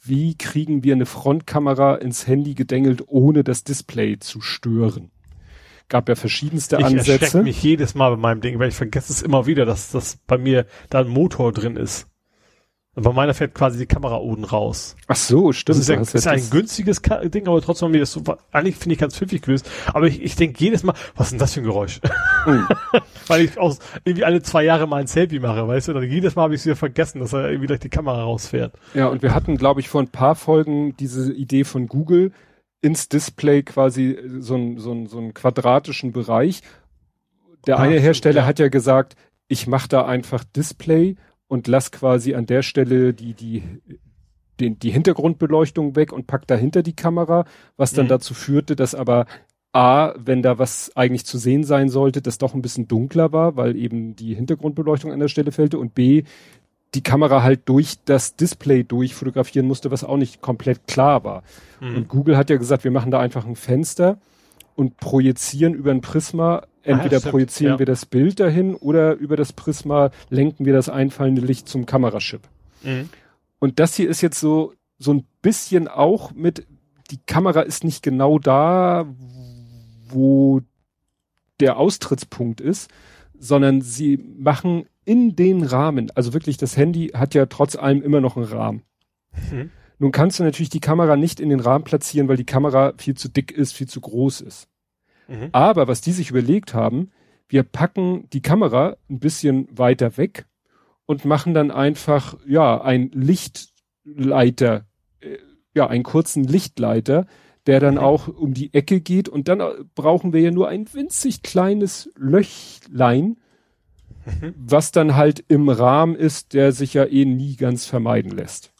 [0.02, 5.12] wie kriegen wir eine Frontkamera ins Handy gedengelt, ohne das Display zu stören
[5.92, 7.40] gab ja verschiedenste ich Ansätze.
[7.40, 10.18] Ich mich jedes Mal bei meinem Ding, weil ich vergesse es immer wieder, dass das
[10.26, 12.08] bei mir da ein Motor drin ist.
[12.94, 14.98] Und bei meiner fährt quasi die Kamera oben raus.
[15.08, 15.80] Ach so, stimmt.
[15.80, 18.22] Das ist, ja, ist ein günstiges Ding, aber trotzdem wieder so,
[18.52, 19.70] eigentlich finde ich ganz pfiffig gelöst.
[19.94, 22.02] Aber ich, ich denke jedes Mal, was ist denn das für ein Geräusch?
[22.46, 22.68] Mhm.
[23.28, 25.94] Weil ich aus, irgendwie alle zwei Jahre mal ein Selfie mache, weißt du?
[25.94, 28.74] Dann jedes Mal habe ich es wieder vergessen, dass er irgendwie gleich die Kamera rausfährt.
[28.94, 32.34] Ja, und wir hatten, glaube ich, vor ein paar Folgen diese Idee von Google,
[32.82, 36.62] ins Display quasi so einen so so einen quadratischen Bereich.
[37.68, 38.46] Der Ach, eine Hersteller ja.
[38.46, 39.16] hat ja gesagt,
[39.48, 41.16] ich mache da einfach Display
[41.48, 43.64] und lass quasi an der Stelle die, die,
[44.60, 47.46] den, die Hintergrundbeleuchtung weg und pack dahinter die Kamera,
[47.76, 48.10] was dann mhm.
[48.10, 49.26] dazu führte, dass aber
[49.74, 53.56] A, wenn da was eigentlich zu sehen sein sollte, das doch ein bisschen dunkler war,
[53.56, 56.24] weil eben die Hintergrundbeleuchtung an der Stelle fällte und B,
[56.94, 61.44] die Kamera halt durch das Display durchfotografieren musste, was auch nicht komplett klar war.
[61.80, 61.96] Mhm.
[61.96, 64.18] Und Google hat ja gesagt, wir machen da einfach ein Fenster
[64.76, 66.64] und projizieren über ein Prisma.
[66.84, 67.80] Entweder ah, projizieren ja.
[67.80, 72.42] wir das Bild dahin oder über das Prisma lenken wir das einfallende Licht zum Kamerachip.
[72.84, 73.10] Mhm.
[73.60, 76.66] Und das hier ist jetzt so, so ein bisschen auch mit,
[77.12, 79.06] die Kamera ist nicht genau da,
[80.10, 80.62] wo
[81.60, 82.90] der Austrittspunkt ist,
[83.38, 88.22] sondern sie machen in den Rahmen, also wirklich das Handy hat ja trotz allem immer
[88.22, 88.84] noch einen Rahmen.
[89.52, 89.72] Mhm.
[90.00, 93.16] Nun kannst du natürlich die Kamera nicht in den Rahmen platzieren, weil die Kamera viel
[93.16, 94.68] zu dick ist, viel zu groß ist.
[95.28, 95.50] Mhm.
[95.52, 97.12] Aber was die sich überlegt haben,
[97.48, 100.46] wir packen die Kamera ein bisschen weiter weg
[101.06, 104.86] und machen dann einfach, ja, ein Lichtleiter,
[105.20, 105.38] äh,
[105.76, 107.28] ja, einen kurzen Lichtleiter,
[107.68, 108.02] der dann mhm.
[108.02, 109.62] auch um die Ecke geht und dann
[109.94, 113.38] brauchen wir ja nur ein winzig kleines Löchlein,
[114.26, 114.54] mhm.
[114.58, 118.72] was dann halt im Rahmen ist, der sich ja eh nie ganz vermeiden lässt.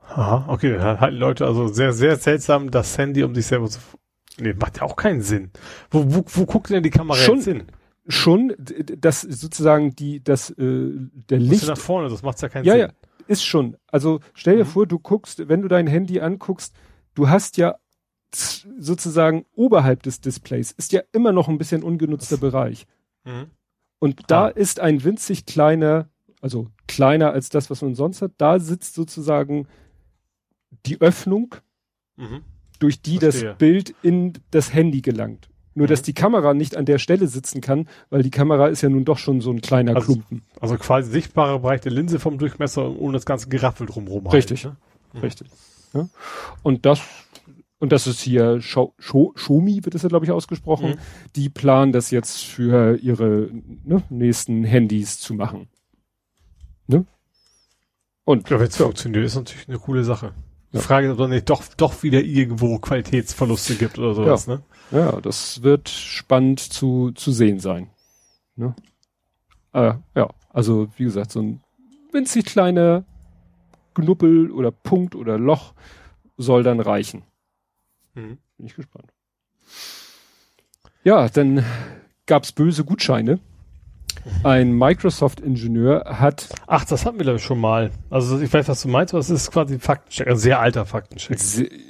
[0.00, 3.80] Aha, okay, dann halten Leute also sehr, sehr seltsam das Handy um sich selber zu.
[4.38, 5.50] Nee, macht ja auch keinen Sinn.
[5.90, 7.64] Wo, wo, wo guckt denn die Kamera schon, jetzt hin?
[8.06, 10.90] Schon, das sozusagen die, das, äh,
[11.30, 11.66] der Licht.
[11.66, 12.82] nach vorne, das macht ja keinen ja, Sinn.
[12.82, 12.88] Ja,
[13.26, 13.76] ist schon.
[13.88, 14.68] Also stell dir mhm.
[14.68, 16.74] vor, du guckst, wenn du dein Handy anguckst,
[17.14, 17.76] du hast ja
[18.78, 22.86] sozusagen oberhalb des Displays ist ja immer noch ein bisschen ungenutzter Das,
[23.26, 23.50] Mhm.
[23.98, 24.48] Und da ah.
[24.48, 26.08] ist ein winzig kleiner,
[26.40, 29.66] also kleiner als das, was man sonst hat, da sitzt sozusagen
[30.84, 31.54] die Öffnung,
[32.16, 32.42] mhm.
[32.78, 33.50] durch die Verstehe.
[33.50, 35.48] das Bild in das Handy gelangt.
[35.74, 35.90] Nur, mhm.
[35.90, 39.04] dass die Kamera nicht an der Stelle sitzen kann, weil die Kamera ist ja nun
[39.04, 40.42] doch schon so ein kleiner also, Klumpen.
[40.60, 44.26] Also quasi sichtbarer Bereich der Linse vom Durchmesser ohne das ganze Geraffel drumherum.
[44.26, 44.76] Richtig, halt,
[45.12, 45.22] ne?
[45.22, 45.48] richtig.
[45.92, 46.08] Ja?
[46.62, 47.00] Und das,
[47.78, 50.90] und das ist hier Xiaomi, wird das ja, glaube ich, ausgesprochen.
[50.90, 50.98] Mhm.
[51.34, 53.50] Die planen das jetzt für ihre
[53.84, 55.68] ne, nächsten Handys zu machen.
[56.86, 57.04] Ne?
[58.24, 60.32] Und ja, wenn es funktioniert, ist natürlich eine coole Sache.
[60.72, 64.54] Die Frage ist, ob es nicht doch, doch wieder irgendwo Qualitätsverluste gibt oder sowas, ja.
[64.54, 64.62] ne?
[64.90, 67.88] Ja, das wird spannend zu, zu sehen sein.
[68.56, 68.74] Ne?
[69.72, 71.62] Äh, ja, also wie gesagt, so ein
[72.12, 73.04] winzig kleiner
[73.94, 75.74] Knuppel oder Punkt oder Loch
[76.36, 77.22] soll dann reichen.
[78.16, 78.38] Mhm.
[78.56, 79.12] Bin ich gespannt.
[81.04, 81.64] Ja, dann
[82.26, 83.38] gab's böse Gutscheine.
[84.42, 86.48] ein Microsoft-Ingenieur hat.
[86.66, 87.90] Ach, das hatten wir glaube ich schon mal.
[88.10, 90.84] Also ich weiß, was du meinst, aber es ist quasi ein Faktencheck, ein sehr alter
[90.84, 91.38] Faktencheck.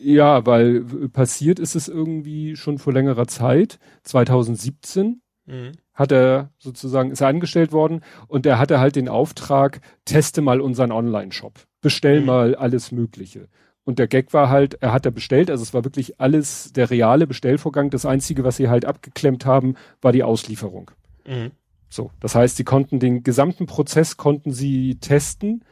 [0.02, 5.22] Ja, weil passiert ist es irgendwie schon vor längerer Zeit, 2017.
[5.46, 5.72] Mhm.
[5.94, 10.60] Hat er sozusagen, ist er angestellt worden und er hatte halt den Auftrag, teste mal
[10.60, 11.60] unseren Online-Shop.
[11.80, 12.26] Bestell mhm.
[12.26, 13.48] mal alles Mögliche.
[13.86, 16.90] Und der Gag war halt, er hat da bestellt, also es war wirklich alles der
[16.90, 17.88] reale Bestellvorgang.
[17.88, 20.90] Das Einzige, was sie halt abgeklemmt haben, war die Auslieferung.
[21.24, 21.52] Mhm.
[21.88, 25.64] So, das heißt, sie konnten den gesamten Prozess konnten sie testen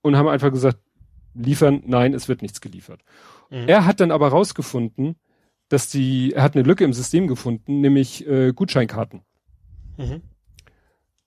[0.00, 0.78] und haben einfach gesagt,
[1.34, 3.00] liefern, nein, es wird nichts geliefert.
[3.50, 3.66] Mhm.
[3.66, 5.16] Er hat dann aber rausgefunden,
[5.68, 9.22] dass die, er hat eine Lücke im System gefunden, nämlich äh, Gutscheinkarten.
[9.96, 10.22] Mhm.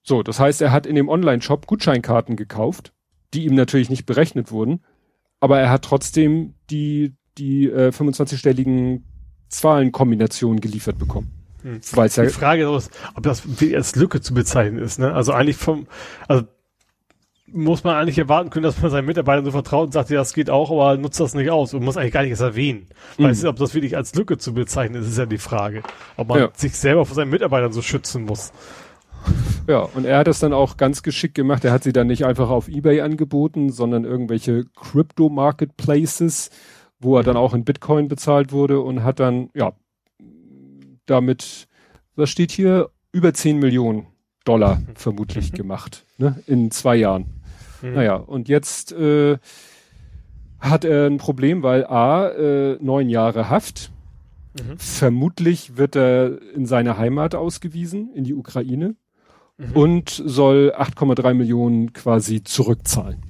[0.04, 2.94] So, das heißt, er hat in dem Online-Shop Gutscheinkarten gekauft,
[3.34, 4.82] die ihm natürlich nicht berechnet wurden,
[5.40, 9.02] aber er hat trotzdem die, die äh, 25-stelligen
[9.50, 11.32] Zahlenkombinationen geliefert bekommen.
[11.64, 11.82] Hm.
[11.92, 13.44] Weil's ja die Frage ist, ob das
[13.74, 15.14] als Lücke zu bezeichnen ist, ne?
[15.14, 15.88] Also eigentlich vom,
[16.28, 16.46] also
[17.52, 20.34] muss man eigentlich erwarten können, dass man seinen Mitarbeitern so vertraut und sagt, ja, das
[20.34, 22.88] geht auch, aber nutzt das nicht aus und muss eigentlich gar nicht erst erwähnen.
[23.18, 23.24] Mhm.
[23.24, 25.84] Weißt du, ob das wirklich als Lücke zu bezeichnen ist, ist ja die Frage.
[26.16, 26.50] Ob man ja.
[26.56, 28.52] sich selber vor seinen Mitarbeitern so schützen muss.
[29.70, 31.64] Ja, und er hat das dann auch ganz geschickt gemacht.
[31.64, 36.50] Er hat sie dann nicht einfach auf Ebay angeboten, sondern irgendwelche Crypto-Marketplaces,
[37.00, 39.74] wo er dann auch in Bitcoin bezahlt wurde und hat dann, ja,
[41.06, 41.68] damit,
[42.16, 44.08] was steht hier, über 10 Millionen
[44.44, 45.58] Dollar vermutlich mhm.
[45.58, 47.28] gemacht, ne, in zwei Jahren.
[47.84, 47.94] Mhm.
[47.94, 49.38] Naja, und jetzt äh,
[50.60, 53.92] hat er ein Problem, weil A, äh, neun Jahre Haft.
[54.56, 54.80] Mhm.
[54.80, 58.96] Vermutlich wird er in seine Heimat ausgewiesen, in die Ukraine,
[59.60, 59.72] mhm.
[59.74, 63.22] und soll 8,3 Millionen quasi zurückzahlen.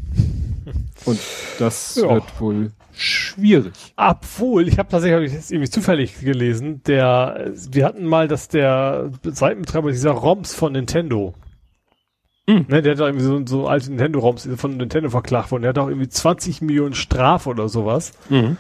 [1.06, 1.20] Und
[1.60, 2.10] das ja.
[2.10, 3.74] wird wohl schwierig.
[3.96, 9.92] Obwohl, ich habe tatsächlich jetzt irgendwie zufällig gelesen, der, wir hatten mal, dass der Seitenbetreiber
[9.92, 11.34] dieser ROMs von Nintendo,
[12.50, 12.66] hm.
[12.68, 15.78] ne, der hat doch irgendwie so, so alte Nintendo-ROMs von Nintendo verklagt worden, der hat
[15.78, 18.12] auch irgendwie 20 Millionen Strafe oder sowas.
[18.30, 18.58] Mhm.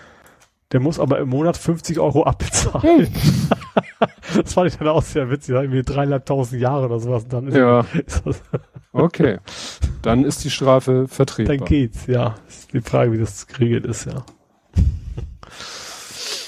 [0.71, 3.07] Der muss aber im Monat 50 Euro abbezahlen.
[3.07, 3.13] Hm.
[4.35, 7.23] das fand ich dann auch sehr witzig, irgendwie dreieinhalbtausend Jahre oder sowas.
[7.23, 7.85] Und dann ja.
[8.93, 9.39] okay.
[10.01, 11.57] Dann ist die Strafe vertretbar.
[11.57, 12.35] Dann geht's, ja.
[12.47, 14.23] Ist die Frage, wie das geregelt ist, ja.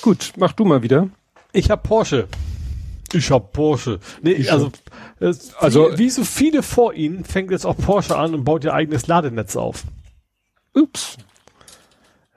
[0.01, 1.09] Gut, mach du mal wieder.
[1.53, 2.27] Ich hab Porsche.
[3.13, 3.99] Ich hab Porsche.
[4.21, 4.71] Nee, ich also,
[5.19, 8.63] es, also wie, wie so viele vor ihnen fängt jetzt auch Porsche an und baut
[8.63, 9.83] ihr eigenes Ladenetz auf.
[10.73, 11.17] Ups.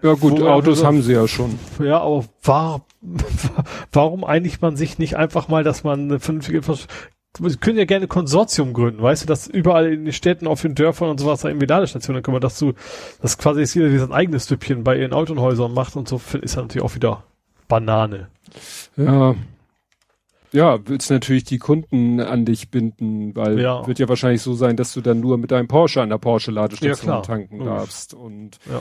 [0.03, 1.59] Ja gut, Wo, Autos also, haben sie ja schon.
[1.79, 2.85] Ja, aber war,
[3.93, 6.63] warum einigt man sich nicht einfach mal, dass man eine vernünftige
[7.41, 10.75] wir können ja gerne Konsortium gründen, weißt du, dass überall in den Städten, auf den
[10.75, 12.75] Dörfern und sowas da irgendwie Ladestationen kommen, dass du,
[13.21, 16.63] dass quasi jetzt jeder sein eigenes Stüppchen bei ihren Autohäusern macht und so, ist ja
[16.63, 17.25] natürlich auch wieder
[17.67, 18.29] Banane.
[18.97, 19.35] Ja.
[20.53, 23.85] Ja, willst natürlich die Kunden an dich binden, weil ja.
[23.89, 27.13] wird ja wahrscheinlich so sein, dass du dann nur mit deinem Porsche an der Porsche-Ladestation
[27.13, 28.15] ja, tanken darfst.
[28.15, 28.81] Und ja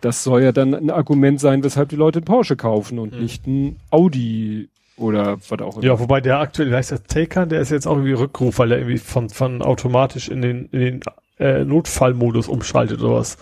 [0.00, 3.20] das soll ja dann ein Argument sein, weshalb die Leute einen Porsche kaufen und mhm.
[3.20, 5.84] nicht ein Audi oder was auch immer.
[5.84, 8.78] Ja, wobei der aktuell, heißt der Taycan, der ist jetzt auch irgendwie Rückruf, weil er
[8.78, 11.00] irgendwie von, von automatisch in den, in den
[11.38, 13.38] äh, Notfallmodus umschaltet oder was.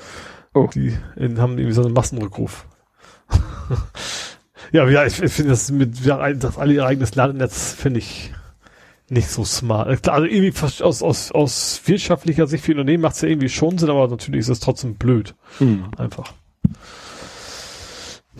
[0.54, 0.68] Oh.
[0.72, 2.66] Die in, haben irgendwie so einen Massenrückruf.
[4.72, 8.32] ja, ja, ich, ich finde das mit, ja, das alle ihr eigenes Ladenetz finde ich
[9.10, 10.02] nicht so smart.
[10.02, 13.78] Klar, also irgendwie aus, aus, aus wirtschaftlicher Sicht für Unternehmen macht es ja irgendwie schon
[13.78, 15.34] Sinn, aber natürlich ist es trotzdem blöd.
[15.58, 15.86] Hm.
[15.96, 16.34] Einfach.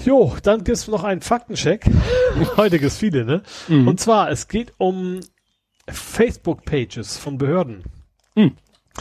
[0.05, 1.87] Jo, dann gibt's noch einen Faktencheck.
[2.57, 3.43] Heute gibt's viele, ne?
[3.67, 3.89] Mhm.
[3.89, 5.21] Und zwar, es geht um
[5.89, 7.83] Facebook-Pages von Behörden.
[8.35, 8.53] Mhm.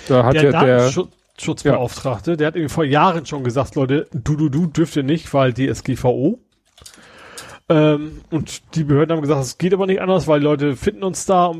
[0.07, 2.37] Da hat der ja Datenschutzbeauftragte, ja.
[2.37, 5.53] der hat irgendwie vor Jahren schon gesagt, Leute, du, du, du dürft ihr nicht, weil
[5.53, 6.39] DSGVO.
[7.69, 11.25] Ähm, und die Behörden haben gesagt, es geht aber nicht anders, weil Leute finden uns
[11.25, 11.53] da,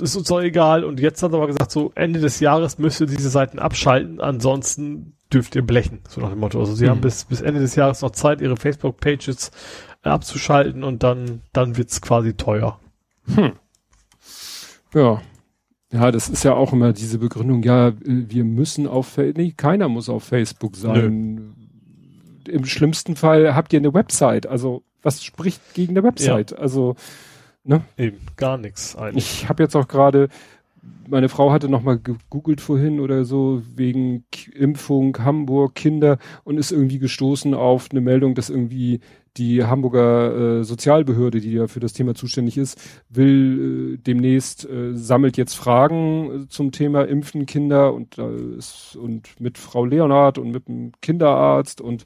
[0.00, 0.84] ist uns doch egal.
[0.84, 4.20] Und jetzt hat er aber gesagt, so Ende des Jahres müsst ihr diese Seiten abschalten,
[4.20, 6.58] ansonsten dürft ihr blechen, so nach dem Motto.
[6.58, 6.90] Also sie mhm.
[6.90, 9.50] haben bis, bis Ende des Jahres noch Zeit, ihre Facebook-Pages
[10.04, 12.80] äh, abzuschalten und dann, dann wird's quasi teuer.
[13.34, 13.52] Hm.
[14.94, 15.20] Ja.
[15.90, 20.10] Ja, das ist ja auch immer diese Begründung, ja, wir müssen auf, nee, keiner muss
[20.10, 21.54] auf Facebook sein.
[22.44, 22.52] Nö.
[22.52, 26.50] Im schlimmsten Fall habt ihr eine Website, also was spricht gegen eine Website?
[26.50, 26.58] Ja.
[26.58, 26.96] Also,
[27.64, 27.82] ne?
[27.96, 29.42] Eben, gar nichts eigentlich.
[29.42, 30.28] Ich habe jetzt auch gerade,
[31.08, 36.72] meine Frau hatte noch mal gegoogelt vorhin oder so wegen Impfung Hamburg Kinder und ist
[36.72, 39.00] irgendwie gestoßen auf eine Meldung, dass irgendwie
[39.36, 44.94] die Hamburger äh, Sozialbehörde, die ja für das Thema zuständig ist, will äh, demnächst äh,
[44.94, 50.68] sammelt jetzt Fragen äh, zum Thema Impfen Kinder und und mit Frau Leonard und mit
[50.68, 52.04] dem Kinderarzt und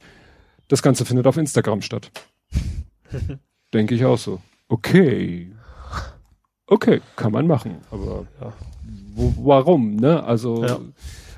[0.69, 2.11] das Ganze findet auf Instagram statt.
[3.75, 4.41] Denke ich auch so.
[4.69, 5.53] Okay.
[6.73, 8.53] Okay, kann man machen, aber ja.
[9.15, 10.25] wo, warum, ne?
[10.25, 10.79] Also ja.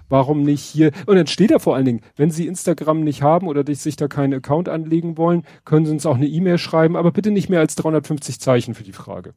[0.09, 0.93] warum nicht hier?
[1.07, 4.07] Und dann steht da vor allen Dingen, wenn Sie Instagram nicht haben oder sich da
[4.07, 7.59] keinen Account anlegen wollen, können Sie uns auch eine E-Mail schreiben, aber bitte nicht mehr
[7.59, 9.35] als 350 Zeichen für die Frage.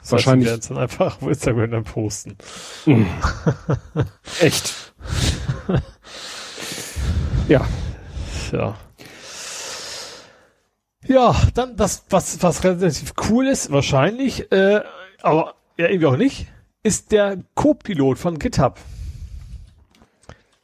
[0.00, 0.50] Das Wahrscheinlich.
[0.50, 2.36] Heißt, dann einfach auf Instagram dann posten.
[2.84, 3.04] Mm.
[4.40, 4.92] Echt.
[7.46, 7.64] ja.
[8.50, 8.76] Ja.
[11.08, 14.82] Ja, dann das, was, was relativ cool ist, wahrscheinlich, äh,
[15.22, 16.46] aber ja, irgendwie auch nicht,
[16.82, 18.78] ist der Co-Pilot von GitHub.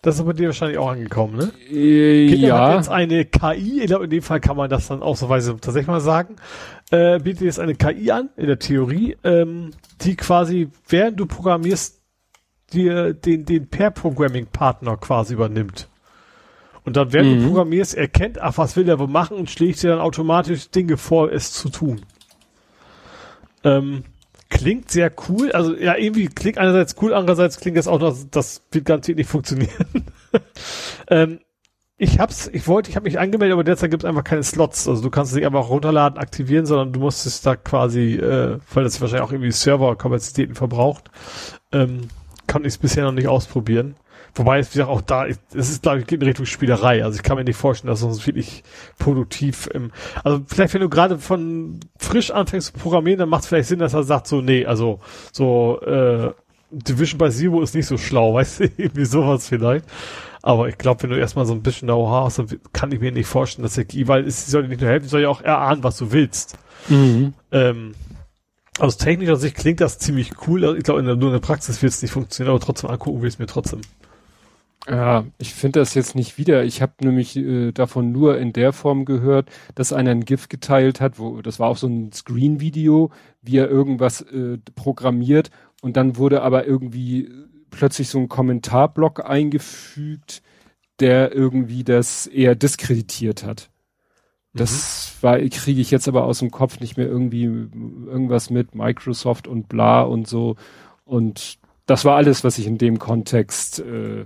[0.03, 1.53] Das ist bei dir wahrscheinlich auch angekommen, ne?
[1.71, 2.69] Äh, GitHub ja.
[2.69, 5.31] hat jetzt eine KI, ich glaube, in dem Fall kann man das dann auch so
[5.31, 6.37] weise tatsächlich mal sagen,
[6.91, 9.71] äh, bietet jetzt eine KI an, in der Theorie, ähm,
[10.03, 12.03] die quasi, während du programmierst,
[12.75, 15.89] dir den, den Pair-Programming-Partner quasi übernimmt.
[16.85, 17.41] Und dann, während mhm.
[17.41, 20.97] du programmierst, erkennt, ach, was will der wohl machen und schlägt dir dann automatisch Dinge
[20.97, 22.03] vor, es zu tun.
[23.65, 24.05] Ähm,
[24.51, 25.51] klingt sehr cool.
[25.53, 29.31] Also, ja, irgendwie klingt einerseits cool, andererseits klingt das auch noch, das wird garantiert nicht
[29.31, 30.05] funktionieren.
[31.09, 31.41] ähm,
[31.97, 34.89] ich hab's, ich wollte, ich habe mich angemeldet, aber derzeit gibt es einfach keine Slots.
[34.89, 38.59] Also du kannst es nicht einfach runterladen, aktivieren, sondern du musst es da quasi, äh,
[38.73, 41.11] weil das wahrscheinlich auch irgendwie Serverkapazitäten verbraucht,
[41.73, 42.09] ähm,
[42.47, 43.95] kann ich es bisher noch nicht ausprobieren.
[44.37, 47.05] Wobei es wie gesagt auch da, es ist glaube ich geht in Richtung Spielerei.
[47.05, 48.65] Also ich kann mir nicht vorstellen, dass es wirklich
[48.99, 49.93] produktiv im,
[50.25, 53.79] also vielleicht wenn du gerade von frisch anfängst zu programmieren, dann macht es vielleicht Sinn,
[53.79, 55.01] dass er sagt so, nee, also
[55.33, 56.33] so äh,
[56.71, 59.87] Division by Zero ist nicht so schlau, weißt du, irgendwie sowas vielleicht.
[60.43, 63.13] Aber ich glaube, wenn du erstmal so ein bisschen Know-how hast, dann kann ich mir
[63.13, 65.41] nicht vorstellen, dass der KI, weil es soll dir nicht nur helfen, soll ja auch
[65.41, 66.59] erahnen, was du willst.
[66.89, 67.33] Mhm.
[67.51, 67.95] Ähm,
[68.79, 70.65] aus technischer Sicht klingt das ziemlich cool.
[70.65, 73.29] Also ich glaube, nur in der Praxis wird es nicht funktionieren, aber trotzdem angucken will
[73.29, 73.81] es mir trotzdem.
[74.87, 76.65] Ja, ich finde das jetzt nicht wieder.
[76.65, 81.01] Ich habe nämlich äh, davon nur in der Form gehört, dass einer ein GIF geteilt
[81.01, 86.17] hat, wo das war auch so ein Screen-Video, wie er irgendwas äh, programmiert und dann
[86.17, 87.31] wurde aber irgendwie
[87.71, 90.43] plötzlich so ein Kommentarblock eingefügt,
[91.01, 93.71] der irgendwie das eher diskreditiert hat.
[94.55, 95.23] Das mhm.
[95.23, 99.69] war, kriege ich jetzt aber aus dem Kopf nicht mehr irgendwie irgendwas mit Microsoft und
[99.69, 100.57] bla und so.
[101.05, 104.25] Und das war alles, was ich in dem Kontext äh,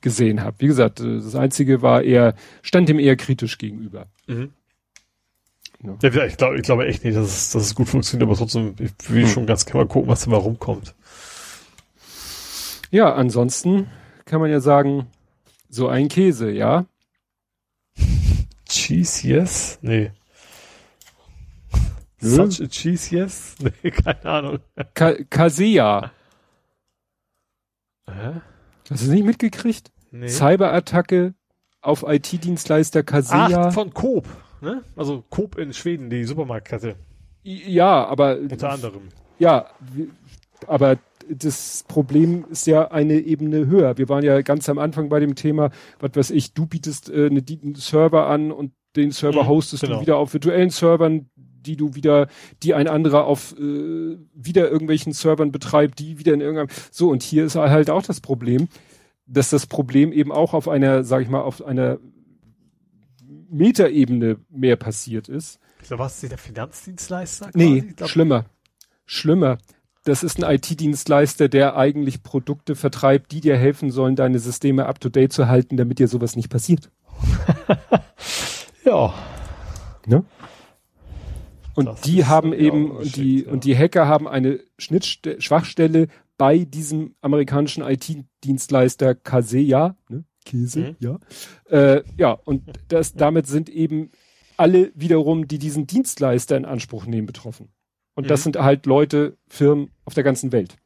[0.00, 0.56] gesehen habe.
[0.58, 4.06] Wie gesagt, äh, das Einzige war eher, stand dem eher kritisch gegenüber.
[4.26, 4.52] Mhm.
[5.82, 5.96] Ja.
[6.10, 8.74] ja ich glaube ich glaube echt nicht, dass es, dass es gut funktioniert, aber trotzdem,
[8.78, 9.30] ich will hm.
[9.30, 10.94] schon ganz gerne mal gucken, was da mal rumkommt.
[12.90, 13.88] Ja, ansonsten
[14.26, 15.06] kann man ja sagen,
[15.68, 16.86] so ein Käse, ja?
[18.68, 19.78] Cheese yes?
[19.80, 20.10] Nee.
[22.20, 23.56] Such a cheese yes?
[23.82, 24.58] Nee, keine Ahnung.
[24.92, 26.12] Ka Kaseya.
[28.06, 28.40] Hä?
[28.90, 29.90] Hast du es nicht mitgekriegt?
[30.10, 30.28] Nee.
[30.28, 31.34] Cyberattacke
[31.80, 33.68] auf IT-Dienstleister Kaseya.
[33.68, 34.26] Ach, von Coop,
[34.60, 34.82] ne?
[34.96, 36.96] Also Coop in Schweden, die Supermarktkette.
[37.42, 38.38] Ja, aber.
[38.38, 39.02] Unter anderem.
[39.38, 39.66] Ja,
[40.66, 43.96] aber das Problem ist ja eine Ebene höher.
[43.96, 45.70] Wir waren ja ganz am Anfang bei dem Thema,
[46.00, 49.84] was weiß ich, du bietest äh, eine, einen Server an und den Server mhm, hostest
[49.84, 49.96] genau.
[49.96, 51.30] du wieder auf virtuellen Servern,
[51.66, 52.28] die du wieder,
[52.62, 56.68] die ein anderer auf äh, wieder irgendwelchen Servern betreibt, die wieder in irgendeinem.
[56.90, 58.68] So, und hier ist halt auch das Problem,
[59.26, 61.98] dass das Problem eben auch auf einer, sag ich mal, auf einer
[63.50, 65.58] Metaebene mehr passiert ist.
[65.82, 67.50] So was der Finanzdienstleister?
[67.54, 68.44] Nee, schlimmer.
[69.06, 69.58] Schlimmer.
[70.04, 75.00] Das ist ein IT-Dienstleister, der eigentlich Produkte vertreibt, die dir helfen sollen, deine Systeme up
[75.00, 76.90] to date zu halten, damit dir sowas nicht passiert.
[78.84, 79.12] ja.
[80.06, 80.24] Ne?
[81.80, 83.50] Und das die haben eben, und die, ja.
[83.50, 90.24] und die Hacker haben eine Schnittstelle, Schwachstelle bei diesem amerikanischen IT-Dienstleister Kaseya, ne?
[90.44, 90.96] Käse, mhm.
[90.98, 91.18] ja.
[91.70, 94.10] Äh, ja, und das, damit sind eben
[94.56, 97.68] alle wiederum, die diesen Dienstleister in Anspruch nehmen, betroffen.
[98.14, 98.28] Und mhm.
[98.28, 100.76] das sind halt Leute, Firmen auf der ganzen Welt.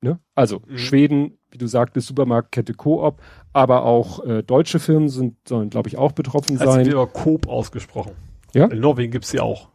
[0.00, 0.18] Ne?
[0.34, 0.78] Also mhm.
[0.78, 3.20] Schweden, wie du sagtest, Supermarktkette Coop,
[3.52, 6.68] aber auch äh, deutsche Firmen sind, sollen, glaube ich, auch betroffen sein.
[6.68, 8.12] Also wird aber Coop ausgesprochen.
[8.54, 8.66] Ja.
[8.66, 9.71] In Norwegen gibt's sie auch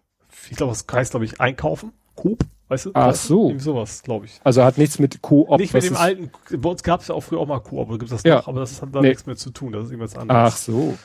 [0.49, 1.93] ich glaube, das heißt, glaube ich, einkaufen.
[2.15, 2.91] Coop, weißt du?
[2.93, 3.49] Ach so.
[3.49, 4.39] Irgendwie sowas, glaube ich.
[4.43, 5.49] Also hat nichts mit Coop.
[5.59, 7.97] Nicht mit dem alten, bei uns gab es ja auch früher auch mal Coop, aber
[7.97, 8.37] gibt das ja.
[8.37, 9.09] noch, aber das hat da nee.
[9.09, 10.53] nichts mehr zu tun, das ist irgendwas anderes.
[10.53, 10.97] Ach so.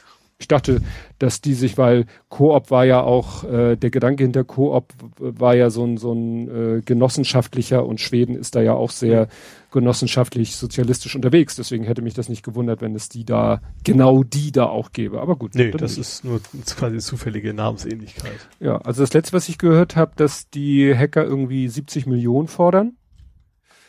[0.42, 0.80] Ich dachte,
[1.20, 5.70] dass die sich, weil Coop war ja auch, äh, der Gedanke hinter Coop war ja
[5.70, 9.28] so ein, so ein äh, genossenschaftlicher und Schweden ist da ja auch sehr
[9.70, 11.54] genossenschaftlich sozialistisch unterwegs.
[11.54, 15.20] Deswegen hätte mich das nicht gewundert, wenn es die da, genau die da auch gäbe.
[15.20, 15.54] Aber gut.
[15.54, 16.40] Nee, das ist nur
[16.76, 18.48] quasi zufällige Namensähnlichkeit.
[18.58, 22.96] Ja, also das letzte, was ich gehört habe, dass die Hacker irgendwie 70 Millionen fordern.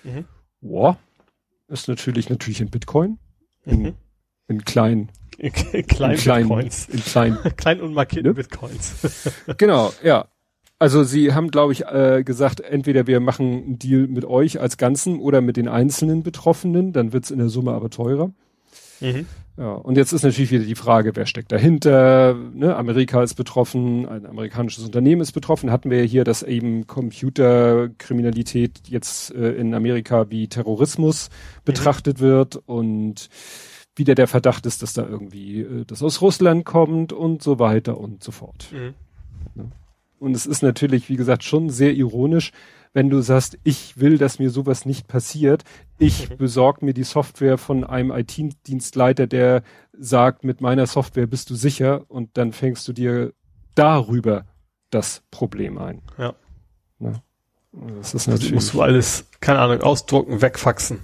[0.03, 0.25] Mhm.
[0.61, 0.99] Boah.
[1.67, 3.17] Ist natürlich, natürlich in Bitcoin.
[3.65, 3.93] In, mhm.
[4.47, 6.89] in kleinen in kleinen in kleinen, Bitcoins.
[6.89, 7.37] In kleinen.
[7.57, 8.33] kleinen unmarkierten ne?
[8.33, 8.95] Bitcoins.
[9.57, 10.27] genau, ja.
[10.79, 14.77] Also sie haben, glaube ich, äh, gesagt, entweder wir machen einen Deal mit euch als
[14.77, 18.31] Ganzen oder mit den einzelnen Betroffenen, dann wird's in der Summe aber teurer.
[18.99, 19.25] Mhm.
[19.55, 22.33] Ja, und jetzt ist natürlich wieder die Frage, wer steckt dahinter?
[22.33, 22.75] Ne?
[22.75, 25.71] Amerika ist betroffen, ein amerikanisches Unternehmen ist betroffen.
[25.71, 31.61] Hatten wir ja hier, dass eben Computerkriminalität jetzt äh, in Amerika wie Terrorismus mhm.
[31.65, 33.29] betrachtet wird und
[33.95, 37.97] wieder der Verdacht ist, dass da irgendwie äh, das aus Russland kommt und so weiter
[37.97, 38.69] und so fort.
[38.71, 38.93] Mhm.
[39.55, 39.65] Ja.
[40.19, 42.51] Und es ist natürlich, wie gesagt, schon sehr ironisch,
[42.93, 45.63] wenn du sagst, ich will, dass mir sowas nicht passiert.
[45.97, 46.37] Ich mhm.
[46.37, 49.63] besorge mir die Software von einem IT-Dienstleiter, der
[49.97, 53.33] sagt, mit meiner Software bist du sicher und dann fängst du dir
[53.75, 54.45] darüber
[54.91, 56.01] das Problem ein.
[56.17, 56.35] Ja.
[56.99, 57.13] ja.
[57.97, 58.53] Das ist natürlich.
[58.53, 60.99] Also musst du alles, keine Ahnung, ausdrucken, wegfaxen.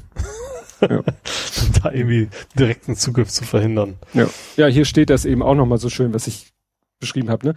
[0.82, 1.04] Ja.
[1.84, 3.98] da irgendwie direkten Zugriff zu verhindern.
[4.14, 4.28] Ja.
[4.58, 6.54] ja, hier steht das eben auch nochmal so schön, was ich
[7.00, 7.48] beschrieben habe.
[7.48, 7.56] Ne?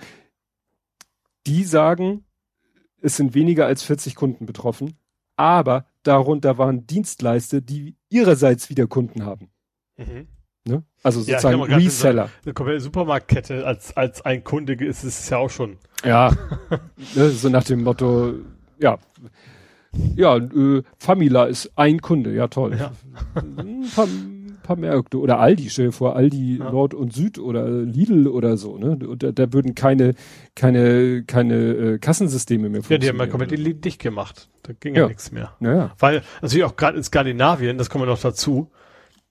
[1.46, 2.24] Die sagen,
[3.00, 4.94] es sind weniger als 40 Kunden betroffen,
[5.36, 9.50] aber darunter waren Dienstleister, die ihrerseits wieder Kunden haben.
[9.96, 10.28] Mhm.
[10.64, 10.84] Ne?
[11.02, 12.30] Also sozusagen ja, Reseller.
[12.44, 15.78] Eine komplette Supermarktkette als, als ein Kunde ist es ja auch schon.
[16.04, 16.32] Ja,
[17.16, 18.34] ne, so nach dem Motto,
[18.78, 18.98] ja,
[20.16, 22.76] ja, äh, Famila ist ein Kunde, ja toll.
[22.78, 22.92] Ja.
[23.34, 24.08] Ein paar,
[24.62, 26.70] paar Märkte oder Aldi, stell dir vor, Aldi ja.
[26.70, 28.98] Nord und Süd oder Lidl oder so, ne?
[29.06, 30.14] Und da, da würden keine,
[30.54, 33.02] keine, keine äh, Kassensysteme mehr funktionieren.
[33.02, 34.48] Ja, die haben ja komplett dicht gemacht.
[34.62, 35.52] Da ging ja, ja nichts mehr.
[35.60, 38.70] Ja, Weil, natürlich auch gerade in Skandinavien, das kommen wir noch dazu,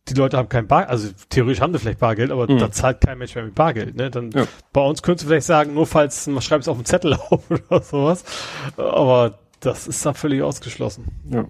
[0.09, 2.57] die Leute haben kein Bar, also theoretisch haben sie vielleicht Bargeld, aber mhm.
[2.57, 3.95] da zahlt kein Mensch mehr mit Bargeld.
[3.95, 4.09] Ne?
[4.09, 4.45] Dann ja.
[4.73, 7.49] bei uns könntest du vielleicht sagen, nur falls man schreibt es auf dem Zettel auf
[7.49, 8.23] oder sowas.
[8.77, 11.05] Aber das ist da völlig ausgeschlossen.
[11.29, 11.45] Ja.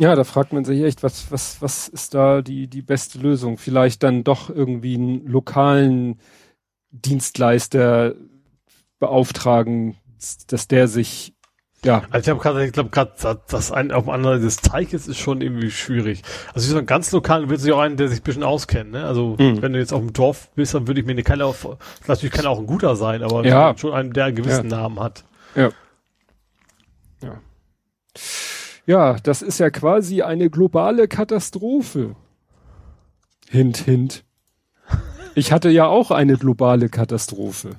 [0.00, 3.58] Ja, da fragt man sich echt, was, was, was ist da die, die beste Lösung?
[3.58, 6.18] Vielleicht dann doch irgendwie einen lokalen
[6.90, 8.14] Dienstleister
[8.98, 9.96] beauftragen,
[10.48, 11.34] dass der sich
[11.84, 12.02] ja.
[12.10, 13.12] Also ich habe gerade, ich glaube gerade,
[13.46, 16.22] das ein auf dem anderen des Teiches ist schon irgendwie schwierig.
[16.54, 19.04] Also so ein ganz lokal wird sich auch einen, der sich ein bisschen auskennt, ne?
[19.04, 19.60] Also mhm.
[19.60, 21.68] wenn du jetzt auf dem Dorf bist, dann würde ich mir eine Keller auf,
[22.06, 23.76] natürlich kann er auch ein guter sein, aber ja.
[23.76, 24.78] schon einen, der einen gewissen ja.
[24.78, 25.24] Namen hat.
[25.54, 25.64] Ja.
[25.64, 25.70] Ja.
[28.86, 32.16] Ja, das ist ja quasi eine globale Katastrophe.
[33.48, 34.24] Hint, hint.
[35.34, 37.70] Ich hatte ja auch eine globale Katastrophe.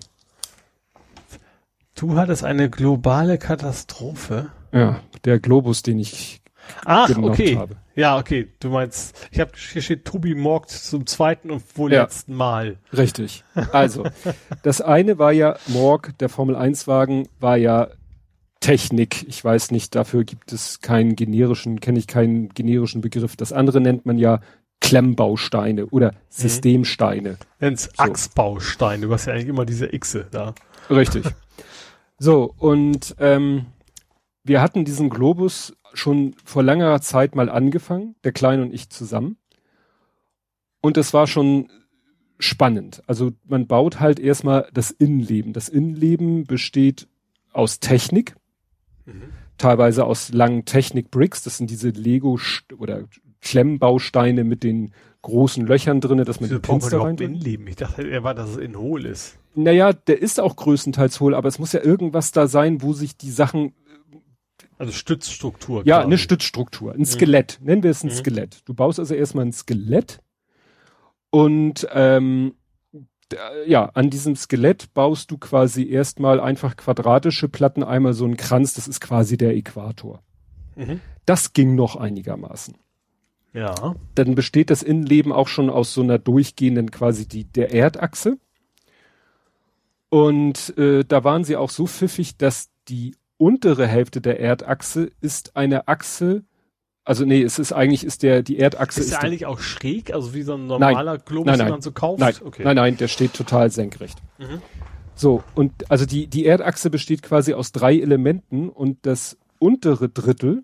[1.95, 4.51] Du hattest eine globale Katastrophe?
[4.73, 6.41] Ja, der Globus, den ich
[6.83, 7.57] Ach, okay.
[7.57, 7.77] Habe.
[7.95, 8.51] Ja, okay.
[8.59, 12.77] Du meinst, ich habe hier steht Tobi morgt zum zweiten und wohl ja, letzten Mal.
[12.95, 13.43] Richtig.
[13.71, 14.05] Also,
[14.63, 17.87] das eine war ja Morg, der Formel 1 Wagen war ja
[18.65, 19.27] Technik.
[19.27, 23.35] Ich weiß nicht, dafür gibt es keinen generischen, kenne ich keinen generischen Begriff.
[23.35, 24.39] Das andere nennt man ja
[24.81, 26.17] Klemmbausteine oder mhm.
[26.29, 27.37] Systemsteine.
[27.59, 28.03] Nenn's so.
[28.03, 29.05] Achsbausteine.
[29.05, 30.55] Du hast ja eigentlich immer diese Xe da.
[30.89, 31.25] Richtig.
[32.17, 33.67] so, und ähm,
[34.43, 39.37] wir hatten diesen Globus schon vor langer Zeit mal angefangen, der Kleine und ich zusammen.
[40.81, 41.69] Und es war schon
[42.39, 43.03] spannend.
[43.05, 45.53] Also man baut halt erstmal das Innenleben.
[45.53, 47.07] Das Innenleben besteht
[47.53, 48.35] aus Technik.
[49.05, 49.23] Mhm.
[49.57, 52.39] Teilweise aus langen Technik-Bricks, das sind diese Lego-
[52.77, 53.05] oder
[53.41, 57.67] Klemmbausteine mit den großen Löchern drinne, dass man Wieso die Pins da rein Innenleben?
[57.67, 59.37] Ich dachte, er war, dass es in hohl ist.
[59.55, 63.17] Naja, der ist auch größtenteils hohl, aber es muss ja irgendwas da sein, wo sich
[63.17, 63.73] die Sachen
[64.77, 65.83] also Stützstruktur.
[65.85, 66.05] Ja, quasi.
[66.05, 67.05] eine Stützstruktur, ein mhm.
[67.05, 67.59] Skelett.
[67.61, 68.15] Nennen wir es ein mhm.
[68.15, 68.59] Skelett.
[68.65, 70.19] Du baust also erstmal ein Skelett
[71.29, 72.55] und ähm,
[73.65, 78.73] ja, an diesem Skelett baust du quasi erstmal einfach quadratische Platten, einmal so ein Kranz,
[78.73, 80.21] das ist quasi der Äquator.
[80.75, 81.01] Mhm.
[81.25, 82.75] Das ging noch einigermaßen.
[83.53, 83.95] Ja.
[84.15, 88.37] Dann besteht das Innenleben auch schon aus so einer durchgehenden quasi die, der Erdachse.
[90.09, 95.55] Und äh, da waren sie auch so pfiffig, dass die untere Hälfte der Erdachse ist
[95.55, 96.43] eine Achse,
[97.05, 100.13] also nee, es ist eigentlich ist der die Erdachse ist, ist der eigentlich auch schräg,
[100.13, 102.19] also wie so ein normaler nein, Globus, nein, nein, den man so kauft.
[102.19, 102.63] Nein, okay.
[102.63, 104.17] nein, nein, der steht total senkrecht.
[104.39, 104.61] Mhm.
[105.13, 110.63] So und also die die Erdachse besteht quasi aus drei Elementen und das untere Drittel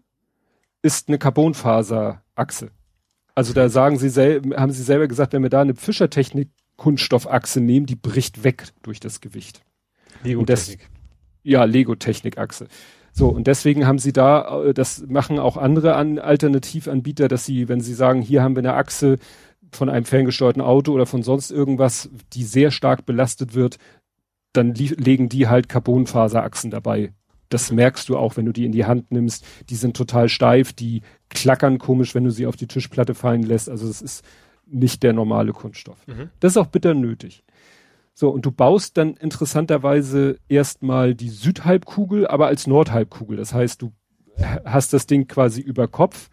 [0.81, 2.71] ist eine Carbonfaserachse.
[3.35, 7.61] Also da sagen sie selber, haben sie selber gesagt, wenn wir da eine Fischertechnik Kunststoffachse
[7.61, 9.61] nehmen, die bricht weg durch das Gewicht.
[10.23, 10.89] Lego-Technik.
[11.43, 12.67] Ja, Lego-Technik-Achse.
[13.13, 17.67] So, und deswegen haben sie da, äh, das machen auch andere an Alternativanbieter, dass sie,
[17.67, 19.17] wenn sie sagen, hier haben wir eine Achse
[19.71, 23.77] von einem ferngesteuerten Auto oder von sonst irgendwas, die sehr stark belastet wird,
[24.53, 27.13] dann legen die halt Carbonfaserachsen dabei.
[27.49, 29.45] Das merkst du auch, wenn du die in die Hand nimmst.
[29.69, 33.69] Die sind total steif, die klackern komisch, wenn du sie auf die Tischplatte fallen lässt.
[33.69, 34.25] Also es ist
[34.65, 36.07] nicht der normale Kunststoff.
[36.07, 36.29] Mhm.
[36.39, 37.43] Das ist auch bitter nötig.
[38.13, 43.37] So, und du baust dann interessanterweise erstmal die Südhalbkugel, aber als Nordhalbkugel.
[43.37, 43.93] Das heißt, du
[44.65, 46.29] hast das Ding quasi über Kopf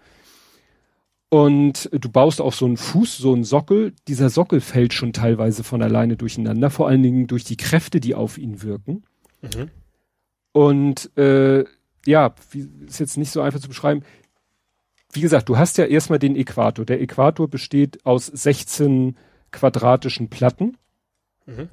[1.31, 3.93] und du baust auch so einen Fuß, so einen Sockel.
[4.07, 8.15] Dieser Sockel fällt schon teilweise von alleine durcheinander, vor allen Dingen durch die Kräfte, die
[8.15, 9.05] auf ihn wirken.
[9.43, 9.71] Mhm.
[10.53, 11.65] Und äh,
[12.07, 14.03] ja, wie, ist jetzt nicht so einfach zu beschreiben.
[15.13, 16.85] Wie gesagt, du hast ja erstmal den Äquator.
[16.87, 19.17] Der Äquator besteht aus 16
[19.53, 20.77] quadratischen Platten.
[21.49, 21.69] Mhm.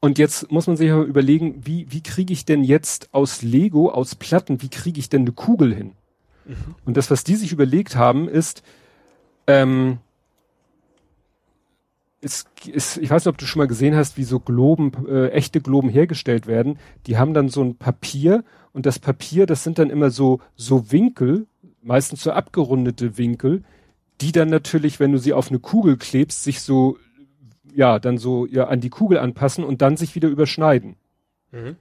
[0.00, 3.90] Und jetzt muss man sich aber überlegen, wie, wie kriege ich denn jetzt aus Lego,
[3.90, 5.92] aus Platten, wie kriege ich denn eine Kugel hin?
[6.44, 6.74] Mhm.
[6.84, 8.64] Und das, was die sich überlegt haben, ist,
[9.46, 9.98] ähm,
[12.20, 15.28] es ist, ich weiß nicht, ob du schon mal gesehen hast, wie so Globen, äh,
[15.28, 16.78] echte Globen hergestellt werden.
[17.06, 20.90] Die haben dann so ein Papier und das Papier, das sind dann immer so, so
[20.90, 21.46] Winkel,
[21.82, 23.62] meistens so abgerundete Winkel,
[24.20, 26.96] die dann natürlich, wenn du sie auf eine Kugel klebst, sich so
[27.74, 30.96] ja, dann so ja, an die Kugel anpassen und dann sich wieder überschneiden.
[31.50, 31.76] Mhm.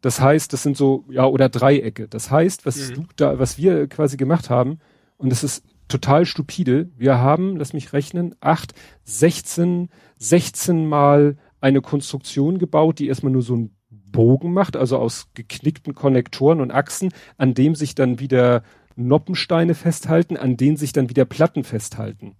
[0.00, 2.08] Das heißt, das sind so, ja, oder Dreiecke.
[2.08, 2.94] Das heißt, was mhm.
[2.94, 4.78] du da, was wir quasi gemacht haben,
[5.16, 8.74] und das ist total stupide, wir haben, lass mich rechnen, acht,
[9.04, 9.88] 16,
[10.18, 15.94] 16 mal eine Konstruktion gebaut, die erstmal nur so einen Bogen macht, also aus geknickten
[15.94, 18.62] Konnektoren und Achsen, an dem sich dann wieder
[18.96, 22.36] Noppensteine festhalten, an denen sich dann wieder Platten festhalten.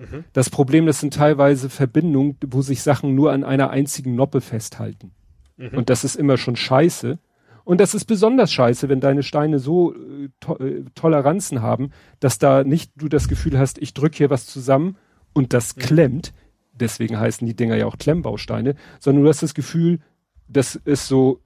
[0.00, 0.24] Mhm.
[0.32, 5.12] Das Problem, das sind teilweise Verbindungen, wo sich Sachen nur an einer einzigen Noppe festhalten.
[5.56, 5.76] Mhm.
[5.76, 7.18] Und das ist immer schon scheiße.
[7.64, 12.38] Und das ist besonders scheiße, wenn deine Steine so äh, to äh, Toleranzen haben, dass
[12.38, 14.96] da nicht du das Gefühl hast, ich drücke hier was zusammen
[15.34, 15.80] und das mhm.
[15.80, 16.32] klemmt.
[16.72, 20.00] Deswegen heißen die Dinger ja auch Klemmbausteine, sondern du hast das Gefühl,
[20.48, 21.42] das ist so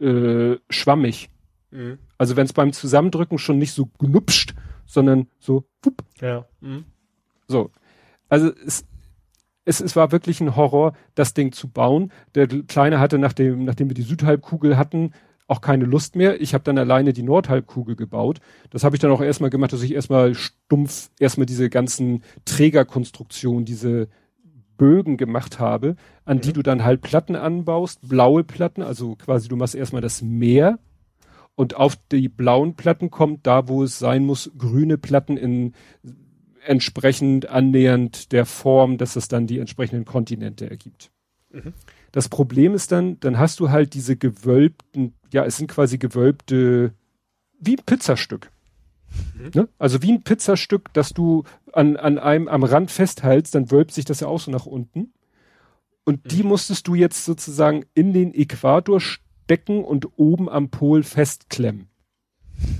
[0.00, 1.28] äh, schwammig.
[1.70, 1.98] Mhm.
[2.16, 4.54] Also wenn es beim Zusammendrücken schon nicht so gnupscht,
[4.86, 6.02] sondern so wupp.
[6.20, 6.46] Ja.
[6.60, 6.86] Mhm.
[7.48, 7.70] So.
[8.28, 8.84] Also es,
[9.64, 12.12] es, es war wirklich ein Horror, das Ding zu bauen.
[12.34, 15.12] Der Kleine hatte, nachdem, nachdem wir die Südhalbkugel hatten,
[15.46, 16.40] auch keine Lust mehr.
[16.40, 18.40] Ich habe dann alleine die Nordhalbkugel gebaut.
[18.70, 23.64] Das habe ich dann auch erstmal gemacht, dass ich erstmal stumpf erstmal diese ganzen Trägerkonstruktionen,
[23.64, 24.08] diese
[24.76, 26.40] Bögen gemacht habe, an mhm.
[26.42, 30.78] die du dann halt Platten anbaust, blaue Platten, also quasi du machst erstmal das Meer
[31.54, 35.74] und auf die blauen Platten kommt da, wo es sein muss, grüne Platten in
[36.68, 41.10] entsprechend annähernd der Form, dass es dann die entsprechenden Kontinente ergibt.
[41.50, 41.72] Mhm.
[42.12, 46.92] Das Problem ist dann, dann hast du halt diese gewölbten, ja, es sind quasi gewölbte,
[47.58, 48.50] wie ein Pizzastück.
[49.34, 49.50] Mhm.
[49.54, 49.68] Ne?
[49.78, 54.04] Also wie ein Pizzastück, das du an, an einem am Rand festhältst, dann wölbt sich
[54.04, 55.12] das ja auch so nach unten.
[56.04, 56.28] Und mhm.
[56.28, 61.88] die musstest du jetzt sozusagen in den Äquator stecken und oben am Pol festklemmen.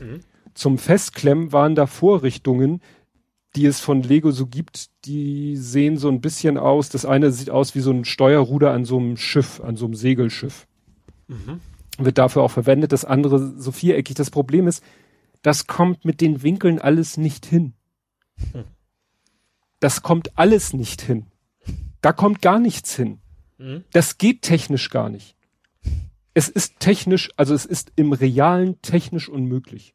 [0.00, 0.20] Mhm.
[0.55, 2.81] Zum Festklemmen waren da Vorrichtungen,
[3.57, 6.89] die es von Lego so gibt, die sehen so ein bisschen aus.
[6.89, 9.94] Das eine sieht aus wie so ein Steuerruder an so einem Schiff, an so einem
[9.94, 10.67] Segelschiff.
[11.28, 11.60] Mhm.
[11.99, 12.93] Wird dafür auch verwendet.
[12.93, 14.15] Das andere so viereckig.
[14.15, 14.83] Das Problem ist,
[15.43, 17.75] das kommt mit den Winkeln alles nicht hin.
[18.52, 18.65] Hm.
[19.81, 21.27] Das kommt alles nicht hin.
[22.01, 23.18] Da kommt gar nichts hin.
[23.59, 23.85] Mhm.
[23.93, 25.36] Das geht technisch gar nicht.
[26.35, 29.94] Es ist technisch, also es ist im Realen technisch unmöglich.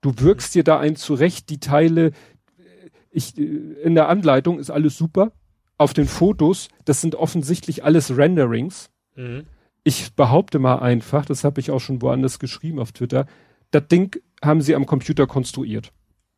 [0.00, 2.12] Du wirkst dir da ein zurecht, die Teile,
[3.16, 5.32] ich, in der Anleitung ist alles super.
[5.78, 8.90] Auf den Fotos, das sind offensichtlich alles Renderings.
[9.14, 9.46] Mhm.
[9.84, 13.26] Ich behaupte mal einfach, das habe ich auch schon woanders geschrieben auf Twitter,
[13.70, 15.92] das Ding haben sie am Computer konstruiert.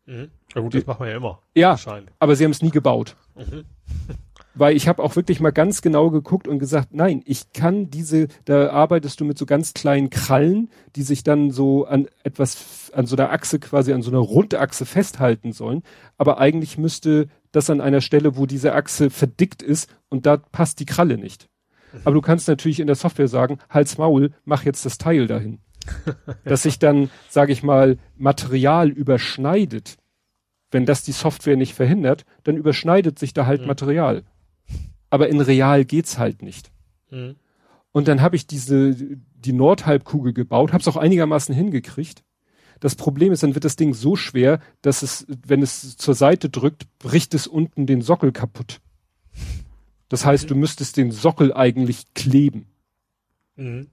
[0.07, 0.31] Mhm.
[0.55, 1.43] Ja gut, das machen wir ja immer.
[1.55, 1.77] Ja,
[2.19, 3.17] aber sie haben es nie gebaut.
[3.35, 3.65] Mhm.
[4.59, 8.29] weil ich habe auch wirklich mal ganz genau geguckt und gesagt, nein, ich kann diese,
[8.45, 13.07] da arbeitest du mit so ganz kleinen Krallen, die sich dann so an etwas, an
[13.07, 15.83] so einer Achse quasi, an so einer Rundachse festhalten sollen.
[16.17, 20.81] Aber eigentlich müsste das an einer Stelle, wo diese Achse verdickt ist und da passt
[20.81, 21.49] die Kralle nicht.
[21.93, 22.01] Mhm.
[22.05, 25.61] Aber du kannst natürlich in der Software sagen, Hals Maul, mach jetzt das Teil dahin.
[26.45, 29.97] Dass sich dann, sage ich mal, Material überschneidet.
[30.71, 33.69] Wenn das die Software nicht verhindert, dann überschneidet sich da halt mhm.
[33.69, 34.25] Material
[35.11, 36.71] aber in real geht's halt nicht.
[37.11, 37.37] Mhm.
[37.93, 38.95] Und dann habe ich diese
[39.35, 42.25] die Nordhalbkugel gebaut, habe es auch einigermaßen hingekriegt.
[42.81, 46.49] Das Problem ist, dann wird das Ding so schwer, dass es, wenn es zur Seite
[46.49, 48.81] drückt, bricht es unten den Sockel kaputt.
[50.09, 50.49] Das heißt, mhm.
[50.49, 52.67] du müsstest den Sockel eigentlich kleben.
[53.57, 53.89] Mhm.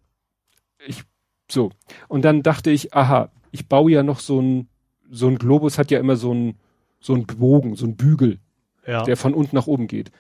[0.86, 1.04] Ich,
[1.50, 1.72] so.
[2.08, 4.68] Und dann dachte ich, aha, ich baue ja noch so ein,
[5.10, 6.56] so ein Globus hat ja immer so ein,
[7.00, 8.40] so ein Bogen, so ein Bügel,
[8.86, 9.04] ja.
[9.04, 10.12] der von unten nach oben geht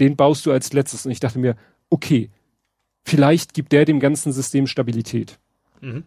[0.00, 1.06] den baust du als letztes.
[1.06, 1.56] Und ich dachte mir,
[1.90, 2.30] okay,
[3.04, 5.38] vielleicht gibt der dem ganzen System Stabilität.
[5.80, 6.04] Mhm.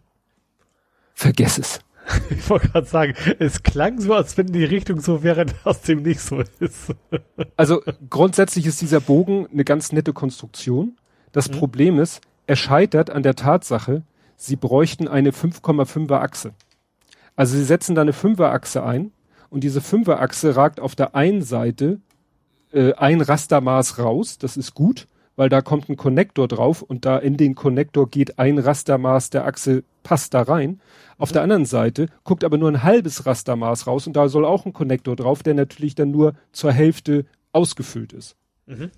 [1.13, 1.79] Vergess es.
[2.29, 6.01] Ich wollte gerade sagen, es klang so, als wenn die Richtung so wäre, dass dem
[6.01, 6.93] nicht so ist.
[7.55, 10.97] Also grundsätzlich ist dieser Bogen eine ganz nette Konstruktion.
[11.31, 11.53] Das mhm.
[11.53, 14.03] Problem ist, er scheitert an der Tatsache,
[14.35, 16.53] sie bräuchten eine 5,5er Achse.
[17.35, 19.11] Also sie setzen da eine 5er Achse ein
[19.49, 21.99] und diese 5er Achse ragt auf der einen Seite
[22.71, 27.17] äh, ein Rastermaß raus, das ist gut, weil da kommt ein Konnektor drauf und da
[27.17, 30.81] in den Konnektor geht ein Rastermaß der Achse, passt da rein.
[31.17, 31.33] Auf mhm.
[31.33, 34.73] der anderen Seite guckt aber nur ein halbes Rastermaß raus und da soll auch ein
[34.73, 38.35] Konnektor drauf, der natürlich dann nur zur Hälfte ausgefüllt ist.
[38.65, 38.91] Mhm.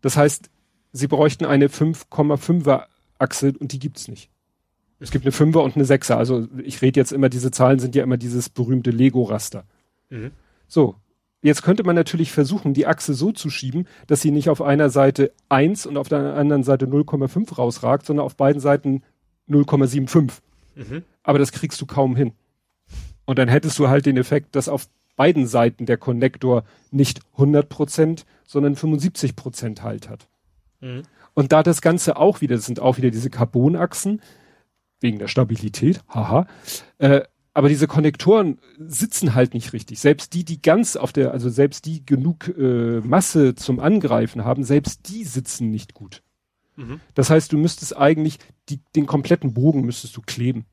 [0.00, 0.50] Das heißt,
[0.92, 2.84] sie bräuchten eine 5,5er
[3.18, 4.30] Achse und die gibt's nicht.
[4.98, 6.14] Es gibt eine 5er und eine 6er.
[6.14, 9.64] Also ich rede jetzt immer, diese Zahlen sind ja immer dieses berühmte Lego-Raster.
[10.10, 10.30] Mhm.
[10.68, 10.96] So,
[11.42, 14.90] Jetzt könnte man natürlich versuchen, die Achse so zu schieben, dass sie nicht auf einer
[14.90, 19.02] Seite 1 und auf der anderen Seite 0,5 rausragt, sondern auf beiden Seiten
[19.48, 20.30] 0,75.
[20.76, 21.02] Mhm.
[21.24, 22.32] Aber das kriegst du kaum hin.
[23.24, 27.68] Und dann hättest du halt den Effekt, dass auf beiden Seiten der Konnektor nicht 100
[27.68, 30.28] Prozent, sondern 75 Prozent Halt hat.
[30.80, 31.02] Mhm.
[31.34, 34.20] Und da das Ganze auch wieder, das sind auch wieder diese Carbonachsen,
[35.00, 36.46] wegen der Stabilität, haha,
[36.98, 37.22] äh,
[37.54, 40.00] aber diese Konnektoren sitzen halt nicht richtig.
[40.00, 44.64] Selbst die, die ganz auf der, also selbst die genug äh, Masse zum Angreifen haben,
[44.64, 46.22] selbst die sitzen nicht gut.
[46.76, 47.00] Mhm.
[47.14, 50.64] Das heißt, du müsstest eigentlich die, den kompletten Bogen müsstest du kleben.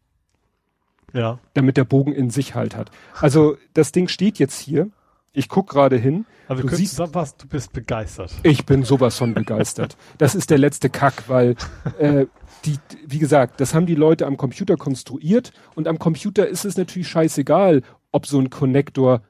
[1.13, 1.39] Ja.
[1.53, 2.91] Damit der Bogen in sich halt hat.
[3.19, 4.89] Also das Ding steht jetzt hier.
[5.33, 6.25] Ich guck gerade hin.
[6.47, 8.33] Aber du siehst, was, du bist begeistert.
[8.43, 9.97] Ich bin sowas von begeistert.
[10.17, 11.55] Das ist der letzte Kack, weil
[11.99, 12.25] äh,
[12.65, 16.77] die, wie gesagt, das haben die Leute am Computer konstruiert und am Computer ist es
[16.77, 19.23] natürlich scheißegal, ob so ein Konnektor,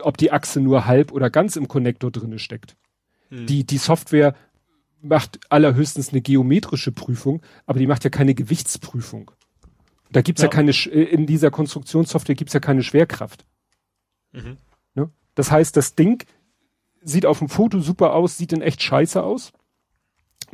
[0.00, 2.76] ob die Achse nur halb oder ganz im Konnektor drinne steckt.
[3.28, 3.46] Hm.
[3.46, 4.34] Die, die Software
[5.00, 9.30] macht allerhöchstens eine geometrische Prüfung, aber die macht ja keine Gewichtsprüfung.
[10.10, 13.44] Da gibt's ja, ja keine, in dieser Konstruktionssoftware gibt's ja keine Schwerkraft.
[14.32, 14.56] Mhm.
[14.94, 15.10] Ne?
[15.34, 16.24] Das heißt, das Ding
[17.02, 19.52] sieht auf dem Foto super aus, sieht in echt scheiße aus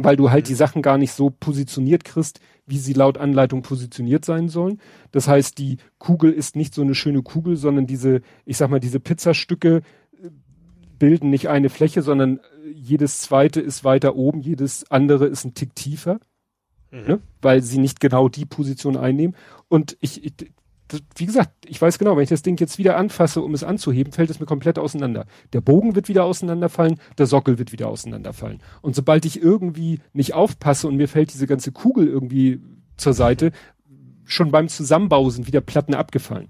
[0.04, 4.24] weil du halt die Sachen gar nicht so positioniert kriegst, wie sie laut Anleitung positioniert
[4.24, 4.80] sein sollen.
[5.10, 8.80] Das heißt, die Kugel ist nicht so eine schöne Kugel, sondern diese, ich sag mal,
[8.80, 9.82] diese Pizzastücke
[10.22, 10.30] äh,
[10.98, 15.54] bilden nicht eine Fläche, sondern äh, jedes zweite ist weiter oben, jedes andere ist ein
[15.54, 16.20] Tick tiefer,
[16.90, 17.04] mhm.
[17.06, 17.20] ne?
[17.42, 19.36] weil sie nicht genau die Position einnehmen.
[19.68, 20.34] Und ich, ich
[21.16, 24.12] wie gesagt, ich weiß genau, wenn ich das Ding jetzt wieder anfasse, um es anzuheben,
[24.12, 25.26] fällt es mir komplett auseinander.
[25.52, 28.60] Der Bogen wird wieder auseinanderfallen, der Sockel wird wieder auseinanderfallen.
[28.82, 32.60] Und sobald ich irgendwie nicht aufpasse und mir fällt diese ganze Kugel irgendwie
[32.96, 33.52] zur Seite,
[34.24, 36.48] schon beim Zusammenbau sind wieder Platten abgefallen.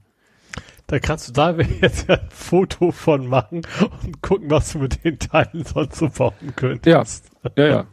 [0.86, 3.62] Da kannst du da jetzt ein Foto von machen
[4.02, 7.31] und gucken, was du mit den Teilen sonst so bauen könntest.
[7.44, 7.86] Ja, ja, ja.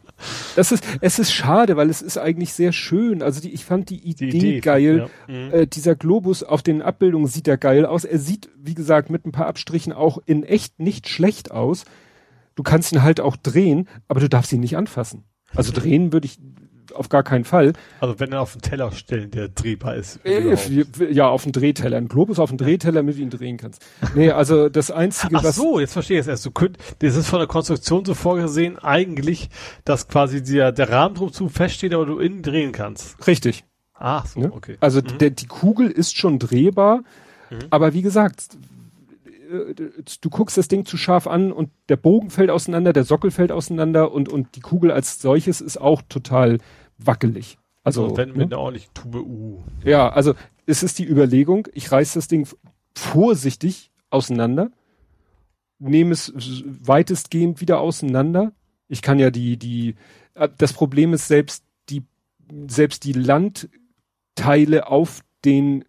[0.56, 3.22] Das ist, es ist schade, weil es ist eigentlich sehr schön.
[3.22, 5.08] Also die, ich fand die Idee, die Idee geil.
[5.28, 5.34] Ja.
[5.34, 5.52] Mhm.
[5.52, 8.04] Äh, dieser Globus auf den Abbildungen sieht ja geil aus.
[8.04, 11.84] Er sieht, wie gesagt, mit ein paar Abstrichen auch in echt nicht schlecht aus.
[12.54, 15.24] Du kannst ihn halt auch drehen, aber du darfst ihn nicht anfassen.
[15.54, 16.38] Also drehen würde ich,
[16.98, 17.72] auf gar keinen Fall.
[18.00, 20.20] Also wenn er auf den Teller stellen, der drehbar ist.
[20.24, 20.56] Äh,
[21.10, 21.96] ja, auf den Drehteller.
[21.96, 23.84] Ein Globus auf den Drehteller, mit du ihn drehen kannst.
[24.14, 25.56] Nee, also das Einzige, Ach was...
[25.56, 26.46] so, jetzt verstehe ich es erst.
[26.46, 29.48] Du könnt, das ist von der Konstruktion so vorgesehen, eigentlich,
[29.84, 33.26] dass quasi der, der Rahmen drum zu feststeht, aber du innen drehen kannst.
[33.26, 33.64] Richtig.
[33.94, 34.52] Ach so, ne?
[34.52, 34.76] okay.
[34.80, 35.18] Also mhm.
[35.18, 37.02] der, die Kugel ist schon drehbar,
[37.50, 37.58] mhm.
[37.70, 38.56] aber wie gesagt,
[39.50, 39.74] äh,
[40.20, 43.52] du guckst das Ding zu scharf an und der Bogen fällt auseinander, der Sockel fällt
[43.52, 46.58] auseinander und, und die Kugel als solches ist auch total
[46.98, 47.58] wackelig.
[47.84, 48.34] Also, also wenn ne?
[48.34, 49.62] mit einer ordentlichen Tube U.
[49.84, 50.34] Ja, also
[50.66, 52.46] es ist die Überlegung, ich reiß das Ding
[52.94, 54.70] vorsichtig auseinander,
[55.78, 56.32] nehme es
[56.64, 58.52] weitestgehend wieder auseinander.
[58.88, 59.94] Ich kann ja die, die,
[60.34, 62.02] äh, das Problem ist selbst die,
[62.68, 65.84] selbst die Landteile auf den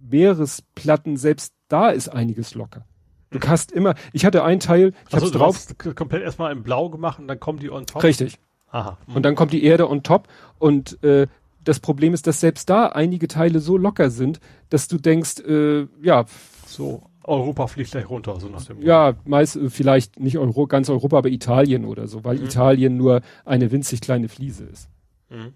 [0.00, 2.84] Meeresplatten, selbst da ist einiges locker.
[3.30, 5.94] Du hast immer, ich hatte ein Teil, ich also, hab's drauf.
[5.94, 8.02] komplett erstmal in Blau gemacht und dann kommen die on top.
[8.02, 8.38] Richtig.
[8.70, 8.98] Aha.
[9.14, 11.26] Und dann kommt die Erde on top und äh,
[11.64, 14.40] das Problem ist, dass selbst da einige Teile so locker sind,
[14.70, 16.24] dass du denkst, äh, ja,
[16.66, 20.88] so Europa fliegt gleich runter, so nach dem Ja, meist äh, vielleicht nicht Euro, ganz
[20.88, 22.46] Europa, aber Italien oder so, weil mhm.
[22.46, 24.88] Italien nur eine winzig kleine Fliese ist.
[25.28, 25.52] Mhm.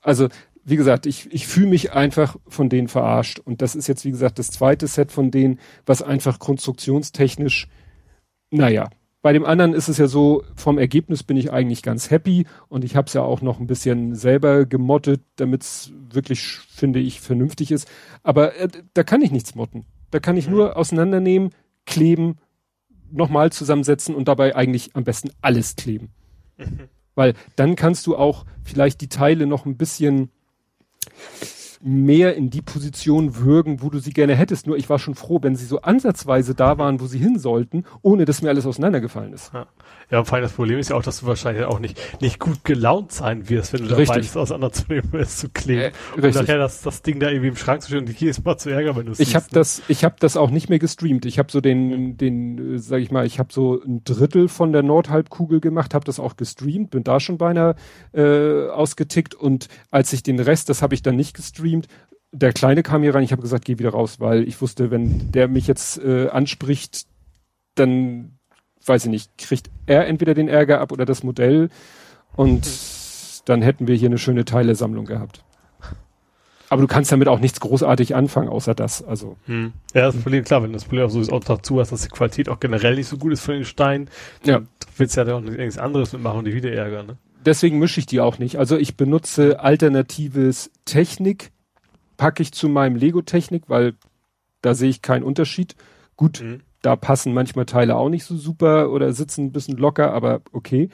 [0.00, 0.28] Also,
[0.64, 3.40] wie gesagt, ich, ich fühle mich einfach von denen verarscht.
[3.40, 7.68] Und das ist jetzt, wie gesagt, das zweite Set von denen, was einfach konstruktionstechnisch,
[8.50, 8.88] naja,
[9.20, 12.84] bei dem anderen ist es ja so, vom Ergebnis bin ich eigentlich ganz happy und
[12.84, 17.20] ich habe es ja auch noch ein bisschen selber gemottet, damit es wirklich, finde ich,
[17.20, 17.88] vernünftig ist.
[18.22, 19.86] Aber äh, da kann ich nichts motten.
[20.10, 20.54] Da kann ich mhm.
[20.54, 21.50] nur auseinandernehmen,
[21.84, 22.38] kleben,
[23.10, 26.10] nochmal zusammensetzen und dabei eigentlich am besten alles kleben.
[26.56, 26.88] Mhm.
[27.14, 30.30] Weil dann kannst du auch vielleicht die Teile noch ein bisschen
[31.80, 34.66] mehr in die Position würgen, wo du sie gerne hättest.
[34.66, 37.84] Nur ich war schon froh, wenn sie so ansatzweise da waren, wo sie hin sollten,
[38.02, 39.52] ohne dass mir alles auseinandergefallen ist.
[39.54, 39.66] Ja,
[40.10, 42.38] ja und vor allem das Problem ist ja auch, dass du wahrscheinlich auch nicht, nicht
[42.38, 44.22] gut gelaunt sein wirst, wenn du dabei richtig.
[44.22, 45.94] bist, auseinanderzunehmen, es zu kleben.
[46.16, 48.44] Äh, und nachher das, das Ding da irgendwie im Schrank zu stehen und dich jedes
[48.44, 49.50] Mal zu ärgern, wenn du es Ich habe ne?
[49.52, 51.26] das, ich habe das auch nicht mehr gestreamt.
[51.26, 54.72] Ich habe so den, den, äh, sag ich mal, ich habe so ein Drittel von
[54.72, 57.76] der Nordhalbkugel gemacht, habe das auch gestreamt, bin da schon beinahe
[58.12, 61.67] äh, ausgetickt und als ich den Rest, das habe ich dann nicht gestreamt,
[62.32, 65.32] der Kleine kam hier rein, ich habe gesagt, geh wieder raus, weil ich wusste, wenn
[65.32, 67.06] der mich jetzt äh, anspricht,
[67.74, 68.38] dann
[68.84, 71.68] weiß ich nicht, kriegt er entweder den Ärger ab oder das Modell
[72.34, 73.42] und mhm.
[73.46, 75.42] dann hätten wir hier eine schöne Teilesammlung gehabt.
[76.70, 79.02] Aber du kannst damit auch nichts großartig anfangen, außer das.
[79.02, 79.36] Also.
[79.46, 79.72] Hm.
[79.94, 82.08] Ja, das Problem, klar, wenn das Problem auch so ist, auch dazu hast, dass die
[82.08, 84.10] Qualität auch generell nicht so gut ist von den Steinen,
[84.44, 84.60] ja.
[84.96, 87.16] willst du ja auch nichts anderes mitmachen und die wieder ärgern, ne?
[87.44, 88.58] Deswegen mische ich die auch nicht.
[88.58, 91.52] Also ich benutze alternatives Technik,
[92.18, 93.94] packe ich zu meinem Lego-Technik, weil
[94.60, 95.74] da sehe ich keinen Unterschied.
[96.16, 96.60] Gut, mhm.
[96.82, 100.90] da passen manchmal Teile auch nicht so super oder sitzen ein bisschen locker, aber okay.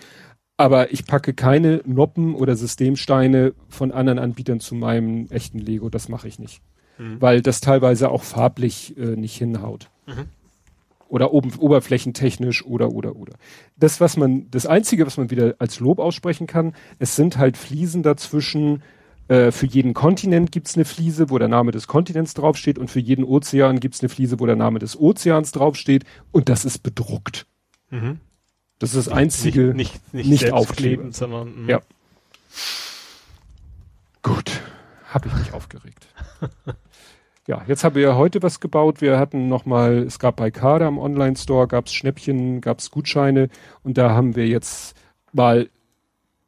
[0.56, 5.90] Aber ich packe keine Noppen oder Systemsteine von anderen Anbietern zu meinem echten Lego.
[5.90, 6.62] Das mache ich nicht.
[6.98, 7.20] Mhm.
[7.20, 9.90] Weil das teilweise auch farblich äh, nicht hinhaut.
[10.06, 10.26] Mhm.
[11.08, 13.34] Oder oben, oberflächentechnisch oder, oder, oder.
[13.76, 17.56] Das, was man, das einzige, was man wieder als Lob aussprechen kann, es sind halt
[17.56, 18.82] Fliesen dazwischen,
[19.28, 23.00] äh, für jeden Kontinent gibt's eine Fliese, wo der Name des Kontinents draufsteht und für
[23.00, 27.46] jeden Ozean gibt's eine Fliese, wo der Name des Ozeans draufsteht und das ist bedruckt.
[27.90, 28.20] Mhm.
[28.78, 31.70] Das ist das einzige nicht, nicht, nicht, nicht aufkleben, sondern mh.
[31.70, 31.80] ja.
[34.22, 34.60] Gut,
[35.08, 36.06] habe ich mich aufgeregt.
[37.46, 39.00] ja, jetzt haben wir ja heute was gebaut.
[39.00, 43.48] Wir hatten noch mal, es gab bei Kader im Online-Store, gab's Schnäppchen, gab's Gutscheine
[43.82, 44.96] und da haben wir jetzt
[45.32, 45.70] mal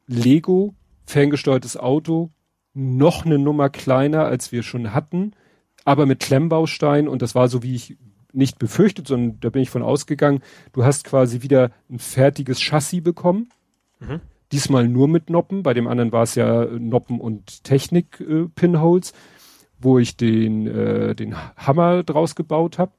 [0.07, 0.75] Lego,
[1.05, 2.31] ferngesteuertes Auto,
[2.77, 5.31] noch eine Nummer kleiner, als wir schon hatten,
[5.83, 7.97] aber mit Klemmbaustein und das war so, wie ich
[8.33, 10.41] nicht befürchtet, sondern da bin ich von ausgegangen,
[10.73, 13.49] du hast quasi wieder ein fertiges Chassis bekommen.
[13.99, 14.21] Mhm.
[14.51, 19.15] Diesmal nur mit Noppen, bei dem anderen war es ja Noppen und Technik-Pinholes, äh,
[19.79, 22.91] wo ich den, äh, den Hammer draus gebaut habe.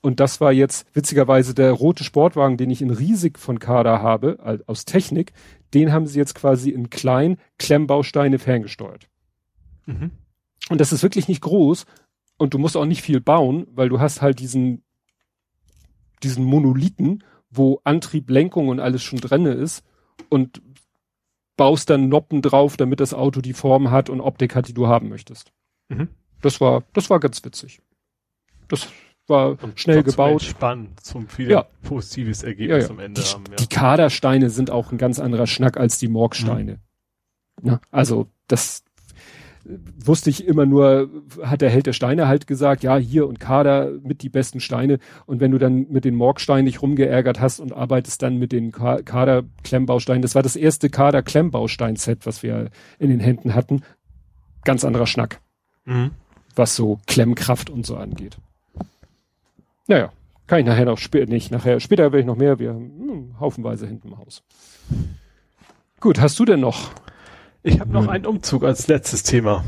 [0.00, 4.62] Und das war jetzt witzigerweise der rote Sportwagen, den ich in riesig von Kader habe,
[4.66, 5.32] aus Technik.
[5.72, 9.08] Den haben sie jetzt quasi in klein Klemmbausteine ferngesteuert.
[9.86, 10.10] Mhm.
[10.70, 11.84] Und das ist wirklich nicht groß,
[12.36, 14.82] und du musst auch nicht viel bauen, weil du hast halt diesen,
[16.22, 19.84] diesen Monolithen, wo Antrieb, Lenkung und alles schon drinne ist
[20.28, 20.60] und
[21.56, 24.88] baust dann Noppen drauf, damit das Auto die Form hat und Optik hat, die du
[24.88, 25.52] haben möchtest.
[25.88, 26.08] Mhm.
[26.42, 27.80] Das war, das war ganz witzig.
[28.68, 28.88] Das
[29.28, 30.42] war und schnell gebaut.
[30.42, 31.66] Spannend zum viel ja.
[31.82, 32.90] positives Ergebnis ja, ja.
[32.90, 33.44] am Ende die, haben.
[33.48, 33.56] Ja.
[33.56, 36.80] Die Kadersteine sind auch ein ganz anderer Schnack als die Morgsteine.
[37.62, 37.68] Mhm.
[37.68, 38.82] Ja, also das,
[39.64, 41.08] wusste ich immer nur,
[41.42, 44.98] hat der Held der Steine halt gesagt, ja, hier und Kader mit die besten Steine.
[45.26, 48.72] Und wenn du dann mit den Morgsteinen nicht rumgeärgert hast und arbeitest dann mit den
[48.72, 53.82] Kader-Klemmbausteinen, das war das erste Kader-Klemmbaustein-Set, was wir in den Händen hatten.
[54.64, 55.40] Ganz anderer Schnack.
[55.84, 56.10] Mhm.
[56.54, 58.36] Was so Klemmkraft und so angeht.
[59.86, 60.12] Naja,
[60.46, 63.40] kann ich nachher noch später, nicht nachher, später werde ich noch mehr, wir haben hm,
[63.40, 64.42] haufenweise hinten im Haus.
[66.00, 66.90] Gut, hast du denn noch
[67.64, 68.10] ich habe noch hm.
[68.10, 69.64] einen Umzug als letztes Thema.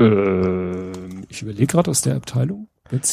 [0.00, 2.68] Ähm, ich überlege gerade aus der Abteilung.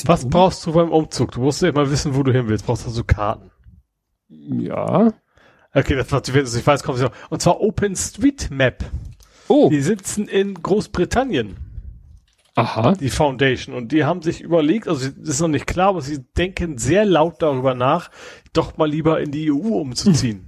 [0.05, 0.29] Was um?
[0.29, 1.33] brauchst du beim Umzug?
[1.33, 2.65] Du musst ja mal wissen, wo du hin willst.
[2.65, 3.51] Brauchst du also Karten?
[4.29, 5.13] Ja.
[5.73, 8.85] Okay, das war, ich weiß, kommt Und zwar OpenStreetMap.
[9.49, 9.69] Oh.
[9.69, 11.57] Die sitzen in Großbritannien.
[12.55, 12.93] Aha.
[12.93, 13.75] Die Foundation.
[13.75, 17.05] Und die haben sich überlegt, also das ist noch nicht klar, aber sie denken sehr
[17.05, 18.09] laut darüber nach,
[18.53, 20.46] doch mal lieber in die EU umzuziehen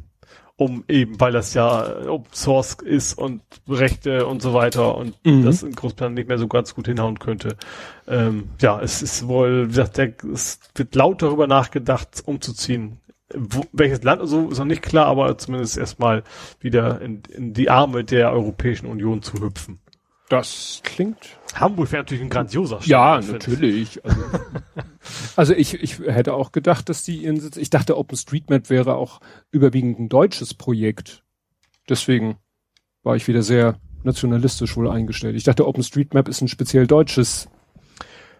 [0.59, 5.45] um eben, weil das ja Open Source ist und Rechte und so weiter und mhm.
[5.45, 7.55] das in Großbritannien nicht mehr so ganz gut hinhauen könnte.
[8.07, 12.97] Ähm, ja, es ist wohl, wie gesagt, der, es wird laut darüber nachgedacht, umzuziehen.
[13.33, 16.23] Wo, welches Land, also ist noch nicht klar, aber zumindest erstmal
[16.59, 19.79] wieder in, in die Arme der Europäischen Union zu hüpfen.
[20.27, 21.39] Das klingt.
[21.55, 22.87] Hamburg wäre natürlich ein grandioser Stadt.
[22.87, 24.03] Ja, natürlich.
[24.03, 24.21] Also,
[25.35, 27.57] also, ich, ich hätte auch gedacht, dass die ihren Sitz.
[27.57, 29.19] Ich dachte, OpenStreetMap wäre auch
[29.51, 31.23] überwiegend ein deutsches Projekt.
[31.87, 32.37] Deswegen
[33.03, 35.35] war ich wieder sehr nationalistisch wohl eingestellt.
[35.35, 37.49] Ich dachte, OpenStreetMap ist ein speziell deutsches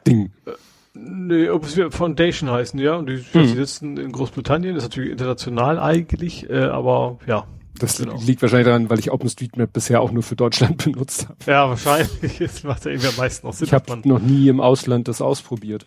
[0.08, 0.32] Ding.
[0.46, 0.52] Äh,
[0.94, 2.96] nee, OpenStreetMap Foundation heißen, ja.
[2.96, 3.42] Und die, hm.
[3.42, 7.46] die sitzen in Großbritannien, das ist natürlich international eigentlich, äh, aber ja,
[7.80, 8.20] das genau.
[8.22, 11.38] liegt wahrscheinlich daran, weil ich OpenStreetMap bisher auch nur für Deutschland benutzt habe.
[11.46, 12.38] Ja, wahrscheinlich.
[12.40, 13.68] Das macht ja irgendwie am meisten noch Sinn.
[13.68, 15.86] Ich habe noch nie im Ausland das ausprobiert.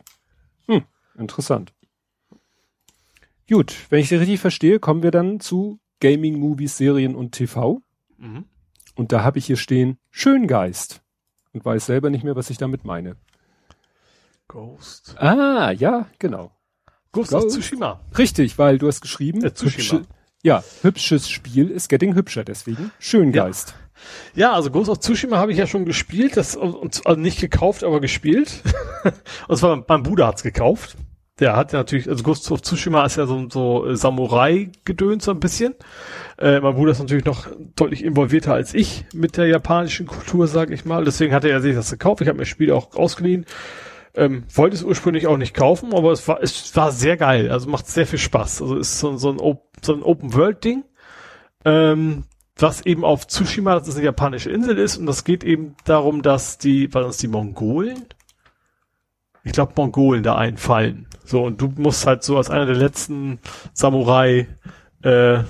[0.67, 0.83] Hm,
[1.19, 1.73] interessant.
[3.49, 7.83] Gut, wenn ich Sie richtig verstehe, kommen wir dann zu Gaming, Movies, Serien und TV.
[8.19, 8.45] Mhm.
[8.95, 11.03] Und da habe ich hier stehen Schöngeist.
[11.53, 13.17] und weiß selber nicht mehr, was ich damit meine.
[14.49, 15.17] Ghost.
[15.19, 16.51] Ah, ja, genau.
[17.13, 17.47] Ghost, Ghost.
[17.47, 18.01] of Tsushima.
[18.17, 20.01] Richtig, weil du hast geschrieben, äh, Tsushima.
[20.01, 20.09] Hübsche,
[20.43, 23.71] ja, hübsches Spiel ist getting hübscher, deswegen Schöngeist.
[23.71, 23.77] Ja.
[24.35, 28.01] Ja, also Ghost of Tsushima habe ich ja schon gespielt, das also nicht gekauft, aber
[28.01, 28.63] gespielt.
[29.49, 30.97] und zwar mein Bruder hat's gekauft.
[31.39, 35.31] Der hat ja natürlich, also Ghost of Tsushima ist ja so, so äh, Samurai-Gedöns so
[35.31, 35.75] ein bisschen.
[36.39, 40.71] Äh, mein Bruder ist natürlich noch deutlich involvierter als ich mit der japanischen Kultur, sag
[40.71, 41.05] ich mal.
[41.05, 42.21] Deswegen hatte er sich das gekauft.
[42.21, 43.47] Ich habe mir das Spiel auch ausgeliehen.
[44.15, 47.51] Ähm, wollte es ursprünglich auch nicht kaufen, aber es war, es war sehr geil.
[47.51, 48.61] Also macht sehr viel Spaß.
[48.61, 49.39] Also ist so, so ein,
[49.81, 50.85] so ein Open-World-Ding.
[51.65, 52.25] Ähm,
[52.57, 56.23] was eben auf Tsushima, das ist eine japanische Insel ist, und das geht eben darum,
[56.23, 58.07] dass die, was ist die Mongolen?
[59.45, 61.09] Ich glaube, Mongolen da einfallen.
[61.25, 63.41] So, und du musst halt so als einer der letzten
[63.73, 64.47] Samurai
[65.03, 65.43] äh,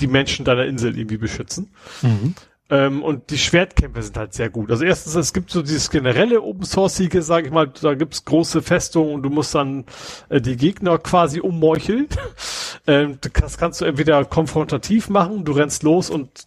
[0.00, 1.72] die Menschen deiner Insel irgendwie beschützen.
[2.02, 2.34] Mhm.
[2.70, 4.70] Ähm, und die Schwertkämpfe sind halt sehr gut.
[4.70, 8.62] Also erstens, es gibt so dieses generelle Open Source-Siege, sage ich mal, da gibt's große
[8.62, 9.84] Festungen und du musst dann
[10.30, 12.08] äh, die Gegner quasi ummeucheln.
[12.86, 16.46] ähm, das kannst du entweder konfrontativ machen, du rennst los und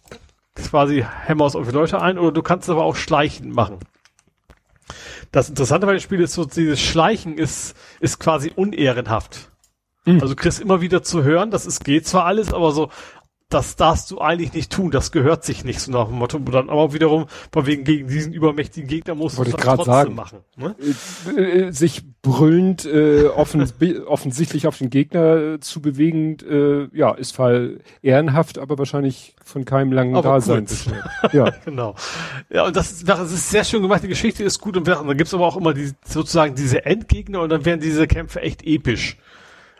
[0.56, 3.78] quasi hämmerst auf die Leute ein, oder du kannst aber auch schleichend machen.
[5.30, 9.50] Das Interessante bei dem Spiel ist so, dieses Schleichen ist, ist quasi unehrenhaft.
[10.04, 10.20] Mhm.
[10.20, 12.90] Also du kriegst immer wieder zu hören, das ist, geht zwar alles, aber so,
[13.48, 16.38] das darfst du eigentlich nicht tun, das gehört sich nicht, so nach dem Motto.
[16.38, 20.14] Dann aber wiederum, von wegen gegen diesen übermächtigen Gegner musst du es trotzdem sagen.
[20.14, 20.38] machen.
[20.56, 20.76] Ne?
[21.34, 23.64] Äh, äh, sich brüllend äh, offen,
[24.06, 29.64] offensichtlich auf den Gegner äh, zu bewegen, äh, ja, ist fall ehrenhaft, aber wahrscheinlich von
[29.64, 30.66] keinem langen aber Dasein.
[31.32, 31.94] ja, genau.
[32.50, 35.16] Ja, und das ist, das ist sehr schön gemacht, die Geschichte ist gut und dann
[35.16, 39.16] gibt's aber auch immer die, sozusagen diese Endgegner und dann werden diese Kämpfe echt episch.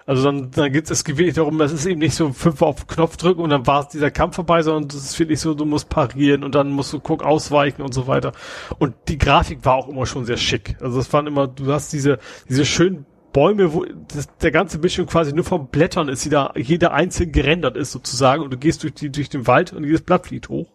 [0.09, 3.19] Also dann, dann geht es wirklich darum, es ist eben nicht so fünf auf Knopf
[3.19, 5.91] drücken und dann war es dieser Kampf vorbei, sondern es ist wirklich so, du musst
[5.91, 8.33] parieren und dann musst du gucken, ausweichen und so weiter.
[8.79, 10.79] Und die Grafik war auch immer schon sehr schick.
[10.81, 13.05] Also es waren immer, du hast diese, diese schönen
[13.35, 17.77] Bäume, wo das, der ganze Bildschirm quasi nur vom Blättern ist, jeder, jeder einzeln gerendert
[17.77, 20.69] ist sozusagen und du gehst durch die, durch den Wald und jedes Blatt fliegt hoch.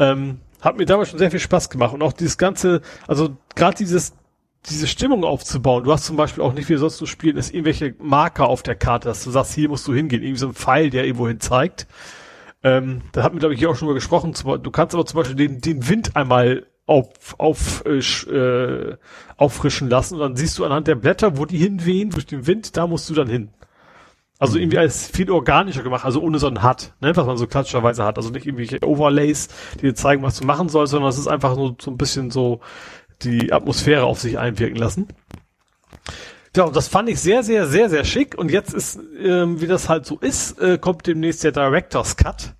[0.00, 3.76] Ähm, hat mir damals schon sehr viel Spaß gemacht und auch dieses ganze, also gerade
[3.76, 4.12] dieses
[4.68, 5.84] diese Stimmung aufzubauen.
[5.84, 8.74] Du hast zum Beispiel auch nicht, wie sonst du spielen, ist irgendwelche Marker auf der
[8.74, 11.40] Karte, dass du sagst, hier musst du hingehen, irgendwie so ein Pfeil, der irgendwo hin
[11.40, 11.86] zeigt.
[12.62, 14.34] Ähm, da hatten wir, glaube ich, hier auch schon mal gesprochen.
[14.62, 18.96] Du kannst aber zum Beispiel den, den Wind einmal auf, auf, äh, äh,
[19.36, 22.76] auffrischen lassen und dann siehst du anhand der Blätter, wo die hinwehen durch den Wind,
[22.76, 23.50] da musst du dann hin.
[24.40, 24.62] Also mhm.
[24.62, 28.04] irgendwie alles viel organischer gemacht, also ohne so ein HUD, ne, was man so klassischerweise
[28.04, 28.16] hat.
[28.16, 31.56] Also nicht irgendwelche Overlays, die dir zeigen, was du machen sollst, sondern es ist einfach
[31.56, 32.60] nur so ein bisschen so
[33.22, 35.08] die Atmosphäre auf sich einwirken lassen.
[36.56, 38.36] Ja, und das fand ich sehr, sehr, sehr, sehr schick.
[38.36, 42.54] Und jetzt ist, ähm, wie das halt so ist, äh, kommt demnächst der Director's Cut.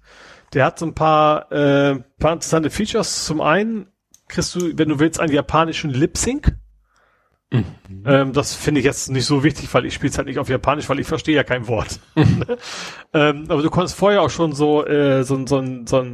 [0.52, 3.24] Der hat so ein paar, äh, paar interessante Features.
[3.24, 3.88] Zum einen
[4.28, 6.56] kriegst du, wenn du willst, einen japanischen Lip Sync.
[7.52, 7.64] Mhm.
[8.04, 10.48] Ähm, das finde ich jetzt nicht so wichtig, weil ich spiele es halt nicht auf
[10.48, 11.98] Japanisch, weil ich verstehe ja kein Wort.
[12.14, 12.44] Mhm.
[13.12, 16.04] ähm, aber du konntest vorher auch schon so äh, so, so, ein, so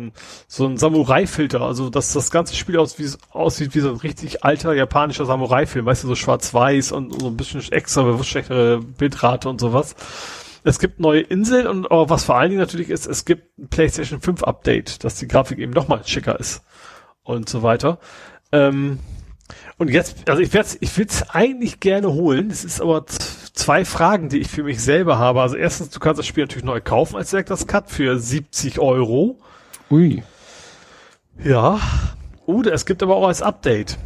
[0.48, 4.44] so ein Samurai-Filter, also dass das ganze Spiel aus, wie, aussieht wie so ein richtig
[4.44, 9.50] alter japanischer Samurai-Film, weißt du, so schwarz-weiß und so ein bisschen extra bewusst schlechtere Bildrate
[9.50, 9.94] und sowas.
[10.65, 13.68] Es gibt neue Inseln und aber was vor allen Dingen natürlich ist, es gibt ein
[13.68, 16.65] PlayStation 5 Update, dass die Grafik eben nochmal schicker ist
[17.23, 17.98] und so weiter.
[18.52, 19.00] Ähm,
[19.79, 22.51] und jetzt, also ich werde ich will es eigentlich gerne holen.
[22.51, 25.43] Es ist aber zwei Fragen, die ich für mich selber habe.
[25.43, 29.39] Also erstens, du kannst das Spiel natürlich neu kaufen als Director's Cut für 70 Euro.
[29.91, 30.23] Ui.
[31.45, 31.79] Ja.
[32.47, 33.99] Oder es gibt aber auch als Update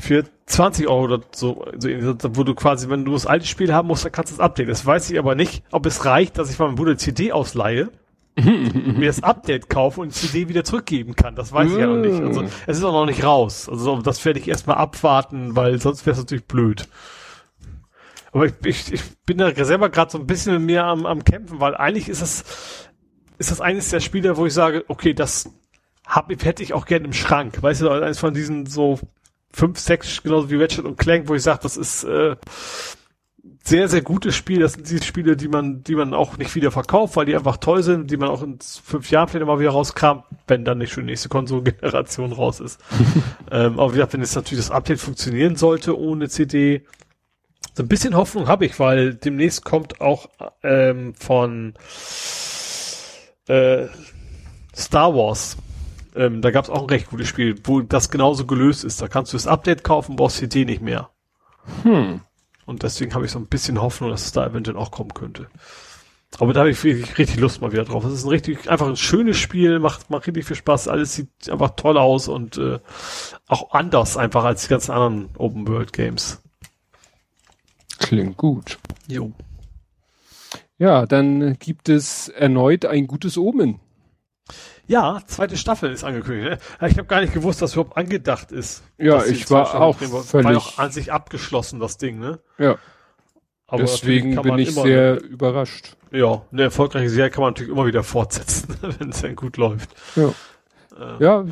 [0.00, 1.88] für 20 Euro oder so, so,
[2.34, 4.68] wo du quasi, wenn du das alte Spiel haben musst, dann kannst du das Update.
[4.68, 7.88] Das weiß ich aber nicht, ob es reicht, dass ich meinem Bruder CD ausleihe
[8.98, 11.34] mir das Update kaufe und die CD wieder zurückgeben kann.
[11.34, 12.20] Das weiß ich ja noch nicht.
[12.20, 13.68] Also es ist auch noch nicht raus.
[13.68, 16.86] Also das werde ich erstmal abwarten, weil sonst wäre es natürlich blöd.
[18.32, 21.24] Aber ich, ich, ich bin da selber gerade so ein bisschen mit mir am, am
[21.24, 22.44] kämpfen, weil eigentlich ist es
[23.38, 25.50] ist das eines der Spiele, wo ich sage, okay, das
[26.06, 27.62] hab, hätte ich auch gerne im Schrank.
[27.62, 28.98] Weißt du, eines von diesen so
[29.52, 32.36] fünf, sechs, genauso wie Ratchet und Clank, wo ich sage, das ist äh,
[33.64, 34.60] sehr, sehr gutes Spiel.
[34.60, 37.56] Das sind die Spiele, die man, die man auch nicht wieder verkauft, weil die einfach
[37.56, 40.92] toll sind, die man auch in fünf Jahren vielleicht mal wieder rauskam, wenn dann nicht
[40.92, 42.80] schon die nächste Konsolengeneration raus ist.
[43.50, 46.86] ähm, aber wie gesagt, wenn jetzt natürlich das Update funktionieren sollte ohne CD,
[47.74, 50.28] so ein bisschen Hoffnung habe ich, weil demnächst kommt auch
[50.62, 51.74] ähm, von
[53.48, 53.86] äh,
[54.74, 55.56] Star Wars.
[56.14, 59.02] Ähm, da gab es auch ein recht gutes Spiel, wo das genauso gelöst ist.
[59.02, 61.10] Da kannst du das Update kaufen, brauchst CD nicht mehr.
[61.82, 62.20] Hm.
[62.66, 65.46] Und deswegen habe ich so ein bisschen Hoffnung, dass es da eventuell auch kommen könnte.
[66.38, 68.04] Aber da habe ich richtig Lust mal wieder drauf.
[68.04, 71.28] Es ist ein richtig, einfach ein schönes Spiel, macht, macht richtig viel Spaß, alles sieht
[71.48, 72.78] einfach toll aus und äh,
[73.46, 76.42] auch anders einfach als die ganzen anderen Open World Games.
[77.98, 78.78] Klingt gut.
[79.06, 79.32] Jo.
[80.78, 83.80] Ja, dann gibt es erneut ein gutes Omen.
[84.86, 86.60] Ja, zweite Staffel ist angekündigt.
[86.80, 86.88] Ne?
[86.88, 88.84] Ich habe gar nicht gewusst, dass überhaupt angedacht ist.
[88.98, 90.46] Ja, ich war auch völlig...
[90.46, 92.38] War auch an sich abgeschlossen, das Ding, ne?
[92.58, 92.76] Ja.
[93.66, 95.96] Aber Deswegen bin ich sehr überrascht.
[96.12, 99.90] Ja, eine erfolgreiche Serie kann man natürlich immer wieder fortsetzen, wenn es dann gut läuft.
[100.14, 100.32] Ja.
[100.98, 101.22] Äh.
[101.22, 101.44] ja,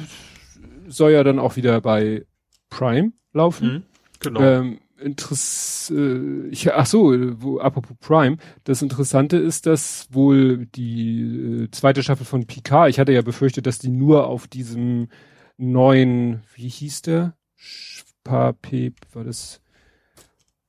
[0.86, 2.24] soll ja dann auch wieder bei
[2.70, 3.72] Prime laufen.
[3.72, 3.82] Mhm,
[4.20, 4.40] genau.
[4.40, 11.65] Ähm, Interess äh, ich, ach so, wo, apropos Prime, das Interessante ist, dass wohl die
[11.65, 15.08] äh, zweite Staffel von Picard, ich hatte ja befürchtet, dass die nur auf diesem
[15.57, 17.36] neuen, wie hieß der?
[17.57, 19.60] Spapep, war das?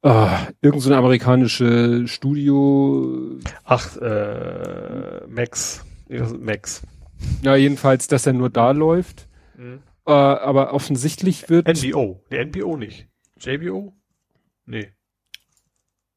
[0.02, 3.40] Ah, irgend so eine amerikanische Studio.
[3.64, 5.84] Ach, äh, Max.
[6.40, 6.84] Max.
[7.42, 9.28] Ja, jedenfalls, dass er nur da läuft.
[9.58, 9.80] Mhm.
[10.06, 11.68] Äh, aber offensichtlich wird.
[11.68, 12.22] NBO.
[12.30, 13.08] Der NBO nicht.
[13.40, 13.94] JBO?
[14.66, 14.92] Nee.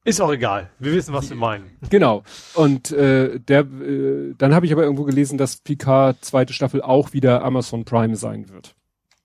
[0.04, 0.70] Ist auch egal.
[0.78, 1.76] Wir wissen, was wir meinen.
[1.90, 2.22] Genau.
[2.54, 7.12] Und äh, der, äh, dann habe ich aber irgendwo gelesen, dass Picard zweite Staffel auch
[7.12, 8.74] wieder Amazon Prime sein wird.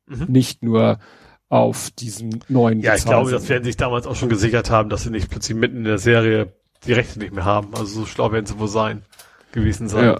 [0.07, 0.25] Mhm.
[0.27, 0.99] Nicht nur
[1.47, 2.81] auf diesem neuen.
[2.81, 5.55] Ja, ich glaube, das werden sich damals auch schon gesichert haben, dass sie nicht plötzlich
[5.55, 6.51] mitten in der Serie
[6.85, 7.73] die Rechte nicht mehr haben.
[7.75, 9.03] Also so schlau werden sie wohl sein,
[9.51, 10.17] gewesen sein.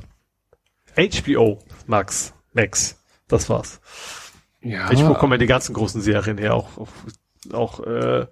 [0.96, 1.10] Ja.
[1.10, 3.82] HBO, Max, Max, das war's.
[4.62, 4.88] Ja.
[4.88, 6.90] HBO kommen ja die ganzen großen Serien her, auch, auch,
[7.52, 8.28] auch äh,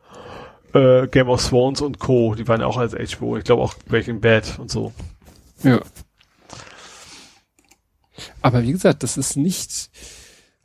[0.74, 2.36] äh, Game of Thrones und Co.
[2.36, 3.38] Die waren ja auch als HBO.
[3.38, 4.94] Ich glaube auch Breaking Bad und so.
[5.64, 5.82] Ja.
[8.42, 9.90] Aber wie gesagt, das ist nicht.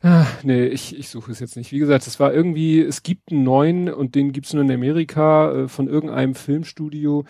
[0.01, 1.71] Ah, nee, ich, ich suche es jetzt nicht.
[1.71, 5.51] Wie gesagt, es war irgendwie, es gibt einen neuen und den gibt's nur in Amerika
[5.51, 7.25] äh, von irgendeinem Filmstudio.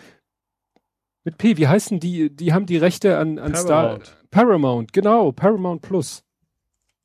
[1.24, 2.34] Mit P, wie heißen die?
[2.34, 4.06] Die haben die Rechte an, an Paramount.
[4.06, 4.16] Star.
[4.30, 6.24] Paramount, genau, Paramount Plus.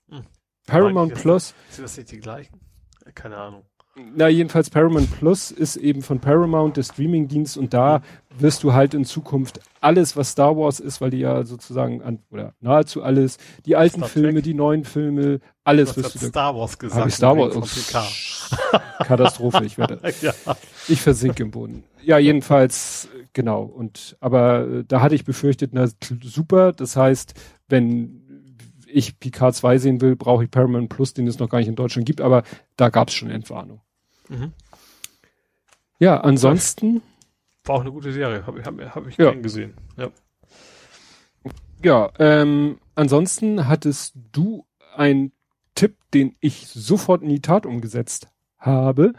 [0.09, 0.23] Hm.
[0.67, 1.53] Paramount Plus.
[1.69, 2.59] Sind das nicht die gleichen?
[3.15, 3.65] Keine Ahnung.
[3.95, 8.01] Na, jedenfalls Paramount Plus ist eben von Paramount der Streamingdienst und da
[8.39, 12.17] wirst du halt in Zukunft alles, was Star Wars ist, weil die ja sozusagen an,
[12.31, 14.43] oder nahezu alles, die alten Star Filme, Trek.
[14.45, 17.01] die neuen Filme, alles wirst du Star Wars gesagt.
[17.01, 17.55] Hab ich Star Wars?
[17.55, 19.99] Oh, Katastrophe, ich werde.
[20.21, 20.33] ja.
[20.87, 21.83] Ich versinke im Boden.
[22.01, 23.61] Ja, jedenfalls, genau.
[23.61, 25.87] Und, aber äh, da hatte ich befürchtet, na
[26.23, 27.35] super, das heißt,
[27.67, 28.22] wenn
[28.93, 31.75] ich Picard 2 sehen will, brauche ich Paramount Plus, den es noch gar nicht in
[31.75, 32.43] Deutschland gibt, aber
[32.77, 33.81] da gab es schon Entwarnung.
[34.29, 34.53] Mhm.
[35.99, 37.01] Ja, ansonsten.
[37.65, 39.31] War auch eine gute Serie, habe hab, hab ich ja.
[39.31, 39.73] gesehen.
[39.97, 40.09] Ja,
[41.81, 44.65] ja ähm, ansonsten hattest du
[44.95, 45.31] einen
[45.75, 49.13] Tipp, den ich sofort in die Tat umgesetzt habe,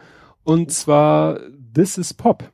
[0.44, 1.40] und zwar
[1.74, 2.52] This is Pop.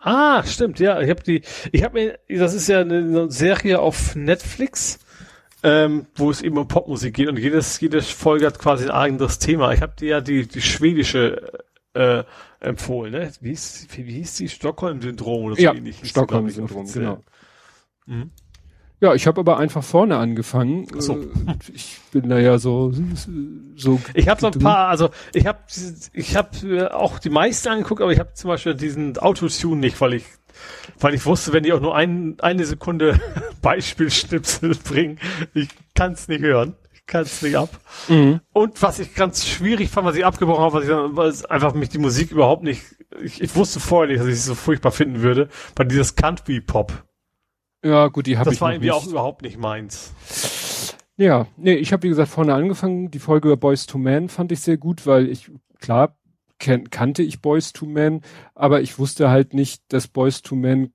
[0.00, 1.00] Ah, stimmt, ja.
[1.00, 5.00] Ich habe die, ich habe mir, das ist ja eine Serie auf Netflix
[5.62, 9.38] ähm, wo es eben um Popmusik geht und jedes, jede Folge hat quasi ein eigenes
[9.38, 9.72] Thema.
[9.72, 11.64] Ich habe dir ja die, die schwedische
[11.94, 12.24] äh,
[12.60, 13.32] empfohlen, ne?
[13.40, 14.48] Wie hieß, wie, wie hieß die?
[14.48, 16.00] Stockholm-Syndrom oder so ja, ähnlich?
[16.04, 17.24] Stockholm-Syndrom, genau.
[18.06, 18.30] Mhm.
[19.00, 20.88] Ja, ich habe aber einfach vorne angefangen.
[20.96, 21.20] Ach so.
[21.20, 21.26] Äh,
[21.72, 22.92] ich bin da ja so
[23.76, 24.00] so.
[24.14, 25.60] Ich habe so ein paar, also ich habe
[26.12, 30.14] ich habe auch die meisten angeguckt, aber ich habe zum Beispiel diesen Autotune nicht, weil
[30.14, 30.24] ich
[30.98, 33.20] weil ich wusste, wenn die auch nur ein, eine Sekunde
[33.62, 35.18] Beispielschnipsel bringen,
[35.54, 36.76] ich kann es nicht hören.
[36.92, 37.70] Ich kann es nicht ab.
[38.08, 38.40] Mhm.
[38.52, 41.44] Und was ich ganz schwierig fand, was ich abgebrochen habe, was ich dann, weil es
[41.44, 42.82] einfach mich die Musik überhaupt nicht,
[43.22, 46.60] ich, ich wusste vorher nicht, dass ich es so furchtbar finden würde, bei dieses Country
[46.60, 46.92] Pop.
[47.84, 50.12] Ja, gut, die habe ich Das war irgendwie auch überhaupt nicht meins.
[51.16, 53.10] Ja, nee, ich habe wie gesagt vorne angefangen.
[53.10, 56.17] Die Folge über Boys to Men fand ich sehr gut, weil ich klar
[56.58, 58.22] kan kannte ich Boys to Men,
[58.54, 60.92] aber ich wusste halt nicht, dass Boys to Men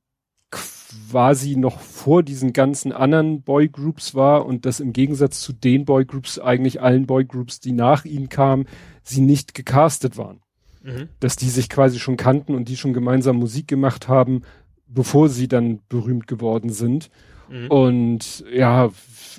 [1.09, 6.37] quasi noch vor diesen ganzen anderen Boygroups war und dass im Gegensatz zu den Boygroups
[6.37, 8.67] eigentlich allen Boygroups, die nach ihnen kamen,
[9.01, 10.41] sie nicht gecastet waren.
[10.83, 11.09] Mhm.
[11.19, 14.41] Dass die sich quasi schon kannten und die schon gemeinsam Musik gemacht haben,
[14.87, 17.09] bevor sie dann berühmt geworden sind.
[17.49, 17.67] Mhm.
[17.67, 18.89] Und ja,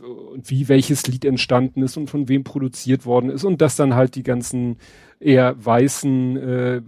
[0.02, 4.14] wie welches Lied entstanden ist und von wem produziert worden ist und dass dann halt
[4.14, 4.76] die ganzen
[5.20, 6.82] eher weißen äh,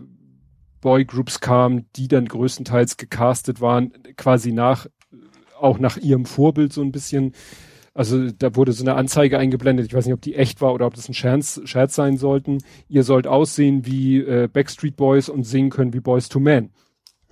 [0.81, 4.86] Boygroups kamen, die dann größtenteils gecastet waren, quasi nach,
[5.59, 7.33] auch nach ihrem Vorbild so ein bisschen.
[7.93, 10.86] Also da wurde so eine Anzeige eingeblendet, ich weiß nicht, ob die echt war oder
[10.86, 12.59] ob das ein Scherz, Scherz sein sollten.
[12.89, 16.70] Ihr sollt aussehen wie äh, Backstreet Boys und singen können wie Boys to Men.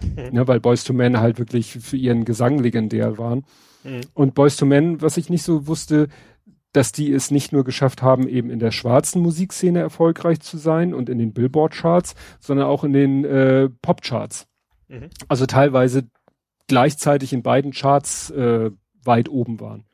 [0.00, 0.30] Mhm.
[0.32, 3.44] Ja, weil Boys to Men halt wirklich für ihren Gesang legendär waren.
[3.84, 4.00] Mhm.
[4.14, 6.08] Und Boys to Men, was ich nicht so wusste,
[6.72, 10.92] dass die es nicht nur geschafft haben, eben in der schwarzen Musikszene erfolgreich zu sein
[10.92, 14.48] und in den Billboard-Charts, sondern auch in den äh, Pop-Charts.
[14.88, 15.10] Mhm.
[15.28, 16.08] Also teilweise
[16.66, 18.70] gleichzeitig in beiden Charts äh,
[19.04, 19.84] weit oben waren.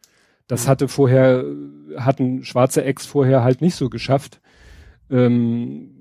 [0.47, 0.71] Das mhm.
[0.71, 1.45] hatte vorher,
[1.97, 4.41] hatten schwarze Acts vorher halt nicht so geschafft.
[5.11, 6.00] Ähm,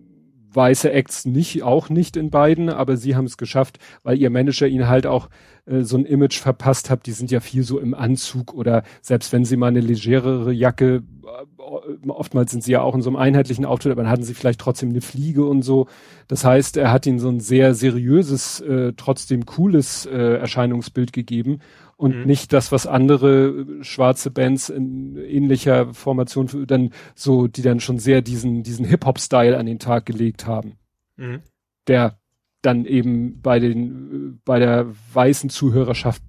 [0.53, 4.67] weiße Acts nicht, auch nicht in beiden, aber sie haben es geschafft, weil ihr Manager
[4.67, 5.29] ihnen halt auch
[5.65, 7.05] äh, so ein Image verpasst hat.
[7.05, 11.03] Die sind ja viel so im Anzug oder selbst wenn sie mal eine legerere Jacke,
[11.23, 14.33] äh, oftmals sind sie ja auch in so einem einheitlichen Outfit, aber dann hatten sie
[14.33, 15.87] vielleicht trotzdem eine Fliege und so.
[16.27, 21.59] Das heißt, er hat ihnen so ein sehr seriöses, äh, trotzdem cooles äh, Erscheinungsbild gegeben
[21.99, 22.25] und mhm.
[22.25, 27.99] nicht das, was andere äh, schwarze Bands in ähnlicher Formation dann so, die dann schon
[27.99, 30.77] sehr diesen, diesen Hip-Hop-Style an den Tag gelegt haben.
[31.17, 31.41] Mhm.
[31.87, 32.17] Der
[32.61, 36.23] dann eben bei den, äh, bei der weißen Zuhörerschaft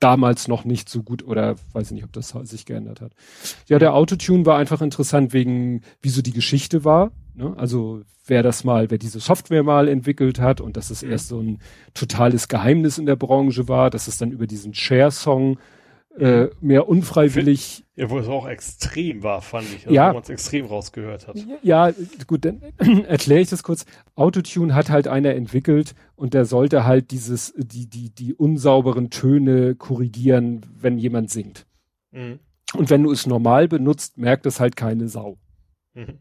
[0.00, 3.12] damals noch nicht so gut oder weiß ich nicht, ob das sich geändert hat.
[3.68, 7.12] Ja, der Autotune war einfach interessant wegen, wie so die Geschichte war.
[7.36, 7.54] Ne?
[7.56, 11.10] Also wer das mal, wer diese Software mal entwickelt hat und dass es mhm.
[11.10, 11.58] erst so ein
[11.94, 15.58] totales Geheimnis in der Branche war, dass es dann über diesen Share-Song
[16.18, 16.50] äh, mhm.
[16.62, 17.84] mehr unfreiwillig.
[17.94, 19.84] Ja, wo es auch extrem war, fand ich.
[19.86, 20.08] Also ja.
[20.08, 21.36] Wo man es extrem rausgehört hat.
[21.62, 21.92] Ja,
[22.26, 22.62] gut, dann
[23.06, 23.84] erkläre ich das kurz.
[24.14, 29.74] Autotune hat halt einer entwickelt und der sollte halt dieses, die, die, die unsauberen Töne
[29.74, 31.66] korrigieren, wenn jemand singt.
[32.12, 32.38] Mhm.
[32.74, 35.36] Und wenn du es normal benutzt, merkt es halt keine Sau.
[35.92, 36.18] Mhm.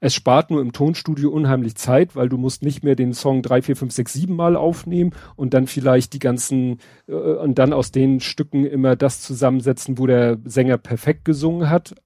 [0.00, 3.62] Es spart nur im Tonstudio unheimlich Zeit, weil du musst nicht mehr den Song drei,
[3.62, 6.78] vier, fünf, sechs, sieben Mal aufnehmen und dann vielleicht die ganzen
[7.08, 11.96] äh, und dann aus den Stücken immer das zusammensetzen, wo der Sänger perfekt gesungen hat.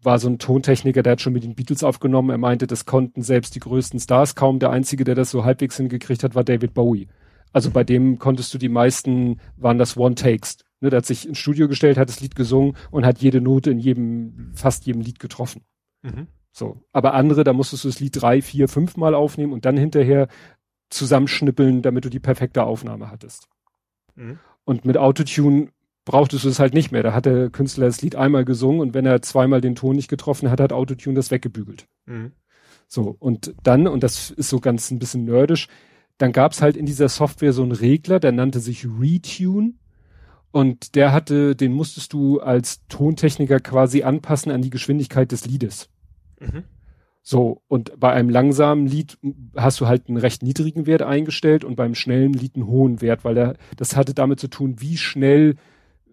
[0.00, 2.30] War so ein Tontechniker, der hat schon mit den Beatles aufgenommen.
[2.30, 4.58] Er meinte, das konnten selbst die größten Stars kaum.
[4.58, 7.08] Der einzige, der das so halbwegs hingekriegt hat, war David Bowie.
[7.52, 10.64] Also bei dem konntest du die meisten, waren das One-Takes.
[10.80, 13.70] Ne, der hat sich ins Studio gestellt, hat das Lied gesungen und hat jede Note
[13.70, 15.62] in jedem, fast jedem Lied getroffen.
[16.02, 16.28] Mhm.
[16.52, 16.82] So.
[16.92, 20.28] Aber andere, da musstest du das Lied drei, vier, fünf Mal aufnehmen und dann hinterher
[20.90, 23.48] zusammenschnippeln, damit du die perfekte Aufnahme hattest.
[24.14, 24.38] Mhm.
[24.64, 25.68] Und mit Autotune
[26.04, 27.02] brauchtest du es halt nicht mehr.
[27.02, 30.08] Da hat der Künstler das Lied einmal gesungen und wenn er zweimal den Ton nicht
[30.08, 31.86] getroffen hat, hat Autotune das weggebügelt.
[32.06, 32.32] Mhm.
[32.86, 35.68] So, und dann, und das ist so ganz ein bisschen nerdisch,
[36.18, 39.74] dann gab's halt in dieser Software so einen Regler, der nannte sich Retune.
[40.50, 45.88] Und der hatte, den musstest du als Tontechniker quasi anpassen an die Geschwindigkeit des Liedes.
[46.42, 46.64] Mhm.
[47.24, 49.16] So, und bei einem langsamen Lied
[49.56, 53.24] hast du halt einen recht niedrigen Wert eingestellt und beim schnellen Lied einen hohen Wert,
[53.24, 55.54] weil der, das hatte damit zu tun, wie schnell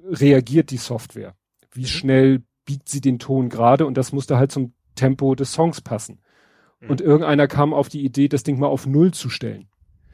[0.06, 1.34] reagiert die Software.
[1.72, 1.88] Wie mhm.
[1.88, 6.20] schnell biegt sie den Ton gerade und das musste halt zum Tempo des Songs passen.
[6.80, 6.90] Mhm.
[6.92, 9.68] Und irgendeiner kam auf die Idee, das Ding mal auf Null zu stellen.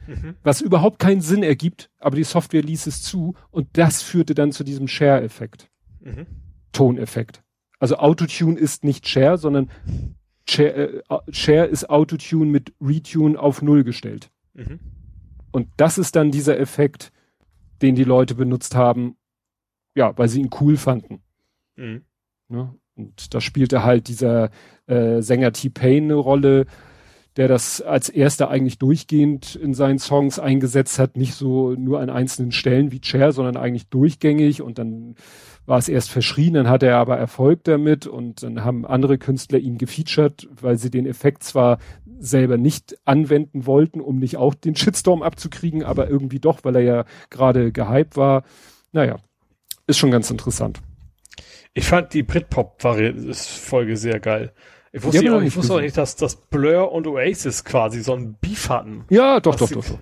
[0.06, 0.36] Mhm.
[0.42, 4.52] Was überhaupt keinen Sinn ergibt, aber die Software ließ es zu und das führte dann
[4.52, 5.68] zu diesem Share-Effekt.
[6.00, 6.26] Mhm.
[6.72, 7.42] Toneffekt.
[7.78, 9.70] Also Autotune ist nicht Share, sondern
[10.48, 14.30] Share, äh, Share ist Autotune mit Retune auf Null gestellt.
[14.54, 14.80] Mhm.
[15.50, 17.12] Und das ist dann dieser Effekt,
[17.82, 19.16] den die Leute benutzt haben,
[19.94, 21.22] ja, weil sie ihn cool fanden.
[21.76, 22.04] Mhm.
[22.48, 22.74] Ne?
[22.94, 24.50] Und da spielte halt dieser
[24.86, 26.66] äh, Sänger T-Pain eine Rolle,
[27.36, 32.10] der das als erster eigentlich durchgehend in seinen Songs eingesetzt hat, nicht so nur an
[32.10, 35.16] einzelnen Stellen wie Cher, sondern eigentlich durchgängig und dann
[35.66, 39.58] war es erst verschrien, dann hatte er aber Erfolg damit und dann haben andere Künstler
[39.58, 41.78] ihn gefeatured, weil sie den Effekt zwar
[42.18, 46.82] selber nicht anwenden wollten, um nicht auch den Shitstorm abzukriegen, aber irgendwie doch, weil er
[46.82, 48.44] ja gerade gehypt war.
[48.92, 49.16] Naja,
[49.86, 50.80] ist schon ganz interessant.
[51.74, 54.52] Ich fand die Britpop-Folge sehr geil.
[54.96, 58.14] Ich wusste, ja, auch, ich wusste auch nicht, dass, dass Blur und Oasis quasi so
[58.14, 59.04] ein Beef hatten.
[59.10, 59.98] Ja, doch, doch, doch, doch.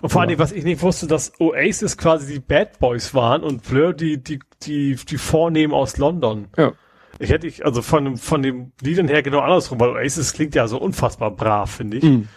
[0.00, 3.62] Und vor allem, was ich nicht wusste, dass Oasis quasi die Bad Boys waren und
[3.62, 6.48] Blur die, die, die, die Vornehmen aus London.
[6.56, 6.72] Ja.
[7.18, 10.66] Ich hätte ich, also von, von dem Liedern her genau andersrum, weil Oasis klingt ja
[10.66, 12.04] so unfassbar brav, finde ich.
[12.04, 12.28] Mhm.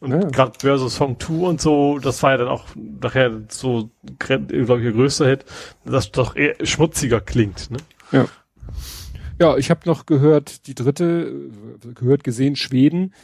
[0.00, 0.18] Und ja.
[0.18, 4.46] gerade Blur so Song 2 und so, das war ja dann auch nachher so, glaube
[4.50, 5.44] ich, der größte Hit,
[5.84, 7.78] das doch eher schmutziger klingt, ne?
[8.10, 8.26] Ja.
[9.40, 11.50] Ja, ich habe noch gehört, die dritte,
[11.94, 13.14] gehört gesehen, Schweden.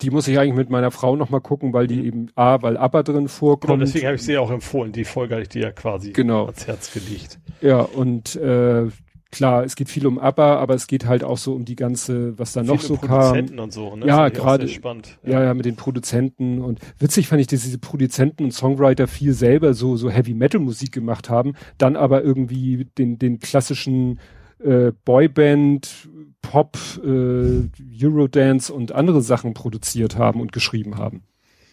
[0.00, 2.04] Die muss ich eigentlich mit meiner Frau noch mal gucken, weil die mhm.
[2.04, 3.72] eben A, weil ABBA drin vorkommt.
[3.72, 4.92] Genau, deswegen habe ich sie ja auch empfohlen.
[4.92, 6.44] Die Folge habe ich dir ja quasi genau.
[6.44, 7.40] ans Herz gelegt.
[7.60, 8.86] Ja, und äh,
[9.30, 12.38] klar, es geht viel um ABBA, aber es geht halt auch so um die ganze,
[12.38, 13.08] was da noch so kam.
[13.08, 14.06] Produzenten und so, ne?
[14.06, 14.66] Ja, gerade.
[14.66, 14.94] Ja.
[15.24, 19.32] ja, ja, mit den Produzenten und witzig fand ich, dass diese Produzenten und Songwriter viel
[19.32, 24.18] selber so so Heavy Metal Musik gemacht haben, dann aber irgendwie den den klassischen
[24.58, 26.08] äh, Boyband,
[26.42, 27.68] Pop, äh,
[28.02, 31.22] Eurodance und andere Sachen produziert haben und geschrieben haben.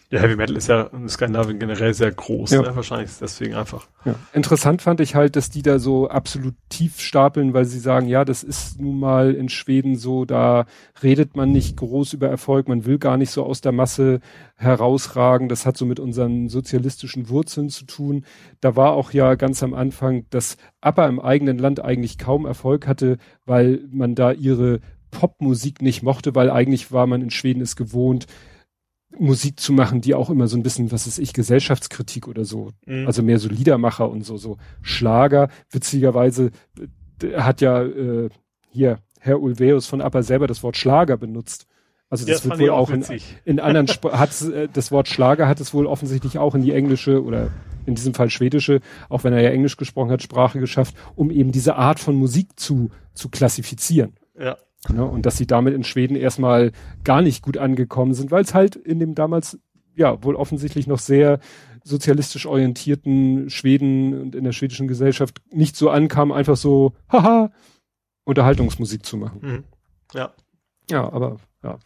[0.08, 2.62] Ja, Heavy Metal ist ja in Skandinavien generell sehr groß, ja.
[2.62, 2.76] ne?
[2.76, 3.88] wahrscheinlich deswegen einfach.
[4.04, 4.14] Ja.
[4.32, 8.24] Interessant fand ich halt, dass die da so absolut tief stapeln, weil sie sagen, ja,
[8.24, 10.66] das ist nun mal in Schweden so, da
[11.02, 14.20] redet man nicht groß über Erfolg, man will gar nicht so aus der Masse
[14.54, 18.24] herausragen, das hat so mit unseren sozialistischen Wurzeln zu tun.
[18.60, 22.86] Da war auch ja ganz am Anfang, dass ABBA im eigenen Land eigentlich kaum Erfolg
[22.86, 24.78] hatte, weil man da ihre
[25.10, 28.26] Popmusik nicht mochte, weil eigentlich war man in Schweden es gewohnt,
[29.18, 32.70] Musik zu machen, die auch immer so ein bisschen, was ist ich, Gesellschaftskritik oder so,
[32.86, 33.06] mhm.
[33.06, 35.48] also mehr so Liedermacher und so, so Schlager.
[35.70, 36.50] Witzigerweise
[37.34, 38.28] hat ja äh,
[38.70, 41.66] hier Herr Ulveus von Appa selber das Wort Schlager benutzt.
[42.08, 43.04] Also das, das wird wohl auch, in,
[43.44, 46.72] in, anderen Sp hat äh, das Wort Schlager hat es wohl offensichtlich auch in die
[46.72, 47.50] englische oder
[47.84, 51.50] in diesem Fall schwedische, auch wenn er ja Englisch gesprochen hat, Sprache geschafft, um eben
[51.50, 54.14] diese Art von Musik zu zu klassifizieren.
[54.38, 54.56] Ja.
[54.90, 55.04] Ne?
[55.04, 56.72] Und dass sie damit in Schweden erstmal
[57.04, 59.58] gar nicht gut angekommen sind, weil es halt in dem damals
[59.94, 61.40] ja wohl offensichtlich noch sehr
[61.82, 67.52] sozialistisch orientierten Schweden und in der schwedischen Gesellschaft nicht so ankam, einfach so, haha,
[68.24, 69.40] Unterhaltungsmusik zu machen.
[69.42, 69.64] Mhm.
[70.12, 70.34] Ja.
[70.90, 71.78] Ja, aber ja.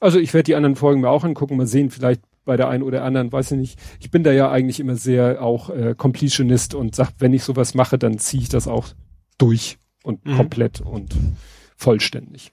[0.00, 2.82] Also ich werde die anderen Folgen mir auch angucken, mal sehen, vielleicht bei der einen
[2.82, 3.80] oder anderen, weiß ich nicht.
[4.00, 7.74] Ich bin da ja eigentlich immer sehr auch äh, Completionist und sag, wenn ich sowas
[7.74, 8.88] mache, dann ziehe ich das auch
[9.38, 10.36] durch und mhm.
[10.36, 11.16] komplett und
[11.76, 12.52] vollständig.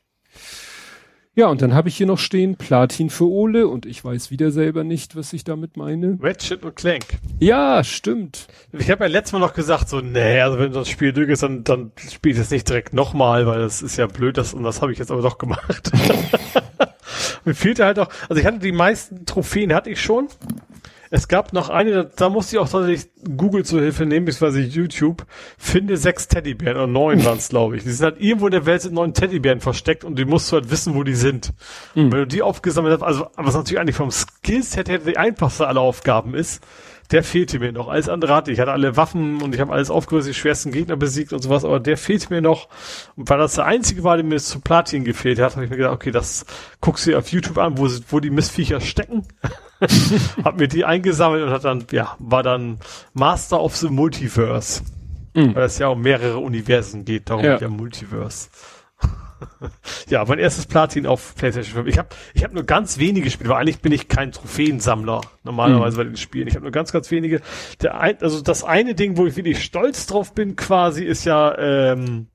[1.36, 4.52] Ja, und dann habe ich hier noch stehen Platin für Ole und ich weiß wieder
[4.52, 6.20] selber nicht, was ich damit meine.
[6.22, 7.06] Ratchet und Clank.
[7.40, 8.48] Ja, stimmt.
[8.72, 11.42] Ich habe ja letztes Mal noch gesagt, so, nee, also wenn das Spiel durch ist,
[11.42, 14.62] dann, dann spiele ich es nicht direkt nochmal, weil das ist ja blöd, das, und
[14.62, 15.92] das habe ich jetzt aber doch gemacht.
[17.46, 20.28] Mir fehlte halt auch, also ich hatte die meisten Trophäen hatte ich schon.
[21.16, 25.28] Es gab noch eine, da musste ich auch tatsächlich Google zur Hilfe nehmen, beziehungsweise YouTube.
[25.60, 27.84] Finde sechs Teddybären, oder neun waren es, glaube ich.
[27.84, 30.72] Die sind halt irgendwo in der Welt sind neun Teddybären versteckt und du musst halt
[30.72, 31.54] wissen, wo die sind.
[31.94, 32.12] Mhm.
[32.12, 35.82] Wenn du die aufgesammelt hast, also was natürlich eigentlich vom Skillset her die einfachste aller
[35.82, 36.64] Aufgaben ist,
[37.12, 37.90] der fehlte mir noch.
[37.90, 38.60] Alles andere hatte ich.
[38.60, 41.80] hatte alle Waffen und ich habe alles aufgerüstet, die schwersten Gegner besiegt und sowas, aber
[41.80, 42.68] der fehlte mir noch.
[43.16, 45.78] Und weil das der einzige war, der mir zu Platin gefehlt hat, habe ich mir
[45.78, 46.46] gedacht, okay, das
[46.82, 49.28] guckst du dir auf YouTube an, wo, wo die Missviecher stecken.
[50.44, 52.80] hab mir die eingesammelt und hat dann, ja, war dann
[53.14, 54.82] Master of the Multiverse.
[55.34, 55.56] Mhm.
[55.56, 57.58] Weil es ja um mehrere Universen geht, darum ja.
[57.58, 58.50] der Multiverse.
[60.10, 61.88] ja, mein erstes Platin auf PlayStation 5.
[61.88, 65.96] Ich habe ich hab nur ganz wenige Spiele, weil eigentlich bin ich kein Trophäensammler normalerweise
[65.96, 65.98] mhm.
[65.98, 66.48] bei den Spielen.
[66.48, 67.42] Ich habe nur ganz, ganz wenige.
[67.82, 71.58] Der ein, also das eine Ding, wo ich wirklich stolz drauf bin, quasi, ist ja
[71.58, 72.28] ähm,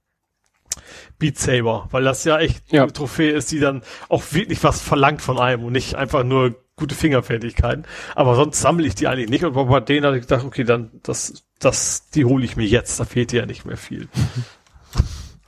[1.19, 2.83] Beat Saber, weil das ja echt ja.
[2.83, 6.55] eine Trophäe ist, die dann auch wirklich was verlangt von einem und nicht einfach nur
[6.77, 7.85] gute Fingerfertigkeiten.
[8.15, 9.45] Aber sonst sammle ich die eigentlich nicht.
[9.45, 12.99] Und bei denen habe ich gedacht, okay, dann das, das, die hole ich mir jetzt.
[13.01, 14.09] Da fehlt ja nicht mehr viel.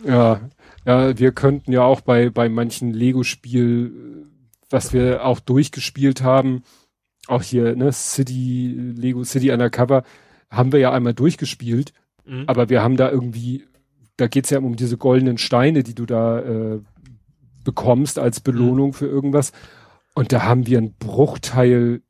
[0.04, 0.40] Ja,
[0.84, 4.26] ja, wir könnten ja auch bei, bei manchen Lego-Spiel,
[4.70, 6.62] was wir auch durchgespielt haben,
[7.26, 10.04] auch hier, ne, City, Lego City Undercover,
[10.48, 11.92] haben wir ja einmal durchgespielt,
[12.24, 12.44] mhm.
[12.46, 13.64] aber wir haben da irgendwie,
[14.16, 16.80] da geht's ja um diese goldenen Steine, die du da äh,
[17.62, 18.94] bekommst als Belohnung mhm.
[18.94, 19.52] für irgendwas.
[20.14, 22.02] Und da haben wir einen Bruchteil,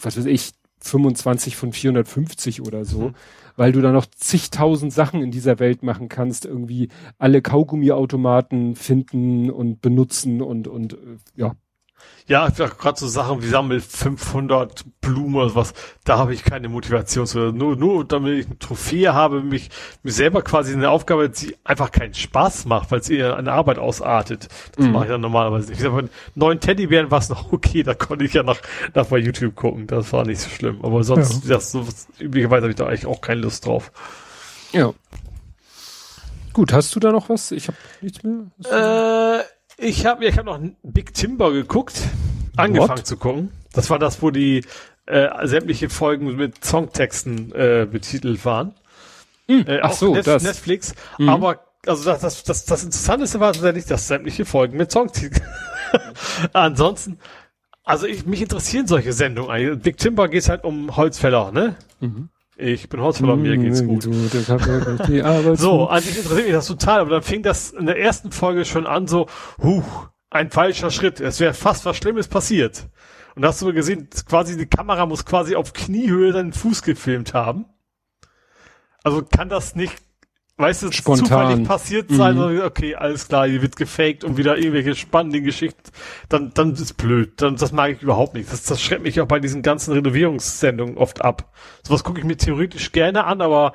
[0.00, 3.08] was weiß ich, 25 von 450 oder so.
[3.08, 3.14] Mhm
[3.62, 9.52] weil du da noch zigtausend Sachen in dieser Welt machen kannst, irgendwie alle Kaugummiautomaten finden
[9.52, 10.96] und benutzen und, und, äh,
[11.36, 11.54] ja.
[12.26, 15.74] Ja, gerade so Sachen wie sammel 500 Blumen oder was,
[16.04, 17.52] da habe ich keine Motivation zu.
[17.52, 19.70] Nur, nur damit ich eine Trophäe habe, mich,
[20.02, 23.78] mir selber quasi eine Aufgabe, die einfach keinen Spaß macht, weil es eher eine Arbeit
[23.78, 24.48] ausartet.
[24.76, 24.92] Das mhm.
[24.92, 25.80] mache ich dann normalerweise nicht.
[25.80, 28.60] Ich sag, neun Teddybären war es noch okay, da konnte ich ja nach,
[28.94, 29.88] nach bei YouTube gucken.
[29.88, 30.78] Das war nicht so schlimm.
[30.82, 31.54] Aber sonst, ja.
[31.54, 31.84] das, so,
[32.20, 33.90] üblicherweise habe ich da eigentlich auch keine Lust drauf.
[34.72, 34.94] Ja.
[36.52, 37.50] Gut, hast du da noch was?
[37.50, 39.40] Ich habe nichts mehr.
[39.40, 39.44] Äh,
[39.78, 42.00] ich habe ich hab noch Big Timber geguckt,
[42.56, 43.06] angefangen What?
[43.06, 43.52] zu gucken.
[43.72, 44.64] Das war das, wo die
[45.06, 48.74] äh, sämtliche Folgen mit Songtexten äh, betitelt waren.
[49.48, 50.42] Hm, äh, ach so, Net das.
[50.42, 50.94] Netflix.
[51.18, 51.28] Mhm.
[51.28, 55.46] Aber also das, das, das, das Interessanteste war tatsächlich, dass sämtliche Folgen mit Songtexten.
[56.52, 57.18] Ansonsten,
[57.84, 59.82] also ich, mich interessieren solche Sendungen eigentlich.
[59.82, 61.74] Big Timber geht halt um Holzfäller, ne?
[62.00, 62.28] Mhm.
[62.62, 64.04] Ich bin Holzfäller, mir geht's gut.
[65.56, 68.64] so, an sich interessiert mich das total, aber dann fing das in der ersten Folge
[68.64, 69.26] schon an so,
[69.60, 71.20] huch, ein falscher Schritt.
[71.20, 72.88] Es wäre fast was Schlimmes passiert.
[73.34, 77.34] Und da hast du gesehen, quasi die Kamera muss quasi auf Kniehöhe deinen Fuß gefilmt
[77.34, 77.64] haben.
[79.02, 79.96] Also kann das nicht
[80.58, 81.26] weißt du, Spontan.
[81.26, 82.60] zufällig passiert sein, mhm.
[82.64, 85.90] okay, alles klar, hier wird gefaked und wieder irgendwelche spannenden Geschichten,
[86.28, 87.40] dann, dann ist blöd.
[87.40, 88.52] Dann, das mag ich überhaupt nicht.
[88.52, 91.52] Das, das schreckt mich auch bei diesen ganzen Renovierungssendungen oft ab.
[91.82, 93.72] Sowas gucke ich mir theoretisch gerne an, aber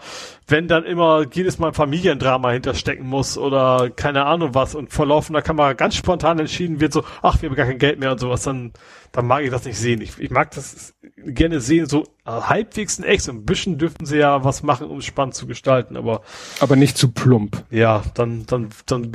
[0.47, 5.07] wenn dann immer jedes Mal ein Familiendrama hinterstecken muss oder keine Ahnung was und vor
[5.07, 8.19] laufender Kamera ganz spontan entschieden wird, so, ach, wir haben gar kein Geld mehr und
[8.19, 8.71] sowas, dann,
[9.17, 9.99] dann mag ich das nicht sehen.
[10.01, 13.23] Ich, ich mag das gerne sehen, so halbwegs in echt.
[13.23, 16.21] So ein bisschen dürften sie ja was machen, um es spannend zu gestalten, aber.
[16.59, 17.63] Aber nicht zu plump.
[17.71, 19.11] Ja, dann, dann, dann,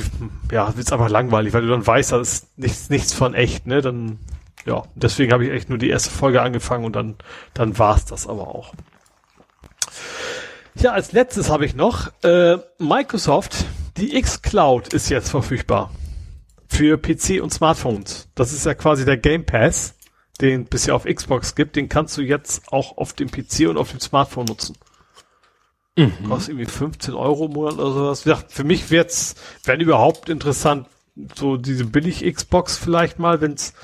[0.51, 3.81] ja, wird's einfach langweilig, weil du dann weißt, da ist nichts, nichts von echt, ne?
[3.81, 4.19] Dann,
[4.67, 7.15] ja, deswegen habe ich echt nur die erste Folge angefangen und dann,
[7.55, 8.75] dann war's das aber auch.
[10.75, 13.67] Ja, als letztes habe ich noch äh, Microsoft,
[13.99, 15.93] die X-Cloud ist jetzt verfügbar
[16.73, 18.29] für PC und Smartphones.
[18.35, 19.95] Das ist ja quasi der Game Pass,
[20.41, 21.77] den bisher auf Xbox gibt.
[21.77, 24.77] Den kannst du jetzt auch auf dem PC und auf dem Smartphone nutzen.
[25.97, 26.13] Mhm.
[26.27, 28.25] Kostet irgendwie 15 Euro im Monat oder sowas.
[28.25, 29.35] Ja, für mich wird's,
[29.65, 30.87] wenn überhaupt interessant,
[31.37, 33.75] so diese billig Xbox vielleicht mal, wenn's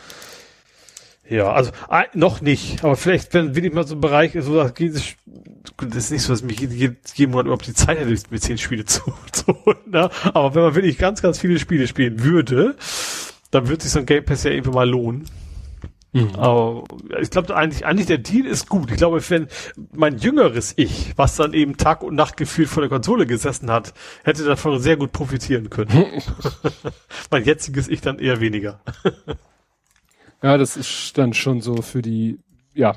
[1.28, 4.62] ja, also äh, noch nicht, aber vielleicht, wenn, wenn ich mal so ein Bereich so
[4.62, 4.74] das
[5.97, 8.84] ist nicht so, dass mich jeden, jeden Monat überhaupt die Zeit hätte, mir zehn Spiele
[8.86, 10.10] zu, zu holen, ne?
[10.32, 12.76] aber wenn man wirklich ganz, ganz viele Spiele spielen würde,
[13.50, 15.24] dann würde sich so ein Game Pass ja irgendwann mal lohnen.
[16.12, 16.34] Mhm.
[16.36, 16.84] Aber
[17.20, 18.90] ich glaube eigentlich, eigentlich der Deal ist gut.
[18.90, 19.48] Ich glaube, wenn
[19.92, 23.92] mein jüngeres Ich, was dann eben Tag und Nacht gefühlt vor der Konsole gesessen hat,
[24.24, 25.90] hätte davon sehr gut profitieren können.
[27.31, 28.81] mein jetziges Ich dann eher weniger.
[30.42, 32.39] Ja, das ist dann schon so für die,
[32.75, 32.94] ja,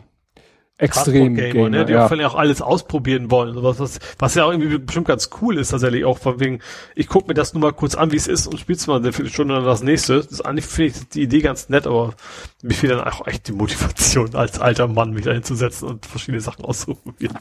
[0.82, 1.86] extrem Gamer, Gamer, ne?
[1.86, 2.06] die ja.
[2.06, 3.54] auch, auch alles ausprobieren wollen.
[3.54, 6.60] Sowas, was, was ja auch irgendwie bestimmt ganz cool ist, tatsächlich auch von wegen,
[6.96, 9.14] ich gucke mir das nur mal kurz an, wie es ist und spielst mal eine
[9.14, 10.18] Viertelstunde dann das nächste.
[10.18, 12.16] Das ist eigentlich finde ich die Idee ganz nett, aber
[12.64, 16.42] mir fehlt dann auch echt die Motivation, als alter Mann mich da hinzusetzen und verschiedene
[16.42, 17.38] Sachen auszuprobieren.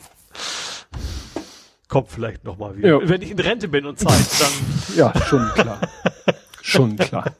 [1.88, 2.88] Kommt vielleicht nochmal wieder.
[2.88, 3.08] Ja.
[3.08, 4.96] Wenn ich in Rente bin und Zeit, dann.
[4.96, 5.80] ja, schon klar.
[6.62, 7.32] schon klar.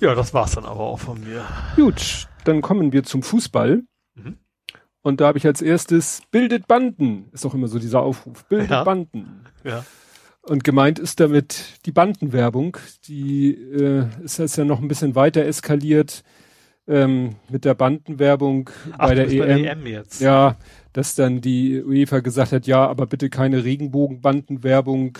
[0.00, 1.44] Ja, das war's dann aber auch von mir.
[1.74, 3.82] Gut, dann kommen wir zum Fußball.
[4.14, 4.38] Mhm.
[5.02, 7.28] Und da habe ich als erstes bildet Banden.
[7.32, 8.44] Ist auch immer so dieser Aufruf.
[8.46, 8.84] Bildet ja.
[8.84, 9.44] Banden.
[9.64, 9.84] Ja.
[10.42, 12.76] Und gemeint ist damit die Bandenwerbung.
[13.06, 16.24] Die äh, ist jetzt ja noch ein bisschen weiter eskaliert
[16.86, 19.38] ähm, mit der Bandenwerbung Ach, bei der EM.
[19.38, 20.20] Bei EM jetzt.
[20.20, 20.56] Ja,
[20.92, 25.18] dass dann die UEFA gesagt hat, ja, aber bitte keine Regenbogenbandenwerbung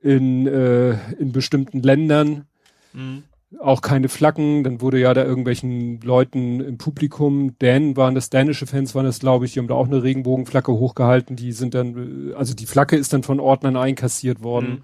[0.00, 2.46] in, äh, in bestimmten Ländern.
[2.92, 3.24] Mhm
[3.60, 8.66] auch keine Flaggen, dann wurde ja da irgendwelchen Leuten im Publikum, Dänen waren das, dänische
[8.66, 12.32] Fans waren das, glaube ich, die haben da auch eine Regenbogenflagge hochgehalten, die sind dann,
[12.36, 14.68] also die Flagge ist dann von Ordnern einkassiert worden.
[14.70, 14.82] Mhm.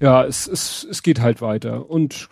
[0.00, 2.28] Ja, es, es, es geht halt weiter und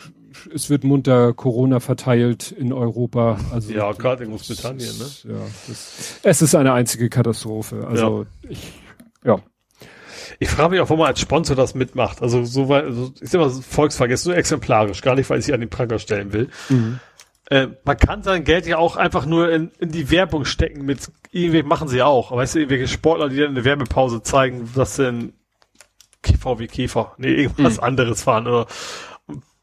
[0.55, 3.39] es wird munter Corona verteilt in Europa.
[3.53, 5.35] Also ja, gerade in Großbritannien, ne?
[5.35, 7.87] Ja, das, es ist eine einzige Katastrophe.
[7.87, 8.51] Also ja.
[8.51, 8.73] ich,
[9.25, 9.41] ja.
[10.39, 12.23] Ich frage mich auch, wo man als Sponsor das mitmacht.
[12.23, 15.61] Also so weit, also ist immer ist so exemplarisch, gar nicht, weil ich sie an
[15.61, 16.49] den Pranger stellen will.
[16.69, 17.01] Mhm.
[17.51, 21.11] Äh, man kann sein Geld ja auch einfach nur in, in die Werbung stecken mit,
[21.31, 22.31] irgendwie machen sie auch.
[22.31, 25.33] Weißt du, irgendwelche Sportler, die dann eine Werbepause zeigen, dass sie ein
[26.41, 27.85] VW Käfer, nee, irgendwas mhm.
[27.85, 28.67] anderes fahren oder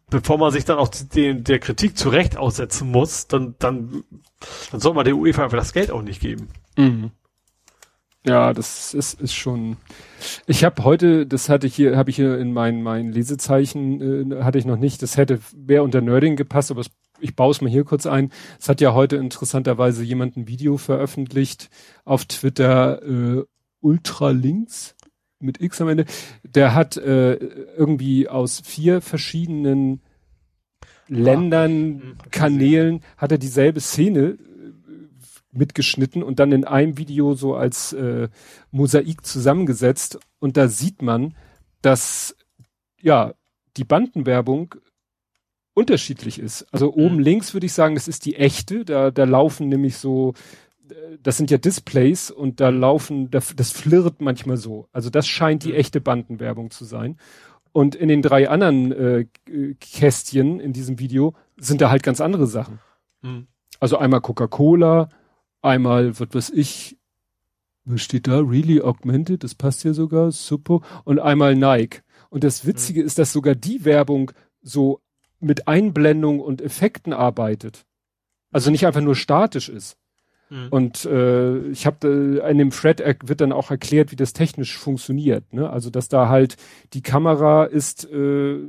[0.10, 4.03] bevor man sich dann auch den, der Kritik zu Recht aussetzen muss, dann, dann,
[4.72, 6.50] dann soll man der UEFA einfach das Geld auch nicht geben.
[6.77, 7.11] Mhm.
[8.26, 9.78] Ja, das ist, ist schon.
[10.48, 14.44] Ich habe heute, das hatte ich hier, habe ich hier in meinen mein Lesezeichen äh,
[14.44, 15.04] hatte ich noch nicht.
[15.04, 16.90] Das hätte wäre unter Nerding gepasst, aber es,
[17.20, 18.32] ich baue es mal hier kurz ein.
[18.60, 21.70] Es hat ja heute interessanterweise jemand ein Video veröffentlicht
[22.04, 23.44] auf Twitter äh,
[23.82, 24.95] Ultralinks
[25.40, 26.06] mit X am Ende.
[26.44, 30.02] Der hat äh, irgendwie aus vier verschiedenen
[31.08, 34.40] Ländern, hm, Kanälen, hat er dieselbe Szene
[35.56, 38.30] mitgeschnitten und dann in einem Video so als äh,
[38.72, 40.19] Mosaik zusammengesetzt.
[40.40, 41.35] Und da sieht man,
[41.82, 42.35] dass
[43.01, 43.34] ja
[43.77, 44.75] die Bandenwerbung
[45.74, 46.66] unterschiedlich ist.
[46.72, 46.93] Also mhm.
[46.93, 48.85] oben links würde ich sagen, das ist die echte.
[48.85, 50.34] Da, da laufen nämlich so,
[50.90, 54.88] äh, das sind ja Displays und da laufen, das flirrt manchmal so.
[54.92, 55.75] Also das scheint die mhm.
[55.75, 57.17] echte Bandenwerbung zu sein.
[57.72, 59.25] Und in den drei anderen äh,
[59.82, 62.80] Kästchen in diesem Video sind da halt ganz andere Sachen.
[63.22, 63.48] Mhm.
[63.82, 65.09] Also einmal Coca-Cola,
[65.66, 66.98] Einmal wird was ich,
[67.85, 68.40] was steht da?
[68.40, 70.82] Really augmented, das passt hier sogar, super.
[71.03, 72.02] Und einmal Nike.
[72.30, 73.08] Und das Witzige mhm.
[73.08, 75.02] ist, dass sogar die Werbung so
[75.40, 77.85] mit Einblendung und Effekten arbeitet.
[78.52, 79.98] Also nicht einfach nur statisch ist.
[80.50, 80.68] Mhm.
[80.69, 84.77] Und äh, ich habe äh, in dem Thread wird dann auch erklärt, wie das technisch
[84.77, 85.52] funktioniert.
[85.53, 85.69] Ne?
[85.69, 86.58] Also dass da halt
[86.94, 88.60] die Kamera ist äh,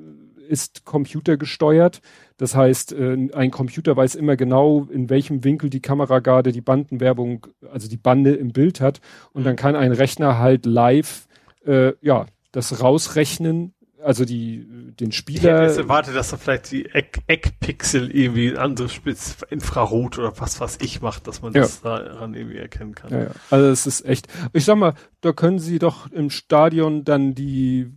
[0.47, 2.00] ist computergesteuert.
[2.36, 6.60] Das heißt, äh, ein Computer weiß immer genau, in welchem Winkel die Kamera gerade die
[6.60, 9.00] Bandenwerbung, also die Bande im Bild hat.
[9.33, 11.26] Und dann kann ein Rechner halt live,
[11.65, 14.66] äh, ja, das rausrechnen, also die,
[15.00, 15.65] den Spieler.
[15.65, 20.60] Ich hätte erwartet, dass er vielleicht die Eck, Eckpixel irgendwie andere Spitz, Infrarot oder was,
[20.60, 21.62] was ich macht, dass man ja.
[21.62, 23.10] das daran irgendwie erkennen kann.
[23.10, 23.31] Ja, ja.
[23.50, 27.92] Also es ist echt, ich sag mal, da können sie doch im Stadion dann die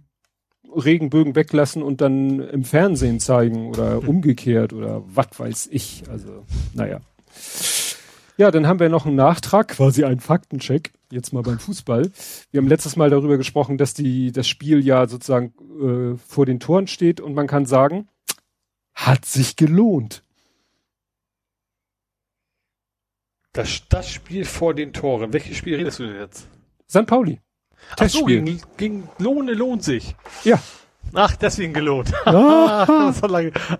[0.76, 4.08] Regenbögen weglassen und dann im Fernsehen zeigen oder hm.
[4.08, 6.04] umgekehrt oder was weiß ich.
[6.10, 7.02] Also, naja.
[8.38, 12.10] Ja, dann haben wir noch einen Nachtrag, quasi einen Faktencheck, jetzt mal beim Fußball.
[12.52, 16.62] Wir haben letztes Mal darüber gesprochen, dass die, das Spiel ja sozusagen äh, vor den
[16.62, 18.08] Toren steht und man kann sagen,
[18.94, 20.24] hat sich gelohnt.
[23.52, 25.34] Das, das Spiel vor den Toren.
[25.34, 26.48] Welches Spiel redest du denn jetzt?
[26.90, 27.06] St.
[27.06, 27.40] Pauli.
[28.00, 30.16] Ach so, gegen, gegen Lohne lohnt sich.
[30.44, 30.60] Ja.
[31.14, 32.12] Ach, deswegen gelohnt.
[32.26, 32.84] Ah.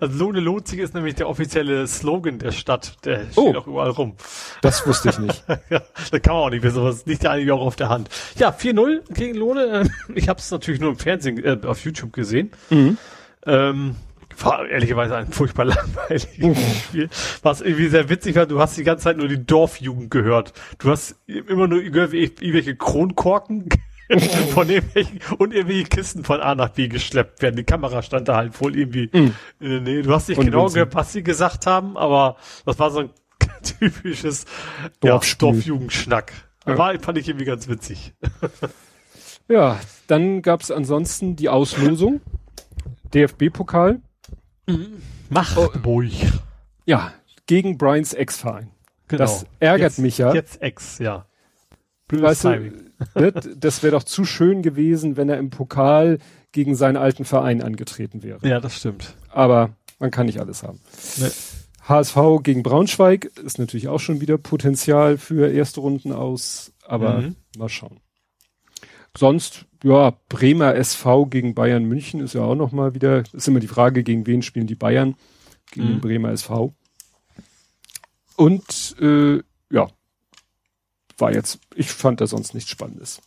[0.00, 2.96] also Lohne lohnt sich ist nämlich der offizielle Slogan der Stadt.
[3.04, 3.54] Der steht oh.
[3.54, 4.14] auch überall rum.
[4.60, 5.44] Das wusste ich nicht.
[5.70, 8.08] ja, da kann man auch nicht wissen, was liegt ja eigentlich auch auf der Hand.
[8.36, 9.88] Ja, 4-0 gegen Lohne.
[10.14, 12.50] Ich habe es natürlich nur im Fernsehen, äh, auf YouTube gesehen.
[12.70, 12.98] Mhm.
[13.46, 13.96] Ähm,
[14.38, 16.56] war ehrlicherweise ein furchtbar langweiliges mhm.
[16.56, 17.08] Spiel.
[17.42, 20.52] Was irgendwie sehr witzig war, du hast die ganze Zeit nur die Dorfjugend gehört.
[20.78, 23.68] Du hast immer nur gehört, wie irgendwelche Kronkorken
[24.52, 27.56] von irgendwelchen und irgendwelche Kisten von A nach B geschleppt werden.
[27.56, 29.34] Die Kamera stand da halt wohl irgendwie mm.
[29.60, 30.02] in der Nähe.
[30.02, 33.10] Du hast nicht und genau gehört, was sie gesagt haben, aber das war so ein
[33.78, 34.46] typisches
[35.04, 36.32] ja, Dorfjugendschnack.
[36.66, 36.76] Ja.
[36.76, 38.14] War, fand ich irgendwie ganz witzig.
[39.48, 42.20] ja, dann gab's ansonsten die Auslosung.
[43.14, 44.00] DFB-Pokal.
[44.66, 45.02] Mhm.
[45.28, 45.80] Machtburg.
[45.84, 46.02] Oh,
[46.84, 47.12] ja,
[47.46, 48.70] gegen Brians Ex-Verein.
[49.08, 49.22] Genau.
[49.22, 50.32] Das ärgert jetzt, mich ja.
[50.34, 51.26] Jetzt Ex, ja.
[52.08, 52.89] Weißt du, ne,
[53.56, 56.18] das wäre doch zu schön gewesen, wenn er im Pokal
[56.52, 58.46] gegen seinen alten Verein angetreten wäre.
[58.46, 59.14] Ja, das stimmt.
[59.28, 60.80] Aber man kann nicht alles haben.
[61.18, 61.30] Nee.
[61.88, 67.36] HSV gegen Braunschweig ist natürlich auch schon wieder Potenzial für erste Runden aus, aber mhm.
[67.56, 68.00] mal schauen.
[69.16, 73.60] Sonst, ja, Bremer SV gegen Bayern München ist ja auch noch mal wieder, ist immer
[73.60, 75.16] die Frage, gegen wen spielen die Bayern?
[75.72, 76.00] Gegen mhm.
[76.00, 76.74] Bremer SV.
[78.36, 79.88] Und äh, ja,
[81.20, 83.20] war jetzt, ich fand da sonst nichts Spannendes.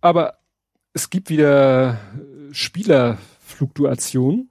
[0.00, 0.38] Aber
[0.92, 4.50] es gibt wieder äh, Spielerfluktuation.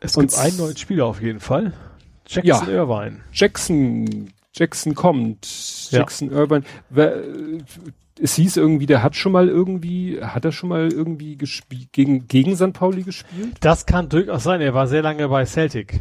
[0.00, 1.72] Es gibt einen neuen Spieler auf jeden Fall.
[2.26, 3.20] Jackson ja, Irvine.
[3.32, 5.90] Jackson, Jackson kommt.
[5.90, 6.38] Jackson ja.
[6.38, 6.64] Irvine.
[8.18, 12.26] Es hieß irgendwie, der hat schon mal irgendwie, hat er schon mal irgendwie gespielt, gegen,
[12.28, 12.72] gegen St.
[12.72, 13.56] Pauli gespielt?
[13.60, 14.60] Das kann durchaus sein.
[14.60, 16.00] Er war sehr lange bei Celtic.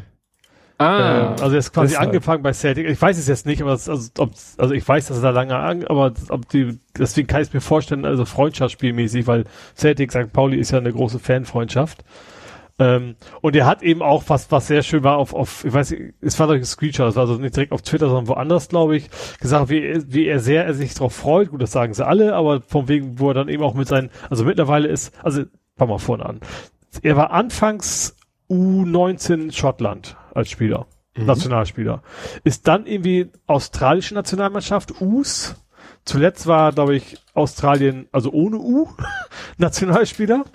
[0.77, 2.87] Ah, äh, also er ist quasi angefangen bei Celtic.
[2.89, 5.29] Ich weiß es jetzt nicht, aber es, also, ob, also ich weiß, dass er da
[5.29, 9.45] lange an, aber ob die, deswegen kann ich es mir vorstellen, also Freundschaftsspielmäßig, weil
[9.75, 10.33] Celtic St.
[10.33, 12.03] Pauli ist ja eine große Fanfreundschaft.
[12.77, 15.91] Ähm, und er hat eben auch was, was sehr schön war auf, auf, ich weiß
[15.91, 18.67] nicht, es war doch ein Screenshot, es war also nicht direkt auf Twitter, sondern woanders,
[18.67, 21.51] glaube ich, gesagt, wie, wie er sehr er sich darauf freut.
[21.51, 24.09] Gut, das sagen sie alle, aber von wegen, wo er dann eben auch mit seinen,
[24.29, 25.43] also mittlerweile ist, also,
[25.77, 26.41] fangen wir vorne an.
[27.01, 28.17] Er war anfangs
[28.49, 31.25] U19 Schottland als Spieler, mhm.
[31.25, 32.03] Nationalspieler.
[32.43, 35.55] Ist dann irgendwie australische Nationalmannschaft, U's.
[36.03, 38.89] Zuletzt war, glaube ich, Australien, also ohne U,
[39.57, 40.45] Nationalspieler.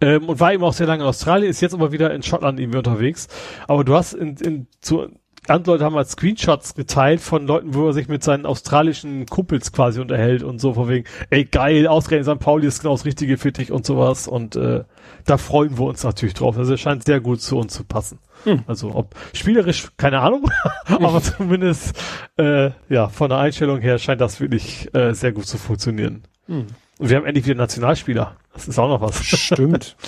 [0.00, 2.58] Ähm, und war eben auch sehr lange in Australien, ist jetzt aber wieder in Schottland
[2.58, 3.28] irgendwie unterwegs.
[3.68, 5.08] Aber du hast in, in zu,
[5.50, 9.72] andere Leute haben halt Screenshots geteilt von Leuten, wo er sich mit seinen australischen Kumpels
[9.72, 12.42] quasi unterhält und so von wegen, ey geil, ausgerechnet St.
[12.42, 14.84] Pauli ist genau das Richtige für dich und sowas und äh,
[15.26, 16.56] da freuen wir uns natürlich drauf.
[16.56, 18.18] Also es scheint sehr gut zu uns zu passen.
[18.44, 18.62] Hm.
[18.66, 20.50] Also ob spielerisch, keine Ahnung,
[20.86, 22.00] aber zumindest
[22.38, 26.22] äh, ja von der Einstellung her scheint das wirklich äh, sehr gut zu funktionieren.
[26.46, 26.66] Hm.
[26.98, 28.36] Und wir haben endlich wieder Nationalspieler.
[28.52, 29.24] Das ist auch noch was.
[29.24, 29.96] Stimmt.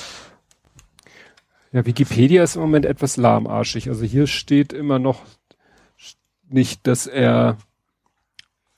[1.73, 3.89] Ja, Wikipedia ist im Moment etwas lahmarschig.
[3.89, 5.23] Also hier steht immer noch
[6.49, 7.57] nicht, dass er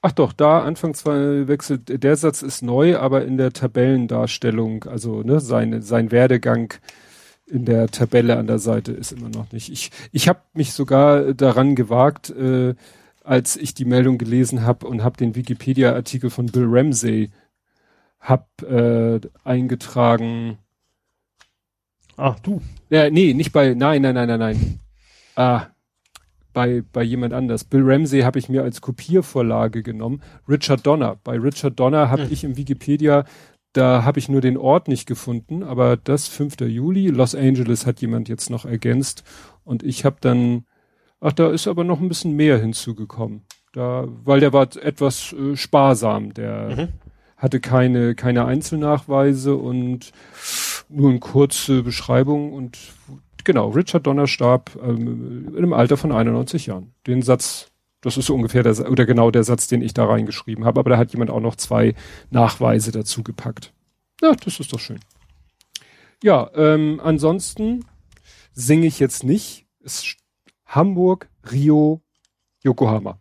[0.07, 5.23] Ach doch, da Anfang zwei wechselt, der Satz ist neu, aber in der Tabellendarstellung, also
[5.23, 6.75] ne, sein, sein Werdegang
[7.47, 9.71] in der Tabelle an der Seite ist immer noch nicht.
[9.71, 12.75] Ich, ich habe mich sogar daran gewagt, äh,
[13.23, 17.31] als ich die Meldung gelesen habe und habe den Wikipedia-Artikel von Bill Ramsey
[18.21, 20.59] hab äh, eingetragen.
[22.17, 22.61] Ach du.
[22.91, 24.81] Ja, nee, nicht bei, nein, nein, nein, nein, nein.
[25.37, 25.67] Ah,
[26.53, 27.65] bei, bei jemand anders.
[27.65, 30.23] Bill Ramsey habe ich mir als Kopiervorlage genommen.
[30.49, 31.17] Richard Donner.
[31.25, 32.33] Bei Richard Donner habe hm.
[32.33, 33.25] ich im Wikipedia,
[33.75, 36.61] da habe ich nur den Ort nicht gefunden, aber das 5.
[36.61, 39.25] Juli, Los Angeles hat jemand jetzt noch ergänzt
[39.65, 40.65] und ich habe dann,
[41.21, 43.43] ach, da ist aber noch ein bisschen mehr hinzugekommen.
[43.73, 46.89] Da, weil der war etwas äh, sparsam, der mhm.
[47.37, 50.13] hatte keine, keine Einzelnachweise und
[50.89, 52.79] nur eine kurze Beschreibung und
[53.45, 56.95] Genau, Richard Donner starb ähm, im Alter von 91 Jahren.
[57.07, 60.65] Den Satz, das ist so ungefähr der, oder genau der Satz, den ich da reingeschrieben
[60.65, 61.95] habe, aber da hat jemand auch noch zwei
[62.31, 63.75] Nachweise dazu gepackt.
[64.23, 64.99] Ja, das ist doch schön.
[66.23, 67.85] Ja, ähm, ansonsten
[68.55, 69.67] singe ich jetzt nicht.
[69.85, 70.17] Es
[70.65, 72.01] Hamburg, Rio,
[72.63, 73.21] Yokohama.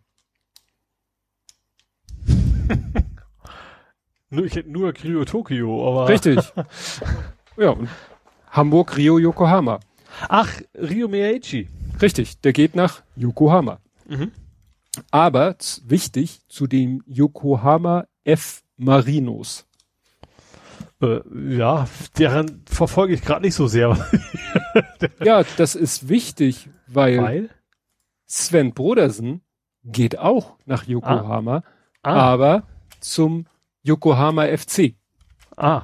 [4.30, 6.08] Nur, ich hätte nur Rio Tokio, aber.
[6.08, 6.38] Richtig.
[7.56, 7.88] ja, und
[8.50, 9.80] Hamburg, Rio, Yokohama.
[10.28, 11.68] Ach, Rio Miyagi.
[12.00, 13.80] Richtig, der geht nach Yokohama.
[14.06, 14.32] Mhm.
[15.10, 19.66] Aber wichtig zu dem Yokohama F Marinos.
[21.00, 21.20] Äh,
[21.56, 23.96] ja, deren verfolge ich gerade nicht so sehr.
[25.24, 27.50] ja, das ist wichtig, weil, weil?
[28.26, 29.42] Sven Brodersen
[29.84, 31.62] geht auch nach Yokohama,
[32.02, 32.10] ah.
[32.10, 32.32] Ah.
[32.32, 32.62] aber
[33.00, 33.46] zum
[33.82, 34.94] Yokohama FC.
[35.56, 35.82] Ah.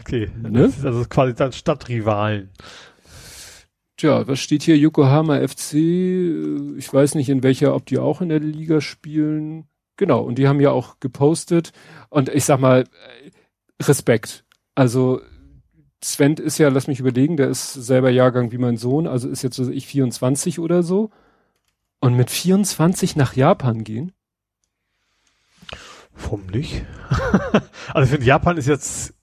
[0.00, 0.30] Okay.
[0.42, 0.62] Ne?
[0.62, 2.50] Das ist also quasi dann Stadtrivalen.
[3.96, 4.78] Tja, was steht hier?
[4.78, 5.74] Yokohama FC.
[6.76, 9.66] Ich weiß nicht in welcher, ob die auch in der Liga spielen.
[9.96, 10.20] Genau.
[10.20, 11.72] Und die haben ja auch gepostet.
[12.08, 12.84] Und ich sag mal,
[13.82, 14.44] Respekt.
[14.74, 15.20] Also,
[16.02, 19.42] Sven ist ja, lass mich überlegen, der ist selber Jahrgang wie mein Sohn, also ist
[19.42, 21.10] jetzt so ich 24 oder so.
[22.00, 24.12] Und mit 24 nach Japan gehen?
[26.12, 26.84] Warum nicht?
[27.92, 29.14] also ich finde, Japan ist jetzt,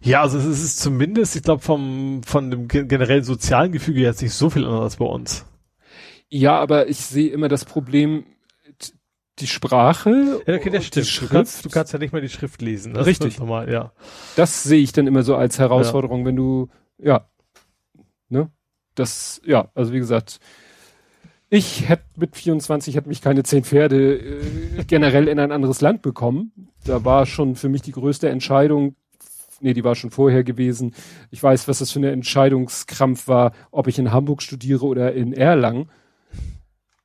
[0.00, 4.34] ja, also es ist zumindest, ich glaube, vom, von dem generellen sozialen Gefüge jetzt nicht
[4.34, 5.46] so viel anders als bei uns.
[6.28, 8.24] Ja, aber ich sehe immer das Problem,
[9.38, 10.42] die Sprache.
[10.46, 11.22] Ja, okay, das stimmt.
[11.22, 12.94] Du kannst, du kannst ja nicht mal die Schrift lesen.
[12.94, 13.38] Das Richtig.
[13.38, 13.92] Normal, ja.
[14.36, 16.26] Das sehe ich dann immer so als Herausforderung, ja.
[16.26, 16.68] wenn du,
[16.98, 17.28] ja,
[18.28, 18.50] ne?
[18.94, 20.40] Das, ja, also wie gesagt,
[21.50, 26.02] ich hätte mit 24 hätte mich keine zehn Pferde äh, generell in ein anderes Land
[26.02, 26.52] bekommen.
[26.84, 28.96] Da war schon für mich die größte Entscheidung,
[29.60, 30.94] nee, die war schon vorher gewesen.
[31.30, 35.32] Ich weiß, was das für eine Entscheidungskrampf war, ob ich in Hamburg studiere oder in
[35.32, 35.90] Erlangen.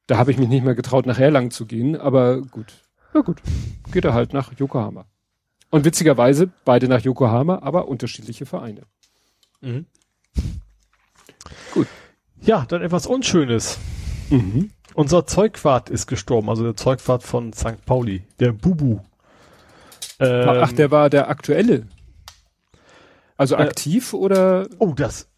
[0.08, 2.74] Da habe ich mich nicht mehr getraut, nach Erlangen zu gehen, aber gut.
[3.14, 3.42] Ja gut,
[3.92, 5.06] geht er halt nach Yokohama.
[5.70, 8.82] Und witzigerweise beide nach Yokohama, aber unterschiedliche Vereine.
[9.62, 9.86] Mhm.
[11.74, 11.88] Gut.
[12.42, 13.80] Ja, dann etwas Unschönes.
[14.30, 14.72] Mhm.
[14.94, 17.84] Unser Zeugwart ist gestorben, also der Zeugwart von St.
[17.86, 19.00] Pauli, der Bubu.
[20.20, 21.88] Ähm, Ach, der war der aktuelle.
[23.38, 24.68] Also äh, aktiv oder?
[24.80, 25.30] Oh, das.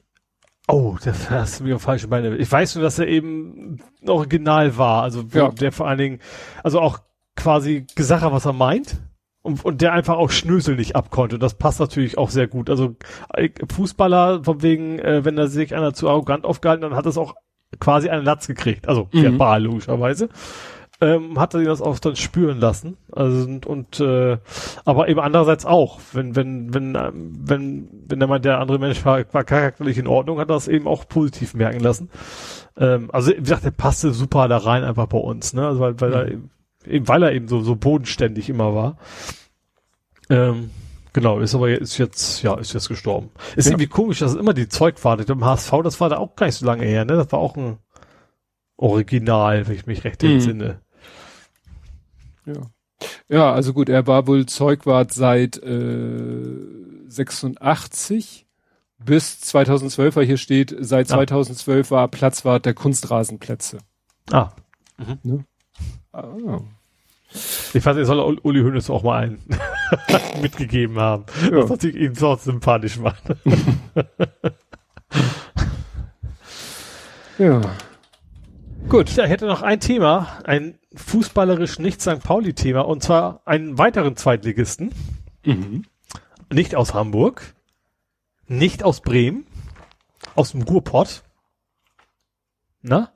[0.67, 2.35] Oh, das hast du mir falsche Beine.
[2.38, 5.03] Ich weiß nur, dass er eben original war.
[5.03, 5.49] Also ja.
[5.49, 6.19] der vor allen Dingen,
[6.64, 6.99] also auch
[7.35, 9.01] quasi gesagt hat, was er meint.
[9.43, 11.35] Und, und der einfach auch Schnösel nicht abkonnte.
[11.35, 12.67] Und das passt natürlich auch sehr gut.
[12.67, 12.95] Also
[13.32, 17.15] äh, Fußballer, von wegen, äh, wenn er sich einer zu arrogant aufgehalten, dann hat es
[17.15, 17.35] auch
[17.80, 18.88] quasi einen Latz gekriegt.
[18.88, 19.22] Also mhm.
[19.22, 20.30] verbal logischerweise.
[21.01, 22.95] Ähm, hat er das auch dann spüren lassen.
[23.11, 24.38] Also und, und äh,
[24.85, 29.22] aber eben andererseits auch, wenn wenn wenn ähm, wenn wenn der der andere Mensch war,
[29.33, 32.09] war charakterlich in Ordnung, hat er das eben auch positiv merken lassen.
[32.77, 35.67] Ähm, also wie gesagt, der passte super da rein einfach bei uns, ne?
[35.67, 36.15] Also weil, weil mhm.
[36.15, 36.49] er eben,
[36.88, 38.98] eben weil er eben so so bodenständig immer war.
[40.30, 40.69] Ähm,
[41.15, 43.30] Genau, ist aber ist jetzt, ja, ist jetzt gestorben.
[43.56, 43.72] Ist ja.
[43.72, 45.15] irgendwie komisch, dass es immer die Zeug war.
[45.15, 47.15] Beim HSV, das war da auch gar nicht so lange her, ne?
[47.15, 47.77] Das war auch ein
[48.75, 50.32] Original, wenn ich mich recht mhm.
[50.32, 50.82] entsinne.
[52.45, 52.53] Ja.
[53.27, 56.56] Ja, also gut, er war wohl Zeugwart seit äh,
[57.07, 58.45] 86
[59.03, 61.15] bis 2012, weil hier steht, seit ah.
[61.15, 63.80] 2012 war Platzwart der Kunstrasenplätze.
[64.32, 64.51] Ah.
[64.98, 65.19] Mhm.
[65.24, 65.45] Ne?
[66.14, 66.61] Ah.
[67.74, 69.43] Ich fand, er soll Uli Hoeneß auch mal einen
[70.41, 71.25] mitgegeben haben.
[71.43, 71.61] Ja.
[71.61, 73.24] Das hat sich ihm so sympathisch macht.
[77.38, 77.61] ja.
[78.88, 79.14] Gut.
[79.15, 82.22] Ja, ich hätte noch ein Thema, ein fußballerisch nicht St.
[82.24, 84.91] Pauli-Thema, und zwar einen weiteren Zweitligisten.
[85.45, 85.83] Mhm.
[86.51, 87.56] Nicht aus Hamburg,
[88.48, 89.45] nicht aus Bremen,
[90.35, 91.24] aus dem Ruhrpott.
[92.82, 93.11] Na?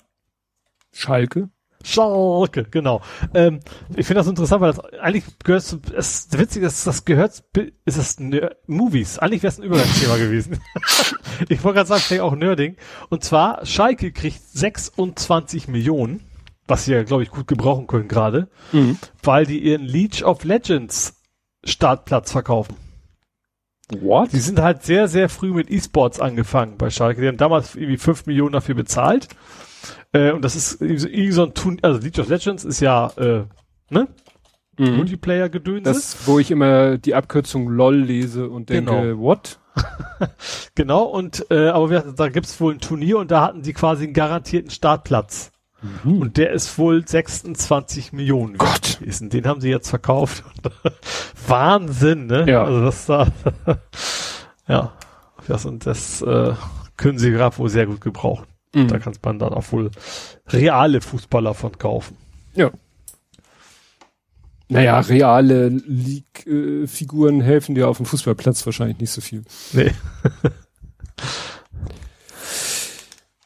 [0.92, 1.50] Schalke?
[1.84, 3.02] Schalke, genau.
[3.34, 3.62] Ähm,
[3.96, 7.44] ich finde das interessant, weil das eigentlich gehört zu, es ist witzig, dass das gehört,
[7.86, 9.18] ist das Ner Movies.
[9.18, 10.60] Eigentlich wäre es ein Übergangsthema gewesen.
[11.50, 12.76] ich wollte gerade sagen, vielleicht auch Nerding.
[13.10, 16.29] Und zwar, Schalke kriegt 26 Millionen,
[16.70, 18.98] was sie ja, glaube ich, gut gebrauchen können gerade, mhm.
[19.24, 21.22] weil die ihren Leech of Legends
[21.64, 22.76] Startplatz verkaufen.
[24.02, 24.32] What?
[24.32, 27.22] Die sind halt sehr, sehr früh mit E-Sports angefangen bei Schalke.
[27.22, 29.28] Die haben damals irgendwie 5 Millionen dafür bezahlt.
[30.14, 33.46] Äh, und das ist irgendwie so ein Tun also League of Legends ist ja, äh,
[33.90, 34.08] ne?
[34.78, 34.96] Mhm.
[34.96, 35.84] Multiplayer-Gedöns.
[35.84, 39.20] Das, wo ich immer die Abkürzung LOL lese und denke, genau.
[39.20, 39.60] what?
[40.76, 44.06] genau, und äh, aber wir, da gibt's wohl ein Turnier und da hatten die quasi
[44.06, 45.52] einen garantierten Startplatz.
[45.82, 46.22] Mhm.
[46.22, 49.00] Und der ist wohl 26 Millionen Gott.
[49.00, 49.30] gewesen.
[49.30, 50.44] Den haben sie jetzt verkauft.
[51.48, 52.46] Wahnsinn, ne?
[52.48, 52.64] Ja.
[52.66, 53.28] Also das da,
[54.68, 54.94] ja.
[55.48, 56.54] Das, und das äh,
[56.98, 58.46] können sie gerade wohl sehr gut gebrauchen.
[58.76, 58.88] Mhm.
[58.88, 59.90] Da kann man dann auch wohl
[60.48, 62.18] reale Fußballer von kaufen.
[62.54, 62.72] Ja.
[64.72, 69.44] Naja, reale League-Figuren helfen dir auf dem Fußballplatz wahrscheinlich nicht so viel.
[69.74, 69.92] Nee.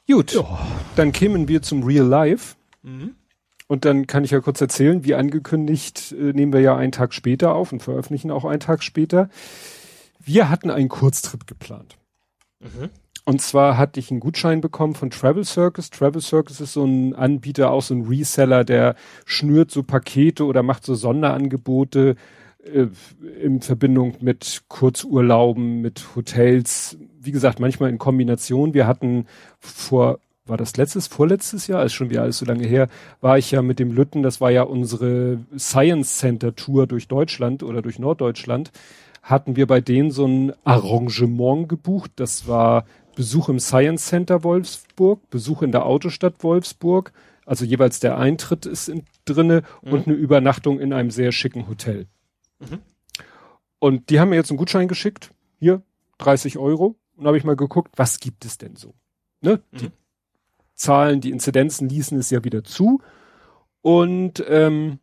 [0.07, 0.67] Gut, ja.
[0.95, 2.55] dann kämen wir zum Real Life.
[2.81, 3.15] Mhm.
[3.67, 7.13] Und dann kann ich ja kurz erzählen, wie angekündigt, äh, nehmen wir ja einen Tag
[7.13, 9.29] später auf und veröffentlichen auch einen Tag später.
[10.19, 11.97] Wir hatten einen Kurztrip geplant.
[12.59, 12.89] Mhm.
[13.25, 15.89] Und zwar hatte ich einen Gutschein bekommen von Travel Circus.
[15.89, 20.61] Travel Circus ist so ein Anbieter, auch so ein Reseller, der schnürt so Pakete oder
[20.61, 22.15] macht so Sonderangebote
[22.65, 22.87] äh,
[23.41, 26.97] in Verbindung mit Kurzurlauben, mit Hotels.
[27.23, 28.73] Wie gesagt, manchmal in Kombination.
[28.73, 29.25] Wir hatten
[29.59, 32.89] vor war das letztes, vorletztes Jahr, ist schon wieder alles so lange her,
[33.21, 37.63] war ich ja mit dem Lütten, das war ja unsere Science Center Tour durch Deutschland
[37.63, 38.71] oder durch Norddeutschland,
[39.21, 42.11] hatten wir bei denen so ein Arrangement gebucht.
[42.17, 42.85] Das war
[43.15, 47.13] Besuch im Science Center Wolfsburg, Besuch in der Autostadt Wolfsburg,
[47.45, 49.93] also jeweils der Eintritt ist in, drinne mhm.
[49.93, 52.07] und eine Übernachtung in einem sehr schicken Hotel.
[52.59, 52.79] Mhm.
[53.79, 55.81] Und die haben mir jetzt einen Gutschein geschickt, hier
[56.17, 58.93] 30 Euro, und habe ich mal geguckt, was gibt es denn so?
[59.39, 59.61] Ne?
[59.71, 59.77] Mhm.
[59.77, 59.91] Die
[60.75, 63.01] Zahlen, die Inzidenzen ließen es ja wieder zu.
[63.81, 64.99] Und ähm,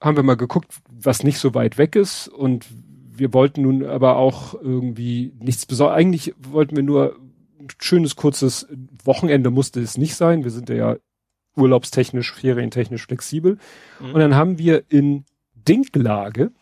[0.00, 2.28] haben wir mal geguckt, was nicht so weit weg ist.
[2.28, 5.98] Und wir wollten nun aber auch irgendwie nichts Besonderes.
[5.98, 7.16] Eigentlich wollten wir nur
[7.60, 8.66] ein schönes, kurzes
[9.04, 10.44] Wochenende musste es nicht sein.
[10.44, 10.96] Wir sind ja
[11.56, 13.58] urlaubstechnisch, ferientechnisch flexibel.
[14.00, 14.14] Mhm.
[14.14, 16.52] Und dann haben wir in Dinklage.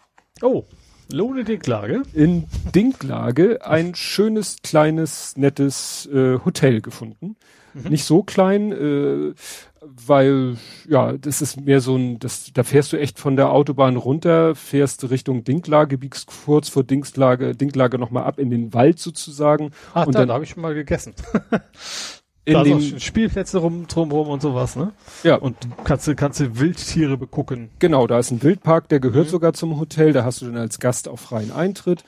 [0.43, 0.65] Oh.
[1.11, 2.03] Lohne Dinklage.
[2.15, 2.45] In
[2.75, 7.37] Dinklage ein schönes, kleines, nettes äh, Hotel gefunden.
[7.75, 7.91] Mhm.
[7.91, 9.35] Nicht so klein, äh,
[9.81, 10.57] weil
[10.89, 14.55] ja, das ist mehr so ein, das, da fährst du echt von der Autobahn runter,
[14.55, 19.71] fährst Richtung Dinklage, biegst kurz vor Dinklage, Dinklage nochmal ab in den Wald sozusagen.
[19.95, 21.15] Ah, und da, dann habe ich schon mal gegessen.
[22.47, 24.93] in da den Spielplätze rum, drumherum und sowas, ne?
[25.25, 25.35] Ja.
[25.35, 27.71] Und kannst du, kannst du Wildtiere begucken.
[27.81, 29.31] Genau, da ist ein Wildpark, der gehört mhm.
[29.31, 32.05] sogar zum Hotel, da hast du dann als Gast auch freien Eintritt.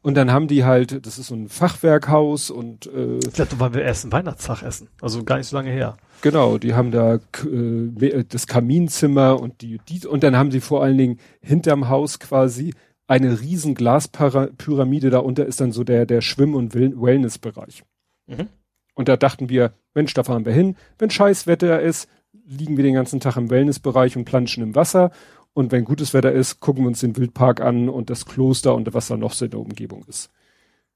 [0.00, 3.74] Und dann haben die halt, das ist so ein Fachwerkhaus und äh, Ich dachte, weil
[3.74, 5.96] wir erst einen Weihnachtstag essen, also gar nicht so lange her.
[6.22, 10.82] Genau, die haben da äh, das Kaminzimmer und die, die und dann haben sie vor
[10.82, 12.74] allen Dingen hinterm Haus quasi
[13.06, 17.84] eine riesen Glaspyramide, darunter ist dann so der der Schwimm- und Wellnessbereich.
[18.26, 18.48] Mhm.
[18.94, 20.76] Und da dachten wir, Mensch, da fahren wir hin.
[20.98, 22.08] Wenn Scheißwetter ist,
[22.46, 25.10] liegen wir den ganzen Tag im Wellnessbereich und planschen im Wasser.
[25.54, 28.92] Und wenn gutes Wetter ist, gucken wir uns den Wildpark an und das Kloster und
[28.94, 30.30] was da noch so in der Umgebung ist.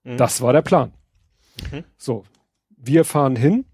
[0.05, 0.17] Mhm.
[0.17, 0.93] Das war der Plan.
[1.71, 1.85] Mhm.
[1.99, 2.25] So,
[2.77, 3.67] wir fahren hin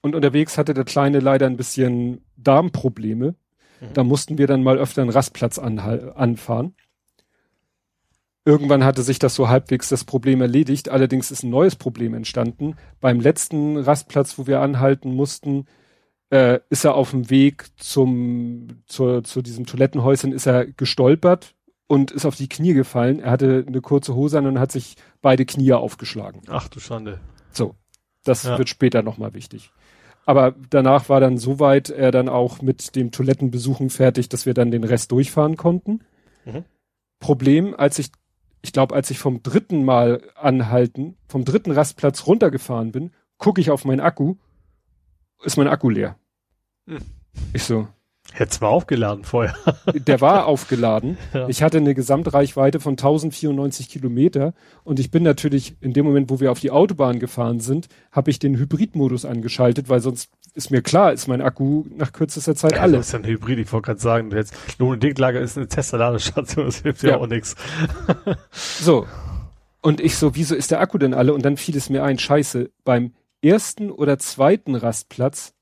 [0.00, 3.34] und unterwegs hatte der Kleine leider ein bisschen Darmprobleme.
[3.80, 3.86] Mhm.
[3.94, 6.74] Da mussten wir dann mal öfter einen Rastplatz anfahren.
[8.44, 10.90] Irgendwann hatte sich das so halbwegs das Problem erledigt.
[10.90, 12.76] Allerdings ist ein neues Problem entstanden.
[13.00, 15.66] Beim letzten Rastplatz, wo wir anhalten mussten,
[16.30, 21.54] äh, ist er auf dem Weg zum, zur, zu diesem Toilettenhäuschen, ist er gestolpert
[21.86, 23.20] und ist auf die Knie gefallen.
[23.20, 26.42] Er hatte eine kurze Hose an und hat sich beide Knie aufgeschlagen.
[26.48, 27.20] Ach du Schande.
[27.50, 27.74] So.
[28.24, 28.58] Das ja.
[28.58, 29.70] wird später nochmal wichtig.
[30.26, 34.70] Aber danach war dann soweit er dann auch mit dem Toilettenbesuchen fertig, dass wir dann
[34.70, 36.00] den Rest durchfahren konnten.
[36.46, 36.64] Mhm.
[37.20, 38.10] Problem, als ich,
[38.64, 43.70] ich glaube, als ich vom dritten Mal anhalten, vom dritten Rastplatz runtergefahren bin, gucke ich
[43.70, 44.36] auf meinen Akku,
[45.42, 46.16] ist mein Akku leer.
[46.88, 46.96] Hm.
[47.52, 47.88] Ich so.
[48.32, 49.54] Hätt's mal aufgeladen vorher.
[49.94, 51.18] der war aufgeladen.
[51.34, 51.46] Ja.
[51.50, 56.40] Ich hatte eine Gesamtreichweite von 1094 Kilometer und ich bin natürlich in dem Moment, wo
[56.40, 60.82] wir auf die Autobahn gefahren sind, habe ich den Hybridmodus angeschaltet, weil sonst ist mir
[60.82, 62.98] klar, ist mein Akku nach kürzester Zeit ja, alle.
[62.98, 66.66] Das ist ja ein Hybrid, ich wollte gerade sagen, jetzt Lohn- Dinklager ist eine Tesla-Ladestation,
[66.66, 67.56] das hilft ja, ja auch nichts.
[68.52, 69.06] so.
[69.82, 71.34] Und ich so, wieso ist der Akku denn alle?
[71.34, 75.54] Und dann fiel es mir ein, scheiße, beim ersten oder zweiten Rastplatz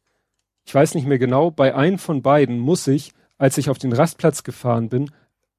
[0.64, 3.92] ich weiß nicht mehr genau, bei einem von beiden muss ich, als ich auf den
[3.92, 5.10] Rastplatz gefahren bin,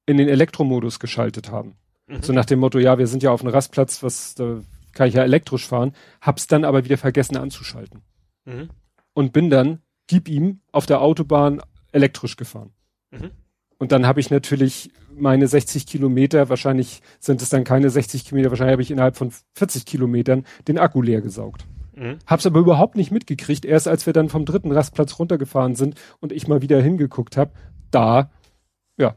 [0.06, 1.76] in den Elektromodus geschaltet haben.
[2.06, 2.22] Mhm.
[2.22, 4.60] So nach dem Motto, ja, wir sind ja auf einem Rastplatz, was, da
[4.92, 8.02] kann ich ja elektrisch fahren, hab's dann aber wieder vergessen anzuschalten.
[8.44, 8.70] Mhm.
[9.14, 11.62] Und bin dann, gib ihm, auf der Autobahn
[11.92, 12.72] elektrisch gefahren.
[13.10, 13.30] Mhm.
[13.78, 18.50] Und dann habe ich natürlich meine 60 Kilometer, wahrscheinlich sind es dann keine 60 Kilometer,
[18.50, 21.66] wahrscheinlich habe ich innerhalb von 40 Kilometern den Akku leer gesaugt.
[21.94, 22.18] Mhm.
[22.26, 23.64] Hab's aber überhaupt nicht mitgekriegt.
[23.64, 27.52] Erst als wir dann vom dritten Rastplatz runtergefahren sind und ich mal wieder hingeguckt habe,
[27.90, 28.30] da,
[28.96, 29.16] ja,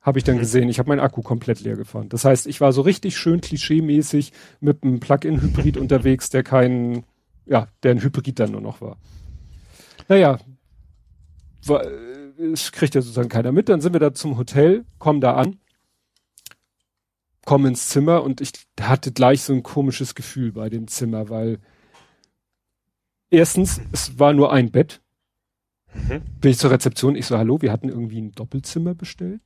[0.00, 0.40] habe ich dann mhm.
[0.40, 2.08] gesehen, ich habe meinen Akku komplett leer gefahren.
[2.08, 7.04] Das heißt, ich war so richtig schön klischeemäßig mit einem Plug-in-Hybrid unterwegs, der kein,
[7.46, 8.96] ja, der ein Hybrid dann nur noch war.
[10.08, 10.38] Naja,
[11.66, 11.84] war,
[12.52, 13.68] es kriegt ja sozusagen keiner mit.
[13.68, 15.58] Dann sind wir da zum Hotel, kommen da an,
[17.44, 21.60] kommen ins Zimmer und ich hatte gleich so ein komisches Gefühl bei dem Zimmer, weil
[23.34, 25.00] Erstens, es war nur ein Bett.
[25.92, 26.22] Mhm.
[26.40, 29.42] Bin ich zur Rezeption, ich so, hallo, wir hatten irgendwie ein Doppelzimmer bestellt.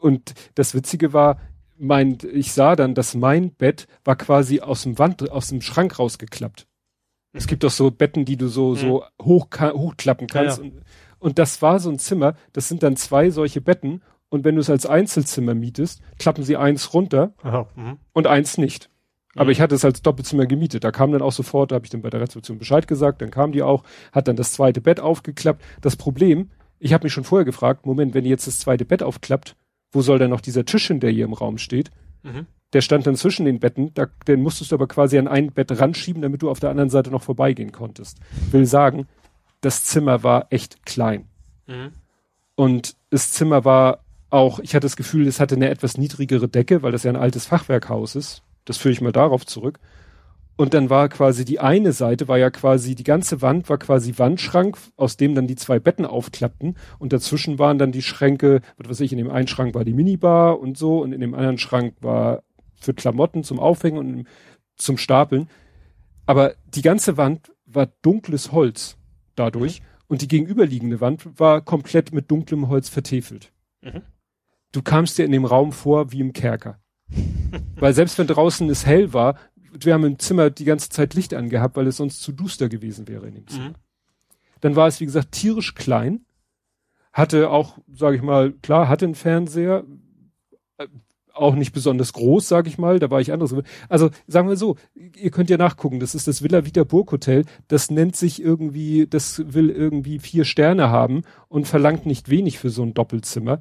[0.00, 1.38] Und das Witzige war,
[1.76, 5.98] mein, ich sah dann, dass mein Bett war quasi aus dem Wand, aus dem Schrank
[5.98, 6.66] rausgeklappt.
[7.32, 9.24] Es gibt doch so Betten, die du so, so mhm.
[9.24, 10.58] hoch, hochklappen kannst.
[10.58, 10.70] Ja, ja.
[10.70, 10.82] Und,
[11.18, 14.60] Und das war so ein Zimmer, das sind dann zwei solche Betten und wenn du
[14.62, 17.98] es als Einzelzimmer mietest, klappen sie eins runter Aha, mhm.
[18.12, 18.88] und eins nicht.
[19.34, 19.50] Aber mhm.
[19.50, 20.84] ich hatte es als Doppelzimmer gemietet.
[20.84, 23.30] Da kam dann auch sofort, da habe ich dann bei der Rezeption Bescheid gesagt, dann
[23.30, 25.62] kam die auch, hat dann das zweite Bett aufgeklappt.
[25.80, 29.54] Das Problem, ich habe mich schon vorher gefragt, Moment, wenn jetzt das zweite Bett aufklappt,
[29.90, 31.90] wo soll dann noch dieser Tisch hin, der hier im Raum steht?
[32.22, 32.46] Mhm.
[32.72, 35.78] Der stand dann zwischen den Betten, da, den musstest du aber quasi an ein Bett
[35.78, 38.18] ranschieben, damit du auf der anderen Seite noch vorbeigehen konntest.
[38.50, 39.06] Will sagen,
[39.60, 41.26] das Zimmer war echt klein.
[41.66, 41.92] Mhm.
[42.54, 46.82] Und das Zimmer war auch, ich hatte das Gefühl, es hatte eine etwas niedrigere Decke,
[46.82, 48.42] weil das ja ein altes Fachwerkhaus ist.
[48.64, 49.78] Das führe ich mal darauf zurück.
[50.56, 54.14] Und dann war quasi die eine Seite, war ja quasi, die ganze Wand war quasi
[54.18, 56.76] Wandschrank, aus dem dann die zwei Betten aufklappten.
[56.98, 59.94] Und dazwischen waren dann die Schränke, was weiß ich, in dem einen Schrank war die
[59.94, 62.42] Minibar und so, und in dem anderen Schrank war
[62.82, 64.26] für Klamotten zum Aufhängen und
[64.76, 65.48] zum Stapeln.
[66.26, 68.96] Aber die ganze Wand war dunkles Holz
[69.34, 69.80] dadurch.
[69.80, 69.86] Mhm.
[70.08, 73.52] Und die gegenüberliegende Wand war komplett mit dunklem Holz vertefelt.
[73.80, 74.02] Mhm.
[74.72, 76.78] Du kamst dir in dem Raum vor wie im Kerker.
[77.76, 81.32] Weil selbst wenn draußen es hell war, wir haben im Zimmer die ganze Zeit Licht
[81.32, 83.70] angehabt, weil es sonst zu duster gewesen wäre in dem Zimmer.
[83.70, 83.74] Mhm.
[84.60, 86.26] Dann war es, wie gesagt, tierisch klein.
[87.12, 89.84] Hatte auch, sage ich mal, klar, hatte einen Fernseher,
[90.78, 90.86] äh,
[91.34, 92.98] auch nicht besonders groß, sage ich mal.
[92.98, 93.54] Da war ich anders.
[93.88, 96.00] Also sagen wir so, ihr könnt ja nachgucken.
[96.00, 97.44] Das ist das Villa Vita Burg Hotel.
[97.68, 102.70] Das nennt sich irgendwie, das will irgendwie vier Sterne haben und verlangt nicht wenig für
[102.70, 103.60] so ein Doppelzimmer.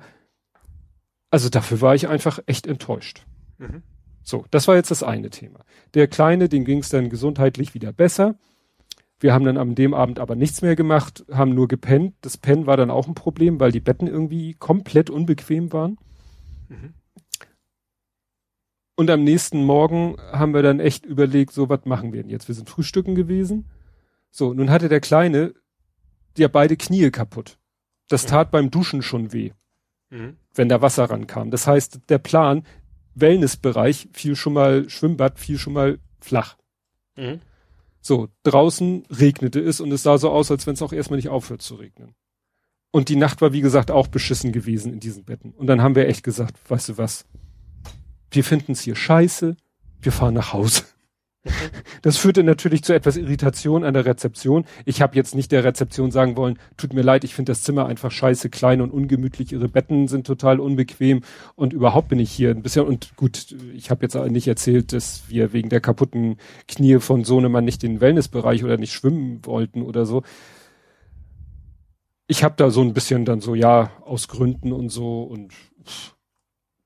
[1.29, 3.25] Also dafür war ich einfach echt enttäuscht.
[3.57, 3.83] Mhm.
[4.23, 5.59] So, das war jetzt das eine Thema.
[5.93, 8.35] Der Kleine, dem ging es dann gesundheitlich wieder besser.
[9.19, 12.15] Wir haben dann an dem Abend aber nichts mehr gemacht, haben nur gepennt.
[12.21, 15.97] Das Pennen war dann auch ein Problem, weil die Betten irgendwie komplett unbequem waren.
[16.69, 16.93] Mhm.
[19.01, 22.47] Und am nächsten Morgen haben wir dann echt überlegt, so, was machen wir denn jetzt?
[22.47, 23.67] Wir sind frühstücken gewesen.
[24.29, 25.55] So, nun hatte der Kleine
[26.37, 27.57] ja beide Knie kaputt.
[28.09, 29.53] Das tat beim Duschen schon weh,
[30.11, 30.37] mhm.
[30.53, 31.49] wenn da Wasser rankam.
[31.49, 32.63] Das heißt, der Plan,
[33.15, 36.57] Wellnessbereich fiel schon mal, Schwimmbad fiel schon mal flach.
[37.15, 37.41] Mhm.
[38.01, 41.29] So, draußen regnete es und es sah so aus, als wenn es auch erstmal nicht
[41.29, 42.13] aufhört zu regnen.
[42.91, 45.53] Und die Nacht war, wie gesagt, auch beschissen gewesen in diesen Betten.
[45.53, 47.25] Und dann haben wir echt gesagt, weißt du was,
[48.31, 49.55] wir finden es hier scheiße,
[50.01, 50.83] wir fahren nach Hause.
[52.03, 54.65] Das führte natürlich zu etwas Irritation an der Rezeption.
[54.85, 57.87] Ich habe jetzt nicht der Rezeption sagen wollen, tut mir leid, ich finde das Zimmer
[57.87, 61.21] einfach scheiße, klein und ungemütlich, ihre Betten sind total unbequem
[61.55, 65.23] und überhaupt bin ich hier ein bisschen und gut, ich habe jetzt nicht erzählt, dass
[65.29, 66.37] wir wegen der kaputten
[66.67, 70.21] Knie von Sohnemann nicht den Wellnessbereich oder nicht schwimmen wollten oder so.
[72.27, 75.53] Ich habe da so ein bisschen dann so, ja, aus Gründen und so und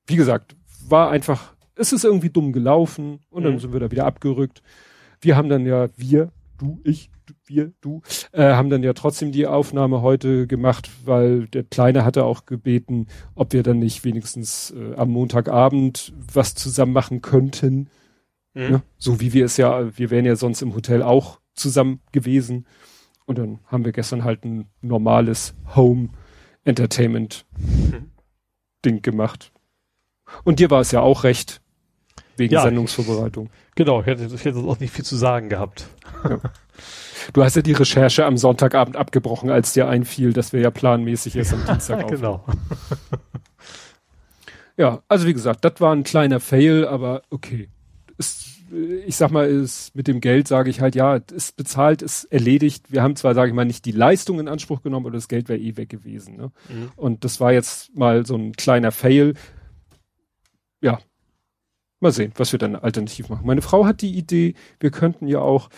[0.07, 0.55] wie gesagt,
[0.89, 3.47] war einfach es ist irgendwie dumm gelaufen und mhm.
[3.47, 4.61] dann sind wir da wieder abgerückt.
[5.21, 7.09] Wir haben dann ja, wir, du, ich,
[7.45, 12.23] wir, du, äh, haben dann ja trotzdem die Aufnahme heute gemacht, weil der Kleine hatte
[12.23, 17.89] auch gebeten, ob wir dann nicht wenigstens äh, am Montagabend was zusammen machen könnten.
[18.53, 18.71] Mhm.
[18.71, 22.65] Ja, so wie wir es ja, wir wären ja sonst im Hotel auch zusammen gewesen.
[23.25, 26.09] Und dann haben wir gestern halt ein normales Home
[26.63, 28.11] Entertainment mhm.
[28.83, 29.51] Ding gemacht.
[30.43, 31.61] Und dir war es ja auch recht,
[32.37, 33.49] wegen ja, Sendungsvorbereitung.
[33.75, 35.87] Genau, ich hätte, ich hätte auch nicht viel zu sagen gehabt.
[36.27, 36.39] Ja.
[37.33, 41.35] Du hast ja die Recherche am Sonntagabend abgebrochen, als dir einfiel, dass wir ja planmäßig
[41.35, 42.45] erst am Dienstag Genau.
[44.77, 47.69] ja, also wie gesagt, das war ein kleiner Fail, aber okay.
[48.17, 48.45] Ist,
[49.05, 52.91] ich sag mal, ist mit dem Geld sage ich halt, ja, ist bezahlt, ist erledigt.
[52.91, 55.49] Wir haben zwar, sage ich mal, nicht die Leistung in Anspruch genommen, aber das Geld
[55.49, 56.37] wäre eh weg gewesen.
[56.37, 56.51] Ne?
[56.69, 56.91] Mhm.
[56.95, 59.33] Und das war jetzt mal so ein kleiner Fail.
[60.85, 60.99] Ja,
[62.01, 63.47] Mal sehen, was wir dann alternativ machen.
[63.47, 65.69] Meine Frau hat die Idee, wir könnten ja auch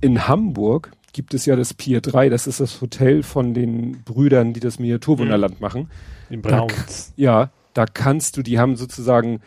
[0.00, 4.52] in Hamburg gibt es ja das Pier 3, das ist das Hotel von den Brüdern,
[4.52, 5.64] die das Miniaturwunderland mhm.
[5.64, 5.90] machen.
[6.28, 7.14] In Brauns.
[7.16, 9.40] Da, ja, da kannst du, die haben sozusagen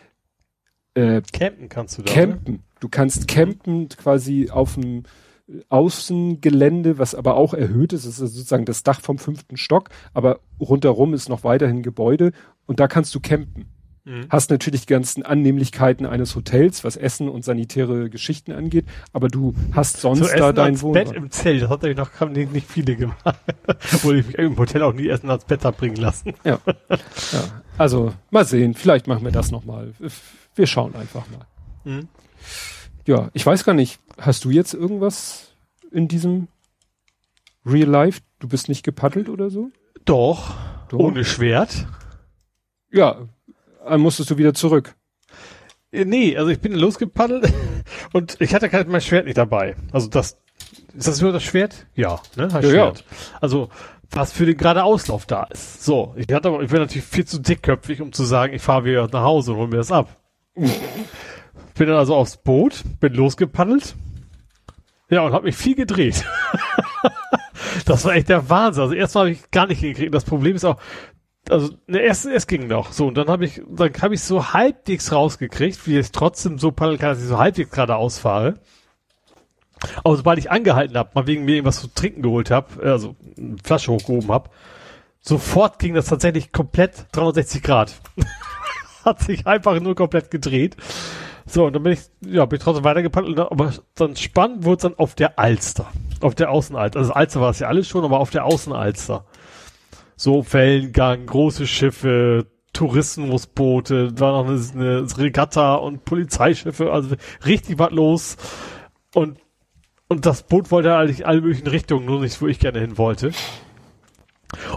[0.94, 2.12] äh, campen kannst du da.
[2.12, 2.54] Campen.
[2.54, 2.64] Oder?
[2.80, 5.04] Du kannst campen quasi auf dem
[5.68, 8.06] Außengelände, was aber auch erhöht ist.
[8.06, 12.32] Das ist sozusagen das Dach vom fünften Stock, aber rundherum ist noch weiterhin Gebäude
[12.66, 13.66] und da kannst du campen.
[14.04, 14.26] Mhm.
[14.30, 19.54] Hast natürlich die ganzen Annehmlichkeiten eines Hotels, was Essen und sanitäre Geschichten angeht, aber du
[19.72, 21.06] hast sonst so da dein Wohnort.
[21.06, 23.22] Bett im Zelt, das hat ja noch nicht, nicht viele gemacht.
[23.94, 26.34] Obwohl ich mich im Hotel auch nie Essen ans Bett bringen lassen.
[26.42, 26.58] Ja.
[26.58, 27.44] ja.
[27.78, 29.92] Also, mal sehen, vielleicht machen wir das nochmal.
[30.56, 31.46] Wir schauen einfach mal.
[31.84, 32.08] Mhm.
[33.06, 35.52] Ja, ich weiß gar nicht, hast du jetzt irgendwas
[35.92, 36.48] in diesem
[37.64, 38.20] Real Life?
[38.40, 39.70] Du bist nicht gepaddelt oder so?
[40.04, 40.54] Doch,
[40.88, 40.98] Doch.
[40.98, 41.86] ohne Schwert.
[42.90, 43.28] Ja,
[43.88, 44.94] dann musstest du wieder zurück.
[45.90, 47.52] Äh, nee, also ich bin losgepaddelt
[48.12, 49.76] und ich hatte kein, mein Schwert nicht dabei.
[49.92, 50.38] Also das,
[50.94, 51.86] ist das nur das Schwert?
[51.94, 52.48] Ja, ne?
[52.48, 52.98] Das ja, Schwert.
[52.98, 53.38] Ja.
[53.40, 53.68] Also
[54.14, 55.84] was für den gerade Auslauf da ist.
[55.84, 58.84] So, ich hatte aber, ich bin natürlich viel zu dickköpfig, um zu sagen, ich fahre
[58.84, 60.16] wieder nach Hause und hol mir das ab.
[60.54, 63.94] bin dann also aufs Boot, bin losgepaddelt.
[65.08, 66.24] Ja, und habe mich viel gedreht.
[67.86, 68.82] das war echt der Wahnsinn.
[68.82, 70.14] Also erstmal habe ich gar nicht hingekriegt.
[70.14, 70.78] Das Problem ist auch,
[71.48, 74.52] also ne, erst, erst ging noch so und dann habe ich dann habe ich so
[74.52, 78.60] halbwegs rausgekriegt, wie ich trotzdem so paddeln kann, dass ich so halbwegs gerade ausfahre.
[80.04, 83.56] Aber sobald ich angehalten habe, mal wegen mir irgendwas zu trinken geholt habe, also eine
[83.62, 84.50] Flasche hochgehoben habe,
[85.20, 87.94] sofort ging das tatsächlich komplett 360 Grad.
[89.04, 90.76] Hat sich einfach nur komplett gedreht.
[91.44, 94.82] So, und dann bin ich, ja, bin ich trotzdem weitergepaddelt, aber dann spannend wurde es
[94.82, 95.86] dann auf der Alster.
[96.20, 97.00] Auf der Außenalster.
[97.00, 99.24] Also Alster war es ja alles schon, aber auf der Außenalster.
[100.16, 107.90] So Wellengang, große Schiffe, Tourismusboote, war noch eine, eine Regatta und Polizeischiffe, also richtig was
[107.90, 108.36] los.
[109.14, 109.38] Und
[110.12, 113.32] und das Boot wollte eigentlich alle möglichen Richtungen, nur nicht, wo ich gerne hin wollte.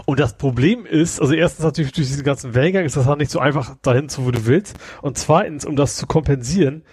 [0.06, 3.30] Und das Problem ist, also erstens natürlich durch diesen ganzen Wellengang ist das halt nicht
[3.30, 4.78] so einfach dahin zu, wo du willst.
[5.02, 6.84] Und zweitens, um das zu kompensieren,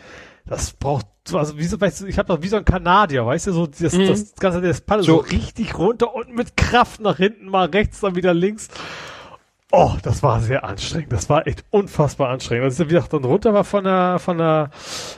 [0.46, 3.48] das braucht, also wie so, weißt du, ich habe doch wie so ein Kanadier, weißt
[3.48, 4.08] du, so das, mhm.
[4.08, 5.18] das ganze das Paddel so.
[5.18, 8.68] so richtig runter und mit Kraft nach hinten, mal rechts, dann wieder links.
[9.76, 11.12] Oh, das war sehr anstrengend.
[11.12, 12.66] Das war echt unfassbar anstrengend.
[12.66, 14.70] Als ich wie gesagt dann runter war von der, von der,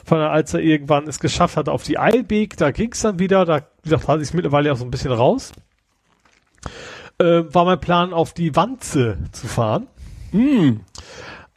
[0.06, 3.44] von der, als er irgendwann es geschafft hat auf die Eilbeek, da ging's dann wieder,
[3.44, 5.52] da, wie gesagt, hatte ich mittlerweile auch so ein bisschen raus.
[7.18, 9.88] Äh, war mein Plan, auf die Wanze zu fahren.
[10.32, 10.80] Mm.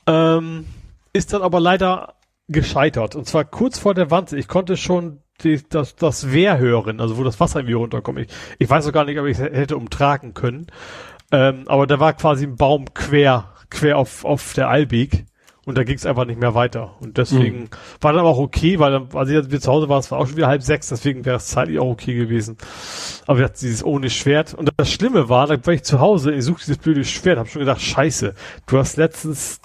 [0.09, 0.67] Ähm,
[1.13, 2.15] ist dann aber leider
[2.49, 3.15] gescheitert.
[3.15, 4.39] Und zwar kurz vor der Wanze.
[4.39, 8.19] Ich konnte schon die, das, das Wehr hören, also wo das Wasser irgendwie runterkommt.
[8.21, 8.29] Ich,
[8.59, 10.67] ich weiß auch gar nicht, ob ich es hätte umtragen können.
[11.31, 15.27] Ähm, aber da war quasi ein Baum quer, quer auf, auf der Albeek.
[15.69, 16.95] Und da ging es einfach nicht mehr weiter.
[17.01, 17.69] Und deswegen mhm.
[18.01, 20.39] war dann auch okay, weil dann, als wir zu Hause waren, es war auch schon
[20.39, 22.57] wieder halb sechs, deswegen wäre es zeitlich auch okay gewesen.
[23.27, 24.55] Aber hatten dieses ohne Schwert.
[24.55, 27.49] Und das Schlimme war, da war ich zu Hause, ich suchte dieses blöde Schwert, hab
[27.49, 28.35] schon gedacht, scheiße,
[28.67, 29.61] du hast letztens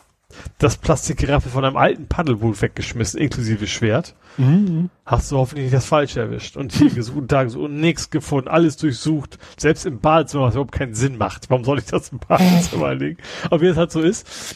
[0.57, 4.15] das Plastikgeraffe von einem alten Paddelboot weggeschmissen, inklusive Schwert.
[4.37, 4.89] Mhm.
[5.05, 6.57] Hast du hoffentlich nicht das Falsche erwischt.
[6.57, 9.37] Und hier gesucht und da gesucht und nichts gefunden, alles durchsucht.
[9.57, 11.49] Selbst im Badezimmer, was überhaupt keinen Sinn macht.
[11.49, 13.17] Warum soll ich das im Badezimmer legen?
[13.45, 14.55] Aber wie es halt so ist.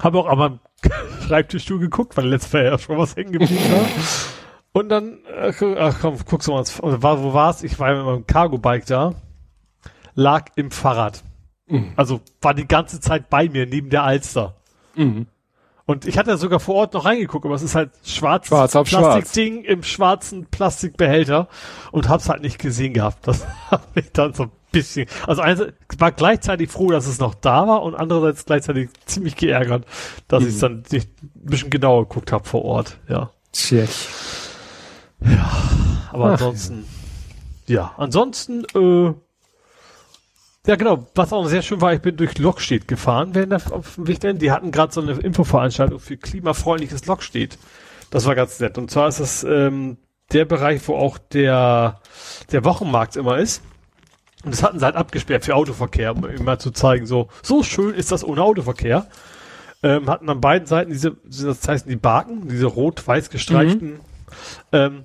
[0.00, 0.60] Habe auch am
[1.26, 3.86] Schreibtischstuhl geguckt, weil letztes Mal ja schon was hängen geblieben war.
[4.72, 6.64] Und dann, äh, ach komm, guckst du mal,
[7.02, 7.62] war, wo war's?
[7.62, 9.14] Ich war ja mit meinem Cargo-Bike da.
[10.14, 11.22] Lag im Fahrrad.
[11.66, 11.92] Mhm.
[11.96, 14.56] Also war die ganze Zeit bei mir, neben der Alster.
[14.96, 15.26] Mhm.
[15.84, 19.64] Und ich hatte sogar vor Ort noch reingeguckt, aber es ist halt schwarz, schwarz Plastikding
[19.64, 19.68] schwarz.
[19.68, 21.48] im schwarzen Plastikbehälter
[21.90, 23.26] und hab's halt nicht gesehen gehabt.
[23.26, 25.60] Das hat mich dann so ein bisschen, also eins,
[25.98, 29.84] war gleichzeitig froh, dass es noch da war und andererseits gleichzeitig ziemlich geärgert,
[30.28, 30.48] dass mhm.
[30.48, 33.30] ich dann nicht ein bisschen genauer geguckt habe vor Ort, ja.
[33.52, 33.84] Tja.
[35.20, 35.52] Ja,
[36.10, 36.30] aber Ach.
[36.32, 36.84] ansonsten,
[37.66, 39.14] ja, ansonsten, äh,
[40.66, 41.06] ja, genau.
[41.14, 44.20] Was auch sehr schön war, ich bin durch Lokstedt gefahren während der auf dem Weg
[44.20, 44.38] dahin.
[44.38, 47.58] Die hatten gerade so eine Infoveranstaltung für klimafreundliches Lokstedt.
[48.10, 48.78] Das war ganz nett.
[48.78, 49.96] Und zwar ist das ähm,
[50.32, 52.00] der Bereich, wo auch der,
[52.52, 53.62] der Wochenmarkt immer ist.
[54.44, 57.94] Und das hatten sie halt abgesperrt für Autoverkehr, um immer zu zeigen, so, so schön
[57.94, 59.06] ist das ohne Autoverkehr.
[59.84, 64.00] Ähm, hatten an beiden Seiten diese, das heißen die Barken, diese rot-weiß gestreichten, mhm.
[64.72, 65.04] ähm,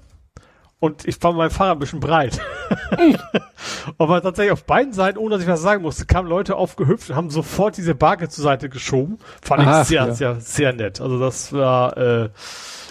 [0.79, 2.39] und ich war mit meinem Fahrrad ein bisschen breit.
[3.97, 7.15] Aber tatsächlich auf beiden Seiten, ohne dass ich was sagen musste, kamen Leute aufgehüpft und
[7.15, 9.17] haben sofort diese Barke zur Seite geschoben.
[9.41, 10.13] Fand Ach, ich sehr, ja.
[10.13, 11.01] sehr, sehr nett.
[11.01, 12.29] Also das war, äh,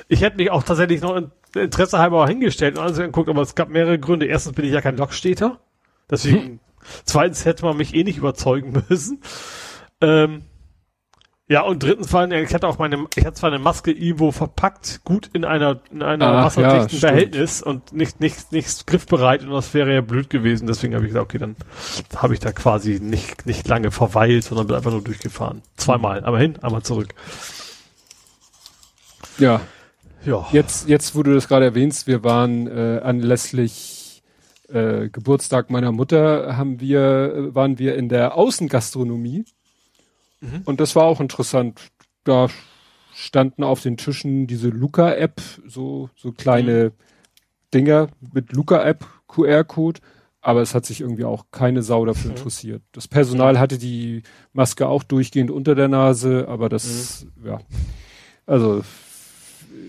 [0.09, 3.55] ich hätte mich auch tatsächlich noch in, Interesse halber hingestellt und alles angeguckt, aber es
[3.55, 4.27] gab mehrere Gründe.
[4.27, 5.61] Erstens bin ich ja kein Lokstädter.
[6.11, 6.61] Deswegen, hm.
[7.05, 9.23] zweitens hätte man mich eh nicht überzeugen müssen.
[10.01, 10.43] Ähm,
[11.49, 15.03] ja, und drittens war, ich hatte auch meine, ich hatte zwar eine Maske irgendwo verpackt,
[15.05, 19.51] gut in einer, in einer Ach, wasserdichten ja, Behältnis und nicht, nicht, nicht griffbereit und
[19.51, 20.67] das wäre ja blöd gewesen.
[20.67, 21.55] Deswegen habe ich gesagt, okay, dann
[22.17, 25.63] habe ich da quasi nicht, nicht lange verweilt, sondern bin einfach nur durchgefahren.
[25.77, 27.15] Zweimal, einmal hin, einmal zurück.
[29.39, 29.61] Ja.
[30.25, 30.49] Ja.
[30.51, 34.25] Jetzt, jetzt, wo du das gerade erwähnst, wir waren äh, anlässlich
[34.69, 39.45] äh, Geburtstag meiner Mutter, haben wir, waren wir in der Außengastronomie
[40.47, 40.63] Mhm.
[40.65, 41.81] Und das war auch interessant.
[42.25, 42.49] Da
[43.15, 46.93] standen auf den Tischen diese Luca-App, so, so kleine mhm.
[47.73, 50.01] Dinger mit Luca-App, QR-Code.
[50.41, 52.37] Aber es hat sich irgendwie auch keine Sau dafür mhm.
[52.37, 52.83] interessiert.
[52.93, 57.47] Das Personal hatte die Maske auch durchgehend unter der Nase, aber das, mhm.
[57.47, 57.61] ja,
[58.47, 58.83] also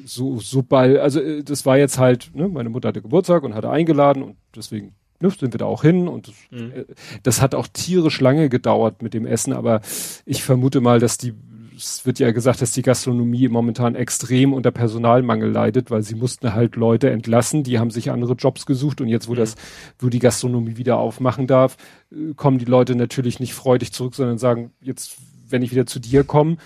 [0.06, 3.54] so, so bald, also äh, das war jetzt halt, ne, meine Mutter hatte Geburtstag und
[3.54, 6.72] hatte eingeladen und deswegen ne, sind wir da auch hin und das, mhm.
[6.72, 6.86] äh,
[7.24, 9.82] das hat auch tierisch lange gedauert mit dem Essen, aber
[10.26, 11.34] ich vermute mal, dass die
[11.78, 16.54] es wird ja gesagt, dass die Gastronomie momentan extrem unter Personalmangel leidet, weil sie mussten
[16.54, 19.38] halt Leute entlassen, die haben sich andere Jobs gesucht und jetzt, wo mhm.
[19.38, 19.56] das,
[20.00, 21.78] wo die Gastronomie wieder aufmachen darf,
[22.12, 25.18] äh, kommen die Leute natürlich nicht freudig zurück, sondern sagen, jetzt,
[25.50, 26.58] wenn ich wieder zu dir komme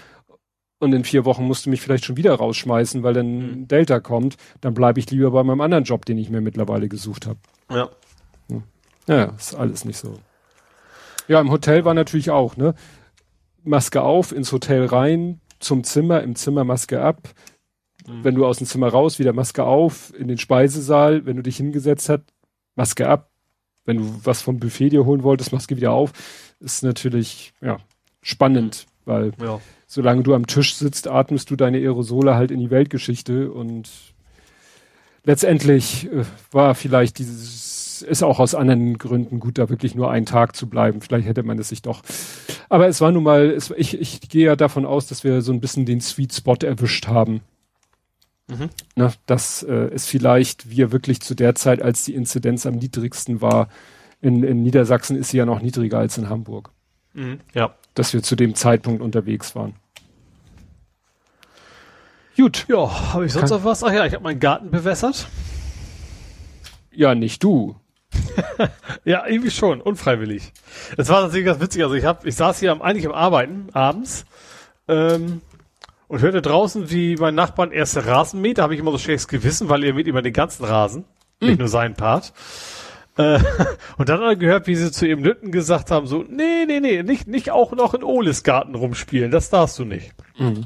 [0.80, 3.68] und in vier Wochen musst du mich vielleicht schon wieder rausschmeißen, weil dann mhm.
[3.68, 7.28] Delta kommt, dann bleibe ich lieber bei meinem anderen Job, den ich mir mittlerweile gesucht
[7.28, 7.40] habe.
[7.70, 7.90] Ja.
[9.12, 10.20] Ja, ist alles nicht so.
[11.28, 12.76] Ja, im Hotel war natürlich auch, ne?
[13.64, 17.30] Maske auf, ins Hotel rein, zum Zimmer, im Zimmer Maske ab.
[18.08, 18.24] Mhm.
[18.24, 21.58] Wenn du aus dem Zimmer raus, wieder Maske auf, in den Speisesaal, wenn du dich
[21.58, 22.24] hingesetzt hast,
[22.76, 23.30] Maske ab.
[23.84, 26.14] Wenn du was vom Buffet dir holen wolltest, Maske wieder auf.
[26.60, 27.80] Ist natürlich, ja,
[28.22, 29.60] spannend, weil ja.
[29.88, 33.90] solange du am Tisch sitzt, atmest du deine Aerosole halt in die Weltgeschichte und
[35.26, 40.26] letztendlich äh, war vielleicht dieses ist auch aus anderen Gründen gut, da wirklich nur einen
[40.26, 41.02] Tag zu bleiben.
[41.02, 42.02] Vielleicht hätte man es sich doch.
[42.70, 45.52] Aber es war nun mal, es, ich, ich gehe ja davon aus, dass wir so
[45.52, 47.42] ein bisschen den Sweet Spot erwischt haben.
[48.48, 48.70] Mhm.
[48.96, 53.42] Na, dass äh, es vielleicht wir wirklich zu der Zeit, als die Inzidenz am niedrigsten
[53.42, 53.70] war,
[54.22, 56.72] in, in Niedersachsen ist sie ja noch niedriger als in Hamburg.
[57.14, 57.40] Mhm.
[57.54, 57.76] Ja.
[57.96, 59.74] Dass wir zu dem Zeitpunkt unterwegs waren.
[62.38, 62.66] Gut.
[62.70, 63.84] Ja, habe ich sonst noch was?
[63.84, 65.28] Ach ja, ich habe meinen Garten bewässert.
[66.92, 67.76] Ja, nicht du.
[69.06, 70.52] Ja, irgendwie schon, unfreiwillig.
[70.98, 71.84] Es war tatsächlich ganz witzig.
[71.84, 74.26] Also ich hab, ich saß hier am, eigentlich am Arbeiten abends
[74.88, 75.42] ähm,
[76.08, 78.58] und hörte draußen, wie mein Nachbarn erste Rasen mäht.
[78.58, 81.06] Da habe ich immer so schlechtes Gewissen, weil er mäht immer den ganzen Rasen,
[81.40, 81.46] mm.
[81.46, 82.34] nicht nur seinen Part.
[83.18, 83.40] Äh,
[83.98, 86.80] und dann hat er gehört, wie sie zu ihrem Lütten gesagt haben, so, nee, nee,
[86.80, 90.12] nee, nicht, nicht auch noch in Oles Garten rumspielen, das darfst du nicht.
[90.38, 90.64] Mm.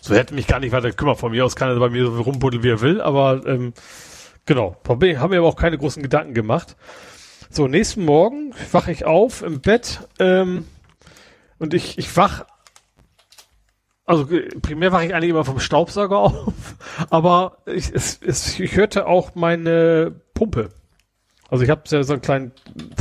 [0.00, 1.16] So hätte mich gar nicht weiter kümmern.
[1.16, 3.74] Von mir aus kann er bei mir so rumbuddeln, wie er will, aber ähm,
[4.48, 4.78] Genau.
[4.88, 6.74] Haben wir aber auch keine großen Gedanken gemacht.
[7.50, 10.66] So, nächsten Morgen wache ich auf im Bett ähm,
[11.58, 12.46] und ich, ich wach.
[14.06, 14.26] Also
[14.62, 16.76] primär wache ich eigentlich immer vom Staubsauger auf,
[17.10, 20.70] aber ich, es, es, ich hörte auch meine Pumpe.
[21.50, 22.52] Also ich habe so einen kleinen,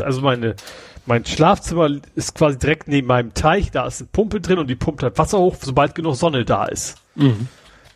[0.02, 0.58] also meine,
[1.06, 4.76] mein Schlafzimmer ist quasi direkt neben meinem Teich, da ist eine Pumpe drin und die
[4.76, 6.98] pumpt halt Wasser hoch, sobald genug Sonne da ist.
[7.16, 7.48] Mhm.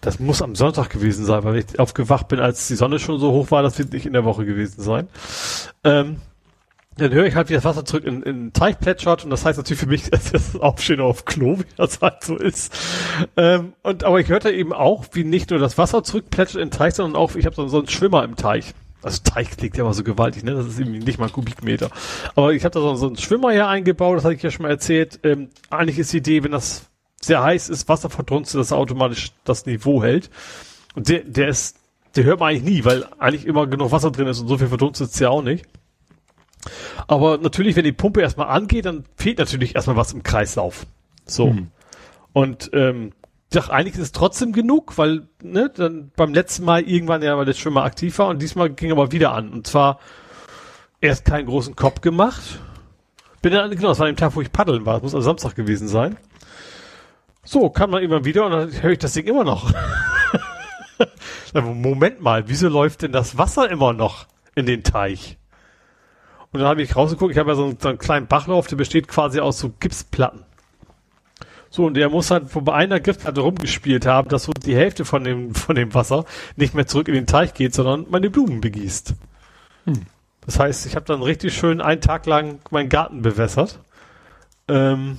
[0.01, 3.31] Das muss am Sonntag gewesen sein, weil ich aufgewacht bin, als die Sonne schon so
[3.31, 5.07] hoch war, das wird nicht in der Woche gewesen sein.
[5.83, 6.17] Ähm,
[6.97, 9.45] dann höre ich halt, wie das Wasser zurück in, in den Teich plätschert und das
[9.45, 12.77] heißt natürlich für mich, dass das Aufstehen auf Klo, wie das halt so ist.
[13.38, 16.77] Ähm, und aber ich hörte eben auch, wie nicht nur das Wasser zurückplätschert in den
[16.77, 18.73] Teich, sondern auch, ich habe so, so einen Schwimmer im Teich.
[19.03, 20.53] Also Teich klingt ja immer so gewaltig, ne?
[20.53, 21.89] Das ist irgendwie nicht mal Kubikmeter.
[22.35, 24.63] Aber ich habe da so, so einen Schwimmer hier eingebaut, das hatte ich ja schon
[24.63, 25.19] mal erzählt.
[25.23, 26.91] Ähm, eigentlich ist die Idee, wenn das
[27.24, 30.30] sehr heiß ist, Wasser verdunstet, dass er automatisch das Niveau hält.
[30.95, 31.77] Und der, der ist,
[32.16, 34.67] der hört man eigentlich nie, weil eigentlich immer genug Wasser drin ist und so viel
[34.67, 35.66] verdunstet es ja auch nicht.
[37.08, 40.85] Aber natürlich, wenn die Pumpe erstmal angeht, dann fehlt natürlich erstmal was im Kreislauf.
[41.25, 41.50] So.
[41.50, 41.67] Hm.
[42.33, 43.14] Und ähm,
[43.53, 47.45] ja, eigentlich ist es trotzdem genug, weil ne, dann beim letzten Mal irgendwann ja, weil
[47.45, 49.51] der Schwimmer aktiv war und diesmal ging aber wieder an.
[49.51, 50.00] Und zwar
[51.01, 52.59] erst keinen großen Kopf gemacht.
[53.41, 54.93] Bin dann, genau, das war an dem Tag, wo ich paddeln war.
[54.95, 56.17] Das muss am Samstag gewesen sein.
[57.44, 59.72] So, kann man immer wieder und dann höre ich das Ding immer noch.
[61.53, 65.38] Moment mal, wieso läuft denn das Wasser immer noch in den Teich?
[66.52, 68.76] Und dann habe ich rausgeguckt, ich habe ja so einen, so einen, kleinen Bachlauf, der
[68.76, 70.44] besteht quasi aus so Gipsplatten.
[71.70, 75.24] So, und der muss halt bei einer Gipsplatte rumgespielt haben, dass so die Hälfte von
[75.24, 76.26] dem, von dem Wasser
[76.58, 79.16] nicht mehr zurück in den Teich geht, sondern meine Blumen begießt.
[79.86, 80.06] Hm.
[80.45, 83.80] Das heißt, ich habe dann richtig schön einen Tag lang meinen Garten bewässert.
[84.68, 85.18] Ähm,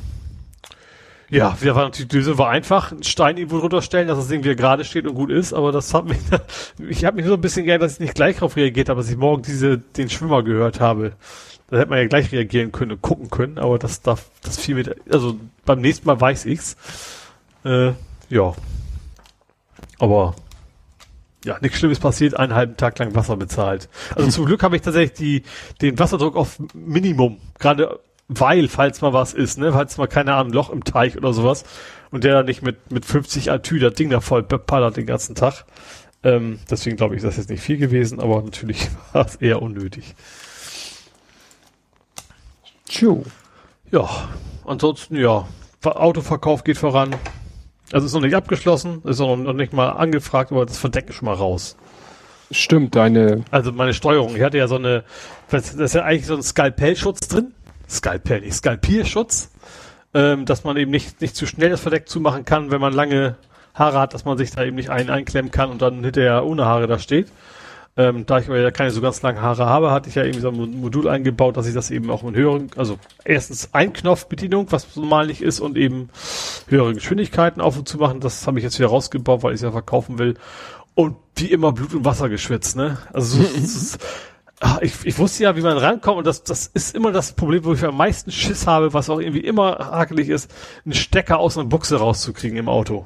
[1.32, 4.28] ja, wir waren natürlich, die Lösung war einfach, einen Stein irgendwo drunter stellen, dass das
[4.28, 6.18] Ding wieder gerade steht und gut ist, aber das hat mich,
[6.90, 9.08] ich habe mich so ein bisschen geärgert, dass ich nicht gleich darauf reagiert habe, dass
[9.08, 11.14] ich morgen diese, den Schwimmer gehört habe.
[11.68, 14.74] Da hätte man ja gleich reagieren können und gucken können, aber das darf, das fiel
[14.74, 16.76] mit, also beim nächsten Mal weiß ich's.
[17.64, 17.92] Äh,
[18.28, 18.52] ja.
[19.98, 20.34] Aber,
[21.46, 23.88] ja, nichts Schlimmes passiert, einen halben Tag lang Wasser bezahlt.
[24.14, 25.42] Also zum Glück habe ich tatsächlich die,
[25.80, 28.00] den Wasserdruck auf Minimum, gerade
[28.40, 31.64] weil, falls mal was ist, ne, falls mal, keine Ahnung, Loch im Teich oder sowas
[32.10, 35.34] und der dann nicht mit, mit 50 Altü das Ding da voll bepallert den ganzen
[35.34, 35.64] Tag.
[36.22, 39.60] Ähm, deswegen glaube ich, das ist jetzt nicht viel gewesen, aber natürlich war es eher
[39.60, 40.14] unnötig.
[42.88, 43.24] Tjo.
[43.90, 44.08] Ja,
[44.64, 45.46] ansonsten, ja,
[45.82, 47.14] Autoverkauf geht voran.
[47.92, 51.26] Also ist noch nicht abgeschlossen, ist noch nicht mal angefragt, aber das Verdeck ist schon
[51.26, 51.76] mal raus.
[52.50, 53.44] Stimmt, deine.
[53.50, 54.36] Also meine Steuerung.
[54.36, 55.04] Ich hatte ja so eine,
[55.50, 57.54] das ist ja eigentlich so ein Skalpellschutz drin.
[57.92, 59.50] Skalpell, nicht Skalpierschutz,
[60.14, 63.36] ähm, dass man eben nicht, nicht zu schnell das Verdeck zumachen kann, wenn man lange
[63.74, 66.66] Haare hat, dass man sich da eben nicht ein einklemmen kann und dann hinterher ohne
[66.66, 67.28] Haare da steht.
[67.94, 70.40] Ähm, da ich aber ja keine so ganz langen Haare habe, hatte ich ja irgendwie
[70.40, 74.96] so ein Modul eingebaut, dass ich das eben auch in höheren, also erstens Einknopfbedienung, was
[74.96, 76.08] normal nicht ist, und eben
[76.68, 78.20] höhere Geschwindigkeiten auf und zu machen.
[78.20, 80.36] Das habe ich jetzt wieder rausgebaut, weil ich es ja verkaufen will.
[80.94, 82.96] Und wie immer Blut und Wasser geschwitzt, ne?
[83.12, 83.44] Also
[84.62, 87.64] ach, ich, ich wusste ja, wie man rankommt und das, das ist immer das Problem,
[87.64, 90.50] wo ich am meisten Schiss habe, was auch irgendwie immer hakelig ist,
[90.84, 93.04] einen Stecker aus einer Buchse rauszukriegen im Auto.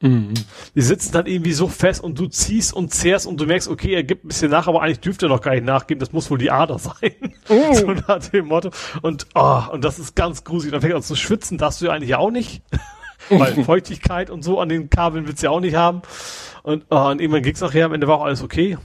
[0.00, 0.34] Mhm.
[0.74, 3.94] Die sitzen dann irgendwie so fest und du ziehst und zehrst und du merkst, okay,
[3.94, 6.30] er gibt ein bisschen nach, aber eigentlich dürfte er noch gar nicht nachgeben, das muss
[6.30, 7.12] wohl die Ader sein.
[7.48, 7.74] Oh.
[7.74, 8.70] so nach dem Motto.
[9.02, 10.72] Und, oh, und das ist ganz gruselig.
[10.72, 12.62] Dann fängt an zu schwitzen, darfst du ja eigentlich auch nicht.
[13.30, 16.02] Weil Feuchtigkeit und so an den Kabeln willst du ja auch nicht haben.
[16.62, 18.78] Und, oh, und irgendwann ging's nachher, am Ende war auch alles okay.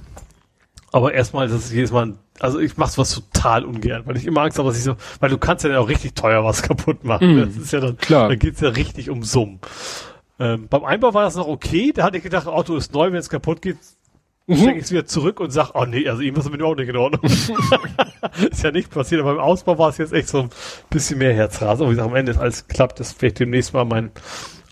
[0.93, 4.41] Aber erstmal, das ist jedes Mal, also ich mach's was total ungern, weil ich immer
[4.41, 7.03] Angst habe, dass ich so, weil du kannst ja dann auch richtig teuer was kaputt
[7.03, 7.35] machen.
[7.35, 8.29] Mm, das ist ja dann, klar.
[8.29, 9.59] da geht's ja richtig um Summen.
[10.39, 11.93] Ähm, beim Einbau war das noch okay.
[11.95, 13.77] Da hatte ich gedacht, Auto ist neu, wenn es kaputt geht,
[14.45, 14.55] mhm.
[14.55, 16.81] stecke ich es wieder zurück und sag, oh nee, also irgendwas ist mit dem Auto
[16.81, 17.23] nicht in Ordnung.
[18.51, 20.49] ist ja nicht passiert, aber beim Ausbau war es jetzt echt so ein
[20.91, 21.81] bisschen mehr Herzrasen.
[21.83, 24.11] Aber wie gesagt, am Ende ist alles klappt, das vielleicht demnächst mal mein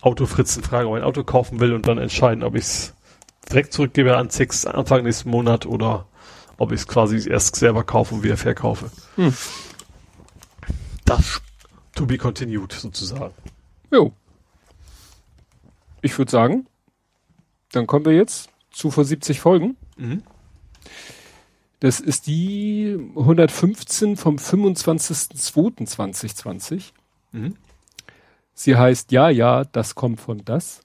[0.02, 2.94] Autofritzen fragen, ob ich ein Auto kaufen will und dann entscheiden, ob ich es
[3.50, 6.06] direkt zurückgebe an Six Anfang nächsten Monat oder
[6.62, 8.90] ob ich es quasi erst selber kaufe und wieder verkaufe.
[9.16, 9.34] Hm.
[11.04, 11.42] Das
[11.94, 13.34] to be continued sozusagen.
[13.90, 14.12] Jo
[16.02, 16.66] ich würde sagen,
[17.70, 19.78] dann kommen wir jetzt zu vor 70 Folgen.
[19.96, 20.22] Mhm.
[21.80, 26.90] Das ist die 115 vom 25.02.2020.
[27.32, 27.56] Mhm.
[28.54, 30.82] Sie heißt Ja, ja, das kommt von das.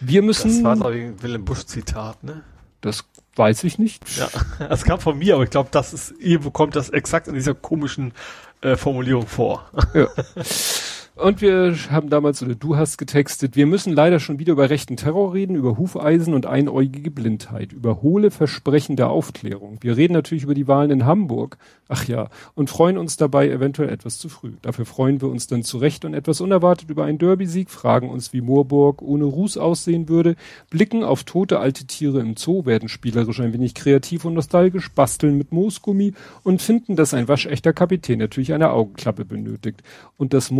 [0.00, 0.50] Wir müssen.
[0.50, 2.42] Das war, glaube ich, ein Willem Busch-Zitat, ne?
[2.80, 4.04] Das weiß ich nicht.
[4.16, 4.28] Ja,
[4.68, 7.54] das kam von mir, aber ich glaube, das ist, ihr bekommt das exakt in dieser
[7.54, 8.12] komischen
[8.60, 9.70] äh, Formulierung vor.
[9.94, 10.08] Ja.
[11.20, 14.96] Und wir haben damals, oder du hast getextet, wir müssen leider schon wieder über rechten
[14.96, 19.76] Terror reden, über Hufeisen und einäugige Blindheit, über hohle Versprechen der Aufklärung.
[19.82, 21.58] Wir reden natürlich über die Wahlen in Hamburg.
[21.88, 24.52] Ach ja, und freuen uns dabei eventuell etwas zu früh.
[24.62, 28.32] Dafür freuen wir uns dann zu Recht und etwas unerwartet über einen Derby-Sieg, fragen uns,
[28.32, 30.36] wie Moorburg ohne Ruß aussehen würde,
[30.70, 35.36] blicken auf tote alte Tiere im Zoo, werden spielerisch ein wenig kreativ und nostalgisch, basteln
[35.36, 39.82] mit Moosgummi und finden, dass ein waschechter Kapitän natürlich eine Augenklappe benötigt.
[40.16, 40.50] Und das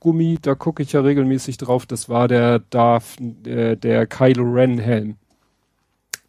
[0.00, 4.78] Moosgummi, da gucke ich ja regelmäßig drauf, das war der Darth, der, der Kylo Ren
[4.78, 5.16] Helm.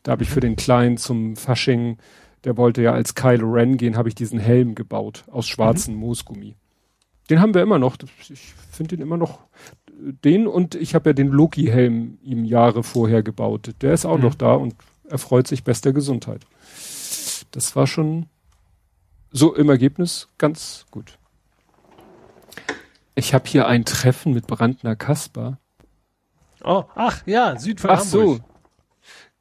[0.04, 1.98] Da habe ich für den Kleinen zum Fasching
[2.44, 6.02] der wollte ja als Kylo Ren gehen, habe ich diesen Helm gebaut aus schwarzem mhm.
[6.02, 6.56] Moosgummi.
[7.30, 7.98] Den haben wir immer noch.
[8.30, 9.40] Ich finde den immer noch.
[10.24, 13.76] Den und ich habe ja den Loki-Helm ihm Jahre vorher gebaut.
[13.82, 14.24] Der ist auch mhm.
[14.24, 14.76] noch da und
[15.08, 16.46] er freut sich bester Gesundheit.
[17.52, 18.28] Das war schon
[19.32, 21.20] so im Ergebnis ganz gut.
[23.20, 25.60] Ich habe hier ein Treffen mit Brandner Kasper.
[26.64, 28.38] Oh, ach ja, Süd von ach Hamburg.
[28.38, 28.40] so.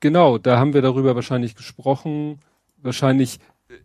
[0.01, 2.41] Genau, da haben wir darüber wahrscheinlich gesprochen
[2.79, 3.39] wahrscheinlich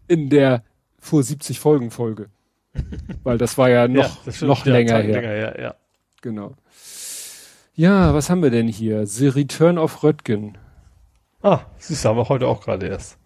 [0.07, 0.63] in der
[0.97, 2.29] vor 70 Folgen Folge.
[3.23, 5.21] Weil das war ja noch, ja, noch länger her.
[5.21, 5.75] Länger, ja, ja.
[6.23, 6.55] Genau.
[7.75, 9.05] Ja, was haben wir denn hier?
[9.05, 10.57] The Return of Röttgen.
[11.43, 13.19] Ah, siehst du, aber heute auch gerade erst.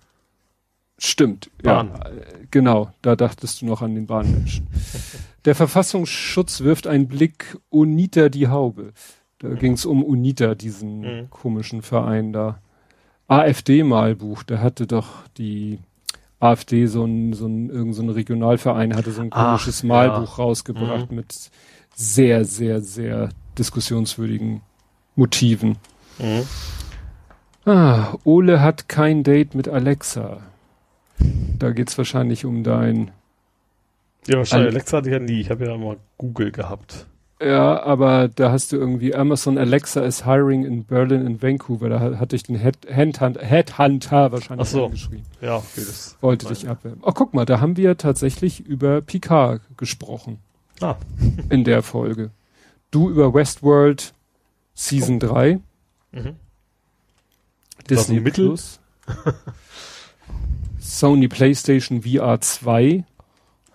[0.97, 1.91] Stimmt, Bahn.
[1.93, 2.11] ja.
[2.51, 4.67] Genau, da dachtest du noch an den Bahnmenschen.
[5.47, 8.91] Der Verfassungsschutz wirft einen Blick Unita die Haube.
[9.39, 11.29] Da ging es um Unita, diesen mhm.
[11.29, 12.59] komischen Verein da.
[13.29, 15.79] AfD-Malbuch, da hatte doch die
[16.41, 20.37] AfD so ein, so ein, irgend so ein Regionalverein hatte so ein komisches Ach, Malbuch
[20.37, 20.43] ja.
[20.43, 21.15] rausgebracht mhm.
[21.15, 21.49] mit
[21.95, 24.59] sehr, sehr, sehr diskussionswürdigen
[25.15, 25.77] Motiven.
[26.19, 26.43] Mhm.
[27.71, 30.41] Ah, Ole hat kein Date mit Alexa.
[31.57, 33.11] Da geht's wahrscheinlich um dein.
[34.27, 34.73] Ja, wahrscheinlich.
[34.73, 35.41] Alexa hatte ich ja nie.
[35.41, 37.05] Ich habe ja mal Google gehabt.
[37.39, 41.87] Ja, aber da hast du irgendwie Amazon Alexa is hiring in Berlin and Vancouver.
[41.89, 44.89] Da hatte ich den Head, Headhunter, Headhunter wahrscheinlich Ach so.
[44.89, 45.23] geschrieben.
[45.39, 47.01] Ja, okay, das wollte dich abwerben.
[47.03, 50.39] Oh, guck mal, da haben wir tatsächlich über Picard gesprochen.
[50.81, 50.95] Ah.
[51.49, 52.31] in der Folge.
[52.89, 54.13] Du über Westworld
[54.73, 55.27] Season oh.
[55.27, 55.59] 3.
[56.13, 56.35] Mhm.
[57.87, 58.79] Disney Plus.
[60.79, 63.03] Sony PlayStation VR 2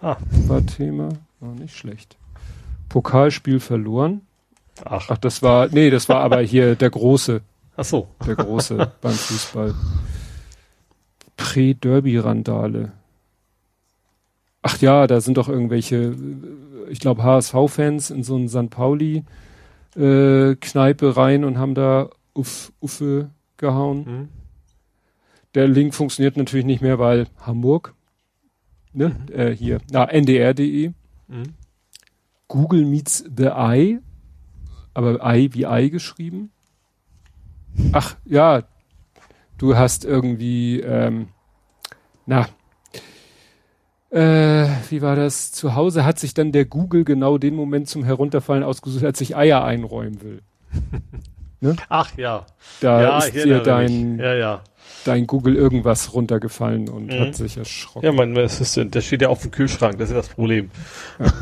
[0.03, 0.17] ah.
[0.47, 1.09] war Thema.
[1.41, 2.17] War nicht schlecht.
[2.89, 4.23] Pokalspiel verloren.
[4.85, 5.09] Ach.
[5.11, 7.43] Ach, das war, nee, das war aber hier der Große.
[7.77, 8.09] Ach so.
[8.27, 9.75] Der Große beim Fußball.
[11.37, 12.93] Prä-Derby-Randale.
[14.63, 16.15] Ach ja, da sind doch irgendwelche,
[16.89, 18.71] ich glaube HSV-Fans in so einen St.
[18.71, 24.05] Pauli-Kneipe äh, rein und haben da Uff, Uffe gehauen.
[24.05, 24.29] Mhm.
[25.55, 27.95] Der Link funktioniert natürlich nicht mehr, weil Hamburg,
[28.93, 29.35] ne, mhm.
[29.35, 30.93] äh, hier, na, ndr.de.
[31.29, 31.43] Mhm.
[32.49, 34.01] Google meets the Eye,
[34.95, 36.51] aber Eye wie Eye geschrieben.
[37.93, 38.65] Ach ja,
[39.57, 41.29] du hast irgendwie, ähm,
[42.27, 42.47] na,
[44.11, 45.53] äh, wie war das?
[45.53, 49.37] Zu Hause hat sich dann der Google genau den Moment zum Herunterfallen ausgesucht, als ich
[49.37, 50.43] Eier einräumen will.
[51.63, 51.77] ne?
[51.89, 52.47] Ach ja.
[52.81, 54.61] Da ja, ist dir dein, ja, ja.
[55.05, 57.21] dein Google irgendwas runtergefallen und mhm.
[57.21, 58.07] hat sich erschrocken.
[58.07, 60.71] Ja, mein Assistant, der steht ja auf dem Kühlschrank, das ist das Problem.
[61.19, 61.33] Ja.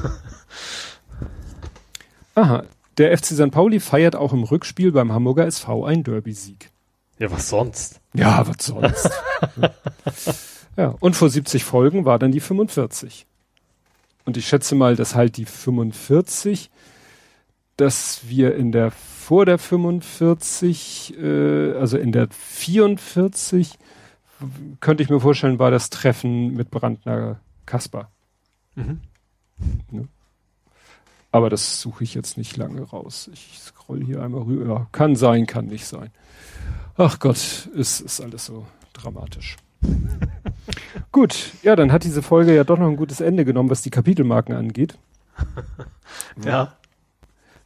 [2.36, 2.64] Aha.
[2.98, 3.50] Der FC St.
[3.50, 6.70] Pauli feiert auch im Rückspiel beim Hamburger SV einen Derby-Sieg.
[7.18, 8.00] Ja, was sonst?
[8.14, 9.10] Ja, was sonst?
[10.76, 13.26] Ja, und vor 70 Folgen war dann die 45.
[14.24, 16.70] Und ich schätze mal, dass halt die 45,
[17.76, 18.90] dass wir in der
[19.30, 23.78] vor der 45, äh, also in der 44,
[24.80, 28.10] könnte ich mir vorstellen, war das Treffen mit Brandner Kasper.
[28.74, 29.02] Mhm.
[29.92, 30.08] Ne?
[31.30, 33.30] Aber das suche ich jetzt nicht lange raus.
[33.32, 34.66] Ich scroll hier einmal rüber.
[34.66, 36.10] Ja, kann sein, kann nicht sein.
[36.96, 39.58] Ach Gott, ist, ist alles so dramatisch.
[41.12, 43.90] Gut, ja, dann hat diese Folge ja doch noch ein gutes Ende genommen, was die
[43.90, 44.98] Kapitelmarken angeht.
[46.44, 46.74] ja.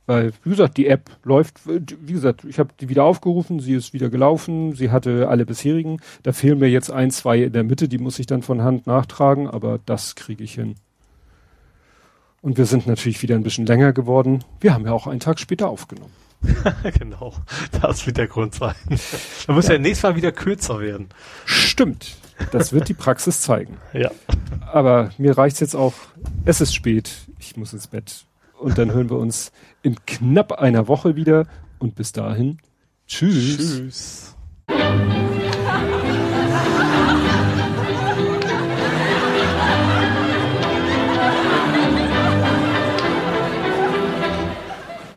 [0.07, 3.95] Weil, wie gesagt, die App läuft, wie gesagt, ich habe die wieder aufgerufen, sie ist
[3.95, 5.99] wieder gelaufen, sie hatte alle bisherigen.
[6.23, 8.87] Da fehlen mir jetzt ein, zwei in der Mitte, die muss ich dann von Hand
[8.87, 10.75] nachtragen, aber das kriege ich hin.
[12.43, 14.45] Und wir sind natürlich wieder ein bisschen länger geworden.
[14.61, 16.13] Wir haben ja auch einen Tag später aufgenommen.
[16.99, 17.33] genau,
[17.81, 18.75] das wird der Grund sein.
[19.47, 19.75] Da muss ja.
[19.75, 21.09] ja nächstes Mal wieder kürzer werden.
[21.47, 22.19] Stimmt.
[22.53, 23.79] Das wird die Praxis zeigen.
[23.95, 24.11] Ja.
[24.71, 25.95] Aber mir reicht's jetzt auch.
[26.45, 27.11] Es ist spät.
[27.39, 28.27] Ich muss ins Bett.
[28.59, 29.53] Und dann hören wir uns
[29.85, 31.47] in knapp einer Woche wieder.
[31.79, 32.59] Und bis dahin.
[33.07, 33.57] Tschüss.
[33.59, 34.37] Tschüss.